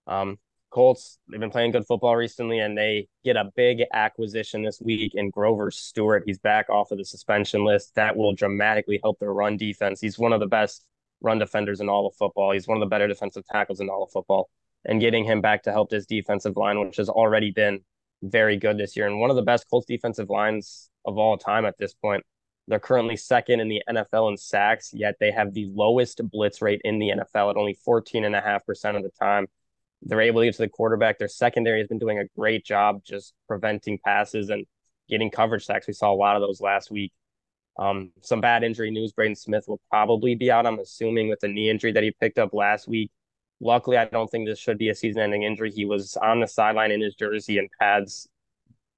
um, 0.06 0.38
Colts 0.70 1.18
they've 1.28 1.38
been 1.38 1.50
playing 1.50 1.72
good 1.72 1.86
football 1.86 2.16
recently, 2.16 2.58
and 2.60 2.76
they 2.76 3.06
get 3.22 3.36
a 3.36 3.50
big 3.54 3.82
acquisition 3.92 4.62
this 4.62 4.80
week 4.80 5.14
in 5.14 5.28
Grover 5.28 5.70
Stewart. 5.70 6.22
He's 6.24 6.38
back 6.38 6.70
off 6.70 6.90
of 6.90 6.96
the 6.96 7.04
suspension 7.04 7.62
list. 7.62 7.94
That 7.96 8.16
will 8.16 8.34
dramatically 8.34 8.98
help 9.02 9.18
their 9.18 9.34
run 9.34 9.58
defense. 9.58 10.00
He's 10.00 10.18
one 10.18 10.32
of 10.32 10.40
the 10.40 10.46
best 10.46 10.86
run 11.20 11.38
defenders 11.38 11.80
in 11.82 11.90
all 11.90 12.06
of 12.06 12.14
football. 12.14 12.52
He's 12.52 12.66
one 12.66 12.78
of 12.78 12.80
the 12.80 12.86
better 12.86 13.08
defensive 13.08 13.44
tackles 13.46 13.80
in 13.80 13.90
all 13.90 14.04
of 14.04 14.10
football. 14.10 14.48
And 14.86 15.02
getting 15.02 15.24
him 15.24 15.42
back 15.42 15.64
to 15.64 15.72
help 15.72 15.90
this 15.90 16.06
defensive 16.06 16.56
line, 16.56 16.80
which 16.80 16.96
has 16.96 17.10
already 17.10 17.50
been 17.50 17.80
very 18.22 18.56
good 18.56 18.78
this 18.78 18.96
year, 18.96 19.06
and 19.06 19.20
one 19.20 19.28
of 19.28 19.36
the 19.36 19.42
best 19.42 19.66
Colts 19.68 19.86
defensive 19.86 20.30
lines 20.30 20.88
of 21.04 21.18
all 21.18 21.36
time 21.36 21.66
at 21.66 21.76
this 21.76 21.92
point. 21.92 22.24
They're 22.70 22.78
currently 22.78 23.16
second 23.16 23.58
in 23.58 23.68
the 23.68 23.82
NFL 23.90 24.30
in 24.30 24.36
sacks, 24.36 24.94
yet 24.94 25.16
they 25.18 25.32
have 25.32 25.52
the 25.52 25.66
lowest 25.74 26.20
blitz 26.30 26.62
rate 26.62 26.80
in 26.84 27.00
the 27.00 27.08
NFL 27.08 27.50
at 27.50 27.56
only 27.56 27.76
14.5% 27.86 28.96
of 28.96 29.02
the 29.02 29.10
time. 29.20 29.48
They're 30.02 30.20
able 30.20 30.40
to 30.40 30.46
get 30.46 30.54
to 30.54 30.62
the 30.62 30.68
quarterback. 30.68 31.18
Their 31.18 31.26
secondary 31.26 31.80
has 31.80 31.88
been 31.88 31.98
doing 31.98 32.20
a 32.20 32.26
great 32.38 32.64
job 32.64 33.02
just 33.04 33.34
preventing 33.48 33.98
passes 33.98 34.50
and 34.50 34.66
getting 35.08 35.32
coverage 35.32 35.66
sacks. 35.66 35.88
We 35.88 35.94
saw 35.94 36.12
a 36.12 36.14
lot 36.14 36.36
of 36.36 36.42
those 36.42 36.60
last 36.60 36.92
week. 36.92 37.12
Um, 37.76 38.12
some 38.20 38.40
bad 38.40 38.62
injury 38.62 38.92
news. 38.92 39.12
Braden 39.12 39.34
Smith 39.34 39.64
will 39.66 39.80
probably 39.90 40.36
be 40.36 40.52
out, 40.52 40.64
I'm 40.64 40.78
assuming, 40.78 41.28
with 41.28 41.40
the 41.40 41.48
knee 41.48 41.70
injury 41.70 41.90
that 41.90 42.04
he 42.04 42.12
picked 42.12 42.38
up 42.38 42.54
last 42.54 42.86
week. 42.86 43.10
Luckily, 43.60 43.96
I 43.96 44.04
don't 44.04 44.30
think 44.30 44.46
this 44.46 44.60
should 44.60 44.78
be 44.78 44.90
a 44.90 44.94
season 44.94 45.22
ending 45.22 45.42
injury. 45.42 45.72
He 45.72 45.86
was 45.86 46.16
on 46.16 46.38
the 46.38 46.46
sideline 46.46 46.92
in 46.92 47.00
his 47.00 47.16
jersey 47.16 47.58
and 47.58 47.68
pads, 47.80 48.28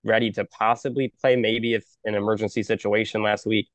ready 0.04 0.30
to 0.32 0.44
possibly 0.44 1.12
play, 1.20 1.36
maybe 1.36 1.74
if 1.74 1.84
an 2.04 2.14
emergency 2.14 2.62
situation 2.62 3.22
last 3.22 3.46
week. 3.46 3.68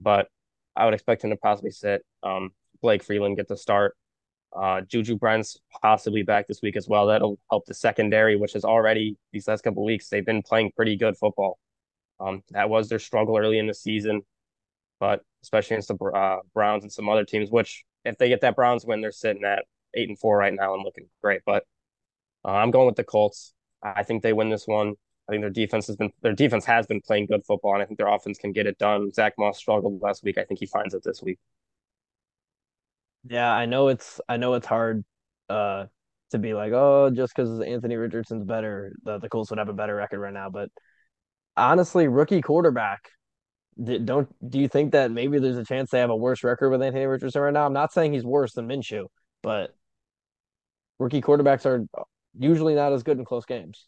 But 0.00 0.28
I 0.76 0.84
would 0.84 0.94
expect 0.94 1.24
him 1.24 1.30
to 1.30 1.36
possibly 1.36 1.70
sit. 1.70 2.04
Um, 2.22 2.50
Blake 2.82 3.02
Freeland 3.02 3.36
get 3.36 3.48
the 3.48 3.56
start. 3.56 3.96
Uh, 4.54 4.82
Juju 4.82 5.16
Brents 5.16 5.58
possibly 5.82 6.22
back 6.22 6.46
this 6.46 6.62
week 6.62 6.76
as 6.76 6.88
well. 6.88 7.06
That'll 7.06 7.38
help 7.50 7.66
the 7.66 7.74
secondary, 7.74 8.36
which 8.36 8.54
is 8.54 8.64
already 8.64 9.16
these 9.32 9.48
last 9.48 9.62
couple 9.62 9.84
weeks 9.84 10.08
they've 10.08 10.24
been 10.24 10.42
playing 10.42 10.72
pretty 10.76 10.96
good 10.96 11.16
football. 11.16 11.58
Um, 12.20 12.42
that 12.50 12.70
was 12.70 12.88
their 12.88 13.00
struggle 13.00 13.36
early 13.36 13.58
in 13.58 13.66
the 13.66 13.74
season, 13.74 14.22
but 15.00 15.22
especially 15.42 15.74
against 15.74 15.88
the 15.88 15.96
uh, 15.96 16.38
Browns 16.52 16.84
and 16.84 16.92
some 16.92 17.08
other 17.08 17.24
teams. 17.24 17.50
Which, 17.50 17.84
if 18.04 18.16
they 18.18 18.28
get 18.28 18.42
that 18.42 18.54
Browns 18.54 18.86
win, 18.86 19.00
they're 19.00 19.10
sitting 19.10 19.44
at 19.44 19.64
eight 19.94 20.08
and 20.08 20.18
four 20.18 20.38
right 20.38 20.54
now 20.54 20.74
and 20.74 20.84
looking 20.84 21.08
great. 21.20 21.40
But 21.44 21.64
uh, 22.44 22.52
I'm 22.52 22.70
going 22.70 22.86
with 22.86 22.96
the 22.96 23.04
Colts. 23.04 23.54
I 23.82 24.04
think 24.04 24.22
they 24.22 24.32
win 24.32 24.50
this 24.50 24.66
one. 24.66 24.94
I 25.28 25.32
think 25.32 25.42
their 25.42 25.50
defense 25.50 25.86
has 25.86 25.96
been 25.96 26.10
their 26.22 26.34
defense 26.34 26.64
has 26.66 26.86
been 26.86 27.00
playing 27.00 27.26
good 27.26 27.44
football, 27.46 27.74
and 27.74 27.82
I 27.82 27.86
think 27.86 27.98
their 27.98 28.08
offense 28.08 28.38
can 28.38 28.52
get 28.52 28.66
it 28.66 28.78
done. 28.78 29.12
Zach 29.12 29.34
Moss 29.38 29.58
struggled 29.58 30.02
last 30.02 30.22
week. 30.22 30.38
I 30.38 30.44
think 30.44 30.60
he 30.60 30.66
finds 30.66 30.94
it 30.94 31.02
this 31.02 31.22
week. 31.22 31.38
Yeah, 33.28 33.50
I 33.50 33.66
know 33.66 33.88
it's 33.88 34.20
I 34.28 34.36
know 34.36 34.54
it's 34.54 34.66
hard 34.66 35.04
uh 35.48 35.86
to 36.30 36.38
be 36.38 36.54
like, 36.54 36.72
oh, 36.72 37.10
just 37.14 37.34
because 37.34 37.60
Anthony 37.60 37.96
Richardson's 37.96 38.44
better, 38.44 38.94
the, 39.04 39.18
the 39.18 39.28
Colts 39.28 39.50
would 39.50 39.58
have 39.58 39.68
a 39.68 39.72
better 39.72 39.94
record 39.94 40.18
right 40.20 40.32
now. 40.32 40.50
But 40.50 40.68
honestly, 41.56 42.08
rookie 42.08 42.42
quarterback, 42.42 43.10
don't 43.82 44.28
do 44.50 44.58
you 44.58 44.68
think 44.68 44.92
that 44.92 45.10
maybe 45.10 45.38
there's 45.38 45.56
a 45.58 45.64
chance 45.64 45.90
they 45.90 46.00
have 46.00 46.10
a 46.10 46.16
worse 46.16 46.44
record 46.44 46.70
with 46.70 46.82
Anthony 46.82 47.06
Richardson 47.06 47.42
right 47.42 47.52
now? 47.52 47.66
I'm 47.66 47.72
not 47.72 47.92
saying 47.92 48.12
he's 48.12 48.24
worse 48.24 48.52
than 48.54 48.68
Minshew, 48.68 49.06
but 49.42 49.74
rookie 50.98 51.22
quarterbacks 51.22 51.66
are 51.66 51.84
usually 52.38 52.74
not 52.74 52.92
as 52.92 53.02
good 53.02 53.18
in 53.18 53.24
close 53.24 53.44
games. 53.44 53.86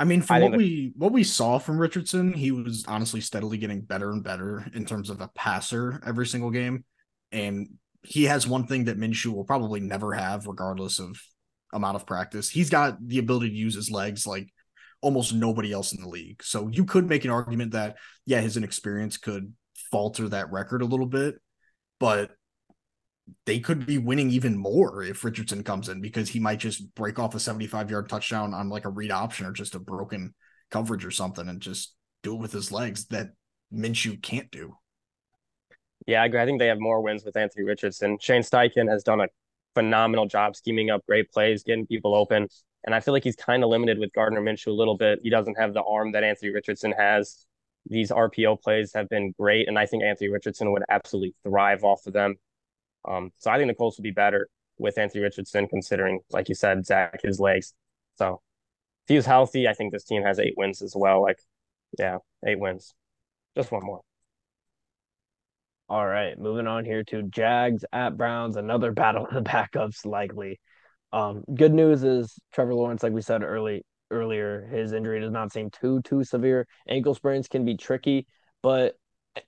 I 0.00 0.04
mean, 0.04 0.22
from 0.22 0.36
I 0.36 0.40
what 0.40 0.56
we 0.56 0.92
what 0.96 1.12
we 1.12 1.22
saw 1.22 1.58
from 1.58 1.78
Richardson, 1.78 2.32
he 2.32 2.52
was 2.52 2.86
honestly 2.88 3.20
steadily 3.20 3.58
getting 3.58 3.82
better 3.82 4.10
and 4.10 4.24
better 4.24 4.64
in 4.74 4.86
terms 4.86 5.10
of 5.10 5.20
a 5.20 5.28
passer 5.28 6.00
every 6.06 6.26
single 6.26 6.50
game. 6.50 6.86
And 7.32 7.74
he 8.02 8.24
has 8.24 8.46
one 8.46 8.66
thing 8.66 8.86
that 8.86 8.98
Minshew 8.98 9.34
will 9.34 9.44
probably 9.44 9.78
never 9.78 10.14
have, 10.14 10.46
regardless 10.46 11.00
of 11.00 11.20
amount 11.74 11.96
of 11.96 12.06
practice. 12.06 12.48
He's 12.48 12.70
got 12.70 12.96
the 13.06 13.18
ability 13.18 13.50
to 13.50 13.54
use 13.54 13.74
his 13.74 13.90
legs 13.90 14.26
like 14.26 14.48
almost 15.02 15.34
nobody 15.34 15.70
else 15.70 15.92
in 15.92 16.00
the 16.00 16.08
league. 16.08 16.42
So 16.42 16.68
you 16.68 16.86
could 16.86 17.06
make 17.06 17.26
an 17.26 17.30
argument 17.30 17.72
that, 17.72 17.96
yeah, 18.24 18.40
his 18.40 18.56
inexperience 18.56 19.18
could 19.18 19.52
falter 19.90 20.30
that 20.30 20.50
record 20.50 20.80
a 20.80 20.86
little 20.86 21.06
bit, 21.06 21.34
but 21.98 22.30
they 23.46 23.60
could 23.60 23.86
be 23.86 23.98
winning 23.98 24.30
even 24.30 24.56
more 24.56 25.02
if 25.02 25.24
Richardson 25.24 25.62
comes 25.62 25.88
in 25.88 26.00
because 26.00 26.28
he 26.28 26.40
might 26.40 26.58
just 26.58 26.94
break 26.94 27.18
off 27.18 27.34
a 27.34 27.40
75 27.40 27.90
yard 27.90 28.08
touchdown 28.08 28.54
on 28.54 28.68
like 28.68 28.84
a 28.84 28.90
read 28.90 29.10
option 29.10 29.46
or 29.46 29.52
just 29.52 29.74
a 29.74 29.78
broken 29.78 30.34
coverage 30.70 31.04
or 31.04 31.10
something 31.10 31.48
and 31.48 31.60
just 31.60 31.94
do 32.22 32.34
it 32.34 32.40
with 32.40 32.52
his 32.52 32.70
legs 32.70 33.06
that 33.06 33.30
Minshew 33.72 34.20
can't 34.22 34.50
do. 34.50 34.76
Yeah, 36.06 36.22
I 36.22 36.26
agree. 36.26 36.40
I 36.40 36.46
think 36.46 36.58
they 36.58 36.66
have 36.68 36.80
more 36.80 37.02
wins 37.02 37.24
with 37.24 37.36
Anthony 37.36 37.64
Richardson. 37.64 38.18
Shane 38.20 38.42
Steichen 38.42 38.88
has 38.88 39.02
done 39.02 39.20
a 39.20 39.28
phenomenal 39.74 40.26
job 40.26 40.56
scheming 40.56 40.90
up 40.90 41.04
great 41.06 41.30
plays, 41.30 41.62
getting 41.62 41.86
people 41.86 42.14
open. 42.14 42.48
And 42.84 42.94
I 42.94 43.00
feel 43.00 43.12
like 43.12 43.24
he's 43.24 43.36
kind 43.36 43.62
of 43.62 43.70
limited 43.70 43.98
with 43.98 44.12
Gardner 44.12 44.40
Minshew 44.40 44.68
a 44.68 44.72
little 44.72 44.96
bit. 44.96 45.20
He 45.22 45.30
doesn't 45.30 45.58
have 45.58 45.74
the 45.74 45.82
arm 45.82 46.12
that 46.12 46.24
Anthony 46.24 46.50
Richardson 46.50 46.92
has. 46.92 47.46
These 47.86 48.10
RPO 48.10 48.62
plays 48.62 48.92
have 48.94 49.08
been 49.08 49.34
great, 49.38 49.68
and 49.68 49.78
I 49.78 49.86
think 49.86 50.02
Anthony 50.02 50.30
Richardson 50.30 50.72
would 50.72 50.82
absolutely 50.88 51.34
thrive 51.44 51.84
off 51.84 52.06
of 52.06 52.12
them. 52.12 52.36
Um, 53.06 53.32
so 53.38 53.50
I 53.50 53.56
think 53.56 53.68
the 53.68 53.74
Colts 53.74 53.98
would 53.98 54.04
be 54.04 54.10
better 54.10 54.48
with 54.78 54.98
Anthony 54.98 55.22
Richardson, 55.22 55.68
considering, 55.68 56.20
like 56.30 56.48
you 56.48 56.54
said, 56.54 56.86
Zach 56.86 57.20
his 57.22 57.40
legs. 57.40 57.74
So 58.16 58.40
if 59.06 59.14
he's 59.14 59.26
healthy, 59.26 59.68
I 59.68 59.74
think 59.74 59.92
this 59.92 60.04
team 60.04 60.22
has 60.22 60.38
eight 60.38 60.54
wins 60.56 60.82
as 60.82 60.94
well. 60.96 61.22
Like, 61.22 61.38
yeah, 61.98 62.18
eight 62.46 62.58
wins, 62.58 62.94
just 63.56 63.72
one 63.72 63.84
more. 63.84 64.00
All 65.88 66.06
right, 66.06 66.38
moving 66.38 66.68
on 66.68 66.84
here 66.84 67.02
to 67.04 67.24
Jags 67.24 67.84
at 67.92 68.16
Browns, 68.16 68.56
another 68.56 68.92
battle 68.92 69.26
of 69.26 69.34
the 69.34 69.42
backups 69.42 70.06
likely. 70.06 70.60
Um, 71.12 71.42
good 71.52 71.74
news 71.74 72.04
is 72.04 72.38
Trevor 72.52 72.74
Lawrence, 72.74 73.02
like 73.02 73.12
we 73.12 73.22
said 73.22 73.42
early 73.42 73.84
earlier, 74.10 74.66
his 74.70 74.92
injury 74.92 75.20
does 75.20 75.32
not 75.32 75.52
seem 75.52 75.70
too 75.70 76.00
too 76.02 76.24
severe. 76.24 76.66
Ankle 76.88 77.14
sprains 77.14 77.48
can 77.48 77.64
be 77.64 77.76
tricky, 77.76 78.26
but 78.62 78.96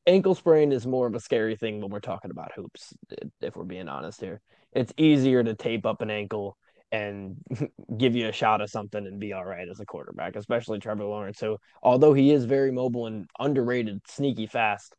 ankle 0.07 0.35
sprain 0.35 0.73
is 0.73 0.87
more 0.87 1.07
of 1.07 1.15
a 1.15 1.21
scary 1.21 1.57
thing 1.57 1.81
when 1.81 1.91
we're 1.91 2.01
talking 2.01 2.31
about 2.31 2.53
hoops. 2.55 2.93
If 3.41 3.57
we're 3.57 3.65
being 3.65 3.89
honest 3.89 4.21
here, 4.21 4.41
it's 4.73 4.93
easier 4.97 5.43
to 5.43 5.55
tape 5.55 5.87
up 5.87 6.03
an 6.03 6.11
ankle 6.11 6.57
and 6.91 7.37
give 7.97 8.15
you 8.15 8.29
a 8.29 8.33
shot 8.33 8.61
of 8.61 8.71
something 8.71 9.07
and 9.07 9.19
be 9.19 9.33
all 9.33 9.45
right 9.45 9.69
as 9.69 9.81
a 9.81 9.87
quarterback, 9.87 10.37
especially 10.37 10.79
Trevor 10.79 11.05
Lawrence. 11.05 11.39
So 11.39 11.59
although 11.83 12.13
he 12.13 12.33
is 12.33 12.45
very 12.45 12.71
mobile 12.71 13.07
and 13.07 13.27
underrated, 13.39 14.01
sneaky 14.07 14.47
fast, 14.47 14.95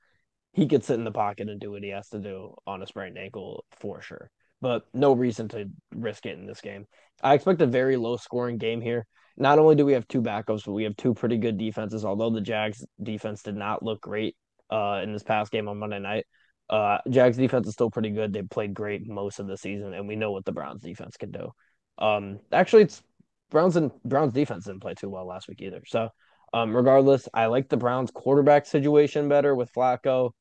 he 0.54 0.68
could 0.68 0.84
sit 0.84 0.96
in 0.96 1.04
the 1.04 1.12
pocket 1.12 1.50
and 1.50 1.60
do 1.60 1.72
what 1.72 1.84
he 1.84 1.90
has 1.90 2.10
to 2.10 2.20
do 2.20 2.56
on 2.68 2.82
a 2.82 2.88
sprained 2.88 3.18
ankle 3.18 3.66
for 3.80 4.02
sure. 4.02 4.30
But 4.62 4.84
no 4.94 5.14
reason 5.14 5.50
to 5.50 5.70
risk 5.94 6.26
it 6.26 6.38
in 6.38 6.46
this 6.46 6.62
game. 6.62 6.86
I 7.22 7.34
expect 7.34 7.62
a 7.62 7.68
very 7.68 7.98
low 7.98 8.18
scoring 8.18 8.58
game 8.58 8.82
here. 8.82 9.06
Not 9.36 9.60
only 9.60 9.76
do 9.76 9.86
we 9.86 9.94
have 9.94 10.08
two 10.08 10.22
backups, 10.22 10.66
but 10.66 10.74
we 10.74 10.84
have 10.84 10.96
two 10.96 11.14
pretty 11.14 11.38
good 11.38 11.58
defenses. 11.58 12.06
Although 12.06 12.30
the 12.30 12.42
Jags 12.42 12.86
defense 13.02 13.42
did 13.42 13.56
not 13.56 13.84
look 13.84 14.02
great 14.02 14.36
uh, 14.74 15.02
in 15.04 15.14
this 15.14 15.24
past 15.24 15.52
game 15.52 15.68
on 15.68 15.78
Monday 15.78 16.00
night, 16.00 16.26
uh, 16.70 16.98
Jags 17.10 17.38
defense 17.38 17.68
is 17.68 17.74
still 17.74 17.92
pretty 17.92 18.10
good. 18.10 18.34
They 18.34 18.42
played 18.42 18.74
great 18.74 19.08
most 19.08 19.40
of 19.40 19.48
the 19.48 19.58
season, 19.58 19.94
and 19.94 20.08
we 20.08 20.16
know 20.16 20.32
what 20.32 20.46
the 20.46 20.52
Browns 20.52 20.82
defense 20.82 21.16
can 21.18 21.32
do. 21.32 21.52
Um, 21.98 22.40
actually, 22.52 22.84
it's 22.84 23.04
Browns 23.52 23.76
and 23.76 23.92
Browns 24.04 24.34
defense 24.34 24.66
didn't 24.66 24.82
play 24.82 24.96
too 24.96 25.10
well 25.10 25.28
last 25.28 25.48
week 25.48 25.62
either. 25.62 25.82
So, 25.86 26.10
um, 26.54 26.76
regardless, 26.76 27.30
I 27.34 27.46
like 27.46 27.70
the 27.70 27.78
Browns 27.78 28.12
quarterback 28.12 28.66
situation 28.66 29.30
better 29.30 29.54
with 29.54 29.72
Flacco. 29.74 30.32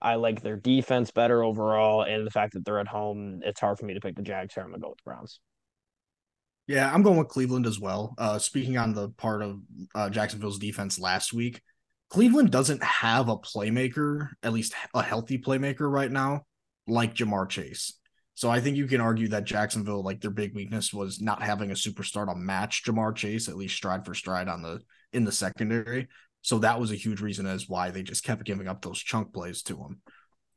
I 0.00 0.16
like 0.16 0.42
their 0.42 0.56
defense 0.56 1.10
better 1.10 1.42
overall, 1.42 2.02
and 2.02 2.26
the 2.26 2.30
fact 2.30 2.52
that 2.52 2.64
they're 2.64 2.78
at 2.78 2.88
home, 2.88 3.40
it's 3.42 3.60
hard 3.60 3.78
for 3.78 3.86
me 3.86 3.94
to 3.94 4.00
pick 4.00 4.16
the 4.16 4.22
Jags 4.22 4.54
here. 4.54 4.62
I'm 4.62 4.70
gonna 4.70 4.82
go 4.82 4.90
with 4.90 4.98
the 4.98 5.10
Browns. 5.10 5.40
Yeah, 6.66 6.92
I'm 6.92 7.02
going 7.02 7.16
with 7.16 7.28
Cleveland 7.28 7.66
as 7.66 7.80
well. 7.80 8.14
Uh, 8.18 8.38
speaking 8.38 8.76
on 8.76 8.92
the 8.92 9.08
part 9.08 9.42
of 9.42 9.60
uh, 9.94 10.10
Jacksonville's 10.10 10.58
defense 10.58 10.98
last 10.98 11.32
week, 11.32 11.62
Cleveland 12.10 12.50
doesn't 12.50 12.82
have 12.82 13.28
a 13.28 13.36
playmaker, 13.36 14.30
at 14.42 14.52
least 14.52 14.74
a 14.94 15.02
healthy 15.02 15.38
playmaker 15.38 15.90
right 15.90 16.10
now, 16.10 16.42
like 16.86 17.14
Ja'Marr 17.14 17.48
Chase. 17.48 17.94
So 18.34 18.48
I 18.48 18.60
think 18.60 18.76
you 18.76 18.86
can 18.86 19.00
argue 19.00 19.28
that 19.28 19.44
Jacksonville, 19.44 20.02
like 20.02 20.20
their 20.20 20.30
big 20.30 20.54
weakness 20.54 20.92
was 20.94 21.20
not 21.20 21.42
having 21.42 21.70
a 21.70 21.74
superstar 21.74 22.26
to 22.26 22.34
match 22.34 22.84
Ja'Marr 22.84 23.14
Chase, 23.14 23.48
at 23.48 23.56
least 23.56 23.74
stride 23.74 24.06
for 24.06 24.14
stride 24.14 24.48
on 24.48 24.62
the 24.62 24.80
in 25.12 25.24
the 25.24 25.32
secondary. 25.32 26.08
So 26.42 26.60
that 26.60 26.80
was 26.80 26.92
a 26.92 26.96
huge 26.96 27.20
reason 27.20 27.46
as 27.46 27.68
why 27.68 27.90
they 27.90 28.02
just 28.02 28.24
kept 28.24 28.44
giving 28.44 28.68
up 28.68 28.80
those 28.80 28.98
chunk 28.98 29.34
plays 29.34 29.62
to 29.64 29.76
him. 29.76 30.00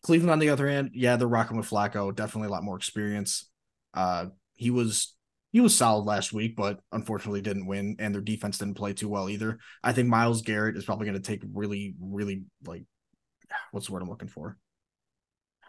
Cleveland, 0.03 0.31
on 0.31 0.39
the 0.39 0.49
other 0.49 0.69
hand, 0.69 0.91
yeah, 0.93 1.15
they're 1.15 1.27
rocking 1.27 1.57
with 1.57 1.69
Flacco. 1.69 2.15
Definitely 2.15 2.47
a 2.47 2.51
lot 2.51 2.63
more 2.63 2.77
experience. 2.77 3.49
Uh, 3.93 4.27
he 4.53 4.69
was 4.69 5.15
he 5.51 5.59
was 5.59 5.75
solid 5.75 6.05
last 6.05 6.31
week, 6.33 6.55
but 6.55 6.79
unfortunately 6.91 7.41
didn't 7.41 7.67
win, 7.67 7.97
and 7.99 8.13
their 8.13 8.21
defense 8.21 8.57
didn't 8.57 8.77
play 8.77 8.93
too 8.93 9.09
well 9.09 9.29
either. 9.29 9.59
I 9.83 9.93
think 9.93 10.07
Myles 10.07 10.41
Garrett 10.41 10.77
is 10.77 10.85
probably 10.85 11.05
going 11.05 11.21
to 11.21 11.27
take 11.27 11.43
really, 11.53 11.95
really 11.99 12.43
like 12.65 12.83
what's 13.71 13.87
the 13.87 13.93
word 13.93 14.01
I'm 14.01 14.09
looking 14.09 14.27
for? 14.27 14.57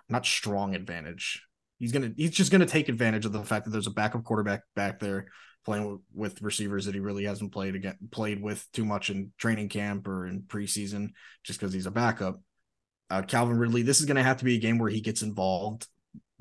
Not 0.09 0.26
strong 0.26 0.74
advantage. 0.74 1.43
He's 1.78 1.93
gonna 1.93 2.12
he's 2.16 2.30
just 2.30 2.53
gonna 2.53 2.66
take 2.66 2.89
advantage 2.89 3.26
of 3.26 3.33
the 3.33 3.43
fact 3.43 3.64
that 3.64 3.70
there's 3.70 3.89
a 3.89 3.93
backup 3.93 4.22
quarterback 4.24 4.62
back 4.76 5.01
there 5.01 5.26
playing 5.64 6.01
with 6.14 6.43
receivers 6.43 6.87
that 6.87 6.95
he 6.95 7.01
really 7.01 7.24
hasn't 7.24 7.53
played 7.53 7.74
again 7.74 7.97
played 8.11 8.43
with 8.43 8.66
too 8.72 8.85
much 8.85 9.11
in 9.11 9.33
training 9.39 9.68
camp 9.68 10.07
or 10.07 10.26
in 10.26 10.43
preseason 10.43 11.11
just 11.45 11.59
because 11.59 11.72
he's 11.72 11.87
a 11.87 11.91
backup. 11.91 12.41
Uh, 13.11 13.22
Calvin 13.22 13.59
Ridley, 13.59 13.83
this 13.83 14.01
is 14.01 14.07
going 14.07 14.16
to 14.16 14.22
have 14.22 14.39
to 14.39 14.45
be 14.45 14.57
a 14.57 14.61
game 14.61 14.78
where 14.78 14.89
he 14.89 15.01
gets 15.01 15.22
involved 15.22 15.87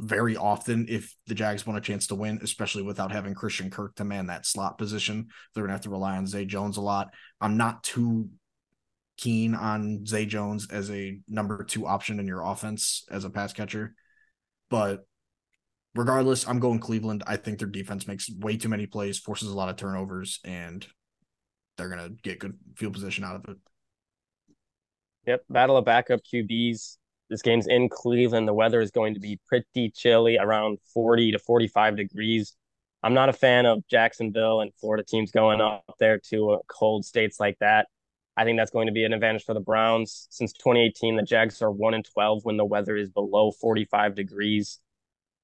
very 0.02 0.36
often 0.36 0.88
if 0.90 1.16
the 1.28 1.36
Jags 1.36 1.66
want 1.66 1.78
a 1.78 1.82
chance 1.82 2.08
to 2.08 2.16
win, 2.16 2.40
especially 2.42 2.82
without 2.82 3.12
having 3.12 3.36
Christian 3.36 3.70
Kirk 3.70 3.96
to 3.96 4.04
man 4.04 4.28
that 4.28 4.46
slot 4.46 4.78
position. 4.78 5.28
They're 5.54 5.62
going 5.62 5.70
to 5.70 5.74
have 5.74 5.82
to 5.82 5.92
rely 5.92 6.18
on 6.18 6.26
Zay 6.26 6.46
Jones 6.46 6.78
a 6.78 6.82
lot. 6.82 7.14
I'm 7.40 7.56
not 7.56 7.84
too 7.84 8.30
keen 9.18 9.54
on 9.54 10.06
Zay 10.06 10.26
Jones 10.26 10.68
as 10.72 10.90
a 10.90 11.20
number 11.28 11.64
two 11.64 11.86
option 11.86 12.20
in 12.20 12.26
your 12.26 12.42
offense 12.42 13.06
as 13.12 13.24
a 13.24 13.30
pass 13.30 13.54
catcher, 13.54 13.94
but 14.70 15.06
regardless, 15.94 16.48
I'm 16.48 16.60
going 16.60 16.80
Cleveland. 16.80 17.24
I 17.28 17.38
think 17.38 17.60
their 17.60 17.68
defense 17.68 18.08
makes 18.08 18.30
way 18.40 18.58
too 18.58 18.70
many 18.70 18.88
plays, 18.88 19.20
forces 19.20 19.50
a 19.50 19.56
lot 19.56 19.70
of 19.70 19.76
turnovers, 19.76 20.40
and 20.44 20.86
they're 21.78 21.90
gonna 21.90 22.10
get 22.24 22.40
good 22.40 22.58
field 22.76 22.94
position 22.94 23.24
out 23.24 23.36
of 23.36 23.46
it. 23.50 23.58
Yep, 25.28 25.44
battle 25.50 25.78
of 25.78 25.86
backup 25.86 26.22
QBs. 26.24 26.98
This 27.32 27.42
game's 27.42 27.66
in 27.66 27.88
Cleveland. 27.88 28.46
The 28.46 28.54
weather 28.54 28.82
is 28.82 28.92
going 28.92 29.14
to 29.14 29.22
be 29.22 29.40
pretty 29.48 29.90
chilly, 29.90 30.38
around 30.38 30.80
40 30.94 31.32
to 31.32 31.40
45 31.40 31.96
degrees. 31.96 32.58
I'm 33.04 33.14
not 33.14 33.30
a 33.30 33.34
fan 33.34 33.66
of 33.66 33.88
Jacksonville 33.88 34.60
and 34.60 34.74
Florida 34.76 35.06
teams 35.08 35.32
going 35.32 35.62
up 35.62 35.96
there 35.98 36.20
to 36.30 36.60
cold 36.68 37.06
states 37.06 37.40
like 37.40 37.58
that. 37.60 37.88
I 38.36 38.44
think 38.44 38.60
that's 38.60 38.70
going 38.70 38.88
to 38.88 38.94
be 38.94 39.06
an 39.06 39.14
advantage 39.14 39.46
for 39.46 39.54
the 39.54 39.62
Browns. 39.62 40.28
Since 40.30 40.52
2018, 40.54 41.16
the 41.16 41.24
Jags 41.24 41.62
are 41.62 41.72
1 41.72 41.94
and 41.94 42.06
12 42.06 42.44
when 42.44 42.58
the 42.58 42.66
weather 42.66 42.98
is 42.98 43.10
below 43.10 43.52
45 43.52 44.14
degrees. 44.14 44.80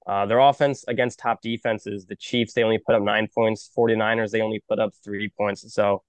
Uh, 0.06 0.26
their 0.26 0.40
offense 0.40 0.84
against 0.88 1.18
top 1.18 1.40
defenses, 1.40 2.04
the 2.04 2.16
Chiefs, 2.16 2.52
they 2.52 2.64
only 2.64 2.78
put 2.78 2.96
up 2.96 3.02
nine 3.02 3.28
points. 3.34 3.70
49ers, 3.76 4.30
they 4.30 4.42
only 4.42 4.62
put 4.68 4.78
up 4.78 4.92
three 5.02 5.30
points. 5.30 5.72
So 5.72 6.02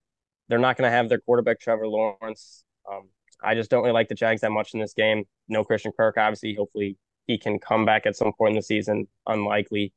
they're 0.50 0.60
not 0.60 0.76
going 0.76 0.90
to 0.90 0.96
have 0.96 1.08
their 1.08 1.20
quarterback, 1.20 1.62
Trevor 1.62 1.88
Lawrence. 1.88 2.66
Um, 2.92 3.10
I 3.42 3.56
just 3.56 3.70
don't 3.70 3.82
really 3.82 3.94
like 3.94 4.10
the 4.10 4.16
Jags 4.16 4.42
that 4.42 4.52
much 4.52 4.74
in 4.74 4.80
this 4.80 4.94
game. 4.94 5.26
No 5.48 5.64
Christian 5.64 5.92
Kirk, 5.96 6.18
obviously. 6.18 6.56
Hopefully 6.56 6.98
he 7.28 7.38
can 7.38 7.60
come 7.60 7.86
back 7.86 8.06
at 8.06 8.16
some 8.16 8.34
point 8.38 8.52
in 8.52 8.56
the 8.58 8.62
season. 8.62 9.08
Unlikely. 9.28 9.94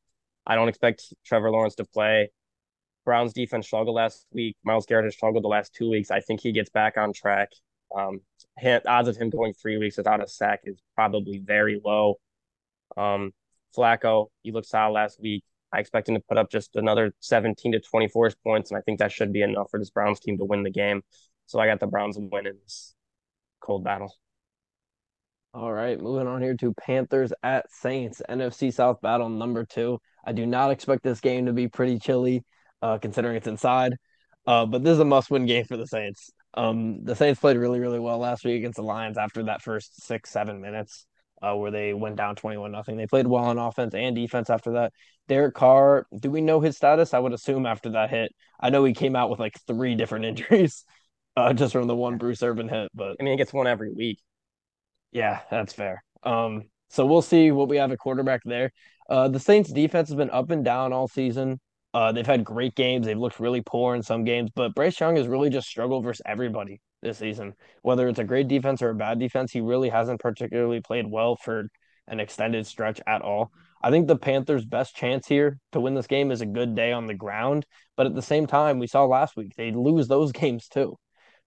I 0.47 0.55
don't 0.55 0.69
expect 0.69 1.13
Trevor 1.25 1.51
Lawrence 1.51 1.75
to 1.77 1.85
play. 1.85 2.31
Browns 3.05 3.33
defense 3.33 3.67
struggled 3.67 3.97
last 3.97 4.27
week. 4.33 4.57
Myles 4.65 4.87
Garrett 4.87 5.07
has 5.07 5.15
struggled 5.15 5.43
the 5.43 5.49
last 5.49 5.75
two 5.75 5.91
weeks. 5.91 6.11
I 6.11 6.21
think 6.21 6.41
he 6.41 6.53
gets 6.53 6.71
back 6.71 6.97
on 6.97 7.13
track. 7.13 7.51
Um, 7.95 8.21
odds 8.87 9.09
of 9.09 9.17
him 9.17 9.31
going 9.31 9.55
three 9.55 9.77
weeks 9.77 9.97
without 9.97 10.23
a 10.23 10.29
sack 10.29 10.61
is 10.65 10.81
probably 10.95 11.39
very 11.39 11.81
low. 11.85 12.17
Um, 12.97 13.33
Flacco, 13.77 14.29
he 14.43 14.53
looked 14.53 14.69
solid 14.69 14.93
last 14.93 15.21
week. 15.21 15.45
I 15.73 15.81
expect 15.81 16.09
him 16.09 16.15
to 16.15 16.21
put 16.29 16.37
up 16.37 16.51
just 16.51 16.77
another 16.77 17.15
17 17.21 17.73
to 17.73 17.81
24 17.81 18.33
points, 18.45 18.71
and 18.71 18.79
I 18.79 18.83
think 18.83 18.99
that 18.99 19.11
should 19.11 19.33
be 19.33 19.43
enough 19.43 19.71
for 19.71 19.79
this 19.79 19.91
Browns 19.91 20.21
team 20.21 20.37
to 20.39 20.45
win 20.45 20.63
the 20.63 20.71
game. 20.71 21.03
So 21.47 21.59
I 21.59 21.67
got 21.67 21.81
the 21.81 21.87
Browns 21.87 22.17
winning 22.19 22.59
cold 23.63 23.85
battle. 23.85 24.13
All 25.55 25.73
right, 25.73 26.01
moving 26.01 26.27
on 26.27 26.41
here 26.41 26.57
to 26.57 26.73
Panthers 26.73 27.33
at 27.43 27.67
Saints, 27.71 28.23
NFC 28.29 28.73
South 28.73 29.01
battle 29.03 29.29
number 29.29 29.65
two. 29.67 29.99
I 30.25 30.33
do 30.33 30.47
not 30.47 30.71
expect 30.71 31.03
this 31.03 31.21
game 31.21 31.47
to 31.47 31.53
be 31.53 31.69
pretty 31.69 31.99
chilly, 31.99 32.43
uh, 32.81 32.99
considering 32.99 33.37
it's 33.37 33.47
inside. 33.47 33.97
Uh, 34.47 34.67
but 34.67 34.83
this 34.83 34.95
is 34.95 34.99
a 35.01 35.05
must-win 35.05 35.47
game 35.47 35.65
for 35.65 35.77
the 35.77 35.87
Saints. 35.87 36.31
Um, 36.55 37.05
the 37.05 37.15
Saints 37.15 37.41
played 37.41 37.57
really, 37.57 37.81
really 37.81 37.99
well 37.99 38.19
last 38.19 38.45
week 38.45 38.57
against 38.57 38.77
the 38.77 38.83
Lions 38.83 39.19
after 39.19 39.45
that 39.45 39.63
first 39.63 40.03
six, 40.03 40.31
seven 40.31 40.61
minutes, 40.61 41.07
uh, 41.43 41.55
where 41.55 41.71
they 41.71 41.93
went 41.93 42.17
down 42.17 42.35
twenty-one 42.35 42.73
nothing. 42.73 42.97
They 42.97 43.07
played 43.07 43.27
well 43.27 43.45
on 43.45 43.59
offense 43.59 43.95
and 43.95 44.17
defense 44.17 44.51
after 44.51 44.73
that. 44.73 44.93
Derek 45.29 45.55
Carr, 45.55 46.07
do 46.19 46.31
we 46.31 46.41
know 46.41 46.61
his 46.61 46.77
status? 46.77 47.15
I 47.15 47.19
would 47.19 47.33
assume 47.33 47.67
after 47.67 47.91
that 47.91 48.11
hit. 48.11 48.33
I 48.61 48.71
know 48.71 48.85
he 48.85 48.95
came 48.95 49.17
out 49.17 49.31
with 49.31 49.39
like 49.39 49.55
three 49.67 49.95
different 49.95 50.25
injuries, 50.31 50.85
uh, 51.37 51.53
just 51.53 51.73
from 51.73 51.87
the 51.87 51.97
one 51.97 52.19
Bruce 52.19 52.43
Irvin 52.43 52.69
hit. 52.69 52.91
But 52.95 53.17
I 53.19 53.23
mean, 53.23 53.33
he 53.33 53.37
gets 53.37 53.53
one 53.53 53.67
every 53.67 53.93
week. 53.93 54.19
yeah, 55.13 55.41
that's 55.51 55.73
fair. 55.73 56.03
Um, 56.23 56.65
so 56.89 57.07
we'll 57.07 57.23
see 57.23 57.51
what 57.53 57.69
we 57.69 57.77
have 57.79 57.93
at 57.93 57.99
quarterback 57.99 58.43
there. 58.45 58.71
Uh, 59.09 59.29
the 59.29 59.41
Saints 59.41 59.73
defense 59.73 60.09
has 60.09 60.17
been 60.17 60.31
up 60.31 60.51
and 60.51 60.65
down 60.65 60.93
all 60.93 61.09
season. 61.09 61.61
Uh, 61.95 62.13
they've 62.13 62.27
had 62.27 62.45
great 62.45 62.75
games. 62.75 63.07
They've 63.07 63.19
looked 63.19 63.41
really 63.41 63.61
poor 63.61 63.95
in 63.95 64.03
some 64.03 64.25
games, 64.25 64.51
but 64.55 64.75
Bryce 64.75 64.99
Young 64.99 65.17
has 65.17 65.27
really 65.27 65.51
just 65.51 65.69
struggled 65.69 66.05
versus 66.05 66.23
everybody 66.25 66.81
this 67.03 67.19
season. 67.19 67.55
Whether 67.83 68.09
it's 68.09 68.19
a 68.19 68.25
great 68.25 68.49
defense 68.49 68.81
or 68.81 68.91
a 68.91 68.95
bad 68.95 69.19
defense, 69.19 69.53
he 69.53 69.61
really 69.61 69.91
hasn't 69.91 70.21
particularly 70.21 70.81
played 70.81 71.07
well 71.11 71.37
for 71.37 71.69
an 72.09 72.21
extended 72.21 72.67
stretch 72.67 73.01
at 73.07 73.23
all. 73.23 73.51
I 73.83 73.91
think 73.91 74.07
the 74.07 74.17
Panthers' 74.17 74.65
best 74.65 74.97
chance 74.97 75.27
here 75.27 75.59
to 75.73 75.81
win 75.81 75.95
this 75.95 76.07
game 76.07 76.31
is 76.31 76.41
a 76.41 76.47
good 76.47 76.75
day 76.75 76.93
on 76.93 77.07
the 77.07 77.15
ground, 77.15 77.67
but 77.97 78.07
at 78.07 78.15
the 78.15 78.23
same 78.23 78.47
time, 78.47 78.79
we 78.79 78.87
saw 78.87 79.05
last 79.05 79.37
week 79.37 79.55
they 79.57 79.73
lose 79.73 80.09
those 80.09 80.33
games 80.33 80.69
too. 80.69 80.97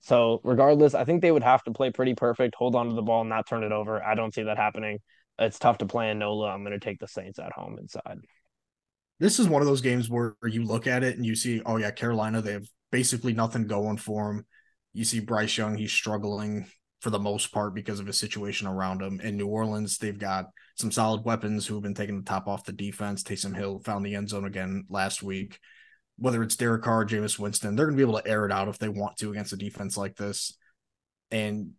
So 0.01 0.39
regardless, 0.43 0.93
I 0.93 1.03
think 1.03 1.21
they 1.21 1.31
would 1.31 1.43
have 1.43 1.63
to 1.63 1.71
play 1.71 1.91
pretty 1.91 2.13
perfect, 2.13 2.55
hold 2.55 2.75
on 2.75 2.89
to 2.89 2.95
the 2.95 3.01
ball, 3.01 3.21
and 3.21 3.29
not 3.29 3.47
turn 3.47 3.63
it 3.63 3.71
over. 3.71 4.03
I 4.03 4.15
don't 4.15 4.33
see 4.33 4.43
that 4.43 4.57
happening. 4.57 4.99
It's 5.39 5.59
tough 5.59 5.79
to 5.79 5.85
play 5.85 6.11
in 6.11 6.19
NOLA. 6.19 6.49
I'm 6.49 6.63
going 6.63 6.79
to 6.79 6.85
take 6.85 6.99
the 6.99 7.07
Saints 7.07 7.39
at 7.39 7.51
home 7.51 7.77
inside. 7.79 8.19
This 9.19 9.39
is 9.39 9.47
one 9.47 9.61
of 9.61 9.67
those 9.67 9.81
games 9.81 10.09
where 10.09 10.35
you 10.43 10.63
look 10.63 10.87
at 10.87 11.03
it 11.03 11.15
and 11.15 11.25
you 11.25 11.35
see, 11.35 11.61
oh 11.65 11.77
yeah, 11.77 11.91
Carolina, 11.91 12.41
they 12.41 12.53
have 12.53 12.67
basically 12.91 13.33
nothing 13.33 13.67
going 13.67 13.97
for 13.97 14.27
them. 14.27 14.45
You 14.93 15.03
see 15.03 15.19
Bryce 15.19 15.57
Young, 15.57 15.75
he's 15.75 15.91
struggling 15.91 16.67
for 17.01 17.09
the 17.09 17.19
most 17.19 17.51
part 17.51 17.75
because 17.75 17.99
of 17.99 18.07
his 18.07 18.17
situation 18.17 18.67
around 18.67 19.01
him. 19.01 19.19
In 19.21 19.37
New 19.37 19.47
Orleans, 19.47 19.97
they've 19.97 20.17
got 20.17 20.45
some 20.75 20.91
solid 20.91 21.23
weapons 21.23 21.65
who 21.65 21.75
have 21.75 21.83
been 21.83 21.93
taking 21.93 22.17
the 22.17 22.25
top 22.25 22.47
off 22.47 22.65
the 22.65 22.73
defense. 22.73 23.23
Taysom 23.23 23.55
Hill 23.55 23.79
found 23.79 24.05
the 24.05 24.15
end 24.15 24.29
zone 24.29 24.45
again 24.45 24.85
last 24.89 25.21
week. 25.21 25.59
Whether 26.17 26.43
it's 26.43 26.55
Derek 26.55 26.83
Carr 26.83 27.01
or 27.01 27.05
Jameis 27.05 27.37
Winston, 27.37 27.75
they're 27.75 27.85
going 27.85 27.97
to 27.97 28.05
be 28.05 28.09
able 28.09 28.21
to 28.21 28.27
air 28.27 28.45
it 28.45 28.51
out 28.51 28.67
if 28.67 28.77
they 28.77 28.89
want 28.89 29.17
to 29.17 29.31
against 29.31 29.53
a 29.53 29.57
defense 29.57 29.97
like 29.97 30.15
this. 30.15 30.57
And 31.31 31.71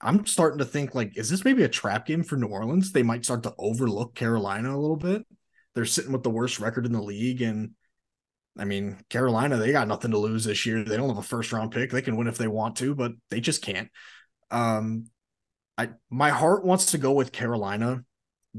I'm 0.00 0.26
starting 0.26 0.58
to 0.58 0.64
think 0.64 0.94
like, 0.94 1.16
is 1.16 1.30
this 1.30 1.44
maybe 1.44 1.62
a 1.62 1.68
trap 1.68 2.06
game 2.06 2.24
for 2.24 2.36
New 2.36 2.48
Orleans? 2.48 2.92
They 2.92 3.02
might 3.02 3.24
start 3.24 3.42
to 3.44 3.54
overlook 3.58 4.14
Carolina 4.14 4.74
a 4.74 4.78
little 4.78 4.96
bit. 4.96 5.24
They're 5.74 5.84
sitting 5.84 6.12
with 6.12 6.22
the 6.22 6.30
worst 6.30 6.60
record 6.60 6.86
in 6.86 6.92
the 6.92 7.02
league, 7.02 7.42
and 7.42 7.70
I 8.56 8.64
mean, 8.64 8.98
Carolina, 9.10 9.56
they 9.56 9.72
got 9.72 9.88
nothing 9.88 10.12
to 10.12 10.18
lose 10.18 10.44
this 10.44 10.66
year. 10.66 10.84
They 10.84 10.96
don't 10.96 11.08
have 11.08 11.18
a 11.18 11.22
first 11.22 11.52
round 11.52 11.72
pick. 11.72 11.90
They 11.90 12.02
can 12.02 12.16
win 12.16 12.28
if 12.28 12.38
they 12.38 12.46
want 12.46 12.76
to, 12.76 12.94
but 12.94 13.12
they 13.30 13.40
just 13.40 13.62
can't. 13.62 13.88
Um, 14.50 15.06
I 15.76 15.90
my 16.10 16.30
heart 16.30 16.64
wants 16.64 16.92
to 16.92 16.98
go 16.98 17.12
with 17.12 17.32
Carolina 17.32 18.04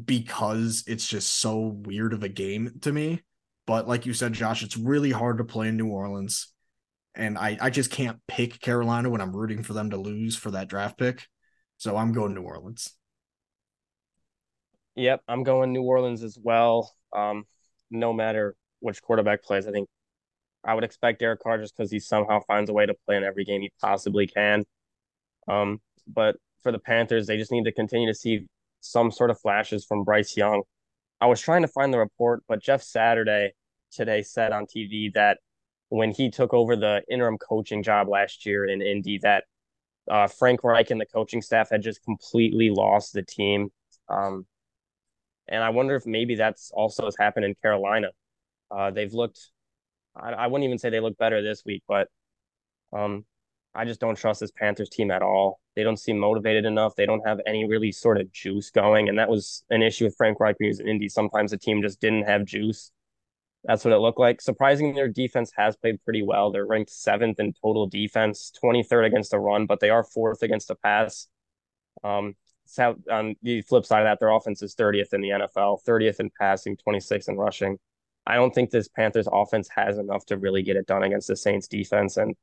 because 0.04 0.84
it's 0.88 1.08
just 1.08 1.40
so 1.40 1.80
weird 1.86 2.14
of 2.14 2.24
a 2.24 2.30
game 2.30 2.80
to 2.82 2.92
me. 2.92 3.24
But 3.68 3.88
like 3.88 4.06
you 4.06 4.14
said, 4.14 4.34
Josh, 4.34 4.64
it's 4.64 4.78
really 4.78 5.12
hard 5.12 5.40
to 5.40 5.44
play 5.44 5.70
in 5.70 5.78
New 5.78 5.88
Orleans. 5.88 6.54
And 7.16 7.38
I, 7.38 7.58
I 7.62 7.70
just 7.70 7.92
can't 7.92 8.20
pick 8.28 8.60
Carolina 8.60 9.10
when 9.10 9.22
I'm 9.22 9.36
rooting 9.36 9.64
for 9.64 9.74
them 9.74 9.92
to 9.92 9.98
lose 9.98 10.36
for 10.36 10.52
that 10.52 10.68
draft 10.68 10.98
pick. 10.98 11.28
So 11.78 11.98
I'm 11.98 12.14
going 12.14 12.34
New 12.34 12.42
Orleans. 12.42 12.94
Yep, 14.96 15.22
I'm 15.28 15.44
going 15.44 15.74
New 15.74 15.84
Orleans 15.84 16.24
as 16.24 16.38
well. 16.42 16.94
Um, 17.14 17.46
no 17.92 18.14
matter 18.14 18.56
which 18.80 19.02
quarterback 19.02 19.44
plays, 19.44 19.68
I 19.68 19.72
think 19.72 19.90
I 20.64 20.74
would 20.74 20.84
expect 20.84 21.20
Derek 21.20 21.42
Carr 21.42 21.58
just 21.58 21.76
because 21.76 21.92
he 21.92 22.00
somehow 22.00 22.40
finds 22.48 22.70
a 22.70 22.74
way 22.74 22.86
to 22.86 22.94
play 23.06 23.18
in 23.18 23.24
every 23.24 23.46
game 23.46 23.62
he 23.62 23.72
possibly 23.82 24.28
can. 24.28 24.64
Um, 25.48 25.80
but 26.08 26.38
for 26.64 26.72
the 26.72 26.80
Panthers, 26.80 27.28
they 27.28 27.38
just 27.38 27.52
need 27.52 27.66
to 27.66 27.72
continue 27.72 28.08
to 28.08 28.16
see 28.16 28.48
some 28.82 29.12
sort 29.12 29.30
of 29.30 29.40
flashes 29.40 29.86
from 29.86 30.04
Bryce 30.04 30.36
Young. 30.36 30.64
I 31.22 31.28
was 31.28 31.42
trying 31.42 31.62
to 31.62 31.68
find 31.68 31.94
the 31.94 32.00
report, 32.00 32.44
but 32.48 32.62
Jeff 32.62 32.84
Saturday 32.84 33.54
today 33.92 34.22
said 34.22 34.52
on 34.52 34.66
TV 34.66 35.14
that 35.14 35.40
when 35.90 36.12
he 36.12 36.30
took 36.30 36.54
over 36.54 36.76
the 36.76 37.04
interim 37.10 37.38
coaching 37.38 37.84
job 37.84 38.08
last 38.10 38.46
year 38.46 38.66
in 38.66 38.82
Indy, 38.82 39.20
that 39.20 39.46
uh, 40.10 40.28
Frank 40.28 40.64
Reich 40.64 40.92
and 40.92 41.00
the 41.00 41.06
coaching 41.06 41.42
staff 41.42 41.70
had 41.72 41.82
just 41.82 42.04
completely 42.04 42.70
lost 42.70 43.14
the 43.14 43.24
team. 43.24 43.70
Um, 44.10 44.46
and 45.48 45.64
I 45.64 45.70
wonder 45.70 45.96
if 45.96 46.06
maybe 46.06 46.36
that's 46.36 46.72
also 46.72 47.06
has 47.06 47.16
happened 47.18 47.46
in 47.46 47.56
Carolina. 47.62 48.10
Uh, 48.70 48.92
they've 48.92 49.14
looked, 49.14 49.52
I, 50.16 50.32
I, 50.32 50.48
wouldn't 50.48 50.66
even 50.66 50.80
say 50.80 50.90
they 50.90 51.00
look 51.00 51.18
better 51.18 51.42
this 51.42 51.64
week, 51.66 51.84
but 51.88 52.08
um, 52.94 53.26
I 53.76 53.86
just 53.86 54.00
don't 54.00 54.18
trust 54.18 54.40
this 54.40 54.52
Panthers 54.52 54.90
team 54.90 55.12
at 55.12 55.22
all. 55.22 55.60
They 55.76 55.84
don't 55.84 56.00
seem 56.00 56.18
motivated 56.18 56.66
enough. 56.66 56.96
They 56.96 57.06
don't 57.06 57.26
have 57.28 57.40
any 57.46 57.68
really 57.68 57.92
sort 57.92 58.20
of 58.20 58.32
juice 58.32 58.70
going. 58.72 59.10
And 59.10 59.20
that 59.20 59.30
was 59.30 59.64
an 59.70 59.84
issue 59.84 60.06
with 60.06 60.16
Frank 60.16 60.40
Reich 60.40 60.56
when 60.60 60.66
he 60.66 60.70
was 60.70 60.80
in 60.80 60.88
Indy. 60.88 61.10
Sometimes 61.10 61.52
the 61.52 61.58
team 61.58 61.82
just 61.82 62.00
didn't 62.00 62.24
have 62.24 62.46
juice. 62.46 62.92
That's 63.66 63.84
what 63.84 63.94
it 63.94 63.98
looked 63.98 64.20
like. 64.20 64.42
Surprisingly, 64.42 64.94
their 64.94 65.10
defense 65.10 65.52
has 65.58 65.76
played 65.76 66.04
pretty 66.04 66.22
well. 66.22 66.52
They're 66.52 66.66
ranked 66.66 66.92
seventh 66.92 67.40
in 67.40 67.54
total 67.62 67.88
defense, 67.88 68.52
23rd 68.64 69.08
against 69.08 69.32
the 69.32 69.40
run, 69.40 69.66
but 69.66 69.80
they 69.80 69.90
are 69.90 70.04
fourth 70.04 70.44
against 70.44 70.68
the 70.68 70.76
pass. 70.76 71.28
Um, 72.04 72.36
South 72.66 72.98
on 73.12 73.36
the 73.42 73.62
flip 73.62 73.86
side 73.86 74.02
of 74.02 74.06
that, 74.06 74.20
their 74.20 74.30
offense 74.30 74.62
is 74.62 74.76
30th 74.76 75.14
in 75.14 75.22
the 75.22 75.30
NFL, 75.30 75.80
30th 75.88 76.20
in 76.20 76.30
passing, 76.40 76.78
26th 76.78 77.30
in 77.30 77.38
rushing. 77.38 77.78
I 78.28 78.36
don't 78.36 78.54
think 78.54 78.70
this 78.70 78.88
Panthers 78.88 79.28
offense 79.32 79.70
has 79.76 79.98
enough 79.98 80.26
to 80.28 80.38
really 80.38 80.64
get 80.64 80.76
it 80.76 80.88
done 80.88 81.04
against 81.04 81.28
the 81.28 81.36
Saints 81.36 81.68
defense. 81.68 82.18
And 82.18 82.36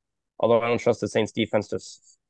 although 0.42 0.60
I 0.60 0.68
don't 0.68 0.78
trust 0.78 1.00
the 1.00 1.08
Saints 1.08 1.32
defense 1.32 1.68
to 1.68 1.78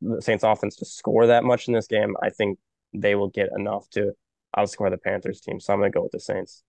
the 0.03 0.23
Saints 0.23 0.45
offense 0.45 0.77
to 0.77 0.85
score 0.85 1.27
that 1.27 1.45
much 1.45 1.67
in 1.67 1.75
this 1.75 1.87
game, 1.87 2.15
I 2.23 2.31
think 2.31 2.59
they 2.93 3.15
will 3.15 3.29
get 3.29 3.49
enough 3.57 3.89
to 3.91 4.13
outscore 4.57 4.91
the 4.91 4.99
Panthers 4.99 5.41
team. 5.41 5.59
So 5.59 5.73
I'm 5.73 5.81
going 5.81 5.91
to 5.91 5.97
go 5.97 6.03
with 6.03 6.13
the 6.13 6.21
Saints. 6.21 6.63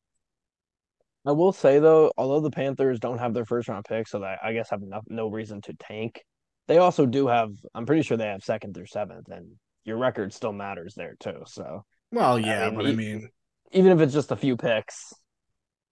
I 1.26 1.32
will 1.32 1.52
say 1.54 1.80
though, 1.80 2.12
although 2.18 2.41
the 2.41 2.52
Panthers 2.52 3.00
don't 3.00 3.18
have 3.18 3.34
their 3.34 3.46
first 3.46 3.68
round 3.70 3.86
pick, 3.86 4.08
so 4.08 4.20
that 4.20 4.39
I 4.44 4.54
guess 4.54 4.70
have 4.72 4.82
no, 4.82 5.02
no 5.08 5.28
reason 5.28 5.62
to 5.62 5.74
tank. 5.74 6.22
They 6.68 6.78
also 6.78 7.06
do 7.06 7.28
have. 7.28 7.52
I'm 7.76 7.86
pretty 7.86 8.04
sure 8.04 8.18
they 8.18 8.28
have 8.28 8.44
second 8.44 8.74
through 8.74 8.88
seventh, 8.88 9.30
and 9.30 9.52
your 9.86 9.98
record 9.98 10.34
still 10.34 10.54
matters 10.54 10.96
there 10.96 11.16
too. 11.20 11.44
So 11.46 11.86
well, 12.12 12.39
yeah, 12.39 12.66
I 12.66 12.70
mean, 12.70 12.78
but 12.78 12.86
I 12.88 12.91
mean, 12.91 13.30
even 13.72 13.91
if 13.91 14.00
it's 14.02 14.14
just 14.14 14.32
a 14.32 14.36
few 14.36 14.58
picks, 14.58 15.14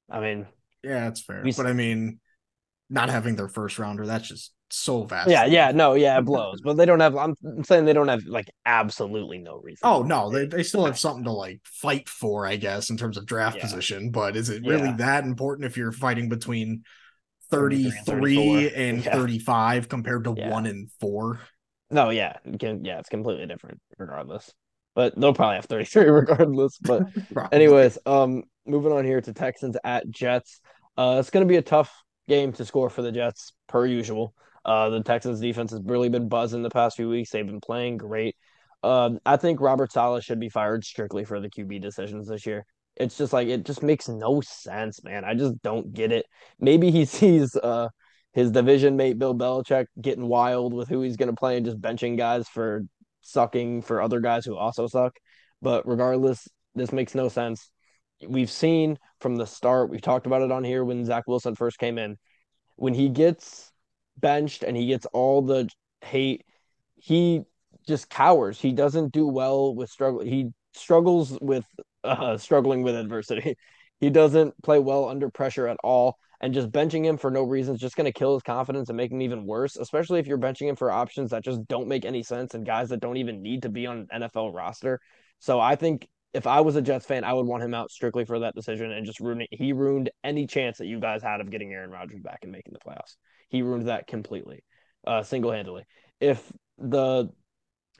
I 0.10 0.20
mean, 0.20 0.48
yeah, 0.84 1.06
that's 1.06 1.22
fair. 1.22 1.42
We, 1.44 1.54
but 1.54 1.66
I 1.66 1.74
mean, 1.74 2.20
not 2.90 3.10
having 3.10 3.36
their 3.36 3.50
first 3.50 3.80
rounder, 3.80 4.06
that's 4.06 4.28
just 4.28 4.52
so 4.74 5.04
vast. 5.04 5.30
Yeah, 5.30 5.46
yeah, 5.46 5.72
no, 5.72 5.94
yeah, 5.94 6.18
it 6.18 6.24
blows. 6.24 6.62
but 6.62 6.78
they 6.78 6.86
don't 6.86 7.00
have. 7.00 7.16
I'm 7.16 7.36
saying 7.64 7.86
they 7.86 7.94
don't 7.94 8.08
have 8.08 8.26
like 8.26 8.50
absolutely 8.66 9.38
no 9.38 9.58
reason. 9.58 9.80
Oh 9.84 10.04
no, 10.04 10.30
they 10.30 10.46
they 10.46 10.64
still 10.64 10.86
have 10.86 10.98
something 10.98 11.24
to 11.26 11.32
like 11.32 11.62
fight 11.64 12.10
for, 12.10 12.46
I 12.46 12.56
guess, 12.56 12.90
in 12.90 12.98
terms 12.98 13.18
of 13.18 13.26
draft 13.26 13.58
yeah. 13.58 13.64
position. 13.64 14.12
But 14.12 14.36
is 14.36 14.50
it 14.50 14.64
really 14.66 14.90
yeah. 14.90 14.98
that 14.98 15.24
important 15.24 15.66
if 15.66 15.78
you're 15.78 15.92
fighting 15.92 16.30
between 16.30 16.84
33 17.50 18.74
and, 18.74 19.06
yeah. 19.06 19.14
35 19.14 19.90
compared 19.90 20.24
to 20.24 20.32
one 20.32 20.66
and 20.66 20.90
four? 21.00 21.40
No, 21.90 22.10
yeah, 22.10 22.38
yeah, 22.46 23.00
it's 23.00 23.10
completely 23.10 23.46
different 23.46 23.80
regardless. 23.98 24.52
But 24.96 25.20
they'll 25.20 25.34
probably 25.34 25.56
have 25.56 25.66
33 25.66 26.06
regardless. 26.10 26.78
But 26.78 27.04
anyways, 27.52 27.98
um, 28.06 28.44
moving 28.66 28.92
on 28.92 29.06
here 29.06 29.22
to 29.22 29.34
Texans 29.34 29.78
at 29.84 30.10
Jets. 30.10 30.62
Uh, 30.98 31.18
it's 31.20 31.30
going 31.30 31.46
to 31.46 31.50
be 31.50 31.58
a 31.58 31.62
tough 31.62 31.94
game 32.28 32.54
to 32.54 32.66
score 32.66 32.90
for 32.90 33.02
the 33.02 33.12
Jets 33.12 33.54
per 33.68 33.86
usual. 33.86 34.34
Uh, 34.64 34.90
the 34.90 35.04
Texans 35.04 35.40
defense 35.40 35.72
has 35.72 35.82
really 35.84 36.10
been 36.10 36.30
buzzing 36.30 36.64
the 36.64 36.70
past 36.70 36.96
few 36.96 37.10
weeks. 37.10 37.32
They've 37.32 37.46
been 37.46 37.62
playing 37.62 37.98
great. 37.98 38.36
Um, 38.84 39.20
I 39.26 39.38
think 39.38 39.62
Robert 39.62 39.92
Saleh 39.92 40.24
should 40.24 40.40
be 40.40 40.50
fired 40.50 40.84
strictly 40.84 41.24
for 41.24 41.40
the 41.40 41.50
QB 41.50 41.82
decisions 41.82 42.28
this 42.28 42.46
year. 42.46 42.66
It's 42.96 43.18
just 43.18 43.34
like 43.34 43.48
it 43.48 43.66
just 43.66 43.84
makes 43.84 44.08
no 44.10 44.42
sense, 44.42 45.04
man. 45.04 45.24
I 45.24 45.34
just 45.34 45.62
don't 45.62 45.94
get 45.94 46.12
it. 46.12 46.26
Maybe 46.60 46.92
he 46.92 47.06
sees 47.20 47.56
uh 47.56 47.90
his 48.34 48.52
division 48.52 48.96
mate 48.96 49.20
Bill 49.20 49.36
Belichick 49.36 49.88
getting 50.00 50.28
wild 50.28 50.74
with 50.74 50.88
who 50.88 51.02
he's 51.02 51.18
going 51.18 51.30
to 51.30 51.36
play 51.36 51.58
and 51.58 51.66
just 51.66 51.82
benching 51.82 52.18
guys 52.18 52.48
for 52.48 52.84
sucking 53.22 53.82
for 53.82 54.02
other 54.02 54.20
guys 54.20 54.46
who 54.46 54.56
also 54.56 54.88
suck. 54.88 55.14
But 55.62 55.88
regardless, 55.88 56.48
this 56.76 56.92
makes 56.92 57.14
no 57.14 57.30
sense. 57.30 57.70
We've 58.28 58.50
seen 58.50 58.98
from 59.20 59.36
the 59.36 59.46
start, 59.46 59.90
we've 59.90 60.02
talked 60.02 60.28
about 60.28 60.42
it 60.42 60.52
on 60.52 60.64
here 60.64 60.84
when 60.86 61.06
Zach 61.06 61.24
Wilson 61.28 61.56
first 61.56 61.78
came 61.78 61.98
in. 61.98 62.18
When 62.76 62.94
he 62.94 63.10
gets 63.10 63.71
benched 64.22 64.64
and 64.64 64.78
he 64.78 64.88
gets 64.88 65.06
all 65.08 65.42
the 65.42 65.70
hate, 66.02 66.46
he 66.96 67.44
just 67.88 68.10
cowers. 68.10 68.60
He 68.60 68.72
doesn't 68.72 69.12
do 69.12 69.28
well 69.28 69.76
with 69.76 69.90
struggle. 69.90 70.22
He 70.22 70.52
struggles 70.74 71.38
with 71.42 71.66
uh, 72.04 72.38
struggling 72.38 72.84
with 72.84 72.96
adversity. 72.96 73.56
He 74.00 74.10
doesn't 74.10 74.56
play 74.64 74.80
well 74.80 75.10
under 75.10 75.30
pressure 75.30 75.68
at 75.68 75.78
all 75.84 76.18
and 76.42 76.56
just 76.56 76.72
benching 76.72 77.06
him 77.06 77.18
for 77.18 77.30
no 77.30 77.44
reason 77.44 77.76
is 77.76 77.82
just 77.82 77.96
going 77.96 78.06
to 78.06 78.12
kill 78.12 78.34
his 78.34 78.42
confidence 78.42 78.90
and 78.90 78.98
make 78.98 79.12
him 79.12 79.22
even 79.22 79.46
worse, 79.46 79.78
especially 79.78 80.20
if 80.20 80.26
you're 80.26 80.40
benching 80.40 80.68
him 80.68 80.76
for 80.76 80.92
options 80.92 81.30
that 81.30 81.44
just 81.44 81.68
don't 81.68 81.88
make 81.88 82.04
any 82.04 82.24
sense 82.24 82.56
and 82.56 82.66
guys 82.66 82.90
that 82.90 83.00
don't 83.00 83.18
even 83.18 83.44
need 83.44 83.62
to 83.62 83.70
be 83.70 83.86
on 83.86 84.08
an 84.10 84.24
NFL 84.24 84.54
roster. 84.54 85.00
So 85.38 85.60
I 85.60 85.76
think 85.76 86.08
if 86.34 86.48
I 86.48 86.62
was 86.62 86.76
a 86.76 86.82
Jets 86.82 87.06
fan, 87.06 87.24
I 87.24 87.34
would 87.34 87.46
want 87.46 87.64
him 87.64 87.76
out 87.76 87.92
strictly 87.92 88.26
for 88.26 88.40
that 88.40 88.56
decision 88.56 88.92
and 88.92 89.06
just 89.06 89.20
ruin 89.20 89.42
it. 89.42 89.50
He 89.52 89.72
ruined 89.72 90.10
any 90.24 90.48
chance 90.48 90.80
that 90.80 90.88
you 90.88 91.00
guys 91.00 91.22
had 91.22 91.42
of 91.42 91.52
getting 91.52 91.72
Aaron 91.72 91.92
Rodgers 91.92 92.22
back 92.22 92.40
and 92.42 92.52
making 92.52 92.74
the 92.74 92.80
playoffs. 92.80 93.18
He 93.52 93.62
ruined 93.62 93.90
that 93.90 94.08
completely, 94.08 94.64
uh, 95.06 95.24
single 95.24 95.52
handedly. 95.52 95.84
If 96.22 96.52
the 96.78 97.30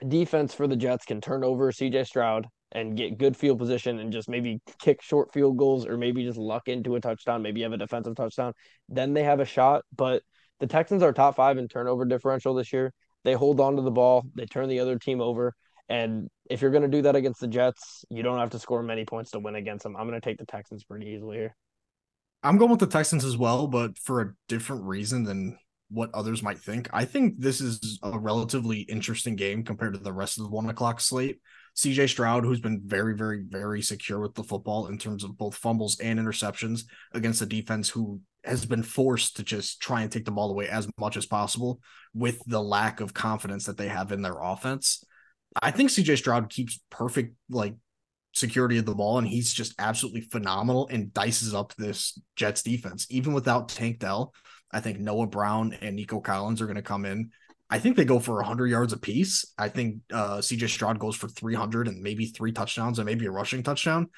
defense 0.08 0.54
for 0.54 0.66
the 0.66 0.76
Jets 0.76 1.04
can 1.04 1.20
turn 1.20 1.44
over 1.44 1.70
CJ 1.70 2.06
Stroud 2.06 2.46
and 2.72 2.96
get 2.96 3.18
good 3.18 3.36
field 3.36 3.58
position 3.58 3.98
and 3.98 4.10
just 4.10 4.30
maybe 4.30 4.62
kick 4.80 5.02
short 5.02 5.30
field 5.30 5.58
goals 5.58 5.86
or 5.86 5.98
maybe 5.98 6.24
just 6.24 6.38
luck 6.38 6.68
into 6.68 6.94
a 6.94 7.00
touchdown, 7.00 7.42
maybe 7.42 7.60
have 7.60 7.74
a 7.74 7.76
defensive 7.76 8.16
touchdown, 8.16 8.54
then 8.88 9.12
they 9.12 9.24
have 9.24 9.40
a 9.40 9.44
shot. 9.44 9.84
But 9.94 10.22
the 10.58 10.66
Texans 10.66 11.02
are 11.02 11.12
top 11.12 11.36
five 11.36 11.58
in 11.58 11.68
turnover 11.68 12.06
differential 12.06 12.54
this 12.54 12.72
year. 12.72 12.94
They 13.22 13.34
hold 13.34 13.60
on 13.60 13.76
to 13.76 13.82
the 13.82 13.90
ball, 13.90 14.24
they 14.34 14.46
turn 14.46 14.70
the 14.70 14.80
other 14.80 14.98
team 14.98 15.20
over. 15.20 15.54
And 15.90 16.30
if 16.48 16.62
you're 16.62 16.70
going 16.70 16.82
to 16.82 16.88
do 16.88 17.02
that 17.02 17.14
against 17.14 17.40
the 17.40 17.46
Jets, 17.46 18.06
you 18.08 18.22
don't 18.22 18.38
have 18.38 18.50
to 18.50 18.58
score 18.58 18.82
many 18.82 19.04
points 19.04 19.32
to 19.32 19.38
win 19.38 19.54
against 19.54 19.82
them. 19.82 19.96
I'm 19.96 20.08
going 20.08 20.18
to 20.18 20.24
take 20.24 20.38
the 20.38 20.46
Texans 20.46 20.82
pretty 20.82 21.08
easily 21.08 21.36
here. 21.36 21.54
I'm 22.42 22.58
going 22.58 22.70
with 22.70 22.80
the 22.80 22.86
Texans 22.86 23.24
as 23.24 23.36
well, 23.36 23.66
but 23.66 23.98
for 23.98 24.20
a 24.20 24.34
different 24.48 24.84
reason 24.84 25.24
than 25.24 25.58
what 25.92 26.10
others 26.14 26.42
might 26.42 26.58
think. 26.58 26.88
I 26.92 27.04
think 27.04 27.38
this 27.38 27.60
is 27.60 27.98
a 28.02 28.18
relatively 28.18 28.80
interesting 28.80 29.36
game 29.36 29.62
compared 29.62 29.92
to 29.94 30.00
the 30.00 30.12
rest 30.12 30.38
of 30.38 30.44
the 30.44 30.50
one 30.50 30.68
o'clock 30.68 31.00
slate. 31.00 31.40
CJ 31.76 32.08
Stroud, 32.08 32.44
who's 32.44 32.60
been 32.60 32.82
very, 32.84 33.14
very, 33.14 33.42
very 33.46 33.80
secure 33.82 34.20
with 34.20 34.34
the 34.34 34.44
football 34.44 34.88
in 34.88 34.98
terms 34.98 35.22
of 35.22 35.36
both 35.38 35.54
fumbles 35.54 36.00
and 36.00 36.18
interceptions 36.18 36.84
against 37.12 37.42
a 37.42 37.46
defense 37.46 37.88
who 37.88 38.20
has 38.44 38.66
been 38.66 38.82
forced 38.82 39.36
to 39.36 39.42
just 39.42 39.80
try 39.80 40.02
and 40.02 40.10
take 40.10 40.24
the 40.24 40.30
ball 40.30 40.50
away 40.50 40.68
as 40.68 40.88
much 40.98 41.16
as 41.16 41.26
possible 41.26 41.80
with 42.14 42.42
the 42.46 42.60
lack 42.60 43.00
of 43.00 43.14
confidence 43.14 43.66
that 43.66 43.76
they 43.76 43.88
have 43.88 44.12
in 44.12 44.22
their 44.22 44.38
offense. 44.40 45.04
I 45.60 45.70
think 45.70 45.90
CJ 45.90 46.18
Stroud 46.18 46.50
keeps 46.50 46.80
perfect 46.90 47.36
like 47.48 47.74
security 48.32 48.78
of 48.78 48.86
the 48.86 48.94
ball, 48.94 49.18
and 49.18 49.26
he's 49.26 49.52
just 49.52 49.74
absolutely 49.78 50.22
phenomenal 50.22 50.88
and 50.88 51.12
dices 51.12 51.54
up 51.54 51.74
this 51.74 52.20
Jets 52.36 52.62
defense. 52.62 53.06
Even 53.10 53.32
without 53.32 53.68
Tank 53.68 53.98
Dell, 53.98 54.34
I 54.70 54.80
think 54.80 54.98
Noah 54.98 55.26
Brown 55.26 55.76
and 55.80 55.96
Nico 55.96 56.20
Collins 56.20 56.60
are 56.60 56.66
going 56.66 56.76
to 56.76 56.82
come 56.82 57.04
in. 57.04 57.30
I 57.68 57.78
think 57.78 57.96
they 57.96 58.04
go 58.04 58.18
for 58.18 58.36
100 58.36 58.66
yards 58.66 58.92
apiece. 58.92 59.46
I 59.56 59.68
think 59.68 60.00
uh, 60.12 60.38
CJ 60.38 60.68
Stroud 60.68 60.98
goes 60.98 61.16
for 61.16 61.28
300 61.28 61.88
and 61.88 62.02
maybe 62.02 62.26
three 62.26 62.52
touchdowns 62.52 62.98
and 62.98 63.06
maybe 63.06 63.26
a 63.26 63.30
rushing 63.30 63.62
touchdown. 63.62 64.08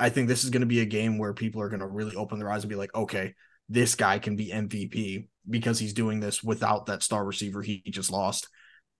I 0.00 0.08
think 0.08 0.28
this 0.28 0.44
is 0.44 0.50
going 0.50 0.60
to 0.60 0.66
be 0.66 0.80
a 0.80 0.86
game 0.86 1.18
where 1.18 1.32
people 1.32 1.60
are 1.60 1.68
going 1.68 1.80
to 1.80 1.86
really 1.86 2.16
open 2.16 2.38
their 2.38 2.50
eyes 2.50 2.62
and 2.62 2.70
be 2.70 2.76
like, 2.76 2.94
okay, 2.94 3.34
this 3.68 3.94
guy 3.94 4.18
can 4.18 4.36
be 4.36 4.50
MVP 4.50 5.26
because 5.48 5.78
he's 5.78 5.92
doing 5.92 6.20
this 6.20 6.42
without 6.42 6.86
that 6.86 7.02
star 7.02 7.24
receiver 7.24 7.62
he 7.62 7.82
just 7.90 8.10
lost 8.10 8.48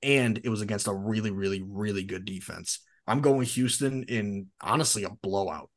and 0.03 0.41
it 0.45 0.49
was 0.49 0.61
against 0.61 0.89
a 0.89 0.95
really, 0.95 1.31
really, 1.31 1.63
really 1.63 2.05
good 2.05 2.25
defense. 2.25 2.81
I'm 3.09 3.23
going 3.23 3.47
Houston 3.47 4.03
in 4.05 4.49
honestly 4.61 5.05
a 5.05 5.11
blowout. 5.11 5.71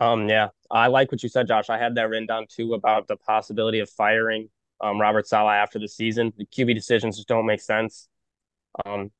Um, 0.00 0.28
yeah, 0.28 0.48
I 0.70 0.86
like 0.86 1.10
what 1.10 1.22
you 1.22 1.28
said, 1.28 1.48
Josh. 1.48 1.68
I 1.68 1.76
had 1.78 1.96
that 1.96 2.08
written 2.08 2.26
down 2.26 2.46
too 2.48 2.74
about 2.74 3.08
the 3.08 3.16
possibility 3.16 3.80
of 3.80 3.90
firing 3.90 4.48
um, 4.80 5.00
Robert 5.00 5.26
Saleh 5.26 5.52
after 5.52 5.78
the 5.78 5.88
season. 5.88 6.32
The 6.38 6.46
QB 6.46 6.74
decisions 6.74 7.16
just 7.16 7.28
don't 7.28 7.44
make 7.44 7.60
sense. 7.60 8.08
Um, 8.86 9.10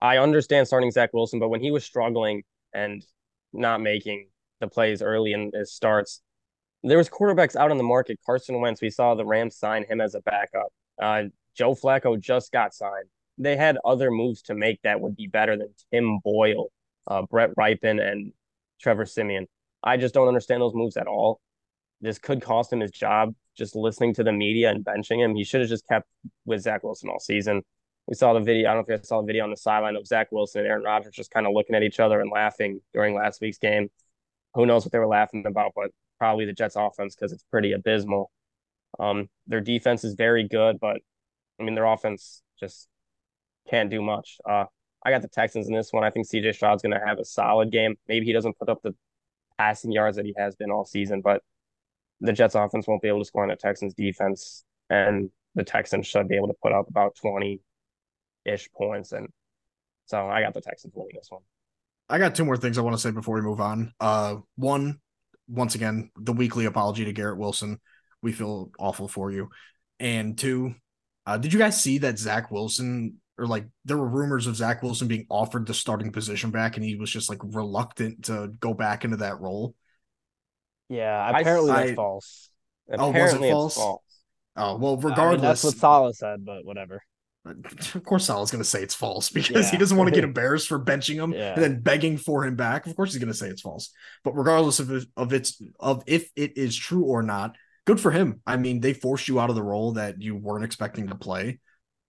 I 0.00 0.16
understand 0.16 0.66
starting 0.66 0.90
Zach 0.90 1.12
Wilson, 1.12 1.38
but 1.38 1.50
when 1.50 1.60
he 1.60 1.70
was 1.70 1.84
struggling 1.84 2.42
and 2.72 3.04
not 3.52 3.80
making 3.80 4.28
the 4.60 4.66
plays 4.66 5.02
early 5.02 5.34
in 5.34 5.52
his 5.54 5.72
starts, 5.72 6.22
there 6.82 6.98
was 6.98 7.08
quarterbacks 7.08 7.54
out 7.54 7.70
on 7.70 7.76
the 7.76 7.84
market. 7.84 8.18
Carson 8.24 8.60
Wentz, 8.60 8.80
we 8.80 8.90
saw 8.90 9.14
the 9.14 9.26
Rams 9.26 9.56
sign 9.56 9.84
him 9.84 10.00
as 10.00 10.14
a 10.14 10.20
backup. 10.22 10.72
Uh, 11.00 11.24
Joe 11.54 11.74
Flacco 11.74 12.18
just 12.18 12.50
got 12.50 12.74
signed. 12.74 13.08
They 13.38 13.56
had 13.56 13.78
other 13.84 14.10
moves 14.10 14.42
to 14.42 14.54
make 14.54 14.80
that 14.82 15.00
would 15.00 15.16
be 15.16 15.26
better 15.26 15.56
than 15.56 15.74
Tim 15.90 16.18
Boyle, 16.18 16.68
uh, 17.06 17.22
Brett 17.22 17.50
Rypien, 17.56 18.00
and 18.00 18.32
Trevor 18.80 19.06
Siemian. 19.06 19.46
I 19.82 19.96
just 19.96 20.14
don't 20.14 20.28
understand 20.28 20.60
those 20.60 20.74
moves 20.74 20.96
at 20.96 21.06
all. 21.06 21.40
This 22.00 22.18
could 22.18 22.42
cost 22.42 22.72
him 22.72 22.80
his 22.80 22.90
job. 22.90 23.34
Just 23.56 23.76
listening 23.76 24.14
to 24.14 24.24
the 24.24 24.32
media 24.32 24.70
and 24.70 24.84
benching 24.84 25.22
him, 25.22 25.34
he 25.34 25.44
should 25.44 25.60
have 25.60 25.68
just 25.68 25.86
kept 25.86 26.08
with 26.46 26.62
Zach 26.62 26.82
Wilson 26.82 27.10
all 27.10 27.20
season. 27.20 27.62
We 28.06 28.14
saw 28.14 28.32
the 28.32 28.40
video. 28.40 28.68
I 28.70 28.74
don't 28.74 28.88
know 28.88 28.94
if 28.94 29.00
you 29.00 29.06
saw 29.06 29.20
the 29.20 29.26
video 29.26 29.44
on 29.44 29.50
the 29.50 29.56
sideline 29.56 29.94
of 29.96 30.06
Zach 30.06 30.32
Wilson 30.32 30.60
and 30.60 30.68
Aaron 30.68 30.82
Rodgers 30.82 31.14
just 31.14 31.30
kind 31.30 31.46
of 31.46 31.52
looking 31.52 31.76
at 31.76 31.82
each 31.82 32.00
other 32.00 32.20
and 32.20 32.30
laughing 32.30 32.80
during 32.92 33.14
last 33.14 33.40
week's 33.40 33.58
game. 33.58 33.90
Who 34.54 34.66
knows 34.66 34.84
what 34.84 34.92
they 34.92 34.98
were 34.98 35.06
laughing 35.06 35.44
about, 35.46 35.72
but 35.76 35.90
probably 36.18 36.44
the 36.44 36.52
Jets 36.52 36.76
offense 36.76 37.14
because 37.14 37.32
it's 37.32 37.44
pretty 37.44 37.72
abysmal. 37.72 38.30
Um, 38.98 39.28
their 39.46 39.60
defense 39.60 40.04
is 40.04 40.14
very 40.14 40.46
good, 40.46 40.80
but 40.80 40.98
I 41.60 41.62
mean, 41.62 41.74
their 41.74 41.86
offense 41.86 42.42
just 42.58 42.88
can't 43.68 43.90
do 43.90 44.02
much. 44.02 44.38
Uh, 44.48 44.64
I 45.04 45.10
got 45.10 45.22
the 45.22 45.28
Texans 45.28 45.68
in 45.68 45.74
this 45.74 45.92
one. 45.92 46.04
I 46.04 46.10
think 46.10 46.28
CJ 46.28 46.54
Stroud's 46.54 46.82
going 46.82 46.98
to 46.98 47.04
have 47.04 47.18
a 47.18 47.24
solid 47.24 47.72
game. 47.72 47.96
Maybe 48.08 48.26
he 48.26 48.32
doesn't 48.32 48.58
put 48.58 48.68
up 48.68 48.82
the 48.82 48.94
passing 49.58 49.92
yards 49.92 50.16
that 50.16 50.26
he 50.26 50.34
has 50.36 50.54
been 50.54 50.70
all 50.70 50.84
season, 50.84 51.20
but 51.20 51.42
the 52.20 52.32
Jets 52.32 52.54
offense 52.54 52.86
won't 52.86 53.02
be 53.02 53.08
able 53.08 53.18
to 53.18 53.24
score 53.24 53.42
on 53.42 53.48
the 53.48 53.56
Texans 53.56 53.94
defense, 53.94 54.64
and 54.88 55.30
the 55.54 55.64
Texans 55.64 56.06
should 56.06 56.28
be 56.28 56.36
able 56.36 56.48
to 56.48 56.54
put 56.62 56.72
up 56.72 56.88
about 56.88 57.16
20 57.16 57.60
ish 58.44 58.70
points. 58.72 59.12
And 59.12 59.28
so 60.06 60.28
I 60.28 60.40
got 60.40 60.54
the 60.54 60.60
Texans 60.60 60.92
winning 60.94 61.16
this 61.16 61.28
one. 61.30 61.42
I 62.08 62.18
got 62.18 62.34
two 62.34 62.44
more 62.44 62.56
things 62.56 62.78
I 62.78 62.82
want 62.82 62.94
to 62.94 63.02
say 63.02 63.10
before 63.10 63.36
we 63.36 63.40
move 63.40 63.60
on. 63.60 63.92
Uh, 63.98 64.36
one, 64.56 65.00
once 65.48 65.74
again, 65.74 66.10
the 66.16 66.32
weekly 66.32 66.66
apology 66.66 67.04
to 67.04 67.12
Garrett 67.12 67.38
Wilson. 67.38 67.78
We 68.22 68.32
feel 68.32 68.70
awful 68.78 69.08
for 69.08 69.30
you. 69.30 69.48
And 69.98 70.38
two, 70.38 70.74
uh, 71.26 71.38
did 71.38 71.52
you 71.52 71.58
guys 71.58 71.80
see 71.80 71.98
that 71.98 72.18
Zach 72.18 72.50
Wilson 72.50 73.20
or 73.38 73.46
like 73.46 73.66
there 73.84 73.96
were 73.96 74.08
rumors 74.08 74.46
of 74.46 74.56
Zach 74.56 74.82
Wilson 74.82 75.08
being 75.08 75.26
offered 75.28 75.66
the 75.66 75.74
starting 75.74 76.12
position 76.12 76.50
back, 76.50 76.76
and 76.76 76.84
he 76.84 76.96
was 76.96 77.10
just 77.10 77.28
like 77.28 77.38
reluctant 77.42 78.24
to 78.26 78.48
go 78.60 78.74
back 78.74 79.04
into 79.04 79.18
that 79.18 79.40
role? 79.40 79.74
Yeah, 80.88 81.30
apparently 81.30 81.70
I, 81.70 81.86
that's 81.86 81.96
false. 81.96 82.50
Apparently 82.90 83.18
oh, 83.18 83.22
was 83.22 83.34
it 83.34 83.50
false? 83.50 83.74
false? 83.76 84.02
Oh 84.56 84.76
well, 84.76 84.96
regardless, 84.96 85.20
I 85.20 85.30
mean, 85.30 85.40
that's 85.40 85.64
what 85.64 85.76
Saleh 85.76 86.16
said, 86.16 86.44
but 86.44 86.64
whatever. 86.64 87.02
Of 87.44 88.04
course, 88.04 88.26
Saleh's 88.26 88.52
going 88.52 88.62
to 88.62 88.68
say 88.68 88.82
it's 88.82 88.94
false 88.94 89.28
because 89.28 89.66
yeah. 89.66 89.70
he 89.72 89.76
doesn't 89.76 89.96
want 89.96 90.08
to 90.08 90.14
get 90.14 90.22
embarrassed 90.32 90.68
for 90.68 90.78
benching 90.78 91.16
him 91.16 91.32
yeah. 91.32 91.54
and 91.54 91.62
then 91.62 91.80
begging 91.80 92.16
for 92.16 92.44
him 92.44 92.54
back. 92.54 92.86
Of 92.86 92.94
course, 92.94 93.12
he's 93.12 93.18
going 93.18 93.32
to 93.32 93.36
say 93.36 93.48
it's 93.48 93.62
false. 93.62 93.90
But 94.22 94.34
regardless 94.34 94.78
of 94.78 94.92
it, 94.92 95.08
of 95.16 95.32
its 95.32 95.60
of 95.80 96.04
if 96.06 96.30
it 96.36 96.56
is 96.56 96.76
true 96.76 97.04
or 97.04 97.20
not, 97.20 97.56
good 97.84 98.00
for 98.00 98.10
him. 98.10 98.40
I 98.46 98.56
mean, 98.56 98.80
they 98.80 98.92
forced 98.92 99.28
you 99.28 99.40
out 99.40 99.50
of 99.50 99.56
the 99.56 99.62
role 99.62 99.94
that 99.94 100.22
you 100.22 100.36
weren't 100.36 100.64
expecting 100.64 101.08
to 101.08 101.16
play. 101.16 101.58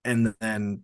And 0.05 0.35
then 0.39 0.83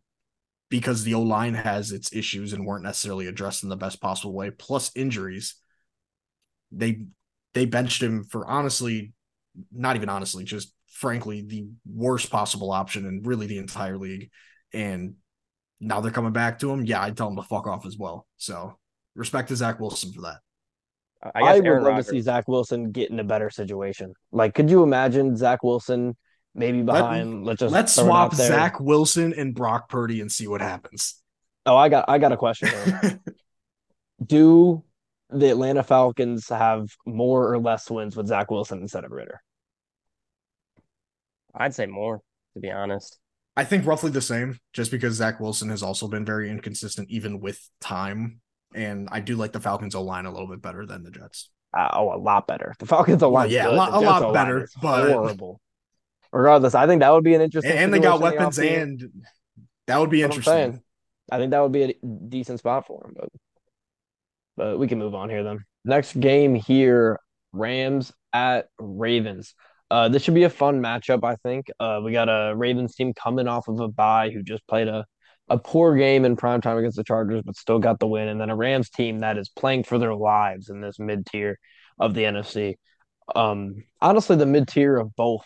because 0.70 1.04
the 1.04 1.16
O 1.16 1.22
line 1.22 1.56
has 1.56 1.92
its 1.92 2.14
issues 2.14 2.54
and 2.54 2.66
weren't 2.66 2.84
necessarily 2.84 3.28
addressed 3.28 3.64
in 3.64 3.70
the 3.70 3.76
best 3.76 4.02
possible 4.02 4.34
way, 4.34 4.52
plus 4.52 4.92
injuries, 4.96 5.56
they 6.72 7.06
they 7.54 7.66
benched 7.66 8.02
him 8.02 8.24
for 8.24 8.46
honestly, 8.46 9.14
not 9.72 9.96
even 9.96 10.10
honestly, 10.10 10.44
just 10.44 10.74
frankly, 10.88 11.42
the 11.42 11.68
worst 11.92 12.30
possible 12.30 12.72
option 12.72 13.06
in 13.06 13.24
really 13.24 13.48
the 13.48 13.58
entire 13.58 13.98
league. 13.98 14.30
And 14.74 15.16
now 15.80 16.02
they're 16.02 16.12
coming 16.12 16.34
back 16.34 16.60
to 16.60 16.72
him. 16.72 16.86
Yeah, 16.86 17.02
I'd 17.02 17.18
tell 17.18 17.30
him 17.30 17.38
to 17.38 17.44
fuck 17.44 17.68
off 17.68 17.86
as 17.86 17.98
well. 17.98 18.28
So 18.38 18.78
respect 19.16 19.50
to 19.50 19.56
Zach 19.56 19.80
Wilson 19.80 20.12
for 20.14 20.22
that. 20.22 20.38
I, 21.36 21.42
I 21.42 21.56
would 21.56 21.66
Aaron 21.66 21.84
love 21.84 21.92
Rodgers. 21.94 22.06
to 22.06 22.12
see 22.12 22.22
Zach 22.22 22.48
Wilson 22.48 22.92
get 22.92 23.10
in 23.10 23.20
a 23.20 23.24
better 23.24 23.50
situation. 23.50 24.14
Like, 24.32 24.54
could 24.54 24.70
you 24.70 24.84
imagine 24.84 25.36
Zach 25.36 25.64
Wilson 25.64 26.16
maybe 26.56 26.82
behind? 26.82 27.46
Let, 27.46 27.54
us 27.54 27.60
just 27.60 27.74
let's 27.74 27.96
swap 27.96 28.34
Zach 28.34 28.80
Wilson 28.80 29.34
and 29.34 29.54
Brock 29.54 29.90
Purdy 29.90 30.22
and 30.22 30.32
see 30.32 30.48
what 30.48 30.62
happens. 30.62 31.16
Oh, 31.66 31.76
I 31.76 31.90
got 31.90 32.06
I 32.08 32.18
got 32.18 32.32
a 32.32 32.38
question. 32.38 32.70
Do 34.26 34.84
the 35.30 35.50
Atlanta 35.50 35.84
Falcons 35.84 36.50
have 36.50 36.90
more 37.06 37.54
or 37.54 37.60
less 37.60 37.90
wins 37.90 38.16
with 38.16 38.28
Zach 38.28 38.50
Wilson 38.52 38.82
instead 38.82 39.06
of 39.06 39.12
Ridder? 39.12 39.42
I'd 41.54 41.76
say 41.76 41.86
more, 41.86 42.22
to 42.54 42.60
be 42.60 42.72
honest. 42.72 43.18
I 43.56 43.64
think 43.64 43.86
roughly 43.86 44.12
the 44.12 44.22
same, 44.22 44.58
just 44.74 44.92
because 44.92 45.16
Zach 45.16 45.40
Wilson 45.40 45.70
has 45.70 45.84
also 45.84 46.08
been 46.08 46.26
very 46.26 46.50
inconsistent, 46.50 47.10
even 47.10 47.40
with 47.40 47.70
time 47.82 48.42
and 48.74 49.10
I 49.12 49.20
do 49.20 49.36
like 49.36 49.52
the 49.52 49.60
Falcons 49.60 49.96
O 49.96 50.04
line 50.04 50.26
a 50.26 50.32
little 50.32 50.48
bit 50.48 50.62
better 50.62 50.86
than 50.86 51.04
the 51.04 51.12
Jets. 51.12 51.50
Uh, 51.76 51.90
oh, 51.94 52.14
a 52.14 52.18
lot 52.18 52.48
better. 52.48 52.76
The 52.80 52.86
Falcons 52.86 53.24
O 53.24 53.30
line, 53.30 53.44
well, 53.46 53.52
yeah, 53.52 53.64
good. 53.66 53.74
a 53.74 53.78
lot, 53.78 53.94
a 53.94 54.00
lot 54.00 54.34
better, 54.34 54.68
but 54.82 55.12
horrible. 55.12 55.60
Regardless, 56.32 56.76
I 56.76 56.88
think 56.88 57.02
that 57.02 57.12
would 57.12 57.24
be 57.24 57.34
an 57.34 57.42
interesting. 57.42 57.72
And 57.72 57.94
they 57.94 58.00
got 58.00 58.22
weapons, 58.22 58.58
and 58.60 59.02
that 59.88 60.00
would 60.00 60.10
be 60.10 60.22
interesting. 60.22 60.82
I 61.32 61.38
think 61.38 61.52
that 61.52 61.62
would 61.62 61.72
be 61.72 61.84
a 61.84 61.94
decent 62.28 62.60
spot 62.60 62.88
for 62.88 63.02
them, 63.04 63.14
but 63.16 63.30
but 64.58 64.80
we 64.80 64.88
can 64.88 65.00
move 65.00 65.16
on 65.16 65.30
here 65.30 65.44
then. 65.44 65.60
Next 65.86 66.20
game 66.20 66.54
here, 66.54 67.20
Rams 67.54 68.12
at 68.34 68.68
Ravens. 68.80 69.56
Uh, 69.90 70.10
this 70.10 70.22
should 70.22 70.36
be 70.36 70.44
a 70.44 70.50
fun 70.50 70.82
matchup, 70.82 71.24
I 71.24 71.36
think. 71.38 71.72
Uh, 71.80 72.02
we 72.04 72.12
got 72.12 72.30
a 72.30 72.54
Ravens 72.56 72.94
team 72.94 73.14
coming 73.14 73.48
off 73.48 73.68
of 73.68 73.80
a 73.80 73.88
bye 73.88 74.30
who 74.30 74.44
just 74.44 74.68
played 74.68 74.88
a 74.88 75.06
a 75.50 75.58
poor 75.58 75.96
game 75.96 76.26
in 76.26 76.36
prime 76.36 76.62
time 76.62 76.78
against 76.78 76.98
the 76.98 77.04
Chargers, 77.04 77.42
but 77.44 77.56
still 77.56 77.80
got 77.80 78.00
the 78.00 78.08
win. 78.08 78.28
And 78.28 78.40
then 78.40 78.52
a 78.52 78.56
Rams 78.56 78.90
team 78.90 79.20
that 79.20 79.38
is 79.38 79.50
playing 79.50 79.84
for 79.84 79.98
their 79.98 80.14
lives 80.14 80.70
in 80.70 80.82
this 80.82 81.00
mid 81.00 81.26
tier 81.26 81.58
of 82.00 82.14
the 82.14 82.24
NFC. 82.24 82.76
Um, 83.36 83.84
honestly, 84.00 84.36
the 84.36 84.46
mid 84.46 84.68
tier 84.68 84.98
of 84.98 85.16
both 85.16 85.46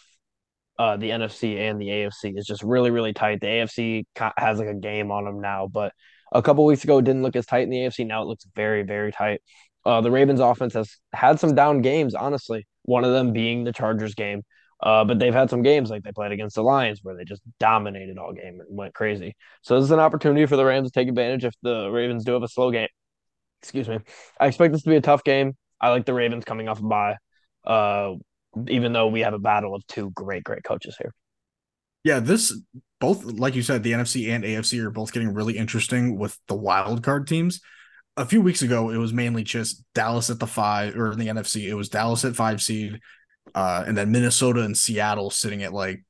uh, 0.79 0.97
the 0.97 1.09
NFC 1.09 1.57
and 1.57 1.79
the 1.79 1.87
AFC 1.87 2.37
is 2.37 2.45
just 2.45 2.63
really, 2.63 2.91
really 2.91 3.13
tight. 3.13 3.41
The 3.41 3.47
AFC 3.47 4.05
has 4.37 4.59
like 4.59 4.67
a 4.67 4.73
game 4.73 5.11
on 5.11 5.25
them 5.25 5.39
now, 5.39 5.67
but 5.67 5.93
a 6.31 6.41
couple 6.41 6.65
weeks 6.65 6.83
ago 6.83 6.97
it 6.97 7.05
didn't 7.05 7.23
look 7.23 7.35
as 7.35 7.45
tight 7.45 7.63
in 7.63 7.69
the 7.69 7.77
AFC. 7.77 8.05
Now 8.07 8.23
it 8.23 8.25
looks 8.25 8.45
very, 8.55 8.83
very 8.83 9.11
tight. 9.11 9.41
Uh, 9.85 10.01
the 10.01 10.11
Ravens 10.11 10.39
offense 10.39 10.73
has 10.73 10.97
had 11.13 11.39
some 11.39 11.55
down 11.55 11.81
games, 11.81 12.15
honestly. 12.15 12.65
One 12.83 13.03
of 13.03 13.11
them 13.11 13.33
being 13.33 13.63
the 13.63 13.73
Chargers 13.73 14.15
game. 14.15 14.43
Uh, 14.81 15.05
but 15.05 15.17
they've 15.17 15.33
had 15.33 15.49
some 15.49 15.61
games 15.61 15.89
like 15.89 16.03
they 16.03 16.11
played 16.11 16.33
against 16.33 16.55
the 16.55 16.63
Lions 16.63 16.99
where 17.03 17.15
they 17.15 17.23
just 17.23 17.41
dominated 17.57 18.17
all 18.17 18.33
game 18.33 18.59
and 18.59 18.77
went 18.77 18.93
crazy. 18.93 19.33
So 19.61 19.75
this 19.75 19.85
is 19.85 19.91
an 19.91 19.99
opportunity 19.99 20.45
for 20.45 20.57
the 20.57 20.65
Rams 20.65 20.91
to 20.91 20.99
take 20.99 21.07
advantage 21.07 21.45
if 21.45 21.53
the 21.61 21.89
Ravens 21.89 22.25
do 22.25 22.33
have 22.33 22.43
a 22.43 22.49
slow 22.49 22.69
game. 22.69 22.89
Excuse 23.61 23.87
me. 23.87 23.99
I 24.37 24.47
expect 24.47 24.73
this 24.73 24.83
to 24.83 24.89
be 24.89 24.97
a 24.97 25.01
tough 25.01 25.23
game. 25.23 25.55
I 25.79 25.89
like 25.89 26.05
the 26.05 26.13
Ravens 26.13 26.43
coming 26.43 26.67
off 26.67 26.79
a 26.79 26.83
bye. 26.83 27.17
Uh, 27.65 28.15
even 28.67 28.93
though 28.93 29.07
we 29.07 29.21
have 29.21 29.33
a 29.33 29.39
battle 29.39 29.75
of 29.75 29.85
two 29.87 30.11
great, 30.11 30.43
great 30.43 30.63
coaches 30.63 30.95
here. 30.99 31.13
Yeah, 32.03 32.19
this 32.19 32.53
both 32.99 33.23
like 33.23 33.55
you 33.55 33.61
said, 33.61 33.83
the 33.83 33.93
NFC 33.93 34.29
and 34.29 34.43
AFC 34.43 34.83
are 34.83 34.91
both 34.91 35.13
getting 35.13 35.33
really 35.33 35.57
interesting 35.57 36.17
with 36.17 36.37
the 36.47 36.55
wild 36.55 37.03
card 37.03 37.27
teams. 37.27 37.61
A 38.15 38.25
few 38.25 38.41
weeks 38.41 38.61
ago, 38.61 38.89
it 38.91 38.97
was 38.97 39.13
mainly 39.13 39.43
just 39.43 39.83
Dallas 39.95 40.29
at 40.29 40.39
the 40.39 40.47
five, 40.47 40.95
or 40.95 41.11
in 41.11 41.19
the 41.19 41.27
NFC, 41.27 41.67
it 41.67 41.73
was 41.73 41.89
Dallas 41.89 42.25
at 42.25 42.35
five 42.35 42.61
seed, 42.61 42.99
uh, 43.55 43.83
and 43.87 43.97
then 43.97 44.11
Minnesota 44.11 44.61
and 44.61 44.77
Seattle 44.77 45.29
sitting 45.29 45.63
at 45.63 45.73
like 45.73 46.03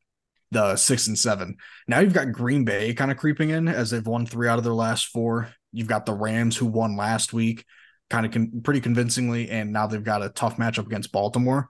the 0.52 0.76
six 0.76 1.08
and 1.08 1.18
seven. 1.18 1.58
Now 1.88 2.00
you've 2.00 2.14
got 2.14 2.32
Green 2.32 2.66
Bay 2.66 2.94
kind 2.94 3.12
of 3.12 3.18
creeping 3.18 3.52
in 3.52 3.68
as 3.68 3.90
they've 3.90 4.06
won 4.06 4.26
three 4.26 4.48
out 4.48 4.58
of 4.58 4.64
their 4.64 4.74
last 4.74 5.08
four. 5.08 5.50
You've 5.72 5.88
got 5.88 6.06
the 6.06 6.14
Rams 6.14 6.58
who 6.58 6.66
won 6.66 6.98
last 6.98 7.34
week, 7.34 7.66
kind 8.10 8.26
of 8.26 8.32
con- 8.32 8.62
pretty 8.64 8.82
convincingly, 8.82 9.50
and 9.50 9.72
now 9.72 9.88
they've 9.88 10.04
got 10.04 10.24
a 10.24 10.30
tough 10.30 10.58
matchup 10.58 10.86
against 10.88 11.12
Baltimore 11.12 11.70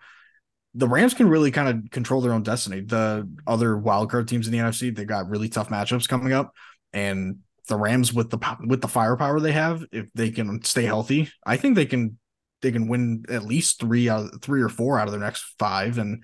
the 0.75 0.87
Rams 0.87 1.13
can 1.13 1.29
really 1.29 1.51
kind 1.51 1.69
of 1.69 1.91
control 1.91 2.21
their 2.21 2.33
own 2.33 2.43
destiny. 2.43 2.81
The 2.81 3.29
other 3.45 3.75
wildcard 3.75 4.27
teams 4.27 4.47
in 4.47 4.53
the 4.53 4.59
NFC, 4.59 4.95
they've 4.95 5.07
got 5.07 5.29
really 5.29 5.49
tough 5.49 5.69
matchups 5.69 6.07
coming 6.07 6.33
up, 6.33 6.53
and 6.91 7.39
the 7.67 7.77
Rams 7.77 8.13
with 8.13 8.29
the 8.29 8.57
with 8.65 8.81
the 8.81 8.87
firepower 8.87 9.39
they 9.39 9.51
have, 9.51 9.85
if 9.91 10.07
they 10.13 10.31
can 10.31 10.63
stay 10.63 10.83
healthy, 10.83 11.29
I 11.45 11.57
think 11.57 11.75
they 11.75 11.85
can 11.85 12.17
they 12.61 12.71
can 12.71 12.87
win 12.87 13.25
at 13.29 13.43
least 13.43 13.79
three 13.79 14.09
out 14.09 14.41
three 14.41 14.61
or 14.61 14.69
four 14.69 14.99
out 14.99 15.07
of 15.07 15.11
their 15.11 15.21
next 15.21 15.53
five 15.59 15.97
and 15.97 16.23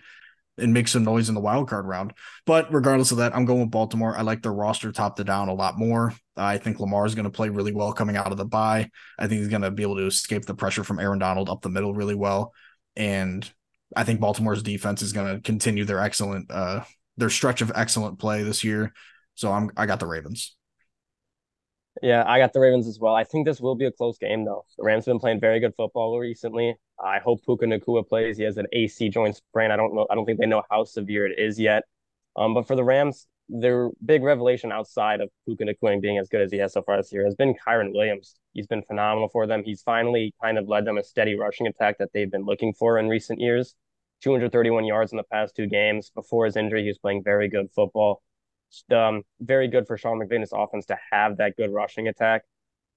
and 0.57 0.73
make 0.73 0.87
some 0.87 1.03
noise 1.03 1.29
in 1.29 1.35
the 1.35 1.41
wild 1.41 1.69
card 1.69 1.85
round. 1.85 2.13
But 2.45 2.73
regardless 2.73 3.11
of 3.11 3.17
that, 3.17 3.35
I'm 3.35 3.45
going 3.45 3.61
with 3.61 3.71
Baltimore. 3.71 4.17
I 4.17 4.23
like 4.23 4.41
their 4.41 4.53
roster 4.53 4.91
top 4.91 5.15
to 5.15 5.23
down 5.23 5.47
a 5.47 5.53
lot 5.53 5.77
more. 5.77 6.13
I 6.35 6.57
think 6.57 6.79
Lamar 6.79 7.05
is 7.05 7.15
going 7.15 7.25
to 7.25 7.31
play 7.31 7.49
really 7.49 7.71
well 7.71 7.93
coming 7.93 8.17
out 8.17 8.31
of 8.31 8.37
the 8.37 8.45
bye. 8.45 8.89
I 9.17 9.27
think 9.27 9.39
he's 9.39 9.47
going 9.47 9.61
to 9.61 9.71
be 9.71 9.83
able 9.83 9.97
to 9.97 10.05
escape 10.05 10.45
the 10.45 10.55
pressure 10.55 10.83
from 10.83 10.99
Aaron 10.99 11.19
Donald 11.19 11.49
up 11.49 11.61
the 11.61 11.69
middle 11.69 11.93
really 11.93 12.15
well. 12.15 12.53
And 12.95 13.49
I 13.95 14.03
think 14.03 14.19
Baltimore's 14.19 14.63
defense 14.63 15.01
is 15.01 15.13
going 15.13 15.35
to 15.35 15.41
continue 15.41 15.85
their 15.85 15.99
excellent 15.99 16.51
uh 16.51 16.83
their 17.17 17.29
stretch 17.29 17.61
of 17.61 17.71
excellent 17.75 18.19
play 18.19 18.43
this 18.43 18.63
year. 18.63 18.93
So 19.35 19.51
I'm 19.51 19.71
I 19.77 19.85
got 19.85 19.99
the 19.99 20.07
Ravens. 20.07 20.55
Yeah, 22.01 22.23
I 22.25 22.39
got 22.39 22.53
the 22.53 22.59
Ravens 22.59 22.87
as 22.87 22.99
well. 22.99 23.13
I 23.13 23.23
think 23.23 23.45
this 23.45 23.59
will 23.59 23.75
be 23.75 23.85
a 23.85 23.91
close 23.91 24.17
game 24.17 24.45
though. 24.45 24.65
The 24.77 24.83
Rams 24.83 25.05
have 25.05 25.13
been 25.13 25.19
playing 25.19 25.39
very 25.41 25.59
good 25.59 25.73
football 25.75 26.17
recently. 26.17 26.75
I 27.03 27.19
hope 27.19 27.43
Puka 27.43 27.65
Nacua 27.65 28.07
plays. 28.07 28.37
He 28.37 28.43
has 28.43 28.57
an 28.57 28.67
AC 28.71 29.09
joint 29.09 29.35
sprain. 29.35 29.71
I 29.71 29.75
don't 29.75 29.93
know. 29.95 30.07
I 30.09 30.15
don't 30.15 30.25
think 30.25 30.39
they 30.39 30.45
know 30.45 30.63
how 30.69 30.83
severe 30.83 31.25
it 31.25 31.37
is 31.39 31.59
yet. 31.59 31.83
Um, 32.35 32.53
but 32.53 32.67
for 32.67 32.75
the 32.75 32.83
Rams, 32.83 33.27
their 33.49 33.89
big 34.05 34.23
revelation 34.23 34.71
outside 34.71 35.21
of 35.21 35.29
Puka 35.45 35.65
Nacua 35.65 35.99
being 35.99 36.17
as 36.17 36.29
good 36.29 36.41
as 36.41 36.51
he 36.51 36.59
has 36.59 36.73
so 36.73 36.83
far 36.83 36.97
this 36.97 37.11
year 37.11 37.25
has 37.25 37.35
been 37.35 37.55
Kyren 37.55 37.91
Williams. 37.93 38.35
He's 38.53 38.67
been 38.67 38.83
phenomenal 38.83 39.27
for 39.29 39.47
them. 39.47 39.63
He's 39.63 39.81
finally 39.81 40.33
kind 40.41 40.57
of 40.57 40.67
led 40.67 40.85
them 40.85 40.97
a 40.97 41.03
steady 41.03 41.37
rushing 41.37 41.67
attack 41.67 41.97
that 41.97 42.09
they've 42.13 42.31
been 42.31 42.45
looking 42.45 42.73
for 42.73 42.99
in 42.99 43.09
recent 43.09 43.39
years. 43.39 43.75
231 44.21 44.85
yards 44.85 45.11
in 45.11 45.17
the 45.17 45.23
past 45.23 45.55
two 45.55 45.65
games. 45.65 46.11
Before 46.13 46.45
his 46.45 46.55
injury, 46.55 46.83
he 46.83 46.89
was 46.89 46.97
playing 46.97 47.23
very 47.23 47.47
good 47.47 47.67
football. 47.73 48.21
Um, 48.91 49.23
very 49.39 49.67
good 49.67 49.87
for 49.87 49.97
Sean 49.97 50.19
McVay's 50.19 50.53
offense 50.53 50.85
to 50.87 50.97
have 51.11 51.37
that 51.37 51.55
good 51.57 51.71
rushing 51.73 52.07
attack. 52.07 52.43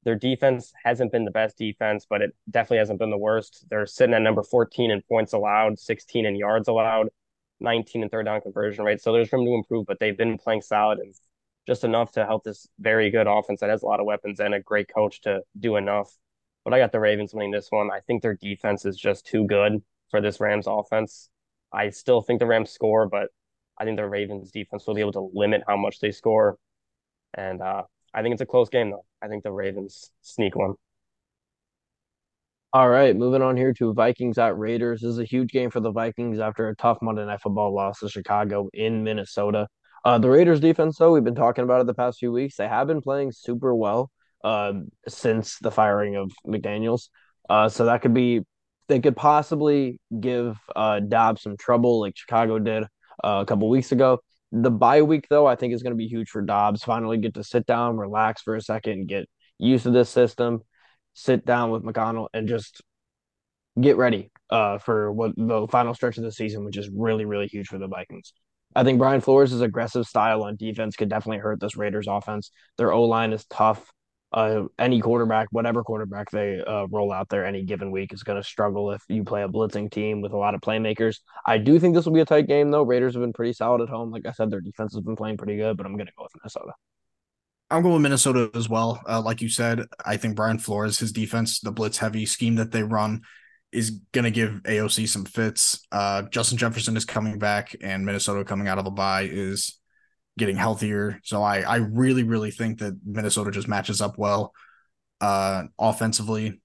Their 0.04 0.16
defense 0.16 0.72
hasn't 0.84 1.12
been 1.12 1.24
the 1.24 1.30
best 1.30 1.56
defense, 1.56 2.06
but 2.08 2.22
it 2.22 2.34
definitely 2.50 2.78
hasn't 2.78 2.98
been 2.98 3.10
the 3.10 3.16
worst. 3.16 3.64
They're 3.70 3.86
sitting 3.86 4.14
at 4.14 4.22
number 4.22 4.42
14 4.42 4.90
in 4.90 5.00
points 5.02 5.32
allowed, 5.32 5.78
16 5.78 6.26
in 6.26 6.36
yards 6.36 6.68
allowed. 6.68 7.08
19 7.62 8.02
and 8.02 8.10
third 8.10 8.26
down 8.26 8.40
conversion 8.40 8.84
rate. 8.84 9.00
So 9.00 9.12
there's 9.12 9.32
room 9.32 9.44
to 9.46 9.54
improve, 9.54 9.86
but 9.86 9.98
they've 9.98 10.16
been 10.16 10.38
playing 10.38 10.62
solid 10.62 10.98
and 10.98 11.14
just 11.66 11.84
enough 11.84 12.12
to 12.12 12.26
help 12.26 12.44
this 12.44 12.68
very 12.78 13.10
good 13.10 13.26
offense 13.26 13.60
that 13.60 13.70
has 13.70 13.82
a 13.82 13.86
lot 13.86 14.00
of 14.00 14.06
weapons 14.06 14.40
and 14.40 14.54
a 14.54 14.60
great 14.60 14.92
coach 14.92 15.20
to 15.22 15.40
do 15.58 15.76
enough. 15.76 16.10
But 16.64 16.74
I 16.74 16.78
got 16.78 16.92
the 16.92 17.00
Ravens 17.00 17.34
winning 17.34 17.50
this 17.50 17.68
one. 17.70 17.90
I 17.90 18.00
think 18.00 18.22
their 18.22 18.34
defense 18.34 18.84
is 18.84 18.96
just 18.96 19.26
too 19.26 19.46
good 19.46 19.82
for 20.10 20.20
this 20.20 20.40
Rams 20.40 20.66
offense. 20.68 21.28
I 21.72 21.90
still 21.90 22.20
think 22.20 22.40
the 22.40 22.46
Rams 22.46 22.70
score, 22.70 23.08
but 23.08 23.28
I 23.78 23.84
think 23.84 23.96
the 23.96 24.08
Ravens 24.08 24.50
defense 24.50 24.86
will 24.86 24.94
be 24.94 25.00
able 25.00 25.12
to 25.12 25.30
limit 25.32 25.62
how 25.66 25.76
much 25.76 26.00
they 26.00 26.12
score. 26.12 26.58
And 27.34 27.62
uh, 27.62 27.82
I 28.12 28.22
think 28.22 28.34
it's 28.34 28.42
a 28.42 28.46
close 28.46 28.68
game, 28.68 28.90
though. 28.90 29.04
I 29.22 29.28
think 29.28 29.42
the 29.42 29.52
Ravens 29.52 30.10
sneak 30.20 30.54
one. 30.54 30.74
All 32.74 32.88
right, 32.88 33.14
moving 33.14 33.42
on 33.42 33.58
here 33.58 33.74
to 33.74 33.92
Vikings 33.92 34.38
at 34.38 34.56
Raiders. 34.56 35.02
This 35.02 35.10
is 35.10 35.18
a 35.18 35.26
huge 35.26 35.50
game 35.50 35.68
for 35.68 35.80
the 35.80 35.90
Vikings 35.90 36.38
after 36.38 36.70
a 36.70 36.76
tough 36.76 36.96
Monday 37.02 37.22
Night 37.22 37.42
Football 37.42 37.74
loss 37.74 37.98
to 37.98 38.08
Chicago 38.08 38.70
in 38.72 39.04
Minnesota. 39.04 39.68
Uh, 40.06 40.16
the 40.16 40.30
Raiders 40.30 40.58
defense, 40.58 40.96
though, 40.96 41.12
we've 41.12 41.22
been 41.22 41.34
talking 41.34 41.64
about 41.64 41.82
it 41.82 41.86
the 41.86 41.92
past 41.92 42.18
few 42.18 42.32
weeks. 42.32 42.56
They 42.56 42.66
have 42.66 42.86
been 42.86 43.02
playing 43.02 43.32
super 43.32 43.74
well 43.74 44.10
uh, 44.42 44.72
since 45.06 45.58
the 45.58 45.70
firing 45.70 46.16
of 46.16 46.32
McDaniels. 46.46 47.10
Uh, 47.50 47.68
so 47.68 47.84
that 47.84 48.00
could 48.00 48.14
be, 48.14 48.40
they 48.88 49.00
could 49.00 49.16
possibly 49.16 50.00
give 50.18 50.56
uh, 50.74 51.00
Dobbs 51.00 51.42
some 51.42 51.58
trouble 51.58 52.00
like 52.00 52.16
Chicago 52.16 52.58
did 52.58 52.84
uh, 53.22 53.40
a 53.42 53.44
couple 53.44 53.68
weeks 53.68 53.92
ago. 53.92 54.20
The 54.50 54.70
bye 54.70 55.02
week, 55.02 55.26
though, 55.28 55.46
I 55.46 55.56
think 55.56 55.74
is 55.74 55.82
going 55.82 55.92
to 55.92 55.98
be 55.98 56.08
huge 56.08 56.30
for 56.30 56.40
Dobbs. 56.40 56.82
Finally, 56.82 57.18
get 57.18 57.34
to 57.34 57.44
sit 57.44 57.66
down, 57.66 57.98
relax 57.98 58.40
for 58.40 58.56
a 58.56 58.62
second, 58.62 59.08
get 59.08 59.28
used 59.58 59.82
to 59.82 59.90
this 59.90 60.08
system 60.08 60.62
sit 61.14 61.44
down 61.44 61.70
with 61.70 61.82
McConnell 61.82 62.28
and 62.32 62.48
just 62.48 62.82
get 63.80 63.96
ready 63.96 64.30
uh, 64.50 64.78
for 64.78 65.12
what 65.12 65.32
the 65.36 65.66
final 65.70 65.94
stretch 65.94 66.18
of 66.18 66.24
the 66.24 66.32
season, 66.32 66.64
which 66.64 66.76
is 66.76 66.90
really, 66.90 67.24
really 67.24 67.46
huge 67.46 67.68
for 67.68 67.78
the 67.78 67.88
Vikings. 67.88 68.32
I 68.74 68.84
think 68.84 68.98
Brian 68.98 69.20
Flores' 69.20 69.60
aggressive 69.60 70.06
style 70.06 70.42
on 70.44 70.56
defense 70.56 70.96
could 70.96 71.10
definitely 71.10 71.38
hurt 71.38 71.60
this 71.60 71.76
Raiders 71.76 72.06
offense. 72.08 72.50
Their 72.78 72.92
O 72.92 73.04
line 73.04 73.32
is 73.32 73.44
tough. 73.46 73.92
Uh, 74.32 74.64
any 74.78 74.98
quarterback, 74.98 75.48
whatever 75.50 75.84
quarterback 75.84 76.30
they 76.30 76.58
uh, 76.66 76.86
roll 76.90 77.12
out 77.12 77.28
there 77.28 77.44
any 77.44 77.64
given 77.64 77.90
week 77.90 78.14
is 78.14 78.22
going 78.22 78.40
to 78.40 78.48
struggle 78.48 78.90
if 78.90 79.02
you 79.08 79.24
play 79.24 79.42
a 79.42 79.48
blitzing 79.48 79.90
team 79.90 80.22
with 80.22 80.32
a 80.32 80.36
lot 80.38 80.54
of 80.54 80.62
playmakers. 80.62 81.18
I 81.44 81.58
do 81.58 81.78
think 81.78 81.94
this 81.94 82.06
will 82.06 82.14
be 82.14 82.20
a 82.20 82.24
tight 82.24 82.46
game, 82.46 82.70
though. 82.70 82.82
Raiders 82.82 83.12
have 83.12 83.22
been 83.22 83.34
pretty 83.34 83.52
solid 83.52 83.82
at 83.82 83.90
home. 83.90 84.10
Like 84.10 84.24
I 84.26 84.32
said, 84.32 84.50
their 84.50 84.62
defense 84.62 84.94
has 84.94 85.02
been 85.02 85.16
playing 85.16 85.36
pretty 85.36 85.58
good, 85.58 85.76
but 85.76 85.84
I'm 85.84 85.96
going 85.96 86.06
to 86.06 86.12
go 86.16 86.22
with 86.22 86.32
Minnesota. 86.42 86.72
I'm 87.72 87.80
going 87.80 87.94
with 87.94 88.02
Minnesota 88.02 88.50
as 88.54 88.68
well. 88.68 89.00
Uh, 89.08 89.22
like 89.22 89.40
you 89.40 89.48
said, 89.48 89.86
I 90.04 90.18
think 90.18 90.36
Brian 90.36 90.58
Flores, 90.58 90.98
his 90.98 91.10
defense, 91.10 91.58
the 91.60 91.72
blitz 91.72 91.96
heavy 91.96 92.26
scheme 92.26 92.56
that 92.56 92.70
they 92.70 92.82
run, 92.82 93.22
is 93.72 94.02
going 94.12 94.26
to 94.26 94.30
give 94.30 94.60
AOC 94.64 95.08
some 95.08 95.24
fits. 95.24 95.80
Uh, 95.90 96.22
Justin 96.24 96.58
Jefferson 96.58 96.98
is 96.98 97.06
coming 97.06 97.38
back, 97.38 97.74
and 97.80 98.04
Minnesota 98.04 98.44
coming 98.44 98.68
out 98.68 98.76
of 98.76 98.84
the 98.84 98.90
bye 98.90 99.22
is 99.22 99.78
getting 100.36 100.56
healthier. 100.56 101.18
So 101.24 101.42
I 101.42 101.60
I 101.60 101.76
really 101.76 102.24
really 102.24 102.50
think 102.50 102.80
that 102.80 102.98
Minnesota 103.06 103.50
just 103.50 103.68
matches 103.68 104.02
up 104.02 104.18
well 104.18 104.52
uh, 105.22 105.64
offensively 105.78 106.60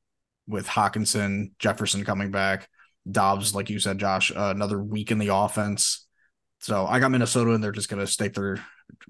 with 0.46 0.68
Hockenson, 0.68 1.52
Jefferson 1.58 2.04
coming 2.04 2.32
back, 2.32 2.68
Dobbs, 3.10 3.56
like 3.56 3.70
you 3.70 3.80
said, 3.80 3.98
Josh, 3.98 4.32
uh, 4.36 4.52
another 4.54 4.84
week 4.84 5.12
in 5.12 5.20
the 5.20 5.34
offense. 5.34 6.06
So 6.60 6.86
I 6.86 7.00
got 7.00 7.12
Minnesota, 7.12 7.52
and 7.52 7.64
they're 7.64 7.72
just 7.72 7.88
going 7.88 8.06
to 8.06 8.12
stake 8.12 8.34
their 8.34 8.62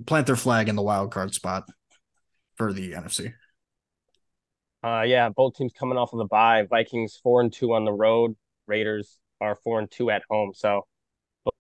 plant 0.06 0.28
their 0.28 0.36
flag 0.36 0.70
in 0.70 0.76
the 0.76 0.84
wild 0.84 1.12
card 1.12 1.34
spot 1.34 1.68
for 2.58 2.74
the 2.74 2.94
NFC. 2.94 3.34
Uh, 4.84 5.04
yeah, 5.04 5.30
both 5.30 5.56
teams 5.56 5.72
coming 5.78 5.98
off 5.98 6.14
of 6.14 6.20
the 6.20 6.26
bye. 6.26 6.64
Vikings 6.64 7.20
four 7.22 7.42
and 7.42 7.52
two 7.52 7.74
on 7.74 7.86
the 7.86 7.94
road. 7.94 8.36
Raiders 8.68 9.20
are 9.40 9.56
four 9.56 9.80
and 9.80 9.90
two 9.90 10.10
at 10.10 10.24
home. 10.30 10.52
So 10.54 10.86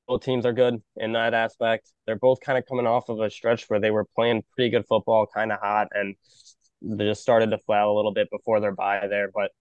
both 0.07 0.24
teams 0.24 0.45
are 0.45 0.53
good 0.53 0.82
in 0.98 1.14
that 1.14 1.34
aspect. 1.34 1.91
They're 2.06 2.18
both 2.18 2.40
kind 2.41 2.57
of 2.57 2.65
coming 2.65 2.88
off 2.88 3.10
of 3.10 3.19
a 3.19 3.30
stretch 3.30 3.65
where 3.69 3.80
they 3.80 3.91
were 3.91 4.06
playing 4.15 4.44
pretty 4.56 4.69
good 4.69 4.86
football, 4.88 5.28
kind 5.34 5.52
of 5.52 5.60
hot, 5.60 5.88
and 5.94 6.15
they 6.82 7.06
just 7.06 7.22
started 7.22 7.52
to 7.52 7.57
flail 7.60 7.91
a 7.91 7.95
little 7.95 8.14
bit 8.14 8.30
before 8.32 8.60
their 8.60 8.74
bye 8.74 9.07
there. 9.10 9.30
But 9.34 9.52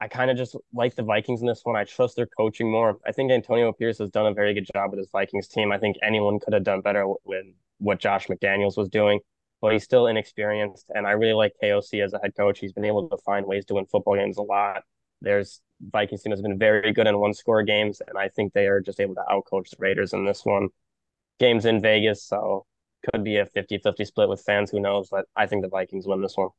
I 0.00 0.08
kind 0.08 0.30
of 0.30 0.36
just 0.36 0.56
like 0.72 0.94
the 0.96 1.02
Vikings 1.02 1.40
in 1.40 1.46
this 1.46 1.60
one. 1.62 1.76
I 1.76 1.84
trust 1.84 2.16
their 2.16 2.26
coaching 2.26 2.70
more. 2.70 2.98
I 3.06 3.12
think 3.12 3.30
Antonio 3.30 3.72
Pierce 3.72 3.98
has 3.98 4.10
done 4.10 4.26
a 4.26 4.34
very 4.34 4.52
good 4.52 4.68
job 4.74 4.90
with 4.90 4.98
his 4.98 5.10
Vikings 5.10 5.48
team. 5.48 5.72
I 5.72 5.78
think 5.78 5.96
anyone 6.02 6.40
could 6.40 6.52
have 6.52 6.64
done 6.64 6.80
better 6.80 7.06
with 7.24 7.46
what 7.78 8.00
Josh 8.00 8.26
McDaniels 8.26 8.76
was 8.76 8.88
doing 8.88 9.20
but 9.64 9.72
he's 9.72 9.82
still 9.82 10.08
inexperienced. 10.08 10.90
And 10.94 11.06
I 11.06 11.12
really 11.12 11.32
like 11.32 11.54
KOC 11.62 12.04
as 12.04 12.12
a 12.12 12.18
head 12.22 12.34
coach. 12.36 12.58
He's 12.58 12.74
been 12.74 12.84
able 12.84 13.08
to 13.08 13.16
find 13.24 13.46
ways 13.46 13.64
to 13.64 13.74
win 13.74 13.86
football 13.86 14.14
games 14.14 14.36
a 14.36 14.42
lot. 14.42 14.82
There's 15.22 15.62
Vikings 15.80 16.22
team 16.22 16.32
has 16.32 16.42
been 16.42 16.58
very 16.58 16.92
good 16.92 17.06
in 17.06 17.18
one 17.18 17.32
score 17.32 17.62
games, 17.62 18.02
and 18.06 18.18
I 18.18 18.28
think 18.28 18.52
they 18.52 18.66
are 18.66 18.82
just 18.82 19.00
able 19.00 19.14
to 19.14 19.22
outcoach 19.22 19.70
the 19.70 19.76
Raiders 19.78 20.12
in 20.12 20.26
this 20.26 20.44
one. 20.44 20.68
Games 21.40 21.64
in 21.64 21.80
Vegas, 21.80 22.22
so 22.22 22.66
could 23.10 23.24
be 23.24 23.38
a 23.38 23.46
50-50 23.46 24.06
split 24.06 24.28
with 24.28 24.42
fans, 24.42 24.70
who 24.70 24.80
knows, 24.80 25.08
but 25.10 25.24
I 25.34 25.46
think 25.46 25.62
the 25.62 25.70
Vikings 25.70 26.06
win 26.06 26.20
this 26.20 26.36
one. 26.36 26.50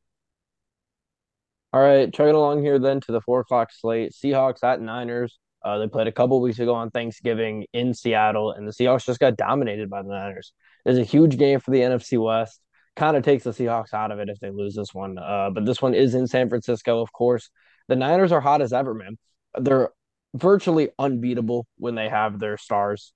All 1.73 1.81
right, 1.81 2.11
chugging 2.11 2.33
along 2.33 2.63
here 2.63 2.79
then 2.79 3.01
to 3.01 3.11
the 3.11 3.21
four 3.21 3.41
o'clock 3.41 3.69
slate. 3.71 4.13
Seahawks 4.13 4.63
at 4.63 4.81
Niners. 4.81 5.37
Uh, 5.63 5.77
they 5.77 5.87
played 5.87 6.07
a 6.07 6.11
couple 6.11 6.41
weeks 6.41 6.57
ago 6.57 6.73
on 6.73 6.89
Thanksgiving 6.89 7.67
in 7.71 7.93
Seattle, 7.93 8.51
and 8.51 8.67
the 8.67 8.71
Seahawks 8.71 9.05
just 9.05 9.19
got 9.19 9.37
dominated 9.37 9.91
by 9.91 10.01
the 10.01 10.09
Niners. 10.09 10.53
There's 10.85 10.97
a 10.97 11.03
huge 11.03 11.37
game 11.37 11.59
for 11.59 11.69
the 11.69 11.81
NFC 11.81 12.19
West. 12.19 12.61
Kind 12.95 13.17
of 13.17 13.23
takes 13.23 13.43
the 13.43 13.51
Seahawks 13.51 13.93
out 13.93 14.11
of 14.11 14.19
it 14.19 14.29
if 14.29 14.39
they 14.39 14.51
lose 14.51 14.75
this 14.75 14.93
one. 14.93 15.17
Uh, 15.17 15.49
but 15.53 15.65
this 15.65 15.81
one 15.81 15.93
is 15.93 16.15
in 16.15 16.27
San 16.27 16.49
Francisco, 16.49 17.01
of 17.01 17.11
course. 17.11 17.49
The 17.87 17.95
Niners 17.95 18.31
are 18.31 18.41
hot 18.41 18.61
as 18.61 18.73
ever, 18.73 18.93
man. 18.93 19.17
They're 19.59 19.89
virtually 20.33 20.89
unbeatable 20.97 21.65
when 21.77 21.95
they 21.95 22.09
have 22.09 22.39
their 22.39 22.57
stars. 22.57 23.13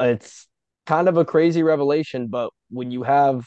It's 0.00 0.46
kind 0.86 1.08
of 1.08 1.16
a 1.16 1.24
crazy 1.24 1.62
revelation, 1.62 2.28
but 2.28 2.50
when 2.70 2.90
you 2.90 3.02
have 3.02 3.46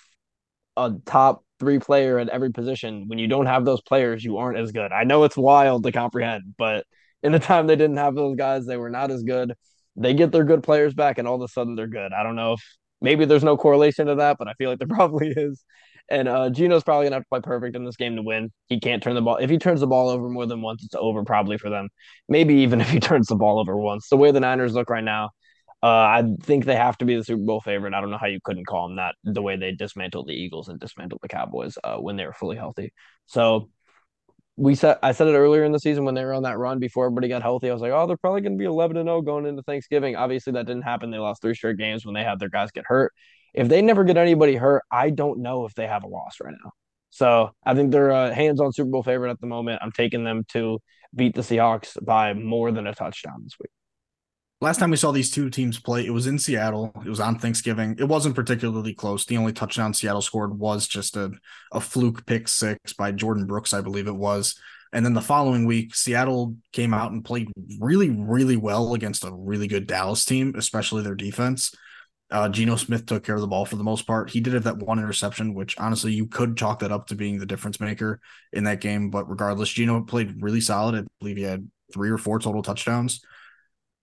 a 0.75 0.93
top 1.05 1.43
three 1.59 1.79
player 1.79 2.19
at 2.19 2.29
every 2.29 2.51
position, 2.51 3.05
when 3.07 3.19
you 3.19 3.27
don't 3.27 3.45
have 3.45 3.65
those 3.65 3.81
players, 3.81 4.23
you 4.23 4.37
aren't 4.37 4.57
as 4.57 4.71
good. 4.71 4.91
I 4.91 5.03
know 5.03 5.23
it's 5.23 5.37
wild 5.37 5.83
to 5.83 5.91
comprehend, 5.91 6.55
but 6.57 6.85
in 7.23 7.31
the 7.31 7.39
time 7.39 7.67
they 7.67 7.75
didn't 7.75 7.97
have 7.97 8.15
those 8.15 8.35
guys, 8.35 8.65
they 8.65 8.77
were 8.77 8.89
not 8.89 9.11
as 9.11 9.23
good. 9.23 9.53
They 9.95 10.13
get 10.13 10.31
their 10.31 10.43
good 10.43 10.63
players 10.63 10.93
back, 10.93 11.17
and 11.17 11.27
all 11.27 11.35
of 11.35 11.41
a 11.41 11.47
sudden 11.47 11.75
they're 11.75 11.87
good. 11.87 12.13
I 12.13 12.23
don't 12.23 12.35
know 12.35 12.53
if 12.53 12.63
maybe 13.01 13.25
there's 13.25 13.43
no 13.43 13.57
correlation 13.57 14.07
to 14.07 14.15
that, 14.15 14.37
but 14.37 14.47
I 14.47 14.53
feel 14.53 14.69
like 14.69 14.79
there 14.79 14.87
probably 14.95 15.29
is. 15.29 15.63
And 16.09 16.27
uh, 16.27 16.49
Geno's 16.49 16.83
probably 16.83 17.05
gonna 17.05 17.17
have 17.17 17.23
to 17.23 17.29
play 17.29 17.41
perfect 17.41 17.75
in 17.75 17.83
this 17.83 17.97
game 17.97 18.15
to 18.15 18.21
win. 18.21 18.51
He 18.67 18.79
can't 18.79 19.03
turn 19.03 19.15
the 19.15 19.21
ball. 19.21 19.37
If 19.37 19.49
he 19.49 19.57
turns 19.57 19.81
the 19.81 19.87
ball 19.87 20.09
over 20.09 20.29
more 20.29 20.45
than 20.45 20.61
once, 20.61 20.83
it's 20.83 20.95
over 20.95 21.23
probably 21.23 21.57
for 21.57 21.69
them. 21.69 21.89
Maybe 22.29 22.55
even 22.55 22.79
if 22.81 22.89
he 22.89 22.99
turns 22.99 23.27
the 23.27 23.35
ball 23.35 23.59
over 23.59 23.75
once. 23.75 24.07
The 24.09 24.17
way 24.17 24.31
the 24.31 24.39
Niners 24.39 24.73
look 24.73 24.89
right 24.89 25.03
now, 25.03 25.31
uh, 25.83 25.87
I 25.87 26.23
think 26.41 26.65
they 26.65 26.75
have 26.75 26.97
to 26.99 27.05
be 27.05 27.15
the 27.15 27.23
Super 27.23 27.43
Bowl 27.43 27.61
favorite. 27.61 27.93
I 27.93 28.01
don't 28.01 28.09
know 28.09 28.17
how 28.17 28.27
you 28.27 28.39
couldn't 28.43 28.65
call 28.65 28.87
them 28.87 28.97
that. 28.97 29.15
The 29.23 29.41
way 29.41 29.57
they 29.57 29.73
dismantled 29.73 30.27
the 30.27 30.33
Eagles 30.33 30.69
and 30.69 30.79
dismantled 30.79 31.19
the 31.21 31.27
Cowboys 31.27 31.77
uh, 31.83 31.97
when 31.97 32.15
they 32.15 32.25
were 32.25 32.33
fully 32.33 32.55
healthy. 32.55 32.93
So 33.27 33.69
we 34.57 34.75
said 34.75 34.97
I 35.03 35.11
said 35.11 35.27
it 35.27 35.37
earlier 35.37 35.63
in 35.63 35.71
the 35.71 35.79
season 35.79 36.03
when 36.03 36.15
they 36.15 36.25
were 36.25 36.33
on 36.33 36.43
that 36.43 36.57
run 36.57 36.79
before 36.79 37.05
everybody 37.05 37.27
got 37.27 37.43
healthy. 37.43 37.69
I 37.69 37.73
was 37.73 37.81
like, 37.81 37.91
oh, 37.91 38.07
they're 38.07 38.17
probably 38.17 38.41
going 38.41 38.53
to 38.53 38.57
be 38.57 38.65
eleven 38.65 38.97
and 38.97 39.07
zero 39.07 39.21
going 39.21 39.45
into 39.45 39.61
Thanksgiving. 39.61 40.15
Obviously, 40.15 40.53
that 40.53 40.65
didn't 40.65 40.81
happen. 40.81 41.11
They 41.11 41.19
lost 41.19 41.41
three 41.41 41.53
straight 41.53 41.77
games 41.77 42.05
when 42.05 42.15
they 42.15 42.23
had 42.23 42.39
their 42.39 42.49
guys 42.49 42.71
get 42.71 42.85
hurt. 42.87 43.13
If 43.53 43.69
they 43.69 43.81
never 43.81 44.03
get 44.03 44.17
anybody 44.17 44.55
hurt, 44.55 44.83
I 44.91 45.11
don't 45.11 45.39
know 45.39 45.65
if 45.65 45.73
they 45.75 45.87
have 45.87 46.03
a 46.03 46.07
loss 46.07 46.37
right 46.43 46.53
now. 46.63 46.71
So 47.09 47.51
I 47.65 47.73
think 47.73 47.91
they're 47.91 48.09
a 48.09 48.33
hands-on 48.33 48.73
Super 48.73 48.89
Bowl 48.89 49.03
favorite 49.03 49.31
at 49.31 49.39
the 49.39 49.47
moment. 49.47 49.79
I'm 49.81 49.91
taking 49.91 50.23
them 50.23 50.43
to 50.49 50.79
beat 51.15 51.35
the 51.35 51.41
Seahawks 51.41 52.03
by 52.03 52.33
more 52.33 52.71
than 52.71 52.85
a 52.85 52.93
touchdown 52.93 53.41
this 53.43 53.55
week. 53.59 53.71
Last 54.59 54.79
time 54.79 54.89
we 54.89 54.97
saw 54.97 55.11
these 55.11 55.29
two 55.29 55.51
teams 55.51 55.79
play, 55.79 56.03
it 56.03 56.13
was 56.13 56.25
in 56.25 56.39
Seattle. 56.39 56.91
It 57.05 57.09
was 57.09 57.19
on 57.19 57.37
Thanksgiving. 57.37 57.95
It 57.99 58.05
wasn't 58.05 58.33
particularly 58.33 58.95
close. 58.95 59.23
The 59.23 59.37
only 59.37 59.53
touchdown 59.53 59.93
Seattle 59.93 60.21
scored 60.21 60.57
was 60.57 60.87
just 60.87 61.15
a, 61.15 61.31
a 61.71 61.79
fluke 61.79 62.25
pick 62.25 62.47
six 62.47 62.93
by 62.93 63.11
Jordyn 63.11 63.45
Brooks, 63.45 63.71
I 63.71 63.81
believe 63.81 64.07
it 64.07 64.15
was. 64.15 64.59
And 64.93 65.05
then 65.05 65.13
the 65.13 65.21
following 65.21 65.65
week, 65.65 65.93
Seattle 65.93 66.55
came 66.71 66.91
out 66.91 67.11
and 67.11 67.23
played 67.23 67.51
really, 67.79 68.09
really 68.09 68.57
well 68.57 68.95
against 68.95 69.23
a 69.23 69.31
really 69.31 69.67
good 69.67 69.85
Dallas 69.85 70.25
team, 70.25 70.55
especially 70.57 71.03
their 71.03 71.13
defense. 71.13 71.75
Uh, 72.31 72.49
Geno 72.49 72.77
Smith 72.77 73.05
took 73.05 73.23
care 73.23 73.35
of 73.35 73.41
the 73.41 73.47
ball 73.47 73.65
for 73.65 73.75
the 73.75 73.83
most 73.83 74.07
part. 74.07 74.31
He 74.31 74.41
did 74.41 74.53
have 74.53 74.63
that 74.63 74.77
one 74.77 74.97
interception, 74.97 75.53
which 75.53 75.77
honestly 75.77 76.13
you 76.13 76.25
could 76.25 76.57
chalk 76.57 76.79
that 76.79 76.91
up 76.91 77.07
to 77.07 77.15
being 77.15 77.37
the 77.37 77.45
difference 77.45 77.79
maker 77.79 78.19
in 78.51 78.63
that 78.63 78.81
game. 78.81 79.11
But 79.11 79.29
regardless, 79.29 79.69
Geno 79.69 80.01
played 80.01 80.41
really 80.41 80.61
solid. 80.61 80.95
I 80.95 81.07
believe 81.19 81.37
he 81.37 81.43
had 81.43 81.69
three 81.93 82.09
or 82.09 82.17
four 82.17 82.39
total 82.39 82.63
touchdowns. 82.63 83.21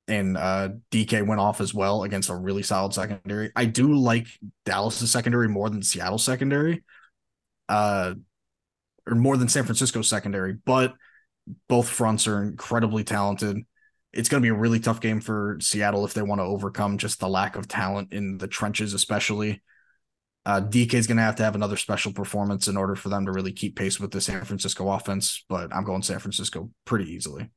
And 0.07 0.37
uh, 0.37 0.71
DK 0.91 1.27
went 1.27 1.41
off 1.41 1.61
as 1.61 1.73
well 1.73 2.03
against 2.03 2.29
a 2.29 2.37
really 2.37 2.63
solid 2.63 2.93
secondary. 2.93 3.51
I 3.57 3.65
do 3.65 3.95
like 3.95 4.27
Dallas' 4.67 5.11
secondary 5.11 5.49
more 5.49 5.71
than 5.71 5.83
Seattle 5.83 6.19
secondary. 6.19 6.85
Uh, 7.69 8.15
or 9.09 9.15
more 9.15 9.37
than 9.37 9.49
San 9.49 9.65
Francisco's 9.65 10.09
secondary, 10.09 10.55
but 10.55 10.95
both 11.69 11.89
fronts 11.89 12.27
are 12.27 12.43
incredibly 12.43 13.05
talented. 13.05 13.59
It's 14.13 14.29
going 14.29 14.43
to 14.43 14.47
be 14.47 14.51
a 14.51 14.59
really 14.59 14.81
tough 14.81 15.01
game 15.01 15.21
for 15.21 15.59
Seattle 15.61 16.05
if 16.05 16.15
they 16.15 16.23
want 16.23 16.41
to 16.41 16.45
overcome 16.45 16.99
just 16.99 17.21
the 17.21 17.29
lack 17.29 17.57
of 17.57 17.69
talent 17.69 18.13
in 18.13 18.39
the 18.39 18.49
trenches, 18.49 18.95
especially. 18.95 19.63
Uh, 20.47 20.61
DK 20.61 20.95
is 20.95 21.07
going 21.07 21.17
to 21.17 21.23
have 21.23 21.37
to 21.37 21.43
have 21.43 21.55
another 21.55 21.77
special 21.77 22.13
performance 22.13 22.69
in 22.69 22.77
order 22.77 22.95
for 22.95 23.09
them 23.09 23.27
to 23.27 23.33
really 23.33 23.53
keep 23.53 23.77
pace 23.77 23.99
with 23.99 24.11
the 24.11 24.21
San 24.21 24.45
Francisco 24.45 24.91
offense, 24.91 25.45
but 25.49 25.75
I'm 25.75 25.85
going 25.85 26.03
San 26.03 26.19
Francisco 26.19 26.71
pretty 26.85 27.11
easily. 27.11 27.51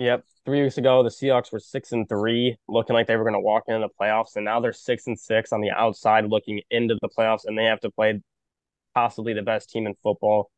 Yep. 0.00 0.24
Three 0.46 0.62
weeks 0.62 0.78
ago, 0.78 1.02
the 1.02 1.10
Seahawks 1.10 1.52
were 1.52 1.60
six 1.60 1.92
and 1.92 2.08
three, 2.08 2.56
looking 2.68 2.94
like 2.94 3.06
they 3.06 3.16
were 3.16 3.22
going 3.22 3.34
to 3.34 3.40
walk 3.40 3.64
into 3.68 3.86
the 3.86 3.92
playoffs, 4.00 4.34
and 4.34 4.46
now 4.46 4.58
they're 4.58 4.72
six 4.72 5.06
and 5.06 5.20
six 5.20 5.52
on 5.52 5.60
the 5.60 5.70
outside, 5.70 6.24
looking 6.24 6.62
into 6.70 6.96
the 7.02 7.08
playoffs, 7.10 7.44
and 7.44 7.56
they 7.56 7.66
have 7.66 7.80
to 7.80 7.90
play 7.90 8.18
possibly 8.94 9.34
the 9.34 9.42
best 9.42 9.68
team 9.68 9.86
in 9.86 9.94
football. 10.02 10.50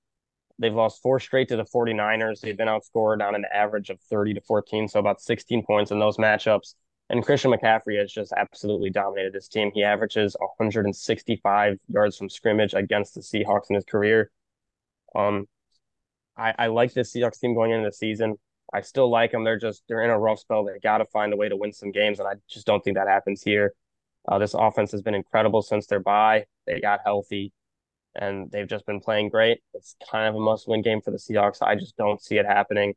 They've 0.60 0.72
lost 0.72 1.02
four 1.02 1.18
straight 1.18 1.48
to 1.48 1.56
the 1.56 1.64
49ers. 1.64 2.40
They've 2.40 2.56
been 2.56 2.68
outscored 2.68 3.20
on 3.20 3.34
an 3.34 3.44
average 3.52 3.90
of 3.90 3.98
30 4.02 4.34
to 4.34 4.40
14, 4.42 4.86
so 4.86 5.00
about 5.00 5.20
16 5.20 5.64
points 5.66 5.90
in 5.90 5.98
those 5.98 6.18
matchups. 6.18 6.74
And 7.10 7.24
Christian 7.24 7.50
McCaffrey 7.50 7.98
has 7.98 8.12
just 8.12 8.32
absolutely 8.36 8.90
dominated 8.90 9.32
this 9.32 9.48
team. 9.48 9.72
He 9.74 9.82
averages 9.82 10.36
165 10.38 11.78
yards 11.88 12.16
from 12.16 12.30
scrimmage 12.30 12.74
against 12.74 13.16
the 13.16 13.22
Seahawks 13.22 13.70
in 13.70 13.74
his 13.74 13.84
career. 13.84 14.30
Um, 15.16 15.48
I, 16.36 16.54
I 16.56 16.66
like 16.68 16.94
this 16.94 17.12
Seahawks 17.12 17.40
team 17.40 17.54
going 17.54 17.72
into 17.72 17.88
the 17.88 17.92
season. 17.92 18.36
I 18.72 18.80
still 18.80 19.10
like 19.10 19.32
them. 19.32 19.44
They're 19.44 19.58
just 19.58 19.82
they're 19.88 20.02
in 20.02 20.10
a 20.10 20.18
rough 20.18 20.40
spell. 20.40 20.64
They 20.64 20.78
got 20.78 20.98
to 20.98 21.04
find 21.06 21.32
a 21.32 21.36
way 21.36 21.48
to 21.48 21.56
win 21.56 21.72
some 21.72 21.92
games, 21.92 22.18
and 22.18 22.28
I 22.28 22.34
just 22.48 22.66
don't 22.66 22.82
think 22.82 22.96
that 22.96 23.08
happens 23.08 23.42
here. 23.42 23.74
Uh, 24.26 24.38
this 24.38 24.54
offense 24.54 24.92
has 24.92 25.02
been 25.02 25.14
incredible 25.14 25.62
since 25.62 25.86
their 25.86 26.00
bye. 26.00 26.44
They 26.66 26.80
got 26.80 27.00
healthy 27.04 27.52
and 28.14 28.50
they've 28.50 28.68
just 28.68 28.86
been 28.86 29.00
playing 29.00 29.30
great. 29.30 29.60
It's 29.74 29.96
kind 30.10 30.28
of 30.28 30.34
a 30.34 30.40
must 30.40 30.68
win 30.68 30.82
game 30.82 31.00
for 31.00 31.10
the 31.10 31.16
Seahawks. 31.16 31.62
I 31.62 31.74
just 31.74 31.96
don't 31.96 32.22
see 32.22 32.36
it 32.36 32.46
happening. 32.46 32.94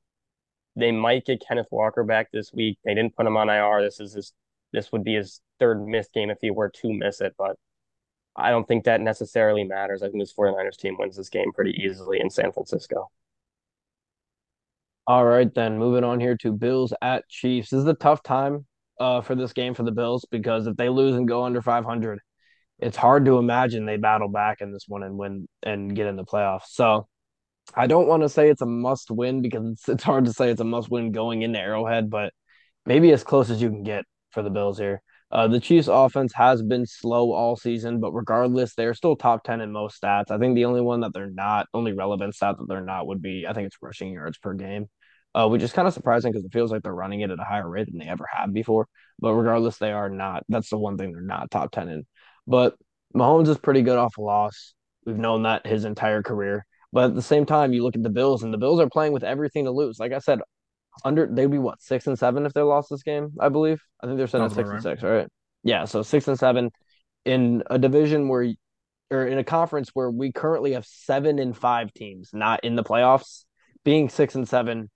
They 0.75 0.91
might 0.91 1.25
get 1.25 1.43
Kenneth 1.45 1.67
Walker 1.71 2.03
back 2.03 2.31
this 2.31 2.51
week. 2.53 2.77
They 2.83 2.93
didn't 2.93 3.15
put 3.15 3.25
him 3.25 3.37
on 3.37 3.49
IR. 3.49 3.81
This 3.81 3.99
is 3.99 4.13
his 4.13 4.33
this 4.73 4.91
would 4.91 5.05
be 5.05 5.15
his 5.15 5.41
third 5.57 5.85
missed 5.85 6.13
game 6.13 6.29
if 6.29 6.39
he 6.41 6.51
were 6.51 6.69
to 6.69 6.93
miss 6.93 7.21
it, 7.21 7.33
but 7.37 7.55
I 8.35 8.49
don't 8.49 8.67
think 8.67 8.83
that 8.83 8.99
necessarily 8.99 9.63
matters. 9.63 10.03
I 10.03 10.07
think 10.09 10.21
this 10.21 10.33
49ers 10.33 10.75
team 10.75 10.97
wins 10.99 11.15
this 11.15 11.29
game 11.29 11.53
pretty 11.53 11.71
easily 11.81 12.19
in 12.19 12.29
San 12.29 12.51
Francisco. 12.51 13.09
All 15.07 15.23
right, 15.23 15.53
then 15.53 15.77
moving 15.77 16.03
on 16.03 16.19
here 16.19 16.35
to 16.37 16.51
Bills 16.51 16.91
at 16.99 17.29
Chiefs. 17.29 17.69
This 17.69 17.81
is 17.81 17.87
a 17.87 17.93
tough 17.93 18.23
time 18.23 18.65
uh, 18.99 19.21
for 19.21 19.35
this 19.35 19.53
game 19.53 19.75
for 19.75 19.83
the 19.83 19.91
Bills 19.91 20.25
because 20.31 20.65
if 20.65 20.75
they 20.77 20.89
lose 20.89 21.15
and 21.15 21.27
go 21.27 21.43
under 21.43 21.61
500, 21.61 22.19
it's 22.79 22.97
hard 22.97 23.25
to 23.25 23.37
imagine 23.37 23.85
they 23.85 23.97
battle 23.97 24.29
back 24.29 24.61
in 24.61 24.73
this 24.73 24.85
one 24.87 25.03
and 25.03 25.15
win 25.15 25.47
and 25.61 25.95
get 25.95 26.07
in 26.07 26.15
the 26.15 26.25
playoffs. 26.25 26.69
So 26.69 27.07
I 27.75 27.85
don't 27.85 28.07
want 28.07 28.23
to 28.23 28.29
say 28.29 28.49
it's 28.49 28.63
a 28.63 28.65
must 28.65 29.11
win 29.11 29.43
because 29.43 29.73
it's, 29.73 29.89
it's 29.89 30.03
hard 30.03 30.25
to 30.25 30.33
say 30.33 30.49
it's 30.49 30.61
a 30.61 30.65
must 30.65 30.89
win 30.89 31.11
going 31.11 31.43
into 31.43 31.59
Arrowhead, 31.59 32.09
but 32.09 32.33
maybe 32.87 33.11
as 33.11 33.23
close 33.23 33.51
as 33.51 33.61
you 33.61 33.69
can 33.69 33.83
get 33.83 34.05
for 34.31 34.41
the 34.41 34.49
Bills 34.49 34.79
here. 34.79 35.03
Uh, 35.31 35.47
the 35.47 35.59
Chiefs' 35.59 35.89
offense 35.91 36.33
has 36.35 36.61
been 36.61 36.85
slow 36.85 37.33
all 37.33 37.55
season, 37.55 37.99
but 37.99 38.13
regardless, 38.13 38.75
they're 38.75 38.93
still 38.93 39.15
top 39.15 39.43
10 39.43 39.59
in 39.59 39.71
most 39.71 40.01
stats. 40.01 40.31
I 40.31 40.37
think 40.37 40.55
the 40.55 40.65
only 40.65 40.81
one 40.81 41.01
that 41.01 41.13
they're 41.13 41.29
not, 41.29 41.67
only 41.73 41.93
relevant 41.93 42.35
stat 42.35 42.55
that 42.57 42.67
they're 42.67 42.81
not 42.81 43.07
would 43.07 43.21
be, 43.21 43.45
I 43.47 43.53
think 43.53 43.67
it's 43.67 43.77
rushing 43.81 44.13
yards 44.13 44.37
per 44.37 44.53
game, 44.53 44.85
uh, 45.33 45.47
which 45.47 45.63
is 45.63 45.73
kind 45.73 45.87
of 45.87 45.93
surprising 45.93 46.31
because 46.31 46.45
it 46.45 46.53
feels 46.53 46.71
like 46.71 46.83
they're 46.83 46.93
running 46.93 47.21
it 47.21 47.31
at 47.31 47.39
a 47.39 47.43
higher 47.43 47.69
rate 47.69 47.87
than 47.87 47.97
they 47.99 48.07
ever 48.07 48.25
have 48.31 48.53
before. 48.53 48.87
But 49.19 49.33
regardless, 49.33 49.77
they 49.77 49.91
are 49.91 50.09
not. 50.09 50.43
That's 50.47 50.69
the 50.69 50.77
one 50.77 50.97
thing 50.97 51.11
they're 51.11 51.21
not 51.21 51.51
top 51.51 51.71
10 51.71 51.89
in. 51.89 52.05
But 52.45 52.75
Mahomes 53.15 53.47
is 53.47 53.57
pretty 53.57 53.81
good 53.81 53.97
off 53.97 54.17
a 54.17 54.21
loss. 54.21 54.73
We've 55.05 55.17
known 55.17 55.43
that 55.43 55.65
his 55.65 55.85
entire 55.85 56.21
career. 56.21 56.65
But 56.93 57.05
at 57.05 57.15
the 57.15 57.21
same 57.21 57.45
time, 57.45 57.73
you 57.73 57.83
look 57.83 57.95
at 57.95 58.03
the 58.03 58.09
Bills, 58.09 58.43
and 58.43 58.53
the 58.53 58.57
Bills 58.57 58.79
are 58.79 58.89
playing 58.89 59.11
with 59.11 59.23
everything 59.23 59.65
to 59.65 59.71
lose. 59.71 59.99
Like 59.99 60.13
I 60.13 60.19
said, 60.19 60.39
under 61.03 61.27
they'd 61.27 61.51
be 61.51 61.57
what 61.57 61.81
six 61.81 62.07
and 62.07 62.17
seven 62.17 62.45
if 62.45 62.53
they 62.53 62.61
lost 62.61 62.89
this 62.89 63.03
game. 63.03 63.33
I 63.39 63.49
believe. 63.49 63.81
I 64.01 64.07
think 64.07 64.17
they're 64.17 64.27
sitting 64.27 64.45
at 64.45 64.51
six 64.51 64.69
right. 64.69 64.75
and 64.75 64.83
six. 64.83 65.03
Right? 65.03 65.27
Yeah. 65.63 65.85
So 65.85 66.03
six 66.03 66.27
and 66.27 66.39
seven 66.39 66.71
in 67.25 67.63
a 67.69 67.77
division 67.77 68.27
where, 68.27 68.53
or 69.11 69.27
in 69.27 69.37
a 69.37 69.43
conference 69.43 69.89
where 69.93 70.09
we 70.09 70.31
currently 70.31 70.73
have 70.73 70.85
seven 70.85 71.39
and 71.39 71.57
five 71.57 71.93
teams 71.93 72.29
not 72.33 72.63
in 72.63 72.75
the 72.75 72.83
playoffs. 72.83 73.45
Being 73.83 74.09
six 74.09 74.33
and 74.35 74.47
seven 74.47 74.89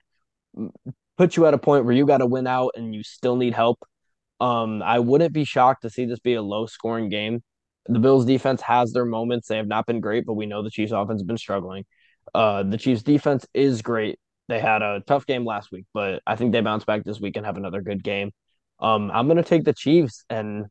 puts 1.18 1.38
you 1.38 1.46
at 1.46 1.54
a 1.54 1.60
point 1.60 1.86
where 1.86 1.94
you 1.94 2.08
got 2.08 2.20
to 2.20 2.26
win 2.26 2.48
out, 2.48 2.72
and 2.76 2.96
you 2.96 3.04
still 3.04 3.36
need 3.36 3.54
help. 3.54 3.80
Um, 4.40 4.82
I 4.82 5.00
wouldn't 5.00 5.34
be 5.34 5.44
shocked 5.44 5.82
to 5.84 5.90
see 5.90 6.06
this 6.06 6.20
be 6.20 6.34
a 6.34 6.42
low 6.42 6.66
scoring 6.66 7.10
game. 7.10 7.44
The 7.88 8.00
Bills 8.00 8.26
defense 8.26 8.62
has 8.62 8.94
their 8.94 9.06
moments. 9.06 9.48
They 9.48 9.58
have 9.58 9.68
not 9.68 9.86
been 9.86 10.00
great, 10.00 10.26
but 10.26 10.34
we 10.34 10.46
know 10.46 10.64
the 10.64 10.70
Chiefs 10.70 10.92
offense 10.92 11.22
has 11.22 11.26
been 11.26 11.38
struggling. 11.38 11.86
Uh, 12.34 12.64
the 12.64 12.78
Chiefs 12.78 13.04
defense 13.04 13.46
is 13.54 13.82
great. 13.82 14.20
They 14.50 14.60
had 14.60 14.82
a 14.82 15.02
tough 15.06 15.28
game 15.28 15.46
last 15.46 15.72
week, 15.72 15.86
but 15.94 16.24
I 16.26 16.36
think 16.36 16.52
they 16.52 16.62
bounce 16.62 16.84
back 16.84 17.04
this 17.04 17.20
week 17.20 17.38
and 17.38 17.46
have 17.46 17.56
another 17.56 17.82
good 17.82 18.04
game. 18.04 18.32
Um, 18.80 19.12
I'm 19.12 19.28
going 19.28 19.38
to 19.38 19.44
take 19.44 19.64
the 19.64 19.74
Chiefs, 19.74 20.26
and 20.28 20.66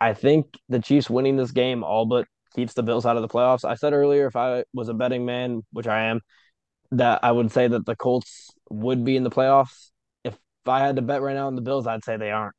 I 0.00 0.14
think 0.14 0.46
the 0.68 0.78
Chiefs 0.78 1.10
winning 1.10 1.36
this 1.36 1.50
game 1.50 1.82
all 1.82 2.06
but 2.06 2.26
keeps 2.54 2.74
the 2.74 2.84
Bills 2.84 3.04
out 3.04 3.16
of 3.16 3.22
the 3.22 3.28
playoffs. 3.28 3.64
I 3.64 3.74
said 3.74 3.92
earlier, 3.92 4.28
if 4.28 4.36
I 4.36 4.62
was 4.72 4.88
a 4.88 4.94
betting 4.94 5.26
man, 5.26 5.62
which 5.72 5.88
I 5.88 6.04
am, 6.04 6.20
that 6.92 7.18
I 7.24 7.32
would 7.32 7.50
say 7.50 7.66
that 7.66 7.84
the 7.84 7.96
Colts 7.96 8.50
would 8.70 9.04
be 9.04 9.16
in 9.16 9.24
the 9.24 9.30
playoffs. 9.30 9.90
If 10.22 10.38
I 10.64 10.78
had 10.78 10.94
to 10.94 11.02
bet 11.02 11.20
right 11.20 11.34
now 11.34 11.48
on 11.48 11.56
the 11.56 11.60
Bills, 11.60 11.88
I'd 11.88 12.04
say 12.04 12.16
they 12.16 12.30
aren't. 12.30 12.54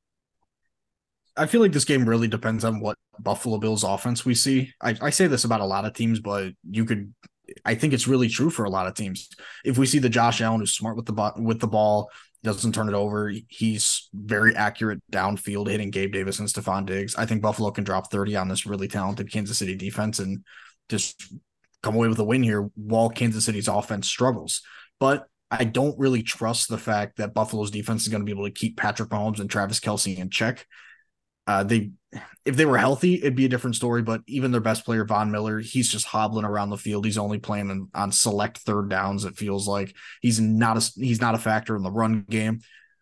I 1.37 1.45
feel 1.45 1.61
like 1.61 1.71
this 1.71 1.85
game 1.85 2.03
really 2.03 2.27
depends 2.27 2.65
on 2.65 2.81
what 2.81 2.97
Buffalo 3.17 3.59
Bills 3.59 3.85
offense 3.85 4.25
we 4.25 4.35
see. 4.35 4.73
I, 4.81 4.97
I 5.01 5.09
say 5.09 5.27
this 5.27 5.45
about 5.45 5.61
a 5.61 5.65
lot 5.65 5.85
of 5.85 5.93
teams, 5.93 6.19
but 6.19 6.51
you 6.69 6.83
could 6.83 7.13
I 7.65 7.75
think 7.75 7.93
it's 7.93 8.07
really 8.07 8.29
true 8.29 8.49
for 8.49 8.65
a 8.65 8.69
lot 8.69 8.87
of 8.87 8.95
teams. 8.95 9.29
If 9.63 9.77
we 9.77 9.85
see 9.85 9.99
the 9.99 10.09
Josh 10.09 10.41
Allen 10.41 10.59
who's 10.59 10.73
smart 10.73 10.95
with 10.95 11.05
the 11.05 11.33
with 11.37 11.59
the 11.59 11.67
ball, 11.67 12.09
doesn't 12.43 12.73
turn 12.73 12.87
it 12.87 12.95
over. 12.95 13.33
He's 13.47 14.09
very 14.13 14.55
accurate 14.55 15.01
downfield, 15.11 15.67
hitting 15.67 15.91
Gabe 15.91 16.13
Davis 16.13 16.39
and 16.39 16.47
Stefon 16.47 16.85
Diggs. 16.85 17.15
I 17.15 17.25
think 17.25 17.41
Buffalo 17.41 17.71
can 17.71 17.83
drop 17.83 18.11
30 18.11 18.35
on 18.37 18.47
this 18.47 18.65
really 18.65 18.87
talented 18.87 19.31
Kansas 19.31 19.57
City 19.57 19.75
defense 19.75 20.19
and 20.19 20.43
just 20.87 21.33
come 21.83 21.95
away 21.95 22.07
with 22.07 22.19
a 22.19 22.23
win 22.23 22.43
here 22.43 22.69
while 22.75 23.09
Kansas 23.09 23.45
City's 23.45 23.67
offense 23.67 24.07
struggles. 24.07 24.61
But 24.99 25.27
I 25.51 25.65
don't 25.65 25.97
really 25.99 26.23
trust 26.23 26.69
the 26.69 26.77
fact 26.77 27.17
that 27.17 27.33
Buffalo's 27.33 27.71
defense 27.71 28.03
is 28.03 28.09
going 28.09 28.21
to 28.21 28.25
be 28.25 28.31
able 28.31 28.45
to 28.45 28.51
keep 28.51 28.77
Patrick 28.77 29.09
Mahomes 29.09 29.39
and 29.39 29.49
Travis 29.49 29.79
Kelce 29.79 30.17
in 30.17 30.29
check. 30.29 30.65
Uh, 31.47 31.63
they, 31.63 31.91
if 32.45 32.55
they 32.55 32.65
were 32.65 32.77
healthy, 32.77 33.15
it'd 33.15 33.35
be 33.35 33.45
a 33.45 33.49
different 33.49 33.75
story. 33.75 34.01
But 34.01 34.21
even 34.27 34.51
their 34.51 34.61
best 34.61 34.85
player, 34.85 35.05
Von 35.05 35.31
Miller, 35.31 35.59
he's 35.59 35.89
just 35.91 36.05
hobbling 36.05 36.45
around 36.45 36.69
the 36.69 36.77
field. 36.77 37.05
He's 37.05 37.17
only 37.17 37.39
playing 37.39 37.69
on, 37.69 37.89
on 37.93 38.11
select 38.11 38.59
third 38.59 38.89
downs. 38.89 39.25
It 39.25 39.37
feels 39.37 39.67
like 39.67 39.95
he's 40.21 40.39
not 40.39 40.77
a 40.77 40.91
he's 40.99 41.21
not 41.21 41.35
a 41.35 41.39
factor 41.39 41.75
in 41.75 41.83
the 41.83 41.91
run 41.91 42.25
game. 42.29 42.61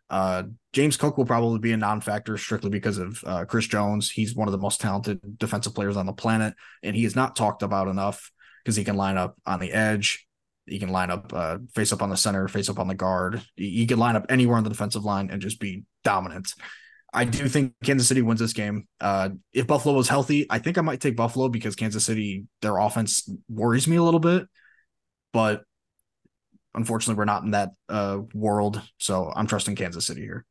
Uh, 0.10 0.44
James 0.74 0.96
Cook 0.96 1.18
will 1.18 1.26
probably 1.26 1.60
be 1.60 1.74
a 1.74 1.78
non-factor 1.78 2.38
strictly 2.38 2.70
because 2.70 2.98
of 2.98 3.22
uh, 3.26 3.46
Chris 3.46 3.68
Jones. 3.68 4.10
He's 4.10 4.36
one 4.36 4.48
of 4.48 4.54
the 4.54 4.58
most 4.58 4.80
talented 4.80 5.20
defensive 5.38 5.76
players 5.76 5.98
on 5.98 6.06
the 6.06 6.14
planet, 6.14 6.54
and 6.82 6.96
he 6.96 7.04
is 7.04 7.16
not 7.16 7.36
talked 7.36 7.64
about 7.64 7.88
enough 7.88 8.32
because 8.64 8.76
he 8.76 8.84
can 8.84 8.96
line 8.96 9.18
up 9.18 9.36
on 9.46 9.60
the 9.60 9.72
edge. 9.72 10.26
He 10.66 10.80
can 10.80 10.90
line 10.90 11.10
up, 11.10 11.32
uh, 11.34 11.58
face 11.74 11.94
up 11.94 12.02
on 12.02 12.10
the 12.10 12.18
center, 12.18 12.48
face 12.48 12.70
up 12.70 12.80
on 12.80 12.88
the 12.88 12.96
guard. 12.96 13.42
He, 13.56 13.88
can 13.88 14.00
line 14.00 14.18
up 14.18 14.26
anywhere 14.28 14.58
on 14.58 14.64
the 14.64 14.70
defensive 14.70 15.06
line 15.06 15.30
and 15.32 15.42
just 15.42 15.62
be 15.62 15.84
dominant. 16.04 16.54
I 17.18 17.24
do 17.24 17.48
think 17.48 17.74
Kansas 17.84 18.08
City 18.08 18.22
wins 18.22 18.40
this 18.40 18.54
game. 18.54 18.88
Uh, 19.02 19.30
if 19.52 19.66
Buffalo 19.66 19.96
was 19.96 20.08
healthy, 20.08 20.46
I 20.52 20.60
think 20.60 20.78
I 20.78 20.82
might 20.82 21.02
take 21.02 21.16
Buffalo 21.16 21.50
because 21.50 21.76
Kansas 21.76 22.06
City, 22.06 22.46
their 22.62 22.78
offense 22.78 23.28
worries 23.50 23.88
me 23.88 23.96
a 23.96 24.04
little 24.04 24.20
bit. 24.20 24.48
But 25.34 25.64
unfortunately, 26.76 27.18
we're 27.18 27.26
not 27.26 27.42
in 27.42 27.52
that 27.52 27.72
uh, 27.90 28.20
world. 28.36 28.84
So 29.00 29.34
I'm 29.36 29.48
trusting 29.48 29.76
Kansas 29.76 30.06
City 30.06 30.22
here. 30.22 30.46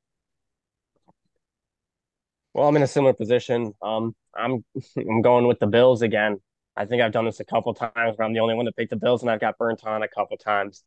Well, 2.52 2.66
I'm 2.66 2.74
in 2.74 2.82
a 2.82 2.88
similar 2.88 3.12
position. 3.12 3.72
Um, 3.80 4.16
I'm 4.34 4.64
I'm 4.96 5.22
going 5.22 5.46
with 5.46 5.60
the 5.60 5.68
Bills 5.68 6.02
again. 6.02 6.40
I 6.76 6.84
think 6.84 7.00
I've 7.00 7.12
done 7.12 7.26
this 7.26 7.38
a 7.38 7.44
couple 7.44 7.74
times 7.74 7.94
where 7.94 8.26
I'm 8.26 8.32
the 8.32 8.40
only 8.40 8.54
one 8.54 8.66
to 8.66 8.72
pick 8.72 8.90
the 8.90 8.96
Bills, 8.96 9.22
and 9.22 9.30
I've 9.30 9.40
got 9.40 9.56
burnt 9.56 9.84
on 9.84 10.02
a 10.02 10.08
couple 10.08 10.36
times. 10.36 10.82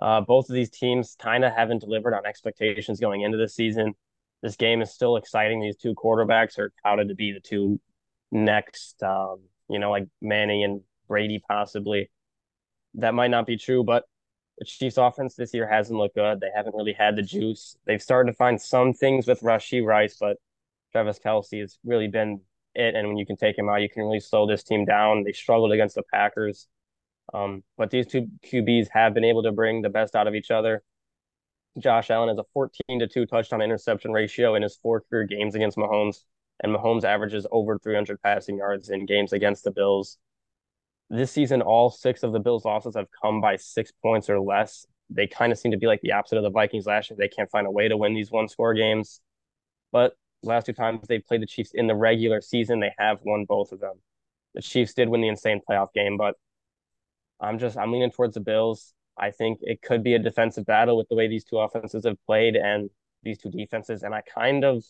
Uh, 0.00 0.20
both 0.20 0.48
of 0.48 0.54
these 0.56 0.70
teams 0.70 1.14
kind 1.16 1.44
of 1.44 1.52
haven't 1.52 1.78
delivered 1.78 2.12
on 2.12 2.26
expectations 2.26 2.98
going 2.98 3.20
into 3.20 3.38
the 3.38 3.48
season. 3.48 3.94
This 4.42 4.56
game 4.56 4.82
is 4.82 4.90
still 4.90 5.16
exciting. 5.16 5.60
These 5.60 5.76
two 5.76 5.94
quarterbacks 5.94 6.58
are 6.58 6.72
touted 6.84 7.08
to 7.08 7.14
be 7.14 7.32
the 7.32 7.40
two 7.40 7.80
next, 8.30 9.02
um, 9.02 9.40
you 9.68 9.78
know, 9.78 9.90
like 9.90 10.08
Manning 10.20 10.64
and 10.64 10.80
Brady 11.08 11.40
possibly. 11.48 12.10
That 12.94 13.14
might 13.14 13.30
not 13.30 13.46
be 13.46 13.56
true, 13.56 13.84
but 13.84 14.04
the 14.58 14.64
Chiefs 14.64 14.98
offense 14.98 15.34
this 15.34 15.54
year 15.54 15.68
hasn't 15.68 15.98
looked 15.98 16.16
good. 16.16 16.40
They 16.40 16.50
haven't 16.54 16.74
really 16.74 16.92
had 16.92 17.16
the 17.16 17.22
juice. 17.22 17.76
They've 17.86 18.02
started 18.02 18.32
to 18.32 18.36
find 18.36 18.60
some 18.60 18.92
things 18.92 19.26
with 19.26 19.40
Rashee 19.40 19.84
Rice, 19.84 20.16
but 20.20 20.36
Travis 20.90 21.18
Kelce 21.18 21.60
has 21.60 21.78
really 21.84 22.08
been 22.08 22.40
it. 22.74 22.94
And 22.94 23.08
when 23.08 23.16
you 23.16 23.26
can 23.26 23.36
take 23.36 23.56
him 23.56 23.68
out, 23.68 23.80
you 23.80 23.88
can 23.88 24.02
really 24.02 24.20
slow 24.20 24.46
this 24.46 24.62
team 24.62 24.84
down. 24.84 25.24
They 25.24 25.32
struggled 25.32 25.72
against 25.72 25.94
the 25.94 26.02
Packers. 26.12 26.66
Um, 27.32 27.62
but 27.78 27.90
these 27.90 28.06
two 28.06 28.28
QBs 28.44 28.88
have 28.92 29.14
been 29.14 29.24
able 29.24 29.44
to 29.44 29.52
bring 29.52 29.82
the 29.82 29.88
best 29.88 30.14
out 30.14 30.26
of 30.26 30.34
each 30.34 30.50
other. 30.50 30.82
Josh 31.78 32.10
Allen 32.10 32.28
has 32.28 32.38
a 32.38 32.44
14 32.52 33.00
to 33.00 33.06
2 33.06 33.26
touchdown 33.26 33.62
interception 33.62 34.12
ratio 34.12 34.54
in 34.54 34.62
his 34.62 34.76
four 34.76 35.00
career 35.00 35.24
games 35.24 35.54
against 35.54 35.76
Mahomes, 35.76 36.24
and 36.62 36.74
Mahomes 36.74 37.04
averages 37.04 37.46
over 37.50 37.78
300 37.78 38.20
passing 38.22 38.58
yards 38.58 38.90
in 38.90 39.06
games 39.06 39.32
against 39.32 39.64
the 39.64 39.70
Bills. 39.70 40.18
This 41.08 41.30
season, 41.30 41.62
all 41.62 41.90
six 41.90 42.22
of 42.22 42.32
the 42.32 42.40
Bills' 42.40 42.64
losses 42.64 42.94
have 42.94 43.08
come 43.22 43.40
by 43.40 43.56
six 43.56 43.92
points 44.02 44.30
or 44.30 44.40
less. 44.40 44.86
They 45.10 45.26
kind 45.26 45.52
of 45.52 45.58
seem 45.58 45.72
to 45.72 45.78
be 45.78 45.86
like 45.86 46.00
the 46.02 46.12
opposite 46.12 46.38
of 46.38 46.42
the 46.42 46.50
Vikings 46.50 46.86
last 46.86 47.10
year. 47.10 47.16
They 47.18 47.28
can't 47.28 47.50
find 47.50 47.66
a 47.66 47.70
way 47.70 47.88
to 47.88 47.96
win 47.96 48.14
these 48.14 48.30
one 48.30 48.48
score 48.48 48.74
games. 48.74 49.20
But 49.92 50.14
last 50.42 50.66
two 50.66 50.72
times 50.72 51.06
they've 51.06 51.24
played 51.24 51.42
the 51.42 51.46
Chiefs 51.46 51.72
in 51.74 51.86
the 51.86 51.94
regular 51.94 52.40
season, 52.40 52.80
they 52.80 52.92
have 52.98 53.18
won 53.22 53.44
both 53.46 53.72
of 53.72 53.80
them. 53.80 53.94
The 54.54 54.62
Chiefs 54.62 54.94
did 54.94 55.08
win 55.08 55.20
the 55.20 55.28
insane 55.28 55.60
playoff 55.68 55.92
game, 55.92 56.16
but 56.16 56.34
I'm 57.40 57.58
just 57.58 57.76
I'm 57.76 57.92
leaning 57.92 58.10
towards 58.10 58.34
the 58.34 58.40
Bills. 58.40 58.94
I 59.18 59.30
think 59.30 59.58
it 59.62 59.82
could 59.82 60.02
be 60.02 60.14
a 60.14 60.18
defensive 60.18 60.66
battle 60.66 60.96
with 60.96 61.08
the 61.08 61.14
way 61.14 61.28
these 61.28 61.44
two 61.44 61.58
offenses 61.58 62.04
have 62.04 62.16
played 62.26 62.56
and 62.56 62.90
these 63.22 63.38
two 63.38 63.50
defenses. 63.50 64.02
And 64.02 64.14
I 64.14 64.22
kind 64.22 64.64
of 64.64 64.84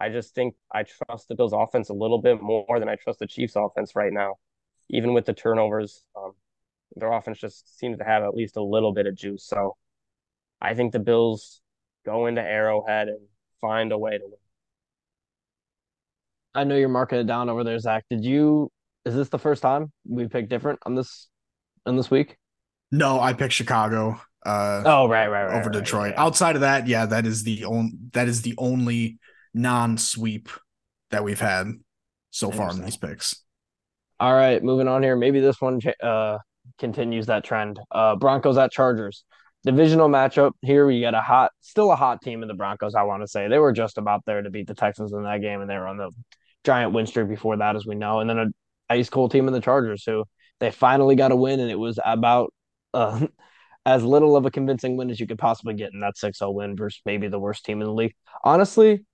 I 0.00 0.08
just 0.08 0.34
think 0.34 0.54
I 0.72 0.84
trust 0.84 1.28
the 1.28 1.34
Bills 1.34 1.52
offense 1.52 1.88
a 1.88 1.94
little 1.94 2.20
bit 2.20 2.42
more 2.42 2.78
than 2.80 2.88
I 2.88 2.96
trust 2.96 3.20
the 3.20 3.26
Chiefs 3.26 3.54
offense 3.56 3.94
right 3.94 4.12
now. 4.12 4.34
Even 4.90 5.14
with 5.14 5.24
the 5.24 5.32
turnovers, 5.32 6.04
um, 6.16 6.32
their 6.96 7.12
offense 7.12 7.38
just 7.38 7.78
seems 7.78 7.98
to 7.98 8.04
have 8.04 8.22
at 8.22 8.34
least 8.34 8.56
a 8.56 8.62
little 8.62 8.92
bit 8.92 9.06
of 9.06 9.14
juice. 9.14 9.44
So 9.46 9.76
I 10.60 10.74
think 10.74 10.92
the 10.92 10.98
Bills 10.98 11.60
go 12.04 12.26
into 12.26 12.42
Arrowhead 12.42 13.08
and 13.08 13.20
find 13.60 13.92
a 13.92 13.98
way 13.98 14.18
to 14.18 14.24
win. 14.24 14.34
I 16.54 16.64
know 16.64 16.76
you're 16.76 16.88
marking 16.88 17.18
it 17.18 17.26
down 17.26 17.48
over 17.48 17.64
there, 17.64 17.78
Zach. 17.78 18.04
Did 18.10 18.24
you? 18.24 18.70
Is 19.04 19.14
this 19.14 19.28
the 19.28 19.38
first 19.38 19.62
time 19.62 19.92
we 20.08 20.28
picked 20.28 20.48
different 20.48 20.78
on 20.86 20.94
this 20.94 21.28
on 21.86 21.96
this 21.96 22.10
week? 22.10 22.36
No, 22.94 23.20
I 23.20 23.32
picked 23.32 23.52
Chicago. 23.52 24.20
Uh, 24.46 24.82
oh, 24.86 25.08
right, 25.08 25.26
right, 25.26 25.46
right. 25.46 25.54
Over 25.58 25.70
right, 25.70 25.72
Detroit. 25.72 26.12
Yeah. 26.12 26.22
Outside 26.22 26.54
of 26.54 26.60
that, 26.60 26.86
yeah, 26.86 27.06
that 27.06 27.26
is 27.26 27.42
the 27.42 27.64
only 27.64 27.92
that 28.12 28.28
is 28.28 28.42
the 28.42 28.54
only 28.56 29.18
non-sweep 29.52 30.48
that 31.10 31.24
we've 31.24 31.40
had 31.40 31.72
so 32.30 32.52
far 32.52 32.70
in 32.70 32.84
these 32.84 32.96
picks. 32.96 33.34
All 34.20 34.32
right, 34.32 34.62
moving 34.62 34.86
on 34.86 35.02
here. 35.02 35.16
Maybe 35.16 35.40
this 35.40 35.60
one 35.60 35.80
uh, 36.00 36.38
continues 36.78 37.26
that 37.26 37.42
trend. 37.42 37.80
Uh, 37.90 38.14
Broncos 38.14 38.58
at 38.58 38.70
Chargers. 38.70 39.24
Divisional 39.64 40.08
matchup 40.08 40.52
here. 40.62 40.86
We 40.86 41.00
got 41.00 41.14
a 41.14 41.20
hot, 41.20 41.50
still 41.62 41.90
a 41.90 41.96
hot 41.96 42.22
team 42.22 42.42
in 42.42 42.48
the 42.48 42.54
Broncos. 42.54 42.94
I 42.94 43.02
want 43.02 43.24
to 43.24 43.26
say 43.26 43.48
they 43.48 43.58
were 43.58 43.72
just 43.72 43.98
about 43.98 44.22
there 44.24 44.40
to 44.40 44.50
beat 44.50 44.68
the 44.68 44.74
Texans 44.74 45.12
in 45.12 45.24
that 45.24 45.40
game, 45.40 45.60
and 45.60 45.68
they 45.68 45.76
were 45.76 45.88
on 45.88 45.96
the 45.96 46.12
giant 46.62 46.92
win 46.92 47.06
streak 47.06 47.28
before 47.28 47.56
that, 47.56 47.74
as 47.74 47.86
we 47.86 47.96
know. 47.96 48.20
And 48.20 48.30
then 48.30 48.38
a 48.38 48.46
ice 48.88 49.10
cold 49.10 49.32
team 49.32 49.48
in 49.48 49.52
the 49.52 49.60
Chargers, 49.60 50.04
who 50.04 50.24
they 50.60 50.70
finally 50.70 51.16
got 51.16 51.32
a 51.32 51.36
win, 51.36 51.58
and 51.58 51.72
it 51.72 51.78
was 51.78 51.98
about 52.04 52.52
uh, 52.94 53.26
as 53.86 54.02
little 54.02 54.36
of 54.36 54.46
a 54.46 54.50
convincing 54.50 54.96
win 54.96 55.10
as 55.10 55.20
you 55.20 55.26
could 55.26 55.38
possibly 55.38 55.74
get 55.74 55.92
in 55.92 56.00
that 56.00 56.14
6-0 56.16 56.54
win 56.54 56.76
versus 56.76 57.02
maybe 57.04 57.28
the 57.28 57.38
worst 57.38 57.64
team 57.64 57.80
in 57.82 57.86
the 57.86 57.92
league. 57.92 58.14
Honestly, 58.42 59.04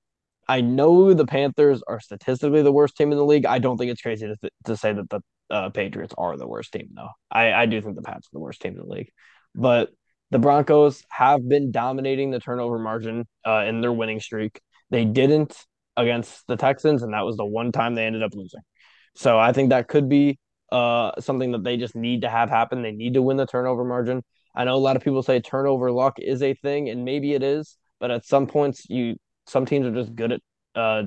I 0.48 0.60
know 0.60 1.12
the 1.12 1.26
Panthers 1.26 1.82
are 1.86 2.00
statistically 2.00 2.62
the 2.62 2.72
worst 2.72 2.96
team 2.96 3.12
in 3.12 3.18
the 3.18 3.24
league. 3.24 3.46
I 3.46 3.58
don't 3.58 3.76
think 3.76 3.90
it's 3.90 4.02
crazy 4.02 4.26
to, 4.26 4.36
th- 4.36 4.52
to 4.66 4.76
say 4.76 4.92
that 4.92 5.10
the 5.10 5.20
uh, 5.50 5.70
Patriots 5.70 6.14
are 6.16 6.36
the 6.36 6.46
worst 6.46 6.72
team, 6.72 6.90
though. 6.94 7.10
I, 7.30 7.52
I 7.52 7.66
do 7.66 7.80
think 7.80 7.96
the 7.96 8.02
Pats 8.02 8.26
are 8.28 8.32
the 8.32 8.40
worst 8.40 8.60
team 8.60 8.72
in 8.72 8.78
the 8.78 8.86
league. 8.86 9.10
But 9.54 9.90
the 10.30 10.38
Broncos 10.38 11.02
have 11.08 11.48
been 11.48 11.72
dominating 11.72 12.30
the 12.30 12.40
turnover 12.40 12.78
margin 12.78 13.26
uh, 13.44 13.64
in 13.66 13.80
their 13.80 13.92
winning 13.92 14.20
streak. 14.20 14.60
They 14.90 15.04
didn't 15.04 15.56
against 15.96 16.46
the 16.46 16.56
Texans, 16.56 17.02
and 17.02 17.14
that 17.14 17.24
was 17.24 17.36
the 17.36 17.44
one 17.44 17.72
time 17.72 17.94
they 17.94 18.06
ended 18.06 18.22
up 18.22 18.34
losing. 18.34 18.60
So 19.16 19.38
I 19.38 19.52
think 19.52 19.70
that 19.70 19.88
could 19.88 20.08
be 20.08 20.38
uh, 20.72 21.12
something 21.20 21.52
that 21.52 21.64
they 21.64 21.76
just 21.76 21.94
need 21.94 22.22
to 22.22 22.28
have 22.28 22.50
happen. 22.50 22.82
They 22.82 22.92
need 22.92 23.14
to 23.14 23.22
win 23.22 23.36
the 23.36 23.46
turnover 23.46 23.84
margin. 23.84 24.22
I 24.54 24.64
know 24.64 24.74
a 24.74 24.76
lot 24.76 24.96
of 24.96 25.02
people 25.02 25.22
say 25.22 25.40
turnover 25.40 25.92
luck 25.92 26.18
is 26.18 26.42
a 26.42 26.54
thing, 26.54 26.88
and 26.88 27.04
maybe 27.04 27.34
it 27.34 27.42
is, 27.42 27.76
but 28.00 28.10
at 28.10 28.24
some 28.24 28.46
points, 28.46 28.86
you 28.88 29.16
some 29.46 29.66
teams 29.66 29.86
are 29.86 29.94
just 29.94 30.14
good 30.14 30.32
at 30.32 30.40
uh, 30.74 31.02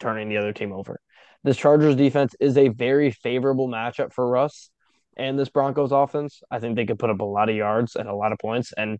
turning 0.00 0.28
the 0.28 0.36
other 0.36 0.52
team 0.52 0.72
over. 0.72 1.00
This 1.44 1.56
Chargers 1.56 1.96
defense 1.96 2.34
is 2.40 2.56
a 2.56 2.68
very 2.68 3.10
favorable 3.10 3.68
matchup 3.68 4.12
for 4.12 4.28
Russ 4.28 4.70
and 5.16 5.38
this 5.38 5.48
Broncos 5.48 5.92
offense. 5.92 6.42
I 6.50 6.58
think 6.58 6.76
they 6.76 6.86
could 6.86 6.98
put 6.98 7.10
up 7.10 7.20
a 7.20 7.24
lot 7.24 7.48
of 7.48 7.56
yards 7.56 7.96
and 7.96 8.08
a 8.08 8.14
lot 8.14 8.32
of 8.32 8.38
points. 8.38 8.72
And 8.76 8.98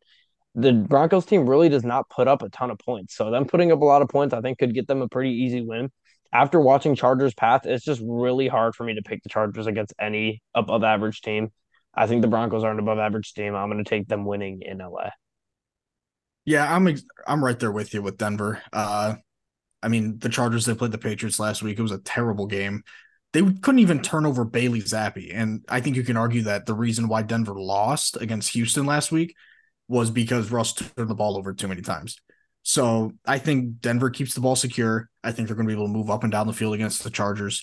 the 0.54 0.72
Broncos 0.72 1.26
team 1.26 1.48
really 1.48 1.68
does 1.68 1.84
not 1.84 2.08
put 2.08 2.28
up 2.28 2.42
a 2.42 2.48
ton 2.48 2.70
of 2.70 2.78
points. 2.78 3.14
So 3.14 3.30
them 3.30 3.44
putting 3.46 3.72
up 3.72 3.80
a 3.80 3.84
lot 3.84 4.02
of 4.02 4.08
points, 4.08 4.32
I 4.32 4.40
think 4.40 4.58
could 4.58 4.74
get 4.74 4.86
them 4.86 5.02
a 5.02 5.08
pretty 5.08 5.32
easy 5.32 5.60
win. 5.60 5.90
After 6.32 6.60
watching 6.60 6.94
Chargers 6.94 7.34
path, 7.34 7.66
it's 7.66 7.84
just 7.84 8.02
really 8.04 8.48
hard 8.48 8.74
for 8.74 8.84
me 8.84 8.94
to 8.94 9.02
pick 9.02 9.22
the 9.22 9.28
Chargers 9.28 9.66
against 9.66 9.94
any 9.98 10.42
above 10.54 10.84
average 10.84 11.20
team. 11.20 11.50
I 11.94 12.06
think 12.06 12.22
the 12.22 12.28
Broncos 12.28 12.62
are 12.62 12.70
an 12.70 12.78
above 12.78 12.98
average 12.98 13.32
team. 13.32 13.54
I'm 13.54 13.70
going 13.70 13.82
to 13.82 13.88
take 13.88 14.06
them 14.06 14.24
winning 14.24 14.62
in 14.62 14.78
LA. 14.78 15.10
Yeah, 16.44 16.72
I'm 16.72 16.94
I'm 17.26 17.44
right 17.44 17.58
there 17.58 17.72
with 17.72 17.92
you 17.94 18.02
with 18.02 18.18
Denver. 18.18 18.62
Uh, 18.72 19.16
I 19.82 19.88
mean, 19.88 20.18
the 20.18 20.28
Chargers 20.28 20.64
they 20.64 20.74
played 20.74 20.92
the 20.92 20.98
Patriots 20.98 21.40
last 21.40 21.62
week. 21.62 21.78
It 21.78 21.82
was 21.82 21.92
a 21.92 21.98
terrible 21.98 22.46
game. 22.46 22.82
They 23.32 23.42
couldn't 23.42 23.80
even 23.80 24.00
turn 24.00 24.24
over 24.24 24.44
Bailey 24.44 24.80
Zappe, 24.80 25.30
and 25.34 25.64
I 25.68 25.80
think 25.80 25.96
you 25.96 26.04
can 26.04 26.16
argue 26.16 26.42
that 26.42 26.66
the 26.66 26.74
reason 26.74 27.08
why 27.08 27.22
Denver 27.22 27.54
lost 27.54 28.16
against 28.20 28.52
Houston 28.52 28.86
last 28.86 29.10
week 29.10 29.34
was 29.88 30.10
because 30.10 30.50
Russ 30.50 30.72
turned 30.72 31.10
the 31.10 31.14
ball 31.14 31.36
over 31.36 31.52
too 31.52 31.68
many 31.68 31.82
times. 31.82 32.16
So 32.68 33.12
I 33.24 33.38
think 33.38 33.80
Denver 33.80 34.10
keeps 34.10 34.34
the 34.34 34.40
ball 34.40 34.56
secure. 34.56 35.08
I 35.22 35.30
think 35.30 35.46
they're 35.46 35.54
going 35.56 35.68
to 35.68 35.72
be 35.72 35.80
able 35.80 35.86
to 35.86 35.92
move 35.96 36.10
up 36.10 36.24
and 36.24 36.32
down 36.32 36.48
the 36.48 36.52
field 36.52 36.74
against 36.74 37.04
the 37.04 37.10
Chargers. 37.10 37.62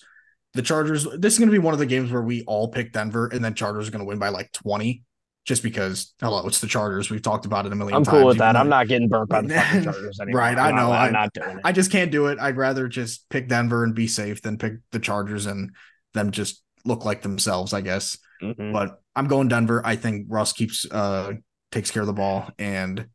The 0.54 0.62
Chargers, 0.62 1.04
this 1.18 1.34
is 1.34 1.40
going 1.40 1.50
to 1.50 1.52
be 1.52 1.60
one 1.60 1.74
of 1.74 1.80
the 1.82 1.86
games 1.86 2.10
where 2.10 2.22
we 2.22 2.46
all 2.46 2.70
pick 2.70 2.94
Denver, 2.94 3.28
and 3.28 3.44
then 3.44 3.54
Chargers 3.54 3.90
are 3.90 3.92
going 3.92 4.00
to 4.00 4.06
win 4.06 4.18
by 4.18 4.30
like 4.30 4.50
20 4.54 5.04
just 5.44 5.62
because 5.62 6.14
hello, 6.22 6.48
it's 6.48 6.62
the 6.62 6.68
Chargers. 6.68 7.10
We've 7.10 7.22
talked 7.22 7.46
about 7.46 7.66
it 7.66 7.74
a 7.74 7.76
1000000 7.76 7.82
I'm 7.82 7.90
times. 8.06 8.08
cool 8.08 8.26
with 8.28 8.38
that. 8.38 8.56
I'm 8.56 8.70
not 8.70 8.88
getting 8.88 9.10
burnt 9.10 9.28
by 9.30 9.42
the 9.42 9.50
fucking 9.56 9.84
Chargers 9.84 10.20
anymore. 10.22 10.40
right, 10.40 10.58
I 10.58 10.70
I'm 10.70 10.76
know. 10.78 10.88
Not, 10.88 10.92
I, 11.02 11.06
I'm 11.08 11.12
not 11.14 11.34
doing 11.34 11.58
it. 11.58 11.62
I 11.66 11.74
just 11.74 11.92
can't 11.92 12.10
do 12.10 12.28
it. 12.28 12.40
I'd 12.40 12.56
rather 12.56 12.88
just 12.88 13.28
pick 13.28 13.50
Denver 13.50 13.84
and 13.84 13.94
be 13.94 14.08
safe 14.08 14.42
than 14.42 14.58
pick 14.58 14.76
the 14.94 15.00
Chargers 15.00 15.48
and 15.48 15.72
them 16.14 16.32
just 16.32 16.64
look 16.86 17.04
like 17.04 17.24
themselves, 17.24 17.74
I 17.74 17.82
guess. 17.82 18.18
Mhm. 18.42 18.72
But 18.72 19.02
I'm 19.18 19.28
going 19.28 19.50
Denver. 19.50 19.82
I 19.84 19.98
think 19.98 20.28
Russ 20.30 20.54
keeps 20.54 20.86
uh 20.90 21.34
takes 21.74 21.92
care 21.92 22.04
of 22.04 22.08
the 22.08 22.14
ball 22.14 22.50
and 22.58 23.08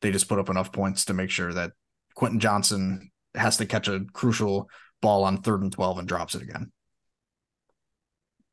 they 0.00 0.10
just 0.10 0.28
put 0.28 0.38
up 0.38 0.48
enough 0.48 0.72
points 0.72 1.04
to 1.06 1.14
make 1.14 1.30
sure 1.30 1.52
that 1.52 1.72
Quentin 2.14 2.40
Johnston 2.40 3.10
has 3.34 3.56
to 3.58 3.66
catch 3.66 3.88
a 3.88 4.00
crucial 4.12 4.68
ball 5.00 5.24
on 5.24 5.38
third 5.38 5.62
and 5.62 5.72
12 5.72 5.98
and 5.98 6.08
drops 6.08 6.34
it 6.34 6.42
again. 6.42 6.72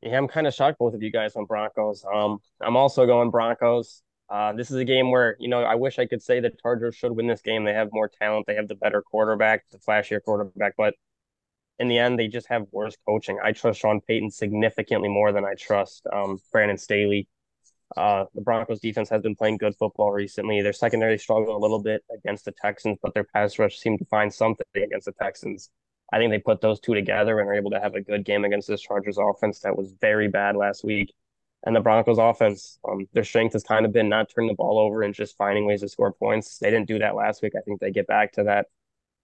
Yeah, 0.02 0.18
I'm 0.18 0.28
kind 0.28 0.46
of 0.46 0.54
shocked 0.54 0.78
both 0.78 0.94
of 0.94 1.02
you 1.02 1.12
guys 1.12 1.36
on 1.36 1.46
Broncos. 1.46 2.06
Um, 2.12 2.38
I'm 2.62 2.78
also 2.78 3.06
going 3.06 3.32
Broncos. 3.32 4.04
Uh, 4.30 4.54
this 4.54 4.70
is 4.70 4.78
a 4.78 4.86
game 4.86 5.10
where, 5.10 5.38
you 5.40 5.48
know, 5.48 5.64
I 5.64 5.76
wish 5.76 6.00
I 6.00 6.06
could 6.06 6.22
say 6.22 6.40
the 6.40 6.52
Chargers 6.62 6.96
should 6.96 7.14
win 7.14 7.28
this 7.28 7.42
game. 7.42 7.64
They 7.64 7.74
have 7.74 7.90
more 7.92 8.10
talent, 8.10 8.46
they 8.46 8.56
have 8.56 8.68
the 8.68 8.76
better 8.76 9.02
quarterback, 9.02 9.64
the 9.72 9.78
flashier 9.80 10.22
quarterback, 10.24 10.74
but 10.78 10.94
in 11.80 11.88
the 11.88 11.98
end, 11.98 12.20
they 12.20 12.28
just 12.28 12.48
have 12.48 12.66
worse 12.72 12.96
coaching. 13.08 13.40
I 13.44 13.52
trust 13.52 13.80
Sean 13.80 14.02
Payton 14.02 14.32
significantly 14.32 15.10
more 15.10 15.32
than 15.32 15.46
I 15.46 15.54
trust 15.54 16.06
um, 16.12 16.40
Brandon 16.52 16.78
Staley. 16.78 17.28
Uh, 17.96 18.26
the 18.36 18.42
Broncos 18.42 18.80
defense 18.80 19.10
has 19.10 19.22
been 19.22 19.36
playing 19.36 19.58
good 19.58 19.76
football 19.76 20.12
recently. 20.12 20.62
Their 20.62 20.74
secondary 20.74 21.18
struggled 21.18 21.56
a 21.56 21.58
little 21.58 21.82
bit 21.82 22.04
against 22.14 22.46
the 22.46 22.52
Texans, 22.52 22.98
but 23.02 23.14
their 23.14 23.24
pass 23.24 23.58
rush 23.58 23.78
seemed 23.78 24.00
to 24.00 24.06
find 24.06 24.34
something 24.34 24.66
against 24.76 25.06
the 25.06 25.14
Texans. 25.14 25.70
I 26.12 26.18
think 26.18 26.32
they 26.32 26.40
put 26.40 26.62
those 26.62 26.80
two 26.80 26.94
together 26.94 27.40
and 27.40 27.50
are 27.50 27.54
able 27.54 27.72
to 27.72 27.80
have 27.80 27.96
a 27.96 28.02
good 28.02 28.26
game 28.26 28.46
against 28.46 28.68
this 28.68 28.82
Chargers 28.82 29.18
offense 29.18 29.60
that 29.60 29.78
was 29.78 29.94
very 30.00 30.28
bad 30.28 30.56
last 30.56 30.84
week. 30.84 31.14
And 31.66 31.76
the 31.76 31.82
Broncos 31.82 32.18
offense, 32.18 32.80
um, 32.88 33.08
their 33.14 33.24
strength 33.24 33.54
has 33.54 33.64
kind 33.64 33.86
of 33.86 33.92
been 33.92 34.10
not 34.10 34.30
turning 34.34 34.50
the 34.50 34.56
ball 34.56 34.80
over 34.80 35.02
and 35.02 35.14
just 35.14 35.38
finding 35.38 35.66
ways 35.66 35.82
to 35.82 35.90
score 35.90 36.14
points. 36.14 36.60
They 36.60 36.70
didn't 36.70 36.88
do 36.88 37.00
that 37.00 37.16
last 37.16 37.42
week. 37.42 37.54
I 37.58 37.62
think 37.62 37.80
they 37.80 37.92
get 37.92 38.08
back 38.08 38.34
to 38.34 38.44
that, 38.44 38.68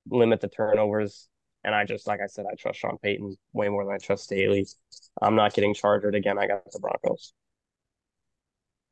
limit 0.09 0.41
the 0.41 0.47
turnovers. 0.47 1.29
And 1.63 1.73
I 1.73 1.85
just, 1.85 2.07
like 2.07 2.19
I 2.21 2.27
said, 2.27 2.45
I 2.51 2.55
trust 2.55 2.79
Sean 2.79 2.97
Payton 3.01 3.37
way 3.53 3.69
more 3.69 3.85
than 3.85 3.93
I 3.93 3.97
trust 3.97 4.25
Staley. 4.25 4.67
I'm 5.21 5.35
not 5.35 5.53
getting 5.53 5.73
charged 5.73 6.13
again. 6.15 6.37
I 6.37 6.47
got 6.47 6.69
the 6.71 6.79
Broncos. 6.79 7.33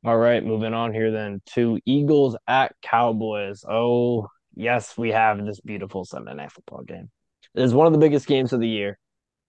All 0.04 0.18
right, 0.18 0.44
moving 0.44 0.74
on 0.74 0.92
here 0.92 1.12
then 1.12 1.40
to 1.54 1.78
Eagles 1.86 2.36
at 2.48 2.74
Cowboys. 2.82 3.64
Oh, 3.68 4.26
yes, 4.52 4.98
we 4.98 5.10
have 5.10 5.44
this 5.46 5.60
beautiful 5.60 6.04
Sunday 6.04 6.34
night 6.34 6.50
football 6.50 6.82
game. 6.82 7.08
It 7.54 7.62
is 7.62 7.72
one 7.72 7.86
of 7.86 7.92
the 7.92 8.00
biggest 8.00 8.26
games 8.26 8.52
of 8.52 8.58
the 8.58 8.68
year. 8.68 8.98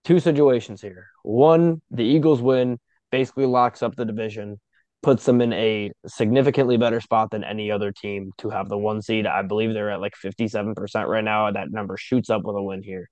Two 0.04 0.20
situations 0.20 0.80
here. 0.80 1.08
One, 1.24 1.82
the 1.90 2.04
Eagles 2.04 2.40
win, 2.40 2.78
basically 3.10 3.48
locks 3.48 3.82
up 3.82 3.96
the 3.96 4.06
division, 4.06 4.60
puts 5.02 5.26
them 5.26 5.42
in 5.42 5.54
a 5.54 5.92
significantly 6.06 6.78
better 6.78 7.02
spot 7.02 7.32
than 7.32 7.44
any 7.44 7.72
other 7.72 7.92
team 7.92 8.30
to 8.38 8.52
have 8.52 8.70
the 8.70 8.78
one 8.78 9.02
seed. 9.02 9.26
I 9.26 9.42
believe 9.42 9.74
they're 9.74 9.90
at 9.90 10.02
like 10.02 10.14
57% 10.24 11.08
right 11.08 11.24
now. 11.24 11.50
That 11.50 11.72
number 11.72 11.98
shoots 11.98 12.30
up 12.30 12.44
with 12.44 12.56
a 12.56 12.62
win 12.62 12.84
here. 12.84 13.10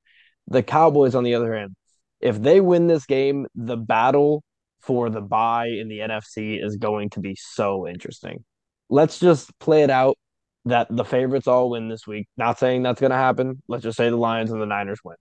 The 0.48 0.62
Cowboys, 0.62 1.16
on 1.16 1.24
the 1.24 1.34
other 1.34 1.56
hand, 1.56 1.76
if 2.20 2.40
they 2.40 2.62
win 2.62 2.86
this 2.86 3.08
game, 3.08 3.48
the 3.56 3.78
battle 3.78 4.44
for 4.82 5.10
the 5.10 5.22
bye 5.22 5.68
in 5.68 5.88
the 5.88 6.00
NFC 6.00 6.64
is 6.64 6.78
going 6.78 7.10
to 7.12 7.20
be 7.20 7.36
so 7.36 7.88
interesting. 7.88 8.44
Let's 8.90 9.20
just 9.20 9.58
play 9.60 9.84
it 9.84 9.90
out 9.90 10.18
that 10.66 10.88
the 10.90 11.06
favorites 11.06 11.48
all 11.48 11.70
win 11.70 11.88
this 11.88 12.06
week. 12.06 12.28
Not 12.38 12.60
saying 12.60 12.84
that's 12.84 13.00
going 13.00 13.12
to 13.12 13.18
happen. 13.18 13.62
Let's 13.68 13.84
just 13.84 13.98
say 13.98 14.10
the 14.10 14.18
Lions 14.18 14.52
and 14.52 14.62
the 14.62 14.66
Niners 14.66 15.00
win. 15.04 15.16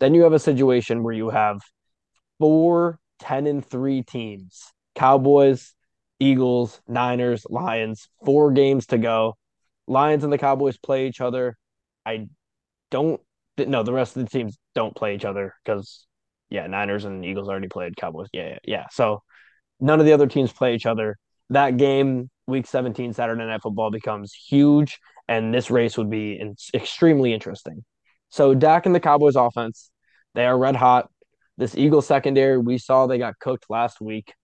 Then 0.00 0.14
you 0.14 0.22
have 0.22 0.32
a 0.32 0.38
situation 0.38 1.02
where 1.02 1.14
you 1.14 1.30
have 1.30 1.60
four 2.38 2.98
10 3.20 3.46
and 3.46 3.64
3 3.64 4.02
teams 4.02 4.72
Cowboys, 4.94 5.74
Eagles, 6.18 6.80
Niners, 6.88 7.46
Lions, 7.48 8.08
four 8.24 8.52
games 8.52 8.86
to 8.86 8.98
go. 8.98 9.36
Lions 9.86 10.24
and 10.24 10.32
the 10.32 10.38
Cowboys 10.38 10.76
play 10.76 11.06
each 11.06 11.20
other. 11.20 11.56
I 12.04 12.28
don't 12.90 13.20
no, 13.58 13.82
the 13.82 13.92
rest 13.92 14.16
of 14.16 14.24
the 14.24 14.30
teams 14.30 14.58
don't 14.74 14.96
play 14.96 15.14
each 15.14 15.24
other 15.24 15.54
because 15.64 16.06
yeah, 16.52 16.66
Niners 16.66 17.06
and 17.06 17.24
Eagles 17.24 17.48
already 17.48 17.68
played 17.68 17.96
Cowboys. 17.96 18.28
Yeah, 18.32 18.50
yeah, 18.50 18.58
yeah. 18.64 18.84
So 18.90 19.22
none 19.80 20.00
of 20.00 20.06
the 20.06 20.12
other 20.12 20.26
teams 20.26 20.52
play 20.52 20.74
each 20.74 20.84
other. 20.84 21.16
That 21.48 21.78
game, 21.78 22.28
week 22.46 22.66
17, 22.66 23.14
Saturday 23.14 23.44
Night 23.46 23.62
Football, 23.62 23.90
becomes 23.90 24.34
huge, 24.34 25.00
and 25.26 25.52
this 25.52 25.70
race 25.70 25.96
would 25.96 26.10
be 26.10 26.38
in- 26.38 26.56
extremely 26.74 27.32
interesting. 27.32 27.84
So 28.28 28.54
Dak 28.54 28.84
and 28.84 28.94
the 28.94 29.00
Cowboys 29.00 29.34
offense, 29.34 29.90
they 30.34 30.44
are 30.44 30.58
red 30.58 30.76
hot. 30.76 31.10
This 31.56 31.74
Eagles 31.74 32.06
secondary, 32.06 32.58
we 32.58 32.76
saw 32.76 33.06
they 33.06 33.18
got 33.18 33.38
cooked 33.38 33.64
last 33.70 34.02
week 34.02 34.34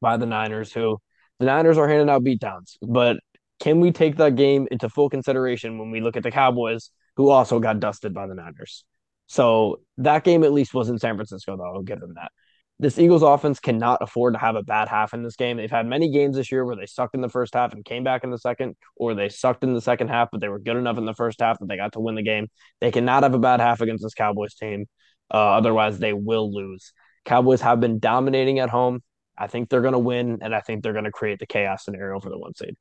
by 0.00 0.16
the 0.18 0.26
Niners, 0.26 0.72
who 0.72 0.98
the 1.40 1.46
Niners 1.46 1.76
are 1.76 1.88
handing 1.88 2.08
out 2.08 2.22
beatdowns. 2.22 2.76
But 2.80 3.16
can 3.58 3.80
we 3.80 3.90
take 3.90 4.16
that 4.18 4.36
game 4.36 4.68
into 4.70 4.88
full 4.88 5.10
consideration 5.10 5.78
when 5.78 5.90
we 5.90 6.00
look 6.00 6.16
at 6.16 6.22
the 6.22 6.30
Cowboys, 6.30 6.90
who 7.16 7.30
also 7.30 7.58
got 7.58 7.80
dusted 7.80 8.14
by 8.14 8.28
the 8.28 8.34
Niners? 8.34 8.84
So 9.32 9.80
that 9.96 10.24
game 10.24 10.44
at 10.44 10.52
least 10.52 10.74
was 10.74 10.90
in 10.90 10.98
San 10.98 11.16
Francisco, 11.16 11.56
though. 11.56 11.64
I'll 11.64 11.80
give 11.80 12.00
them 12.00 12.12
that. 12.16 12.32
This 12.78 12.98
Eagles 12.98 13.22
offense 13.22 13.60
cannot 13.60 14.02
afford 14.02 14.34
to 14.34 14.38
have 14.38 14.56
a 14.56 14.62
bad 14.62 14.88
half 14.88 15.14
in 15.14 15.22
this 15.22 15.36
game. 15.36 15.56
They've 15.56 15.70
had 15.70 15.86
many 15.86 16.10
games 16.10 16.36
this 16.36 16.52
year 16.52 16.66
where 16.66 16.76
they 16.76 16.84
sucked 16.84 17.14
in 17.14 17.22
the 17.22 17.30
first 17.30 17.54
half 17.54 17.72
and 17.72 17.82
came 17.82 18.04
back 18.04 18.24
in 18.24 18.30
the 18.30 18.36
second, 18.36 18.76
or 18.94 19.14
they 19.14 19.30
sucked 19.30 19.64
in 19.64 19.72
the 19.72 19.80
second 19.80 20.08
half, 20.08 20.28
but 20.30 20.42
they 20.42 20.50
were 20.50 20.58
good 20.58 20.76
enough 20.76 20.98
in 20.98 21.06
the 21.06 21.14
first 21.14 21.40
half 21.40 21.58
that 21.58 21.66
they 21.66 21.78
got 21.78 21.94
to 21.94 22.00
win 22.00 22.14
the 22.14 22.22
game. 22.22 22.48
They 22.82 22.90
cannot 22.90 23.22
have 23.22 23.32
a 23.32 23.38
bad 23.38 23.60
half 23.60 23.80
against 23.80 24.02
this 24.02 24.12
Cowboys 24.12 24.52
team. 24.54 24.84
Uh, 25.32 25.56
otherwise, 25.56 25.98
they 25.98 26.12
will 26.12 26.52
lose. 26.52 26.92
Cowboys 27.24 27.62
have 27.62 27.80
been 27.80 28.00
dominating 28.00 28.58
at 28.58 28.68
home. 28.68 29.00
I 29.38 29.46
think 29.46 29.70
they're 29.70 29.80
going 29.80 29.92
to 29.92 29.98
win, 29.98 30.40
and 30.42 30.54
I 30.54 30.60
think 30.60 30.82
they're 30.82 30.92
going 30.92 31.06
to 31.06 31.10
create 31.10 31.38
the 31.38 31.46
chaos 31.46 31.86
scenario 31.86 32.20
for 32.20 32.28
the 32.28 32.38
one 32.38 32.54
seed. 32.54 32.76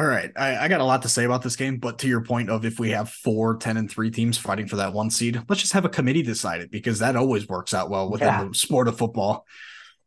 All 0.00 0.06
right. 0.06 0.32
I, 0.34 0.56
I, 0.56 0.68
got 0.68 0.80
a 0.80 0.84
lot 0.84 1.02
to 1.02 1.10
say 1.10 1.24
about 1.24 1.42
this 1.42 1.56
game, 1.56 1.76
but 1.76 1.98
to 1.98 2.08
your 2.08 2.22
point 2.22 2.48
of 2.48 2.64
if 2.64 2.80
we 2.80 2.88
have 2.92 3.10
four 3.10 3.56
10 3.58 3.76
and 3.76 3.90
3 3.90 4.10
teams 4.10 4.38
fighting 4.38 4.66
for 4.66 4.76
that 4.76 4.94
one 4.94 5.10
seed, 5.10 5.38
let's 5.46 5.60
just 5.60 5.74
have 5.74 5.84
a 5.84 5.90
committee 5.90 6.22
decide 6.22 6.62
it 6.62 6.70
because 6.70 7.00
that 7.00 7.16
always 7.16 7.46
works 7.46 7.74
out 7.74 7.90
well 7.90 8.10
within 8.10 8.28
yeah. 8.28 8.44
the 8.44 8.54
sport 8.54 8.88
of 8.88 8.96
football. 8.96 9.44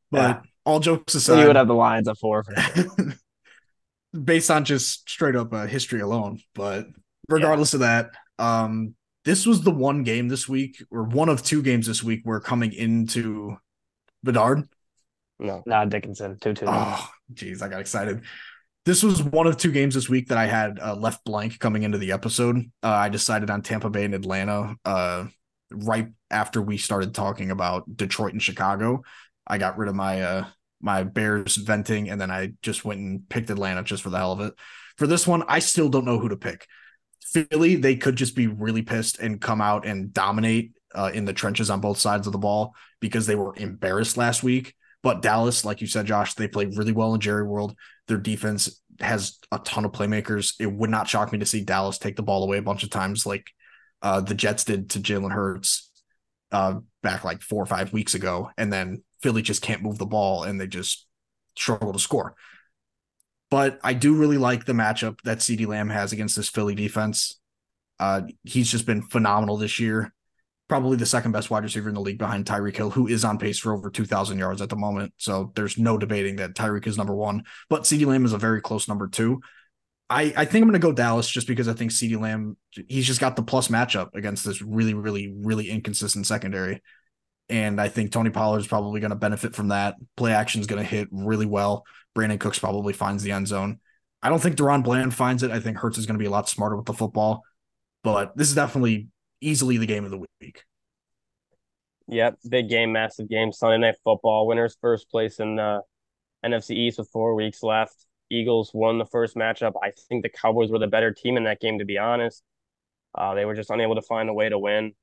But 0.10 0.18
yeah. 0.18 0.42
all 0.66 0.80
jokes 0.80 1.14
aside, 1.14 1.42
you 1.42 1.46
would 1.46 1.58
have 1.58 1.68
the 1.68 1.76
Lions 1.76 2.08
at 2.08 2.18
four 2.18 2.44
based 4.24 4.50
on 4.50 4.66
just 4.66 5.08
straight 5.08 5.36
up 5.36 5.54
uh, 5.54 5.68
history 5.68 6.02
alone. 6.02 6.40
But 6.56 6.88
regardless 7.30 7.74
yeah. 7.74 7.78
of 7.78 7.82
that, 7.82 8.12
um, 8.40 8.96
this 9.26 9.46
was 9.46 9.62
the 9.62 9.70
one 9.70 10.02
game 10.02 10.28
this 10.28 10.50
week, 10.50 10.84
or 10.90 11.04
one 11.04 11.30
of 11.30 11.44
two 11.44 11.62
games 11.62 11.86
this 11.86 12.02
week, 12.02 12.22
we're 12.26 12.42
coming 12.42 12.74
into 12.74 13.58
Bedard. 14.24 14.68
No, 15.38 15.62
not 15.68 15.90
Dickinson. 15.90 16.40
Two 16.40 16.56
two. 16.56 16.66
Oh, 16.68 17.08
geez, 17.32 17.62
I 17.62 17.68
got 17.68 17.82
excited 17.82 18.24
this 18.86 19.04
was 19.04 19.24
one 19.24 19.48
of 19.48 19.58
two 19.58 19.72
games 19.72 19.96
this 19.96 20.10
week 20.10 20.28
that 20.28 20.38
I 20.38 20.46
had 20.46 20.80
uh, 20.80 20.96
left 20.96 21.24
blank 21.24 21.60
coming 21.60 21.84
into 21.84 21.98
the 21.98 22.12
episode. 22.12 22.58
Uh, 22.82 22.88
I 22.88 23.10
decided 23.10 23.50
on 23.50 23.62
Tampa 23.62 23.90
Bay 23.90 24.04
and 24.04 24.14
Atlanta 24.14 24.76
uh, 24.84 25.26
right 25.72 26.08
after 26.30 26.62
we 26.62 26.78
started 26.78 27.14
talking 27.14 27.52
about 27.52 27.96
Detroit 27.96 28.34
and 28.34 28.42
Chicago. 28.42 29.04
I 29.48 29.58
got 29.58 29.78
rid 29.78 29.90
of 29.90 29.96
my 29.96 30.22
uh, 30.22 30.46
my 30.82 31.04
Bears 31.04 31.56
venting, 31.56 32.10
and 32.10 32.20
then 32.20 32.30
I 32.30 32.54
just 32.62 32.84
went 32.84 33.00
and 33.00 33.28
picked 33.30 33.50
Atlanta 33.50 33.84
just 33.84 34.04
for 34.04 34.10
the 34.10 34.18
hell 34.18 34.34
of 34.34 34.42
it. 34.42 34.54
For 34.98 35.08
this 35.08 35.26
one, 35.26 35.44
I 35.48 35.60
still 35.60 35.90
don't 35.90 36.06
know 36.06 36.20
who 36.20 36.30
to 36.30 36.38
pick. 36.38 36.68
Philly, 37.22 37.76
they 37.76 37.96
could 37.96 38.18
just 38.18 38.36
be 38.36 38.48
really 38.48 38.82
pissed 38.82 39.18
and 39.20 39.42
come 39.42 39.62
out 39.62 39.86
and 39.86 40.14
dominate 40.14 40.74
uh, 40.94 41.10
in 41.14 41.26
the 41.26 41.34
trenches 41.34 41.70
on 41.70 41.80
both 41.80 41.98
sides 41.98 42.28
of 42.28 42.34
the 42.34 42.40
ball 42.40 42.76
because 43.00 43.26
they 43.26 43.36
were 43.36 43.56
embarrassed 43.56 44.18
last 44.18 44.44
week. 44.44 44.76
But 45.02 45.22
Dallas, 45.22 45.66
like 45.66 45.82
you 45.82 45.88
said, 45.88 46.06
Josh, 46.06 46.34
they 46.36 46.48
play 46.48 46.66
really 46.66 46.92
well 46.92 47.14
in 47.14 47.22
Jerry 47.22 47.44
World. 47.44 47.76
Their 48.08 48.18
defense 48.18 48.82
has 49.00 49.40
a 49.52 49.60
ton 49.60 49.86
of 49.86 49.92
playmakers. 49.92 50.54
It 50.60 50.72
would 50.72 50.90
not 50.90 51.08
shock 51.08 51.32
me 51.32 51.40
to 51.40 51.46
see 51.46 51.62
Dallas 51.62 51.98
take 51.98 52.16
the 52.16 52.24
ball 52.24 52.44
away 52.44 52.58
a 52.58 52.64
bunch 52.64 52.84
of 52.84 52.90
times, 52.90 53.26
like 53.26 53.48
uh, 54.02 54.22
the 54.22 54.36
Jets 54.36 54.64
did 54.64 54.90
to 54.92 55.00
Jalen 55.00 55.32
Hurts 55.32 55.90
uh, 56.52 56.76
back 57.02 57.24
like 57.24 57.42
four 57.42 57.64
or 57.64 57.66
five 57.66 57.94
weeks 57.94 58.14
ago. 58.14 58.52
And 58.58 58.72
then 58.72 59.04
Philly 59.22 59.42
just 59.42 59.62
can't 59.62 59.82
move 59.82 59.98
the 59.98 60.06
ball 60.06 60.44
and 60.44 60.60
they 60.60 60.68
just 60.68 61.08
struggle 61.58 61.94
to 61.94 62.00
score. 62.00 62.36
But 63.50 63.80
I 63.84 63.94
do 63.94 64.16
really 64.16 64.38
like 64.38 64.66
the 64.66 64.74
matchup 64.74 65.20
that 65.24 65.40
CeeDee 65.40 65.68
Lamb 65.68 65.90
has 65.90 66.12
against 66.12 66.36
this 66.36 66.50
Philly 66.50 66.76
defense. 66.76 67.40
Uh, 68.00 68.22
he's 68.44 68.70
just 68.70 68.86
been 68.86 69.02
phenomenal 69.02 69.58
this 69.58 69.80
year 69.80 70.13
probably 70.74 70.98
the 70.98 71.06
second 71.06 71.32
best 71.32 71.52
wide 71.52 71.62
receiver 71.62 71.88
in 71.88 71.94
the 71.94 72.02
league 72.02 72.18
behind 72.18 72.46
Tyreek 72.46 72.76
Hill, 72.76 72.90
who 72.90 73.06
is 73.06 73.24
on 73.24 73.38
pace 73.38 73.60
for 73.60 73.76
over 73.76 73.92
2,000 73.92 74.40
yards 74.40 74.60
at 74.60 74.70
the 74.70 74.76
moment. 74.76 75.14
So 75.18 75.52
there's 75.54 75.78
no 75.78 76.00
debating 76.00 76.38
that 76.38 76.56
Tyreek 76.56 76.88
is 76.88 76.98
number 76.98 77.14
one, 77.14 77.44
but 77.70 77.84
CeeDee 77.84 78.08
Lamb 78.08 78.26
is 78.26 78.34
a 78.34 78.40
very 78.40 78.60
close 78.60 78.88
number 78.88 79.08
two. 79.08 79.40
I, 80.10 80.34
I 80.36 80.46
think 80.46 80.64
I'm 80.64 80.70
going 80.70 80.74
to 80.74 80.80
go 80.80 80.92
Dallas 80.92 81.30
just 81.30 81.46
because 81.46 81.68
I 81.68 81.74
think 81.74 81.92
CeeDee 81.92 82.20
Lamb, 82.20 82.58
he's 82.88 83.06
just 83.06 83.20
got 83.20 83.36
the 83.36 83.44
plus 83.44 83.68
matchup 83.68 84.16
against 84.16 84.46
this 84.46 84.64
really, 84.64 84.96
really, 84.96 85.32
really 85.32 85.70
inconsistent 85.70 86.26
secondary. 86.26 86.82
And 87.50 87.80
I 87.80 87.88
think 87.88 88.12
Tony 88.12 88.32
Pollard 88.32 88.58
is 88.58 88.68
probably 88.68 89.00
going 89.00 89.12
to 89.12 89.16
benefit 89.16 89.54
from 89.54 89.68
that. 89.68 89.94
Play 90.18 90.34
action 90.34 90.60
is 90.60 90.66
going 90.66 90.82
to 90.82 90.90
hit 90.90 91.08
really 91.12 91.46
well. 91.46 91.86
Brandin 92.18 92.40
Cooks 92.40 92.58
probably 92.58 92.94
finds 92.94 93.22
the 93.22 93.32
end 93.32 93.48
zone. 93.48 93.80
I 94.24 94.30
don't 94.30 94.42
think 94.42 94.56
DaRon 94.56 94.84
Bland 94.84 95.14
finds 95.14 95.44
it. 95.44 95.52
I 95.52 95.60
think 95.60 95.78
Hurts 95.78 96.00
is 96.00 96.08
going 96.08 96.18
to 96.18 96.24
be 96.24 96.26
a 96.26 96.32
lot 96.32 96.50
smarter 96.50 96.76
with 96.76 96.88
the 96.88 96.94
football. 96.94 97.44
But 98.04 98.36
this 98.36 98.50
is 98.50 98.56
definitely 98.56 99.10
easily 99.44 99.78
the 99.78 99.86
game 99.86 100.06
of 100.06 100.12
the 100.12 100.24
week. 100.42 100.64
Yep, 102.08 102.40
big 102.50 102.70
game, 102.70 102.92
massive 102.92 103.30
game. 103.30 103.52
Sunday 103.52 103.78
night 103.78 103.96
football. 104.04 104.48
Winners 104.48 104.78
first 104.82 105.10
place 105.10 105.40
in 105.40 105.56
the 105.56 105.82
NFC 106.46 106.72
East 106.72 106.98
with 106.98 107.10
four 107.10 107.36
weeks 107.36 107.64
left. 107.64 108.06
Eagles 108.30 108.72
won 108.74 108.98
the 108.98 109.06
first 109.06 109.36
matchup. 109.36 109.74
I 109.82 109.92
think 110.10 110.24
the 110.24 110.30
Cowboys 110.30 110.70
were 110.70 110.80
the 110.80 110.88
better 110.88 111.12
team 111.12 111.38
in 111.38 111.44
that 111.46 111.62
game, 111.62 111.80
to 111.80 111.86
be 111.86 111.98
honest. 111.98 112.44
Uh, 113.16 113.36
they 113.36 113.46
were 113.46 113.56
just 113.56 113.70
unable 113.70 113.96
to 113.96 114.02
find 114.02 114.30
a 114.30 114.34
way 114.34 114.50
to 114.50 114.58
win. 114.58 114.94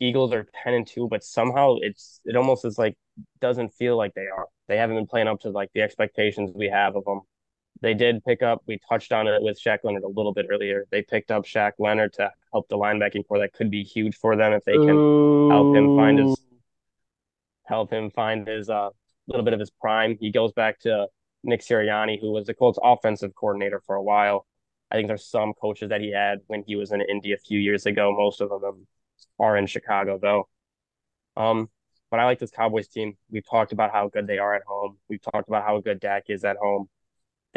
Eagles 0.00 0.32
are 0.32 0.46
ten 0.62 0.74
and 0.74 0.86
two, 0.86 1.08
but 1.08 1.24
somehow 1.24 1.76
it's 1.80 2.20
it 2.24 2.36
almost 2.36 2.64
is 2.64 2.78
like 2.78 2.96
doesn't 3.40 3.70
feel 3.70 3.96
like 3.96 4.14
they 4.14 4.26
are. 4.26 4.46
They 4.68 4.76
haven't 4.76 4.96
been 4.96 5.06
playing 5.06 5.28
up 5.28 5.40
to 5.40 5.50
like 5.50 5.70
the 5.74 5.82
expectations 5.82 6.50
we 6.54 6.68
have 6.68 6.94
of 6.94 7.04
them. 7.04 7.22
They 7.80 7.94
did 7.94 8.24
pick 8.24 8.42
up. 8.42 8.62
We 8.66 8.80
touched 8.88 9.12
on 9.12 9.26
it 9.28 9.42
with 9.42 9.60
Shaq 9.60 9.78
Leonard 9.84 10.02
a 10.02 10.08
little 10.08 10.32
bit 10.32 10.46
earlier. 10.50 10.84
They 10.90 11.02
picked 11.02 11.30
up 11.30 11.44
Shaq 11.44 11.72
Leonard 11.78 12.12
to 12.14 12.30
help 12.52 12.68
the 12.68 12.76
linebacking 12.76 13.26
corps. 13.26 13.38
That 13.38 13.52
could 13.52 13.70
be 13.70 13.82
huge 13.82 14.16
for 14.16 14.36
them 14.36 14.52
if 14.52 14.64
they 14.64 14.72
can 14.72 14.90
Ooh. 14.90 15.48
help 15.50 15.76
him 15.76 15.96
find 15.96 16.18
his 16.18 16.36
help 17.64 17.92
him 17.92 18.10
find 18.10 18.48
his 18.48 18.68
uh 18.70 18.90
little 19.26 19.44
bit 19.44 19.54
of 19.54 19.60
his 19.60 19.70
prime. 19.70 20.16
He 20.20 20.30
goes 20.30 20.52
back 20.52 20.80
to 20.80 21.06
Nick 21.44 21.60
Sirianni, 21.60 22.20
who 22.20 22.32
was 22.32 22.46
the 22.46 22.54
Colts 22.54 22.78
offensive 22.82 23.34
coordinator 23.34 23.80
for 23.86 23.94
a 23.94 24.02
while. 24.02 24.46
I 24.90 24.96
think 24.96 25.06
there's 25.06 25.26
some 25.26 25.52
coaches 25.60 25.90
that 25.90 26.00
he 26.00 26.12
had 26.12 26.38
when 26.46 26.64
he 26.66 26.76
was 26.76 26.92
in 26.92 27.02
Indy 27.02 27.32
a 27.32 27.36
few 27.36 27.60
years 27.60 27.86
ago. 27.86 28.14
Most 28.16 28.40
of 28.40 28.48
them 28.48 28.86
are 29.38 29.56
in 29.56 29.66
Chicago 29.66 30.18
though. 30.20 30.48
Um, 31.36 31.68
but 32.10 32.20
I 32.20 32.24
like 32.24 32.38
this 32.38 32.50
Cowboys 32.50 32.88
team. 32.88 33.16
We've 33.30 33.48
talked 33.48 33.72
about 33.72 33.92
how 33.92 34.08
good 34.08 34.26
they 34.26 34.38
are 34.38 34.54
at 34.54 34.62
home. 34.66 34.96
We've 35.08 35.22
talked 35.22 35.48
about 35.48 35.64
how 35.64 35.78
good 35.80 36.00
Dak 36.00 36.24
is 36.28 36.42
at 36.44 36.56
home. 36.56 36.88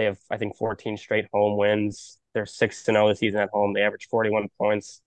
They 0.01 0.05
have, 0.05 0.19
I 0.31 0.37
think, 0.37 0.57
14 0.57 0.97
straight 0.97 1.27
home 1.31 1.57
wins. 1.57 2.17
They're 2.33 2.47
six 2.47 2.81
to 2.85 2.91
zero 2.91 3.09
this 3.09 3.19
season 3.19 3.39
at 3.39 3.49
home. 3.49 3.73
They 3.73 3.83
average 3.83 4.07
41 4.09 4.47
points. 4.57 4.99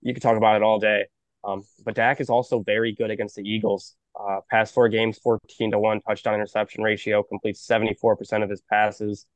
You 0.00 0.14
could 0.14 0.22
talk 0.22 0.38
about 0.38 0.56
it 0.56 0.62
all 0.62 0.78
day. 0.78 1.04
Um, 1.44 1.64
but 1.84 1.94
Dak 1.94 2.18
is 2.18 2.30
also 2.30 2.62
very 2.62 2.92
good 2.94 3.10
against 3.10 3.36
the 3.36 3.42
Eagles. 3.42 3.94
Uh, 4.18 4.38
past 4.50 4.72
four 4.72 4.88
games, 4.88 5.18
14 5.18 5.72
to 5.72 5.78
1 5.78 6.00
touchdown 6.00 6.32
interception 6.32 6.82
ratio, 6.82 7.22
completes 7.22 7.66
74% 7.66 8.42
of 8.42 8.48
his 8.48 8.62
passes, 8.62 9.26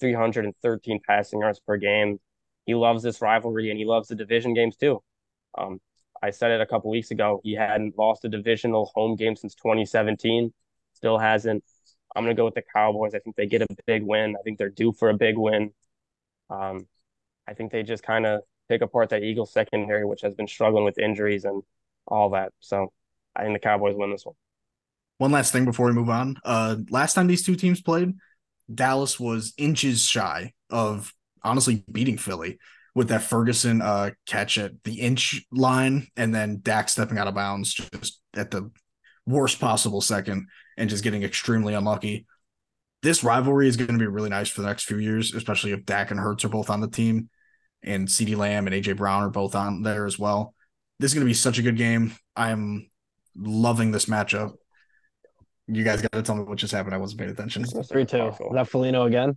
313 0.00 1.00
passing 1.06 1.40
yards 1.40 1.60
per 1.60 1.76
game. 1.76 2.18
He 2.64 2.74
loves 2.74 3.02
this 3.02 3.20
rivalry 3.20 3.68
and 3.68 3.78
he 3.78 3.84
loves 3.84 4.08
the 4.08 4.14
division 4.14 4.54
games 4.54 4.76
too. 4.76 5.02
Um, 5.58 5.80
I 6.22 6.30
said 6.30 6.50
it 6.50 6.62
a 6.62 6.66
couple 6.66 6.90
weeks 6.90 7.10
ago. 7.10 7.42
He 7.44 7.52
hadn't 7.52 7.98
lost 7.98 8.24
a 8.24 8.30
divisional 8.30 8.90
home 8.94 9.16
game 9.16 9.36
since 9.36 9.54
2017. 9.54 10.54
Still 10.94 11.18
hasn't. 11.18 11.62
I'm 12.16 12.24
going 12.24 12.34
to 12.34 12.40
go 12.40 12.46
with 12.46 12.54
the 12.54 12.64
Cowboys. 12.74 13.14
I 13.14 13.18
think 13.18 13.36
they 13.36 13.46
get 13.46 13.62
a 13.62 13.66
big 13.86 14.02
win. 14.02 14.36
I 14.38 14.42
think 14.42 14.58
they're 14.58 14.70
due 14.70 14.92
for 14.92 15.10
a 15.10 15.14
big 15.14 15.36
win. 15.36 15.72
Um, 16.48 16.86
I 17.46 17.54
think 17.54 17.72
they 17.72 17.82
just 17.82 18.02
kind 18.02 18.26
of 18.26 18.40
pick 18.68 18.82
apart 18.82 19.10
that 19.10 19.22
Eagles 19.22 19.52
secondary, 19.52 20.04
which 20.04 20.22
has 20.22 20.34
been 20.34 20.48
struggling 20.48 20.84
with 20.84 20.98
injuries 20.98 21.44
and 21.44 21.62
all 22.06 22.30
that. 22.30 22.52
So 22.60 22.92
I 23.34 23.42
think 23.42 23.54
the 23.54 23.60
Cowboys 23.60 23.94
win 23.96 24.10
this 24.10 24.24
one. 24.24 24.34
One 25.18 25.32
last 25.32 25.52
thing 25.52 25.64
before 25.64 25.86
we 25.86 25.92
move 25.92 26.10
on. 26.10 26.36
Uh, 26.44 26.76
last 26.90 27.14
time 27.14 27.26
these 27.26 27.44
two 27.44 27.56
teams 27.56 27.80
played, 27.80 28.14
Dallas 28.72 29.20
was 29.20 29.54
inches 29.56 30.06
shy 30.06 30.52
of 30.70 31.12
honestly 31.42 31.84
beating 31.90 32.18
Philly 32.18 32.58
with 32.94 33.08
that 33.08 33.22
Ferguson 33.22 33.82
uh, 33.82 34.10
catch 34.26 34.58
at 34.58 34.72
the 34.84 35.00
inch 35.00 35.44
line 35.52 36.08
and 36.16 36.34
then 36.34 36.60
Dak 36.62 36.88
stepping 36.88 37.18
out 37.18 37.28
of 37.28 37.34
bounds 37.34 37.74
just 37.74 38.20
at 38.34 38.50
the 38.50 38.70
worst 39.26 39.60
possible 39.60 40.00
second 40.00 40.48
and 40.76 40.90
just 40.90 41.04
getting 41.04 41.22
extremely 41.22 41.74
unlucky. 41.74 42.26
This 43.02 43.22
rivalry 43.22 43.68
is 43.68 43.76
going 43.76 43.92
to 43.92 43.98
be 43.98 44.06
really 44.06 44.30
nice 44.30 44.48
for 44.48 44.62
the 44.62 44.66
next 44.66 44.84
few 44.84 44.98
years, 44.98 45.34
especially 45.34 45.72
if 45.72 45.84
Dak 45.84 46.10
and 46.10 46.18
Hurts 46.18 46.44
are 46.44 46.48
both 46.48 46.70
on 46.70 46.80
the 46.80 46.88
team 46.88 47.28
and 47.82 48.08
CeeDee 48.08 48.36
Lamb 48.36 48.66
and 48.66 48.74
AJ 48.74 48.96
Brown 48.96 49.22
are 49.22 49.30
both 49.30 49.54
on 49.54 49.82
there 49.82 50.06
as 50.06 50.18
well. 50.18 50.54
This 50.98 51.10
is 51.10 51.14
going 51.14 51.24
to 51.24 51.30
be 51.30 51.34
such 51.34 51.58
a 51.58 51.62
good 51.62 51.76
game. 51.76 52.14
I'm 52.34 52.90
loving 53.36 53.92
this 53.92 54.06
matchup. 54.06 54.54
You 55.68 55.84
guys 55.84 56.00
got 56.00 56.12
to 56.12 56.22
tell 56.22 56.36
me 56.36 56.44
what 56.44 56.58
just 56.58 56.72
happened. 56.72 56.94
I 56.94 56.98
wasn't 56.98 57.20
paying 57.20 57.30
attention. 57.30 57.64
Three 57.64 58.04
two. 58.06 58.28
Is 58.28 58.38
that 58.52 58.68
Foligno 58.68 59.04
again? 59.04 59.36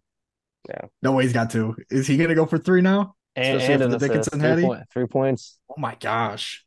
Yeah. 0.68 0.82
No 1.02 1.14
way 1.14 1.24
he's 1.24 1.34
got 1.34 1.50
two. 1.50 1.76
Is 1.90 2.08
he 2.08 2.18
going 2.18 2.30
to 2.30 2.36
go 2.36 2.46
for 2.46 2.58
three 2.58 2.82
now? 2.82 3.16
And, 3.36 3.62
and 3.62 3.82
an 3.82 4.00
Dickinson 4.00 4.40
three, 4.40 4.64
point, 4.64 4.84
three 4.92 5.06
points. 5.06 5.58
Oh 5.70 5.76
my 5.78 5.96
gosh. 6.00 6.66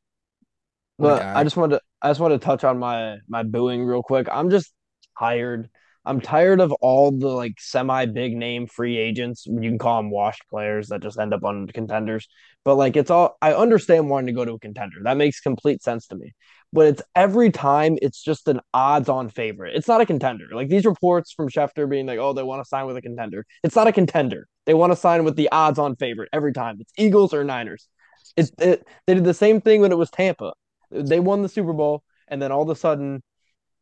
But 1.02 1.22
I 1.34 1.44
just 1.44 1.56
wanted 1.56 1.76
to 1.76 1.82
I 2.00 2.10
just 2.10 2.20
want 2.20 2.32
to 2.32 2.38
touch 2.38 2.64
on 2.64 2.78
my 2.78 3.18
my 3.28 3.42
booing 3.42 3.84
real 3.84 4.02
quick. 4.02 4.28
I'm 4.30 4.50
just 4.50 4.72
tired. 5.18 5.68
I'm 6.04 6.20
tired 6.20 6.60
of 6.60 6.72
all 6.80 7.12
the 7.12 7.28
like 7.28 7.54
semi 7.60 8.06
big 8.06 8.36
name 8.36 8.66
free 8.66 8.98
agents. 8.98 9.46
You 9.46 9.60
can 9.60 9.78
call 9.78 9.98
them 10.02 10.10
washed 10.10 10.42
players 10.48 10.88
that 10.88 11.02
just 11.02 11.18
end 11.18 11.34
up 11.34 11.44
on 11.44 11.66
contenders. 11.68 12.28
But 12.64 12.76
like 12.76 12.96
it's 12.96 13.10
all 13.10 13.36
I 13.42 13.52
understand 13.54 14.10
wanting 14.10 14.28
to 14.28 14.32
go 14.32 14.44
to 14.44 14.52
a 14.54 14.58
contender. 14.58 14.96
That 15.04 15.16
makes 15.16 15.40
complete 15.40 15.82
sense 15.82 16.06
to 16.08 16.16
me. 16.16 16.32
But 16.72 16.86
it's 16.86 17.02
every 17.14 17.50
time 17.50 17.98
it's 18.00 18.22
just 18.22 18.48
an 18.48 18.60
odds 18.72 19.08
on 19.08 19.28
favorite. 19.28 19.76
It's 19.76 19.88
not 19.88 20.00
a 20.00 20.06
contender. 20.06 20.46
Like 20.52 20.68
these 20.68 20.84
reports 20.86 21.32
from 21.32 21.48
Schefter 21.48 21.88
being 21.88 22.06
like, 22.06 22.18
oh, 22.18 22.32
they 22.32 22.42
want 22.42 22.62
to 22.62 22.68
sign 22.68 22.86
with 22.86 22.96
a 22.96 23.02
contender. 23.02 23.44
It's 23.62 23.76
not 23.76 23.88
a 23.88 23.92
contender. 23.92 24.48
They 24.66 24.74
want 24.74 24.92
to 24.92 24.96
sign 24.96 25.24
with 25.24 25.36
the 25.36 25.50
odds 25.52 25.78
on 25.78 25.96
favorite 25.96 26.30
every 26.32 26.52
time. 26.52 26.78
It's 26.80 26.92
Eagles 26.96 27.34
or 27.34 27.44
Niners. 27.44 27.88
It, 28.36 28.50
it 28.58 28.86
they 29.06 29.14
did 29.14 29.24
the 29.24 29.34
same 29.34 29.60
thing 29.60 29.80
when 29.80 29.92
it 29.92 29.98
was 29.98 30.10
Tampa. 30.10 30.52
They 30.92 31.20
won 31.20 31.42
the 31.42 31.48
Super 31.48 31.72
Bowl, 31.72 32.02
and 32.28 32.40
then 32.40 32.52
all 32.52 32.62
of 32.62 32.68
a 32.68 32.76
sudden, 32.76 33.22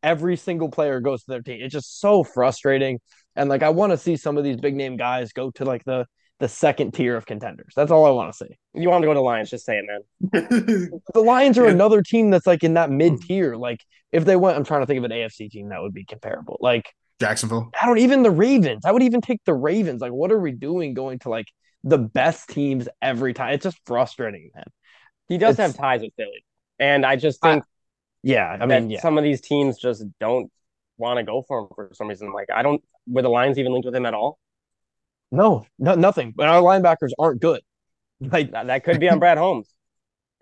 every 0.02 0.36
single 0.36 0.70
player 0.70 1.00
goes 1.00 1.24
to 1.24 1.30
their 1.30 1.42
team. 1.42 1.60
It's 1.60 1.72
just 1.72 2.00
so 2.00 2.24
frustrating. 2.24 3.00
And 3.36 3.48
like, 3.48 3.62
I 3.62 3.70
want 3.70 3.92
to 3.92 3.98
see 3.98 4.16
some 4.16 4.36
of 4.36 4.44
these 4.44 4.56
big 4.56 4.74
name 4.74 4.96
guys 4.96 5.32
go 5.32 5.50
to 5.52 5.64
like 5.64 5.84
the 5.84 6.06
the 6.40 6.48
second 6.48 6.92
tier 6.92 7.16
of 7.16 7.26
contenders. 7.26 7.74
That's 7.76 7.90
all 7.90 8.06
I 8.06 8.10
want 8.10 8.32
to 8.32 8.36
see. 8.44 8.56
You 8.72 8.88
want 8.88 9.02
to 9.02 9.06
go 9.06 9.12
to 9.12 9.20
Lions? 9.20 9.50
Just 9.50 9.66
say 9.66 9.78
it, 9.78 9.84
man. 9.86 10.00
the 11.12 11.20
Lions 11.20 11.58
are 11.58 11.66
yeah. 11.66 11.72
another 11.72 12.02
team 12.02 12.30
that's 12.30 12.46
like 12.46 12.64
in 12.64 12.74
that 12.74 12.88
hmm. 12.88 12.96
mid 12.96 13.20
tier. 13.20 13.56
Like, 13.56 13.84
if 14.10 14.24
they 14.24 14.36
went, 14.36 14.56
I'm 14.56 14.64
trying 14.64 14.80
to 14.80 14.86
think 14.86 14.98
of 14.98 15.04
an 15.04 15.10
AFC 15.10 15.50
team 15.50 15.68
that 15.68 15.82
would 15.82 15.92
be 15.92 16.04
comparable. 16.04 16.56
Like 16.60 16.92
Jacksonville. 17.20 17.70
I 17.80 17.86
don't 17.86 17.98
even 17.98 18.22
the 18.22 18.30
Ravens. 18.30 18.84
I 18.86 18.92
would 18.92 19.02
even 19.02 19.20
take 19.20 19.44
the 19.44 19.54
Ravens. 19.54 20.00
Like, 20.00 20.12
what 20.12 20.32
are 20.32 20.40
we 20.40 20.52
doing 20.52 20.94
going 20.94 21.18
to 21.20 21.28
like 21.28 21.46
the 21.84 21.98
best 21.98 22.48
teams 22.48 22.88
every 23.02 23.34
time? 23.34 23.52
It's 23.52 23.64
just 23.64 23.78
frustrating, 23.84 24.50
man. 24.54 24.64
He 25.28 25.36
does 25.36 25.58
it's, 25.58 25.60
have 25.60 25.76
ties 25.76 26.00
with 26.00 26.12
Philly. 26.16 26.42
And 26.80 27.04
I 27.06 27.14
just 27.16 27.40
think, 27.40 27.62
I, 27.62 27.66
yeah, 28.22 28.56
I 28.58 28.66
mean, 28.66 28.90
yeah. 28.90 29.00
some 29.00 29.18
of 29.18 29.22
these 29.24 29.40
teams 29.40 29.78
just 29.78 30.04
don't 30.18 30.50
want 30.96 31.18
to 31.18 31.22
go 31.22 31.44
for 31.46 31.60
him 31.60 31.68
for 31.74 31.90
some 31.92 32.08
reason. 32.08 32.32
Like, 32.32 32.48
I 32.52 32.62
don't, 32.62 32.82
were 33.06 33.22
the 33.22 33.28
Lions 33.28 33.58
even 33.58 33.72
linked 33.72 33.86
with 33.86 33.94
him 33.94 34.06
at 34.06 34.14
all? 34.14 34.38
No, 35.30 35.66
no, 35.78 35.94
nothing. 35.94 36.32
But 36.34 36.48
our 36.48 36.60
linebackers 36.62 37.10
aren't 37.18 37.40
good. 37.40 37.60
Like 38.22 38.52
that, 38.52 38.66
that 38.66 38.84
could 38.84 39.00
be 39.00 39.08
on 39.08 39.18
Brad 39.18 39.38
Holmes. 39.38 39.66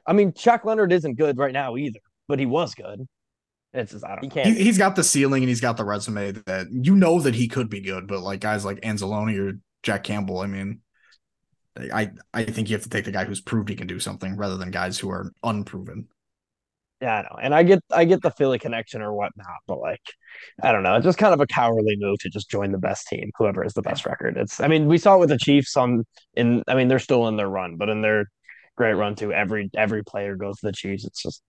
I 0.04 0.12
mean, 0.12 0.32
Shaq 0.32 0.64
Leonard 0.64 0.92
isn't 0.92 1.14
good 1.14 1.38
right 1.38 1.52
now 1.52 1.76
either, 1.76 2.00
but 2.26 2.40
he 2.40 2.44
was 2.44 2.74
good. 2.74 3.06
It's 3.72 3.92
just 3.92 4.04
I 4.04 4.16
don't. 4.16 4.24
He 4.24 4.30
can't. 4.30 4.56
He, 4.56 4.66
has 4.66 4.78
got 4.78 4.96
the 4.96 5.04
ceiling 5.04 5.44
and 5.44 5.48
he's 5.48 5.60
got 5.60 5.76
the 5.76 5.84
resume 5.84 6.32
that 6.46 6.66
you 6.72 6.96
know 6.96 7.20
that 7.20 7.36
he 7.36 7.46
could 7.46 7.70
be 7.70 7.80
good, 7.80 8.08
but 8.08 8.18
like 8.20 8.40
guys 8.40 8.64
like 8.64 8.80
Anzalone 8.80 9.38
or 9.38 9.60
Jack 9.84 10.02
Campbell, 10.02 10.40
I 10.40 10.46
mean, 10.46 10.80
I 11.92 12.10
I 12.34 12.44
think 12.44 12.68
you 12.68 12.74
have 12.74 12.82
to 12.82 12.90
take 12.90 13.04
the 13.04 13.12
guy 13.12 13.24
who's 13.24 13.40
proved 13.40 13.68
he 13.68 13.76
can 13.76 13.86
do 13.86 14.00
something 14.00 14.36
rather 14.36 14.56
than 14.56 14.70
guys 14.70 14.98
who 14.98 15.10
are 15.10 15.32
unproven. 15.44 16.08
Yeah, 17.00 17.18
I 17.18 17.22
know. 17.22 17.38
And 17.40 17.54
I 17.54 17.62
get 17.62 17.80
I 17.92 18.04
get 18.04 18.22
the 18.22 18.30
Philly 18.32 18.58
connection 18.58 19.02
or 19.02 19.12
whatnot, 19.12 19.46
but 19.66 19.78
like 19.78 20.02
I 20.62 20.72
don't 20.72 20.82
know. 20.82 20.96
It's 20.96 21.04
just 21.04 21.18
kind 21.18 21.32
of 21.32 21.40
a 21.40 21.46
cowardly 21.46 21.96
move 21.98 22.18
to 22.20 22.30
just 22.30 22.50
join 22.50 22.72
the 22.72 22.78
best 22.78 23.06
team, 23.06 23.30
whoever 23.38 23.62
has 23.62 23.74
the 23.74 23.82
best 23.82 24.04
record. 24.04 24.36
It's 24.36 24.60
I 24.60 24.66
mean, 24.68 24.86
we 24.86 24.98
saw 24.98 25.14
it 25.16 25.20
with 25.20 25.28
the 25.28 25.38
Chiefs 25.38 25.76
on 25.76 26.04
in 26.34 26.64
I 26.66 26.74
mean, 26.74 26.88
they're 26.88 26.98
still 26.98 27.28
in 27.28 27.36
their 27.36 27.48
run, 27.48 27.76
but 27.76 27.88
in 27.88 28.02
their 28.02 28.26
great 28.76 28.94
run 28.94 29.14
too, 29.14 29.32
every 29.32 29.70
every 29.76 30.02
player 30.02 30.34
goes 30.36 30.58
to 30.58 30.66
the 30.66 30.72
Chiefs. 30.72 31.04
It's 31.04 31.22
just 31.22 31.42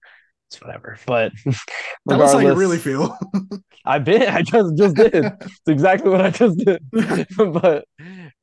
it's 0.49 0.61
whatever. 0.61 0.97
But 1.05 1.31
that's 2.05 2.33
how 2.33 2.39
you 2.39 2.53
really 2.53 2.77
feel. 2.77 3.17
I 3.85 3.97
been 3.97 4.23
I 4.23 4.43
just 4.43 4.77
just 4.77 4.95
did. 4.95 5.13
it's 5.41 5.59
exactly 5.67 6.11
what 6.11 6.21
I 6.21 6.29
just 6.29 6.59
did. 6.59 6.79
but 7.37 7.85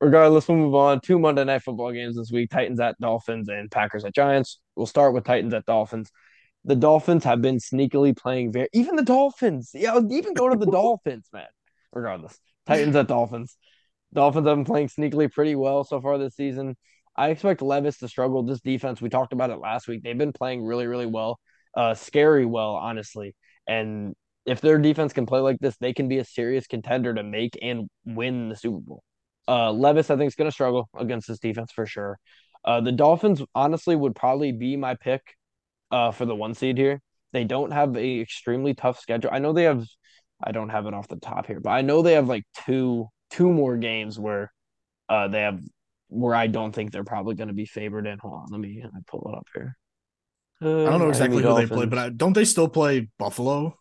regardless, 0.01 0.47
we'll 0.47 0.57
move 0.57 0.75
on. 0.75 0.99
Two 1.01 1.19
Monday 1.19 1.45
night 1.45 1.63
football 1.63 1.91
games 1.91 2.17
this 2.17 2.31
week: 2.31 2.49
Titans 2.49 2.79
at 2.79 2.97
Dolphins 2.99 3.47
and 3.47 3.71
Packers 3.71 4.03
at 4.03 4.13
Giants. 4.13 4.59
We'll 4.75 4.87
start 4.87 5.13
with 5.13 5.23
Titans 5.23 5.53
at 5.53 5.65
Dolphins. 5.65 6.11
The 6.67 6.75
Dolphins 6.75 7.23
have 7.23 7.41
been 7.41 7.57
sneakily 7.57 8.15
playing 8.15 8.51
very. 8.51 8.67
Even 8.73 8.95
the 8.95 9.03
Dolphins, 9.03 9.71
yeah, 9.73 9.99
even 10.09 10.33
go 10.33 10.49
to 10.49 10.57
the 10.57 10.65
Dolphins, 10.71 11.27
man. 11.33 11.47
Regardless, 11.93 12.37
Titans 12.65 12.95
at 12.95 13.07
Dolphins. 13.07 13.57
Dolphins 14.13 14.47
have 14.47 14.57
been 14.57 14.65
playing 14.65 14.89
sneakily 14.89 15.31
pretty 15.31 15.55
well 15.55 15.83
so 15.83 15.99
far 15.99 16.17
this 16.17 16.35
season. 16.35 16.75
I 17.15 17.29
expect 17.29 17.61
Levis 17.61 17.97
to 17.99 18.07
struggle. 18.07 18.43
This 18.43 18.61
defense, 18.61 19.01
we 19.01 19.09
talked 19.09 19.33
about 19.33 19.49
it 19.49 19.57
last 19.57 19.87
week. 19.87 20.03
They've 20.03 20.17
been 20.17 20.33
playing 20.33 20.63
really, 20.63 20.87
really 20.87 21.05
well 21.05 21.39
uh, 21.75 21.93
scary 21.93 22.45
well, 22.45 22.71
honestly. 22.71 23.35
And 23.67 24.15
if 24.45 24.61
their 24.61 24.77
defense 24.77 25.13
can 25.13 25.25
play 25.25 25.39
like 25.39 25.59
this, 25.59 25.77
they 25.77 25.93
can 25.93 26.07
be 26.07 26.17
a 26.17 26.25
serious 26.25 26.67
contender 26.67 27.13
to 27.13 27.23
make 27.23 27.57
and 27.61 27.87
win 28.05 28.49
the 28.49 28.55
Super 28.55 28.79
Bowl. 28.79 29.03
Uh, 29.47 29.71
Levis, 29.71 30.09
I 30.09 30.17
think, 30.17 30.27
is 30.27 30.35
going 30.35 30.49
to 30.49 30.53
struggle 30.53 30.89
against 30.97 31.27
this 31.27 31.39
defense 31.39 31.71
for 31.71 31.85
sure. 31.85 32.17
Uh, 32.65 32.81
the 32.81 32.91
Dolphins, 32.91 33.41
honestly, 33.55 33.95
would 33.95 34.15
probably 34.15 34.51
be 34.51 34.75
my 34.75 34.95
pick 34.95 35.21
uh, 35.91 36.11
for 36.11 36.25
the 36.25 36.35
one 36.35 36.53
seed 36.53 36.77
here. 36.77 37.01
They 37.33 37.43
don't 37.43 37.71
have 37.71 37.95
a 37.95 38.19
extremely 38.21 38.73
tough 38.73 38.99
schedule. 38.99 39.29
I 39.31 39.39
know 39.39 39.53
they 39.53 39.63
have. 39.63 39.85
I 40.43 40.51
don't 40.51 40.69
have 40.69 40.85
it 40.85 40.93
off 40.93 41.07
the 41.07 41.17
top 41.17 41.47
here, 41.47 41.59
but 41.59 41.71
I 41.71 41.81
know 41.81 42.01
they 42.01 42.13
have 42.13 42.27
like 42.27 42.43
two 42.65 43.07
two 43.31 43.51
more 43.51 43.75
games 43.77 44.19
where 44.19 44.51
uh, 45.09 45.27
they 45.27 45.41
have 45.41 45.59
where 46.09 46.35
I 46.35 46.47
don't 46.47 46.73
think 46.73 46.91
they're 46.91 47.03
probably 47.03 47.35
going 47.35 47.49
to 47.49 47.53
be 47.53 47.65
favored 47.65 48.07
in. 48.07 48.17
Hold 48.19 48.33
on, 48.33 48.45
let 48.51 48.59
me 48.59 48.83
I 48.83 48.99
pull 49.07 49.29
it 49.33 49.37
up 49.37 49.47
here. 49.53 49.75
Uh, 50.61 50.85
I 50.85 50.89
don't 50.89 50.99
know 50.99 51.09
exactly 51.09 51.37
who 51.37 51.43
Dolphins. 51.43 51.69
they 51.69 51.75
play, 51.75 51.85
but 51.85 51.99
I, 51.99 52.09
don't 52.09 52.33
they 52.33 52.45
still 52.45 52.67
play 52.67 53.09
Buffalo? 53.19 53.77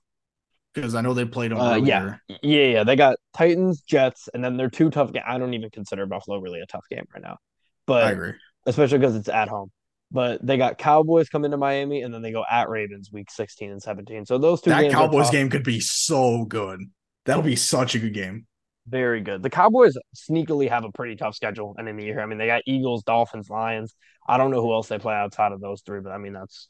Because 0.74 0.94
I 0.94 1.00
know 1.00 1.14
they 1.14 1.24
played 1.24 1.52
them. 1.52 1.58
Uh, 1.58 1.76
yeah, 1.76 2.16
yeah, 2.28 2.66
yeah. 2.66 2.84
They 2.84 2.96
got 2.96 3.16
Titans, 3.34 3.80
Jets, 3.80 4.28
and 4.34 4.44
then 4.44 4.58
they're 4.58 4.68
two 4.68 4.90
tough 4.90 5.12
games. 5.12 5.24
I 5.26 5.38
don't 5.38 5.54
even 5.54 5.70
consider 5.70 6.04
Buffalo 6.04 6.38
really 6.38 6.60
a 6.60 6.66
tough 6.66 6.84
game 6.90 7.04
right 7.14 7.22
now, 7.22 7.38
but 7.86 8.04
I 8.04 8.10
agree, 8.10 8.32
especially 8.66 8.98
because 8.98 9.16
it's 9.16 9.28
at 9.28 9.48
home. 9.48 9.70
But 10.10 10.44
they 10.46 10.56
got 10.56 10.78
Cowboys 10.78 11.28
coming 11.28 11.50
to 11.50 11.56
Miami, 11.56 12.02
and 12.02 12.14
then 12.14 12.22
they 12.22 12.30
go 12.32 12.44
at 12.48 12.68
Ravens 12.68 13.10
week 13.12 13.30
sixteen 13.30 13.72
and 13.72 13.82
seventeen. 13.82 14.24
So 14.24 14.38
those 14.38 14.60
two 14.60 14.70
that 14.70 14.90
Cowboys 14.90 15.30
game 15.30 15.50
could 15.50 15.64
be 15.64 15.80
so 15.80 16.44
good. 16.44 16.80
That'll 17.24 17.42
be 17.42 17.56
such 17.56 17.94
a 17.96 17.98
good 17.98 18.14
game. 18.14 18.46
Very 18.88 19.20
good. 19.20 19.42
The 19.42 19.50
Cowboys 19.50 19.96
sneakily 20.14 20.68
have 20.68 20.84
a 20.84 20.92
pretty 20.92 21.16
tough 21.16 21.34
schedule 21.34 21.74
and 21.76 21.88
in 21.88 21.96
the 21.96 22.04
year. 22.04 22.20
I 22.20 22.26
mean, 22.26 22.38
they 22.38 22.46
got 22.46 22.62
Eagles, 22.66 23.02
Dolphins, 23.02 23.50
Lions. 23.50 23.94
I 24.28 24.36
don't 24.36 24.52
know 24.52 24.62
who 24.62 24.72
else 24.72 24.86
they 24.88 24.98
play 24.98 25.14
outside 25.14 25.50
of 25.50 25.60
those 25.60 25.82
three, 25.82 26.00
but 26.00 26.12
I 26.12 26.18
mean 26.18 26.32
that's 26.32 26.68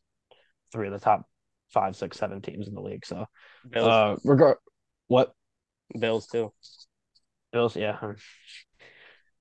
three 0.73 0.87
of 0.87 0.95
the 0.95 0.99
top 0.99 1.27
five, 1.69 1.95
six, 1.95 2.17
seven 2.17 2.41
teams 2.41 2.69
in 2.69 2.75
the 2.75 2.81
league. 2.81 3.05
So 3.05 3.27
Bills, 3.69 3.87
uh 3.87 4.17
regard 4.25 4.57
what 5.09 5.35
Bills 5.99 6.27
too. 6.27 6.53
Bills, 7.53 7.77
yeah. 7.77 7.99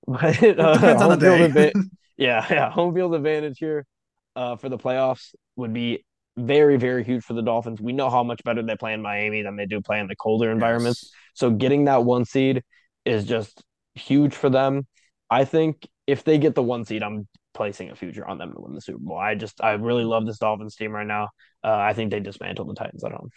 But 0.08 0.40
uh, 0.40 0.74
Depends 0.74 1.02
on 1.02 1.18
the 1.18 1.36
home 1.36 1.52
field 1.52 1.54
day. 1.54 1.72
yeah, 2.16 2.46
yeah, 2.50 2.70
home 2.70 2.94
field 2.94 3.14
advantage 3.14 3.58
here 3.58 3.86
uh, 4.34 4.56
for 4.56 4.68
the 4.68 4.78
playoffs 4.78 5.34
would 5.56 5.72
be 5.72 6.04
very, 6.36 6.76
very 6.76 7.02
huge 7.02 7.24
for 7.24 7.32
the 7.32 7.42
Dolphins. 7.42 7.80
We 7.80 7.92
know 7.92 8.10
how 8.10 8.22
much 8.22 8.42
better 8.44 8.62
they 8.62 8.76
play 8.76 8.92
in 8.92 9.02
Miami 9.02 9.42
than 9.42 9.56
they 9.56 9.66
do 9.66 9.80
play 9.80 10.00
in 10.00 10.06
the 10.06 10.16
colder 10.16 10.50
environments. 10.50 11.04
Yes. 11.04 11.12
So 11.34 11.50
getting 11.50 11.86
that 11.86 12.04
one 12.04 12.24
seed 12.24 12.62
is 13.04 13.24
just 13.24 13.62
huge 13.94 14.34
for 14.34 14.50
them. 14.50 14.86
I 15.30 15.44
think 15.44 15.88
if 16.06 16.24
they 16.24 16.38
get 16.38 16.54
the 16.54 16.62
one 16.62 16.84
seed, 16.84 17.02
I'm 17.02 17.26
placing 17.54 17.90
a 17.90 17.96
future 17.96 18.26
on 18.26 18.36
them 18.36 18.52
to 18.52 18.60
win 18.60 18.74
the 18.74 18.80
Super 18.80 18.98
Bowl. 18.98 19.18
I 19.18 19.34
just 19.34 19.62
I 19.62 19.72
really 19.72 20.04
love 20.04 20.26
this 20.26 20.38
Dolphins 20.38 20.76
team 20.76 20.92
right 20.92 21.06
now. 21.06 21.30
Uh, 21.64 21.74
I 21.74 21.94
think 21.94 22.10
they 22.10 22.20
dismantle 22.20 22.66
the 22.66 22.74
Titans 22.74 23.02
at 23.02 23.12
home. 23.12 23.30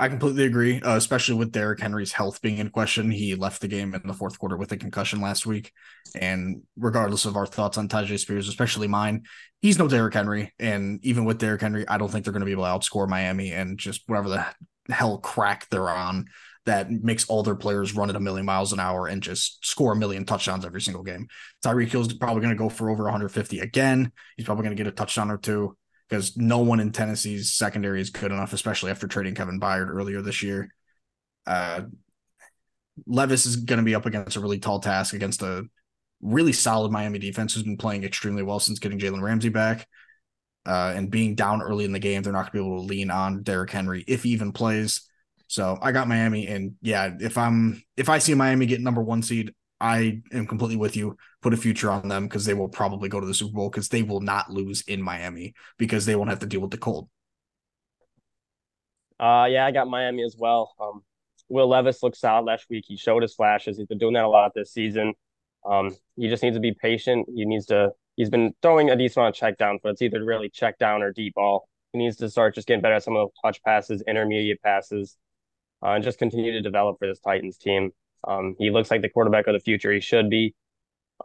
I 0.00 0.08
completely 0.08 0.44
agree, 0.44 0.80
uh, 0.80 0.96
especially 0.96 1.34
with 1.34 1.50
Derrick 1.50 1.80
Henry's 1.80 2.12
health 2.12 2.40
being 2.40 2.58
in 2.58 2.70
question. 2.70 3.10
He 3.10 3.34
left 3.34 3.60
the 3.60 3.66
game 3.66 3.94
in 3.94 4.02
the 4.06 4.14
fourth 4.14 4.38
quarter 4.38 4.56
with 4.56 4.70
a 4.70 4.76
concussion 4.76 5.20
last 5.20 5.44
week. 5.44 5.72
And 6.14 6.62
regardless 6.76 7.24
of 7.24 7.36
our 7.36 7.46
thoughts 7.46 7.78
on 7.78 7.88
Tyjae 7.88 8.18
Spears, 8.18 8.48
especially 8.48 8.86
mine, 8.86 9.24
he's 9.60 9.78
no 9.78 9.88
Derrick 9.88 10.14
Henry. 10.14 10.54
And 10.60 11.04
even 11.04 11.24
with 11.24 11.38
Derrick 11.38 11.60
Henry, 11.60 11.86
I 11.88 11.98
don't 11.98 12.10
think 12.10 12.24
they're 12.24 12.32
going 12.32 12.40
to 12.40 12.46
be 12.46 12.52
able 12.52 12.64
to 12.64 12.70
outscore 12.70 13.08
Miami 13.08 13.50
and 13.50 13.76
just 13.76 14.02
whatever 14.06 14.28
the 14.28 14.46
hell 14.88 15.18
crack 15.18 15.68
they're 15.68 15.90
on 15.90 16.26
that 16.64 16.90
makes 16.90 17.28
all 17.28 17.42
their 17.42 17.56
players 17.56 17.96
run 17.96 18.10
at 18.10 18.16
a 18.16 18.20
million 18.20 18.46
miles 18.46 18.72
an 18.72 18.78
hour 18.78 19.08
and 19.08 19.22
just 19.22 19.66
score 19.66 19.92
a 19.92 19.96
million 19.96 20.24
touchdowns 20.24 20.64
every 20.64 20.80
single 20.80 21.02
game. 21.02 21.26
Tyreek 21.64 21.88
Hill's 21.88 22.12
probably 22.12 22.42
going 22.42 22.54
to 22.54 22.58
go 22.58 22.68
for 22.68 22.88
over 22.88 23.04
150 23.04 23.58
again. 23.60 24.12
He's 24.36 24.46
probably 24.46 24.64
going 24.64 24.76
to 24.76 24.82
get 24.82 24.90
a 24.90 24.94
touchdown 24.94 25.30
or 25.30 25.38
two 25.38 25.76
because 26.08 26.36
no 26.36 26.58
one 26.60 26.80
in 26.80 26.92
Tennessee's 26.92 27.52
secondary 27.52 28.00
is 28.00 28.10
good 28.10 28.32
enough, 28.32 28.52
especially 28.52 28.90
after 28.90 29.06
trading 29.06 29.34
Kevin 29.34 29.60
Byard 29.60 29.88
earlier 29.88 30.22
this 30.22 30.42
year. 30.42 30.72
Uh, 31.46 31.82
Levis 33.06 33.46
is 33.46 33.56
going 33.56 33.78
to 33.78 33.84
be 33.84 33.94
up 33.94 34.06
against 34.06 34.36
a 34.36 34.40
really 34.40 34.58
tall 34.58 34.80
task 34.80 35.14
against 35.14 35.42
a 35.42 35.64
really 36.20 36.52
solid 36.52 36.90
Miami 36.90 37.18
defense 37.18 37.54
who's 37.54 37.62
been 37.62 37.76
playing 37.76 38.04
extremely 38.04 38.42
well 38.42 38.58
since 38.58 38.78
getting 38.78 38.98
Jalen 38.98 39.22
Ramsey 39.22 39.50
back. 39.50 39.86
Uh, 40.66 40.92
and 40.94 41.10
being 41.10 41.34
down 41.34 41.62
early 41.62 41.84
in 41.84 41.92
the 41.92 41.98
game, 41.98 42.22
they're 42.22 42.32
not 42.32 42.52
going 42.52 42.62
to 42.62 42.68
be 42.68 42.74
able 42.74 42.82
to 42.82 42.86
lean 42.86 43.10
on 43.10 43.42
Derrick 43.42 43.70
Henry 43.70 44.04
if 44.06 44.24
he 44.24 44.30
even 44.30 44.52
plays. 44.52 45.08
So 45.46 45.78
I 45.80 45.92
got 45.92 46.08
Miami, 46.08 46.46
and 46.46 46.74
yeah, 46.82 47.10
if 47.20 47.38
I'm 47.38 47.82
if 47.96 48.10
I 48.10 48.18
see 48.18 48.34
Miami 48.34 48.66
get 48.66 48.82
number 48.82 49.00
one 49.00 49.22
seed, 49.22 49.54
I 49.80 50.22
am 50.32 50.46
completely 50.46 50.76
with 50.76 50.96
you. 50.96 51.16
Put 51.40 51.54
a 51.54 51.56
future 51.56 51.90
on 51.90 52.08
them 52.08 52.26
because 52.26 52.44
they 52.44 52.54
will 52.54 52.68
probably 52.68 53.08
go 53.08 53.20
to 53.20 53.26
the 53.26 53.34
Super 53.34 53.54
Bowl 53.54 53.70
because 53.70 53.88
they 53.88 54.02
will 54.02 54.20
not 54.20 54.50
lose 54.50 54.82
in 54.82 55.00
Miami 55.00 55.54
because 55.78 56.04
they 56.04 56.16
won't 56.16 56.30
have 56.30 56.40
to 56.40 56.46
deal 56.46 56.60
with 56.60 56.70
the 56.70 56.78
cold. 56.78 57.08
Uh, 59.20 59.46
yeah, 59.50 59.66
I 59.66 59.70
got 59.70 59.88
Miami 59.88 60.22
as 60.22 60.36
well. 60.38 60.74
Um, 60.80 61.02
Will 61.48 61.68
Levis 61.68 62.02
looked 62.02 62.16
solid 62.16 62.44
last 62.44 62.66
week. 62.68 62.84
He 62.86 62.96
showed 62.96 63.22
his 63.22 63.34
flashes. 63.34 63.78
He's 63.78 63.86
been 63.86 63.98
doing 63.98 64.14
that 64.14 64.24
a 64.24 64.28
lot 64.28 64.52
this 64.54 64.72
season. 64.72 65.14
Um, 65.64 65.94
he 66.16 66.28
just 66.28 66.42
needs 66.42 66.56
to 66.56 66.60
be 66.60 66.72
patient. 66.72 67.28
He 67.34 67.44
needs 67.44 67.66
to. 67.66 67.90
He's 68.16 68.30
been 68.30 68.54
throwing 68.62 68.90
a 68.90 68.96
decent 68.96 69.18
amount 69.18 69.36
of 69.36 69.38
check 69.38 69.58
down, 69.58 69.78
but 69.82 69.90
it's 69.90 70.02
either 70.02 70.24
really 70.24 70.48
check 70.48 70.78
down 70.78 71.02
or 71.02 71.12
deep 71.12 71.34
ball. 71.34 71.68
He 71.92 71.98
needs 71.98 72.16
to 72.16 72.28
start 72.28 72.54
just 72.54 72.66
getting 72.66 72.82
better 72.82 72.96
at 72.96 73.04
some 73.04 73.16
of 73.16 73.28
the 73.28 73.48
touch 73.48 73.62
passes, 73.62 74.02
intermediate 74.06 74.60
passes, 74.60 75.16
uh, 75.82 75.90
and 75.90 76.04
just 76.04 76.18
continue 76.18 76.52
to 76.52 76.60
develop 76.60 76.98
for 76.98 77.06
this 77.06 77.20
Titans 77.20 77.58
team. 77.58 77.92
Um, 78.26 78.54
he 78.58 78.70
looks 78.70 78.90
like 78.90 79.02
the 79.02 79.08
quarterback 79.08 79.46
of 79.46 79.54
the 79.54 79.60
future. 79.60 79.92
He 79.92 80.00
should 80.00 80.30
be. 80.30 80.54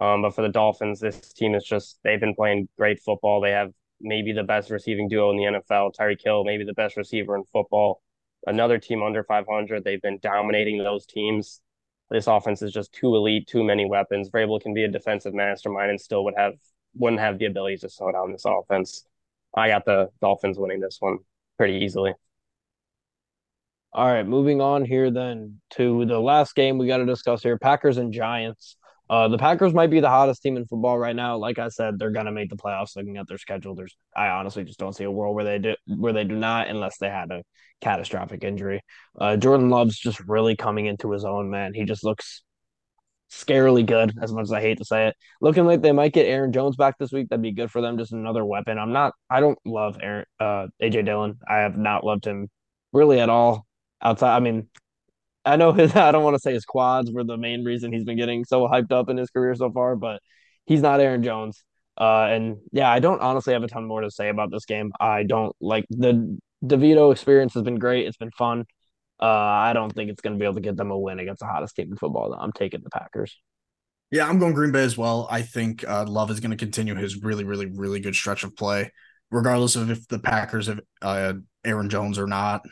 Um, 0.01 0.23
but 0.23 0.35
for 0.35 0.41
the 0.41 0.49
Dolphins, 0.49 0.99
this 0.99 1.33
team 1.33 1.55
is 1.55 1.63
just 1.63 1.99
they've 2.03 2.19
been 2.19 2.35
playing 2.35 2.67
great 2.77 2.99
football. 2.99 3.41
They 3.41 3.51
have 3.51 3.71
maybe 4.01 4.31
the 4.31 4.43
best 4.43 4.69
receiving 4.69 5.07
duo 5.07 5.31
in 5.31 5.37
the 5.37 5.43
NFL. 5.43 5.95
Tyreek 5.95 6.23
Hill, 6.23 6.43
maybe 6.43 6.63
the 6.63 6.73
best 6.73 6.97
receiver 6.97 7.35
in 7.35 7.43
football. 7.45 8.01
Another 8.45 8.77
team 8.77 9.03
under 9.03 9.23
500. 9.23 9.83
They've 9.83 10.01
been 10.01 10.19
dominating 10.21 10.79
those 10.79 11.05
teams. 11.05 11.61
This 12.09 12.27
offense 12.27 12.61
is 12.61 12.73
just 12.73 12.93
too 12.93 13.15
elite, 13.15 13.47
too 13.47 13.63
many 13.63 13.85
weapons. 13.85 14.29
Vrabel 14.29 14.61
can 14.61 14.73
be 14.73 14.83
a 14.83 14.87
defensive 14.87 15.33
mastermind 15.33 15.89
and 15.89 16.01
still 16.01 16.23
would 16.25 16.35
have 16.37 16.53
wouldn't 16.95 17.21
have 17.21 17.39
the 17.39 17.45
ability 17.45 17.77
to 17.77 17.89
slow 17.89 18.11
down 18.11 18.31
this 18.31 18.45
offense. 18.45 19.05
I 19.55 19.69
got 19.69 19.85
the 19.85 20.09
Dolphins 20.21 20.59
winning 20.59 20.79
this 20.79 20.97
one 20.99 21.19
pretty 21.57 21.83
easily. 21.83 22.13
All 23.95 24.07
right, 24.07 24.25
moving 24.25 24.59
on 24.59 24.85
here 24.85 25.11
then 25.11 25.61
to 25.71 26.05
the 26.05 26.19
last 26.19 26.55
game 26.55 26.79
we 26.79 26.87
got 26.87 26.97
to 26.97 27.05
discuss 27.05 27.43
here 27.43 27.59
Packers 27.59 27.97
and 27.97 28.11
Giants. 28.11 28.75
Uh, 29.07 29.27
the 29.27 29.37
Packers 29.37 29.71
might 29.71 29.91
be 29.91 29.99
the 29.99 30.09
hottest 30.09 30.41
team 30.41 30.57
in 30.57 30.65
football 30.65 30.97
right 30.97 31.15
now. 31.15 31.37
Like 31.37 31.59
I 31.59 31.67
said, 31.67 31.99
they're 31.99 32.09
gonna 32.09 32.31
make 32.31 32.49
the 32.49 32.55
playoffs. 32.55 32.95
Looking 32.95 33.17
at 33.17 33.27
their 33.27 33.37
schedule, 33.37 33.75
there's 33.75 33.95
I 34.15 34.29
honestly 34.29 34.63
just 34.63 34.79
don't 34.79 34.95
see 34.95 35.03
a 35.03 35.11
world 35.11 35.35
where 35.35 35.45
they 35.45 35.59
do 35.59 35.75
where 35.85 36.13
they 36.13 36.23
do 36.23 36.35
not, 36.35 36.69
unless 36.69 36.97
they 36.97 37.09
had 37.09 37.29
a 37.29 37.43
catastrophic 37.81 38.43
injury. 38.43 38.81
Uh, 39.19 39.37
Jordan 39.37 39.69
Love's 39.69 39.99
just 39.99 40.19
really 40.21 40.55
coming 40.55 40.87
into 40.87 41.11
his 41.11 41.25
own. 41.25 41.51
Man, 41.51 41.75
he 41.75 41.83
just 41.83 42.03
looks 42.03 42.41
scarily 43.29 43.85
good. 43.85 44.13
As 44.19 44.33
much 44.33 44.43
as 44.43 44.51
I 44.51 44.61
hate 44.61 44.79
to 44.79 44.85
say 44.85 45.09
it, 45.09 45.15
looking 45.39 45.65
like 45.65 45.83
they 45.83 45.91
might 45.91 46.13
get 46.13 46.25
Aaron 46.25 46.51
Jones 46.51 46.77
back 46.77 46.97
this 46.97 47.11
week. 47.11 47.29
That'd 47.29 47.43
be 47.43 47.51
good 47.51 47.69
for 47.69 47.81
them. 47.81 47.99
Just 47.99 48.13
another 48.13 48.43
weapon. 48.43 48.79
I'm 48.79 48.93
not. 48.93 49.13
I 49.29 49.39
don't 49.39 49.59
love 49.65 49.97
Aaron 50.01 50.25
uh, 50.39 50.67
AJ 50.81 51.05
Dillon. 51.05 51.37
I 51.47 51.57
have 51.57 51.77
not 51.77 52.03
loved 52.03 52.25
him 52.25 52.49
really 52.93 53.19
at 53.19 53.29
all. 53.29 53.67
Outside, 54.03 54.35
I 54.35 54.39
mean, 54.39 54.67
I 55.45 55.55
know 55.55 55.71
his 55.71 55.95
I 55.95 56.11
don't 56.11 56.23
want 56.23 56.35
to 56.35 56.41
say 56.41 56.53
his 56.53 56.65
quads 56.65 57.11
were 57.11 57.23
the 57.23 57.37
main 57.37 57.63
reason 57.63 57.91
he's 57.93 58.03
been 58.03 58.17
getting 58.17 58.45
so 58.45 58.67
hyped 58.67 58.91
up 58.91 59.09
in 59.09 59.17
his 59.17 59.29
career 59.29 59.55
so 59.55 59.71
far, 59.71 59.95
but 59.95 60.21
he's 60.65 60.81
not 60.81 60.99
Aaron 60.99 61.23
Jones. 61.23 61.63
Uh, 61.97 62.27
and 62.29 62.57
yeah, 62.71 62.89
I 62.91 62.99
don't 62.99 63.21
honestly 63.21 63.53
have 63.53 63.63
a 63.63 63.67
ton 63.67 63.85
more 63.85 64.01
to 64.01 64.09
say 64.09 64.29
about 64.29 64.51
this 64.51 64.65
game. 64.65 64.91
I 64.99 65.23
don't 65.23 65.55
like 65.61 65.85
the 65.89 66.39
DeVito 66.63 67.11
experience 67.11 67.53
has 67.53 67.63
been 67.63 67.77
great. 67.77 68.07
It's 68.07 68.17
been 68.17 68.31
fun. 68.31 68.65
Uh, 69.21 69.25
I 69.25 69.73
don't 69.73 69.93
think 69.93 70.09
it's 70.09 70.21
going 70.21 70.33
to 70.33 70.39
be 70.39 70.45
able 70.45 70.55
to 70.55 70.61
get 70.61 70.75
them 70.75 70.91
a 70.91 70.97
win 70.97 71.19
against 71.19 71.39
the 71.39 71.45
hottest 71.45 71.75
team 71.75 71.91
in 71.91 71.97
football. 71.97 72.31
Though. 72.31 72.37
I'm 72.37 72.51
taking 72.51 72.81
the 72.83 72.89
Packers. 72.89 73.37
Yeah, 74.11 74.27
I'm 74.27 74.37
going 74.39 74.53
Green 74.53 74.71
Bay 74.71 74.83
as 74.83 74.97
well. 74.97 75.27
I 75.29 75.41
think 75.41 75.87
uh, 75.87 76.05
Love 76.05 76.29
is 76.29 76.39
going 76.39 76.51
to 76.51 76.57
continue 76.57 76.95
his 76.95 77.21
really, 77.23 77.43
really, 77.43 77.67
really 77.67 77.99
good 77.99 78.15
stretch 78.15 78.43
of 78.43 78.55
play, 78.55 78.91
regardless 79.31 79.75
of 79.75 79.89
if 79.89 80.07
the 80.07 80.19
Packers 80.19 80.67
have 80.67 80.81
uh, 81.01 81.33
Aaron 81.63 81.89
Jones 81.89 82.19
or 82.19 82.27
not. 82.27 82.63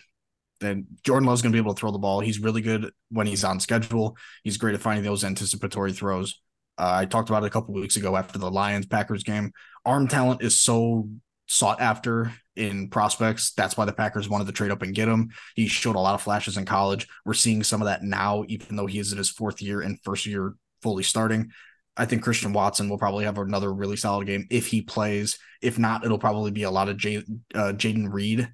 Then 0.62 0.88
Jordan 1.04 1.28
Love's 1.28 1.42
going 1.42 1.52
to 1.52 1.56
be 1.56 1.62
able 1.62 1.74
to 1.74 1.80
throw 1.80 1.92
the 1.92 1.98
ball. 1.98 2.20
He's 2.22 2.40
really 2.40 2.62
good 2.62 2.92
when 3.10 3.28
he's 3.28 3.44
on 3.44 3.60
schedule. 3.60 4.16
He's 4.44 4.58
great 4.58 4.76
at 4.76 4.82
finding 4.82 5.04
those 5.04 5.24
anticipatory 5.24 5.92
throws. 5.92 6.40
Uh, 6.78 6.92
I 7.02 7.06
talked 7.06 7.30
about 7.30 7.44
it 7.44 7.48
a 7.48 7.50
couple 7.52 7.74
weeks 7.74 7.98
ago 7.98 8.16
after 8.16 8.40
the 8.40 8.50
Lions 8.50 8.86
Packers 8.86 9.24
game. 9.24 9.52
Arm 9.86 10.08
talent 10.08 10.42
is 10.42 10.62
so 10.62 11.10
sought 11.48 11.82
after 11.82 12.32
in 12.56 12.90
prospects. 12.90 13.54
That's 13.54 13.76
why 13.76 13.86
the 13.86 13.94
Packers 13.94 14.30
wanted 14.30 14.48
to 14.48 14.54
trade 14.54 14.72
up 14.72 14.82
and 14.82 14.96
get 14.96 15.08
him. 15.08 15.32
He 15.56 15.68
showed 15.68 15.96
a 15.96 16.00
lot 16.00 16.16
of 16.16 16.22
flashes 16.22 16.58
in 16.58 16.66
college. 16.66 17.08
We're 17.26 17.34
seeing 17.34 17.64
some 17.64 17.82
of 17.82 17.88
that 17.88 18.04
now, 18.04 18.46
even 18.48 18.76
though 18.76 18.86
he 18.86 19.00
is 19.00 19.12
in 19.12 19.18
his 19.18 19.30
fourth 19.30 19.62
year 19.62 19.82
and 19.82 20.00
first 20.04 20.26
year 20.26 20.56
fully 20.82 21.04
starting. 21.04 21.52
I 21.98 22.06
think 22.06 22.24
Christian 22.24 22.54
Watson 22.54 22.88
will 22.88 22.98
probably 22.98 23.26
have 23.26 23.38
another 23.38 23.74
really 23.74 23.98
solid 23.98 24.28
game 24.28 24.48
if 24.50 24.68
he 24.68 24.82
plays. 24.82 25.38
If 25.62 25.78
not, 25.78 26.06
it'll 26.06 26.20
probably 26.20 26.52
be 26.52 26.64
a 26.64 26.72
lot 26.72 26.88
of 26.88 26.96
uh, 26.96 27.74
Jayden 27.74 28.12
Reed. 28.12 28.48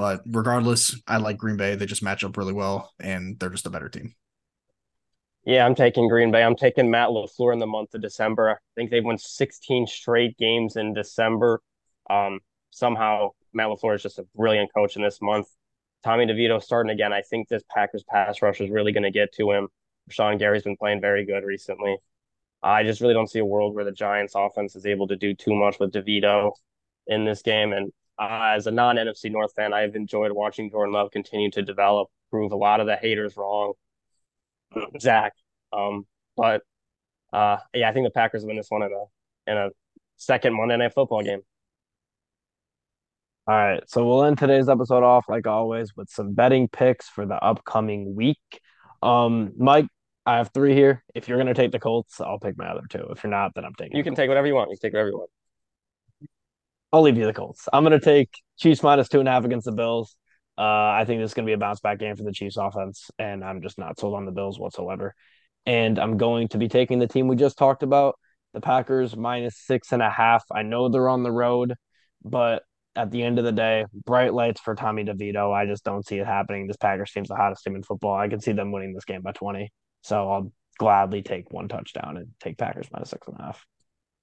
But 0.00 0.22
regardless, 0.24 0.98
I 1.06 1.18
like 1.18 1.36
Green 1.36 1.58
Bay. 1.58 1.74
They 1.74 1.84
just 1.84 2.02
match 2.02 2.24
up 2.24 2.38
really 2.38 2.54
well, 2.54 2.90
and 2.98 3.38
they're 3.38 3.50
just 3.50 3.66
a 3.66 3.70
better 3.70 3.90
team. 3.90 4.14
Yeah, 5.44 5.66
I'm 5.66 5.74
taking 5.74 6.08
Green 6.08 6.30
Bay. 6.30 6.42
I'm 6.42 6.56
taking 6.56 6.90
Matt 6.90 7.10
LaFleur 7.10 7.52
in 7.52 7.58
the 7.58 7.66
month 7.66 7.92
of 7.92 8.00
December. 8.00 8.48
I 8.48 8.54
think 8.74 8.90
they've 8.90 9.04
won 9.04 9.18
16 9.18 9.86
straight 9.86 10.38
games 10.38 10.76
in 10.76 10.94
December. 10.94 11.60
Um, 12.08 12.40
somehow, 12.70 13.32
Matt 13.52 13.66
LaFleur 13.66 13.96
is 13.96 14.02
just 14.02 14.18
a 14.18 14.26
brilliant 14.34 14.72
coach 14.72 14.96
in 14.96 15.02
this 15.02 15.20
month. 15.20 15.48
Tommy 16.02 16.24
DeVito 16.24 16.62
starting 16.62 16.92
again. 16.92 17.12
I 17.12 17.20
think 17.20 17.48
this 17.48 17.62
Packers 17.68 18.02
pass 18.02 18.40
rush 18.40 18.62
is 18.62 18.70
really 18.70 18.92
going 18.92 19.02
to 19.02 19.10
get 19.10 19.34
to 19.34 19.50
him. 19.50 19.68
Rashan 20.10 20.38
Gary's 20.38 20.62
been 20.62 20.78
playing 20.78 21.02
very 21.02 21.26
good 21.26 21.44
recently. 21.44 21.98
I 22.62 22.84
just 22.84 23.02
really 23.02 23.12
don't 23.12 23.28
see 23.28 23.40
a 23.40 23.44
world 23.44 23.74
where 23.74 23.84
the 23.84 23.92
Giants 23.92 24.32
offense 24.34 24.76
is 24.76 24.86
able 24.86 25.08
to 25.08 25.16
do 25.16 25.34
too 25.34 25.54
much 25.54 25.78
with 25.78 25.92
DeVito 25.92 26.52
in 27.06 27.26
this 27.26 27.42
game. 27.42 27.74
And 27.74 27.92
uh, 28.20 28.52
as 28.54 28.66
a 28.66 28.70
non 28.70 28.96
NFC 28.96 29.30
North 29.30 29.54
fan, 29.54 29.72
I've 29.72 29.96
enjoyed 29.96 30.32
watching 30.32 30.70
Jordan 30.70 30.92
Love 30.92 31.10
continue 31.10 31.50
to 31.52 31.62
develop, 31.62 32.08
prove 32.30 32.52
a 32.52 32.56
lot 32.56 32.80
of 32.80 32.86
the 32.86 32.96
haters 32.96 33.36
wrong. 33.36 33.72
Zach. 35.00 35.32
Um, 35.72 36.06
but 36.36 36.62
uh, 37.32 37.58
yeah, 37.74 37.88
I 37.88 37.92
think 37.92 38.06
the 38.06 38.10
Packers 38.10 38.44
win 38.44 38.56
this 38.56 38.66
one 38.68 38.82
in 38.82 38.92
a 38.92 39.50
in 39.50 39.56
a 39.56 39.70
second 40.16 40.54
Monday 40.54 40.76
Night 40.76 40.92
Football 40.92 41.22
game. 41.22 41.40
All 43.46 43.56
right, 43.56 43.82
so 43.88 44.06
we'll 44.06 44.24
end 44.24 44.38
today's 44.38 44.68
episode 44.68 45.02
off 45.02 45.24
like 45.28 45.46
always 45.46 45.96
with 45.96 46.10
some 46.10 46.34
betting 46.34 46.68
picks 46.68 47.08
for 47.08 47.26
the 47.26 47.34
upcoming 47.42 48.14
week. 48.14 48.38
Um, 49.02 49.52
Mike, 49.56 49.86
I 50.26 50.36
have 50.36 50.50
three 50.52 50.74
here. 50.74 51.02
If 51.14 51.26
you're 51.26 51.38
gonna 51.38 51.54
take 51.54 51.72
the 51.72 51.80
Colts, 51.80 52.20
I'll 52.20 52.38
pick 52.38 52.58
my 52.58 52.68
other 52.68 52.82
two. 52.88 53.06
If 53.10 53.24
you're 53.24 53.30
not, 53.30 53.52
then 53.54 53.64
I'm 53.64 53.74
taking. 53.74 53.96
You 53.96 54.04
can 54.04 54.12
Colts. 54.12 54.18
take 54.18 54.28
whatever 54.28 54.46
you 54.46 54.54
want. 54.54 54.70
You 54.70 54.76
can 54.76 54.88
take 54.88 54.92
whatever 54.92 55.08
you 55.08 55.18
want. 55.18 55.30
I'll 56.92 57.02
leave 57.02 57.16
you 57.16 57.26
the 57.26 57.32
Colts. 57.32 57.68
I'm 57.72 57.82
gonna 57.84 58.00
take 58.00 58.30
Chiefs 58.58 58.82
minus 58.82 59.08
two 59.08 59.20
and 59.20 59.28
a 59.28 59.32
half 59.32 59.44
against 59.44 59.64
the 59.66 59.72
Bills. 59.72 60.16
Uh, 60.60 60.92
I 60.92 61.04
think 61.06 61.22
this 61.22 61.30
is 61.30 61.34
going 61.34 61.46
to 61.46 61.48
be 61.48 61.54
a 61.54 61.58
bounce 61.58 61.80
back 61.80 61.98
game 61.98 62.16
for 62.16 62.22
the 62.22 62.32
Chiefs 62.32 62.58
offense, 62.58 63.10
and 63.18 63.42
I'm 63.42 63.62
just 63.62 63.78
not 63.78 63.98
sold 63.98 64.14
on 64.14 64.26
the 64.26 64.30
Bills 64.30 64.58
whatsoever. 64.58 65.14
And 65.64 65.98
I'm 65.98 66.18
going 66.18 66.48
to 66.48 66.58
be 66.58 66.68
taking 66.68 66.98
the 66.98 67.06
team 67.06 67.28
we 67.28 67.36
just 67.36 67.56
talked 67.56 67.82
about, 67.82 68.18
the 68.52 68.60
Packers 68.60 69.16
minus 69.16 69.56
six 69.56 69.92
and 69.92 70.02
a 70.02 70.10
half. 70.10 70.44
I 70.52 70.62
know 70.62 70.90
they're 70.90 71.08
on 71.08 71.22
the 71.22 71.32
road, 71.32 71.76
but 72.22 72.62
at 72.94 73.10
the 73.10 73.22
end 73.22 73.38
of 73.38 73.46
the 73.46 73.52
day, 73.52 73.86
bright 74.04 74.34
lights 74.34 74.60
for 74.60 74.74
Tommy 74.74 75.02
DeVito. 75.02 75.50
I 75.50 75.64
just 75.64 75.82
don't 75.82 76.06
see 76.06 76.18
it 76.18 76.26
happening. 76.26 76.66
This 76.66 76.76
Packers 76.76 77.10
team's 77.10 77.28
the 77.28 77.36
hottest 77.36 77.64
team 77.64 77.74
in 77.74 77.82
football. 77.82 78.14
I 78.14 78.28
can 78.28 78.40
see 78.40 78.52
them 78.52 78.70
winning 78.70 78.92
this 78.92 79.06
game 79.06 79.22
by 79.22 79.32
20. 79.32 79.72
So 80.02 80.30
I'll 80.30 80.52
gladly 80.78 81.22
take 81.22 81.50
one 81.50 81.68
touchdown 81.68 82.18
and 82.18 82.28
take 82.38 82.58
Packers 82.58 82.88
minus 82.92 83.08
six 83.08 83.26
and 83.28 83.36
a 83.38 83.44
half. 83.44 83.64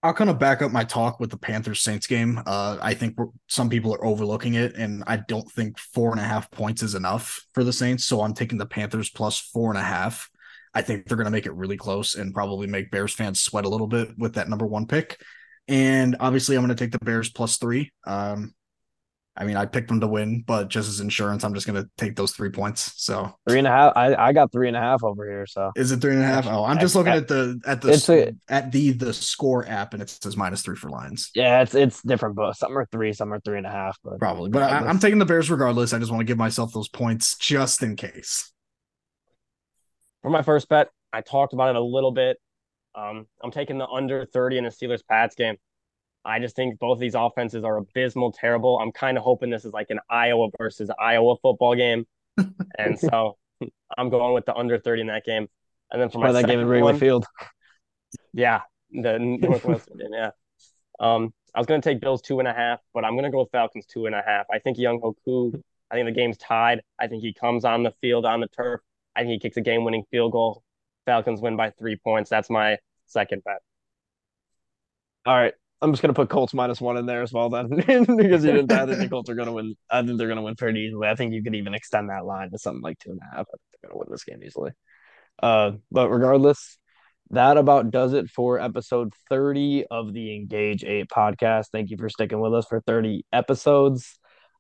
I'll 0.04 0.14
kind 0.14 0.30
of 0.30 0.38
back 0.38 0.62
up 0.62 0.72
my 0.72 0.84
talk 0.84 1.20
with 1.20 1.32
the 1.32 1.38
Panthers 1.38 1.82
Saints 1.82 2.06
game. 2.06 2.40
Uh, 2.46 2.78
I 2.82 2.94
think 2.94 3.18
some 3.48 3.68
people 3.68 3.94
are 3.96 4.06
overlooking 4.06 4.54
it, 4.54 4.76
and 4.76 5.04
I 5.08 5.18
don't 5.18 5.52
think 5.52 5.80
four 5.80 6.12
and 6.12 6.20
a 6.20 6.24
half 6.24 6.52
points 6.52 6.84
is 6.84 6.94
enough 6.94 7.44
for 7.54 7.64
the 7.64 7.74
Saints. 7.74 8.06
So 8.06 8.22
I'm 8.22 8.34
taking 8.34 8.60
the 8.60 8.66
Panthers 8.66 9.10
plus 9.10 9.40
four 9.40 9.72
and 9.72 9.78
a 9.78 9.84
half. 9.84 10.30
I 10.74 10.84
think 10.84 11.08
they're 11.08 11.18
going 11.18 11.26
to 11.26 11.32
make 11.32 11.48
it 11.48 11.54
really 11.54 11.78
close 11.78 12.14
and 12.14 12.34
probably 12.34 12.68
make 12.68 12.92
Bears 12.92 13.14
fans 13.14 13.42
sweat 13.42 13.66
a 13.66 13.70
little 13.70 13.88
bit 13.88 14.10
with 14.18 14.36
that 14.36 14.50
number 14.50 14.68
one 14.68 14.86
pick. 14.86 15.20
And 15.68 16.16
obviously, 16.20 16.56
I'm 16.56 16.64
going 16.64 16.76
to 16.76 16.82
take 16.84 16.92
the 16.92 17.04
Bears 17.04 17.32
plus 17.32 17.58
three. 17.58 17.92
Um, 18.06 18.54
I 19.40 19.46
mean, 19.46 19.56
I 19.56 19.66
picked 19.66 19.88
them 19.88 20.00
to 20.00 20.08
win, 20.08 20.44
but 20.48 20.68
just 20.68 20.90
as 20.90 21.00
insurance, 21.00 21.44
I'm 21.44 21.54
just 21.54 21.68
going 21.68 21.82
to 21.82 21.88
take 21.98 22.16
those 22.16 22.32
three 22.32 22.50
points. 22.50 22.92
So 22.96 23.36
three 23.48 23.60
and 23.60 23.68
a 23.68 23.70
half. 23.70 23.94
I, 23.96 24.16
I 24.16 24.34
got 24.34 24.52
three 24.52 24.68
and 24.68 24.76
a 24.76 24.80
half 24.80 25.04
over 25.04 25.30
here. 25.30 25.46
So 25.46 25.72
is 25.76 25.92
it 25.92 26.02
three 26.02 26.14
and 26.14 26.24
a 26.24 26.26
half? 26.26 26.48
Oh, 26.48 26.64
I'm 26.64 26.80
just 26.80 26.96
looking 26.96 27.14
at 27.14 27.28
the 27.28 27.60
at 27.66 27.82
the 27.82 27.90
it's 27.90 28.10
a, 28.10 28.34
at 28.50 28.72
the 28.72 28.94
the 28.94 29.14
score 29.14 29.68
app, 29.68 29.94
and 29.94 30.02
it 30.02 30.10
says 30.10 30.36
minus 30.36 30.64
three 30.64 30.76
for 30.76 30.90
Lions. 30.90 31.30
Yeah, 31.36 31.62
it's 31.62 31.76
it's 31.76 32.02
different, 32.02 32.36
but 32.36 32.58
some 32.58 32.76
are 32.76 32.88
three, 32.92 33.14
some 33.14 33.32
are 33.32 33.40
three 33.40 33.58
and 33.58 33.68
a 33.68 33.72
half. 33.72 33.98
But 34.04 34.18
probably, 34.18 34.50
but 34.50 34.64
I, 34.64 34.80
I'm 34.80 34.98
taking 34.98 35.20
the 35.20 35.26
Bears 35.26 35.52
regardless. 35.52 35.94
I 35.94 36.00
just 36.00 36.12
want 36.12 36.22
to 36.22 36.26
give 36.26 36.38
myself 36.38 36.74
those 36.74 36.90
points 36.90 37.38
just 37.38 37.84
in 37.84 37.96
case. 37.96 38.52
For 40.24 40.32
my 40.32 40.42
first 40.42 40.68
bet, 40.68 40.90
I 41.14 41.22
talked 41.22 41.54
about 41.54 41.70
it 41.70 41.76
a 41.76 41.84
little 41.84 42.12
bit. 42.12 42.38
Um, 42.96 43.28
I'm 43.44 43.52
taking 43.52 43.78
the 43.78 43.88
under 43.88 44.26
30 44.26 44.58
in 44.58 44.64
the 44.64 44.72
Steelers 44.72 45.02
Pats 45.08 45.36
game. 45.36 45.58
I 46.28 46.40
just 46.40 46.58
think 46.58 46.78
both 46.78 46.96
of 46.96 47.00
these 47.00 47.16
offenses 47.16 47.64
are 47.64 47.78
abysmal, 47.78 48.34
terrible. 48.34 48.78
I'm 48.80 48.92
kind 48.92 49.18
of 49.18 49.24
hoping 49.24 49.50
this 49.50 49.64
is 49.64 49.72
like 49.72 49.88
an 49.92 50.00
Iowa 50.10 50.50
versus 50.58 50.92
Iowa 51.00 51.38
football 51.42 51.74
game. 51.74 52.06
and 52.78 53.00
so 53.00 53.38
I'm 53.98 54.10
going 54.10 54.34
with 54.34 54.46
the 54.46 54.54
under 54.54 54.78
30 54.78 55.02
in 55.02 55.08
that 55.08 55.24
game. 55.24 55.48
And 55.90 56.02
then 56.02 56.10
for 56.10 56.20
my 56.20 56.34
that 56.34 56.46
game 56.46 56.60
in 56.60 56.68
Wrigley 56.68 57.00
Field. 57.00 57.26
Yeah, 58.34 58.62
the 58.92 59.18
Northwestern 59.20 60.00
yeah. 60.12 60.32
Um, 61.00 61.34
I 61.56 61.60
was 61.60 61.66
going 61.66 61.82
to 61.82 61.90
take 61.90 62.02
Bills 62.02 62.22
two 62.22 62.40
and 62.40 62.48
a 62.48 62.54
half, 62.54 62.80
but 62.94 63.06
I'm 63.06 63.14
going 63.14 63.24
to 63.24 63.32
go 63.32 63.40
with 63.40 63.52
Falcons 63.52 63.86
two 63.86 64.06
and 64.06 64.14
a 64.14 64.22
half. 64.22 64.48
I 64.52 64.60
think 64.60 64.78
Younghoe 64.78 65.14
Koo, 65.24 65.54
I 65.90 65.96
think 65.96 66.08
the 66.08 66.12
game's 66.12 66.38
tied. 66.38 66.82
I 67.00 67.08
think 67.08 67.22
he 67.22 67.34
comes 67.34 67.64
on 67.64 67.84
the 67.84 67.94
field, 68.02 68.26
on 68.26 68.42
the 68.42 68.48
turf. 68.50 68.82
I 69.16 69.22
think 69.22 69.32
he 69.32 69.40
kicks 69.40 69.56
a 69.56 69.62
game 69.62 69.86
winning 69.86 70.04
field 70.12 70.34
goal. 70.34 70.62
Falcons 71.06 71.40
win 71.40 71.56
by 71.56 71.70
three 71.70 71.96
points. 71.96 72.30
That's 72.30 72.50
my 72.50 72.80
second 73.06 73.44
bet. 73.46 73.62
All 75.26 75.36
right. 75.36 75.54
I'm 75.82 75.92
just 75.92 76.02
gonna 76.02 76.14
put 76.14 76.30
Colts 76.30 76.54
minus 76.54 76.82
one 76.82 76.98
in 76.98 77.06
there 77.06 77.22
as 77.22 77.32
well 77.32 77.50
then, 77.50 77.70
because 77.76 78.44
you 78.44 78.52
didn't. 78.52 78.72
I 78.72 78.86
think 78.86 79.00
the 79.00 79.10
Colts 79.12 79.30
are 79.30 79.36
gonna 79.36 79.54
win. 79.54 79.76
I 79.90 80.02
think 80.02 80.18
they're 80.18 80.28
gonna 80.28 80.42
win 80.42 80.56
pretty 80.56 80.82
easily. 80.82 81.08
I 81.08 81.16
think 81.16 81.34
you 81.34 81.44
could 81.44 81.56
even 81.56 81.74
extend 81.74 82.10
that 82.10 82.26
line 82.26 82.52
to 82.52 82.58
something 82.58 82.82
like 82.82 83.00
two 83.00 83.12
and 83.12 83.20
a 83.20 83.36
half. 83.36 83.42
I 83.42 83.58
think 83.58 83.62
they're 83.82 83.90
gonna 83.90 84.00
win 84.00 84.08
this 84.10 84.24
game 84.24 84.44
easily. 84.44 84.72
Uh, 85.42 85.74
but 85.92 86.10
regardless, 86.10 86.78
that 87.30 87.58
about 87.58 87.92
does 87.92 88.14
it 88.14 88.30
for 88.30 88.60
episode 88.60 89.14
30 89.30 89.86
of 89.92 90.14
the 90.14 90.36
Engage 90.36 90.84
Eight 90.84 91.10
podcast. 91.10 91.66
Thank 91.72 91.90
you 91.92 91.98
for 91.98 92.10
sticking 92.10 92.40
with 92.40 92.54
us 92.54 92.66
for 92.66 92.82
30 92.82 93.26
episodes. 93.32 94.18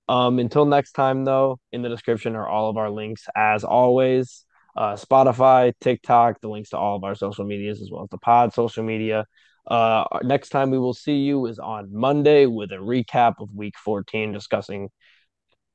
Um, 0.09 0.39
until 0.39 0.65
next 0.65 0.93
time, 0.93 1.25
though, 1.25 1.59
in 1.71 1.81
the 1.81 1.89
description 1.89 2.35
are 2.35 2.47
all 2.47 2.69
of 2.69 2.77
our 2.77 2.89
links 2.89 3.25
as 3.35 3.63
always. 3.63 4.45
Uh, 4.75 4.93
Spotify, 4.93 5.73
TikTok, 5.81 6.39
the 6.39 6.49
links 6.49 6.69
to 6.69 6.77
all 6.77 6.95
of 6.95 7.03
our 7.03 7.15
social 7.15 7.45
medias 7.45 7.81
as 7.81 7.89
well 7.91 8.03
as 8.03 8.09
the 8.09 8.19
pod 8.19 8.53
social 8.53 8.83
media. 8.83 9.25
Uh, 9.67 10.05
next 10.23 10.49
time 10.49 10.71
we 10.71 10.77
will 10.77 10.93
see 10.93 11.17
you 11.17 11.45
is 11.45 11.59
on 11.59 11.93
Monday 11.93 12.45
with 12.45 12.71
a 12.71 12.75
recap 12.75 13.35
of 13.39 13.53
week 13.53 13.75
14, 13.83 14.31
discussing 14.31 14.89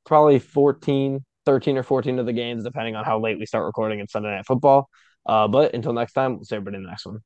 probably 0.05 0.39
14, 0.39 1.23
13 1.45 1.77
or 1.77 1.83
14 1.83 2.19
of 2.19 2.25
the 2.25 2.33
games, 2.33 2.63
depending 2.63 2.95
on 2.95 3.05
how 3.05 3.19
late 3.19 3.37
we 3.37 3.45
start 3.45 3.65
recording 3.65 3.99
in 3.99 4.07
Sunday 4.07 4.35
Night 4.35 4.45
Football. 4.45 4.89
Uh, 5.25 5.47
but 5.47 5.73
until 5.73 5.93
next 5.93 6.13
time, 6.13 6.35
we'll 6.35 6.43
see 6.43 6.55
everybody 6.55 6.77
in 6.77 6.83
the 6.83 6.89
next 6.89 7.05
one. 7.05 7.19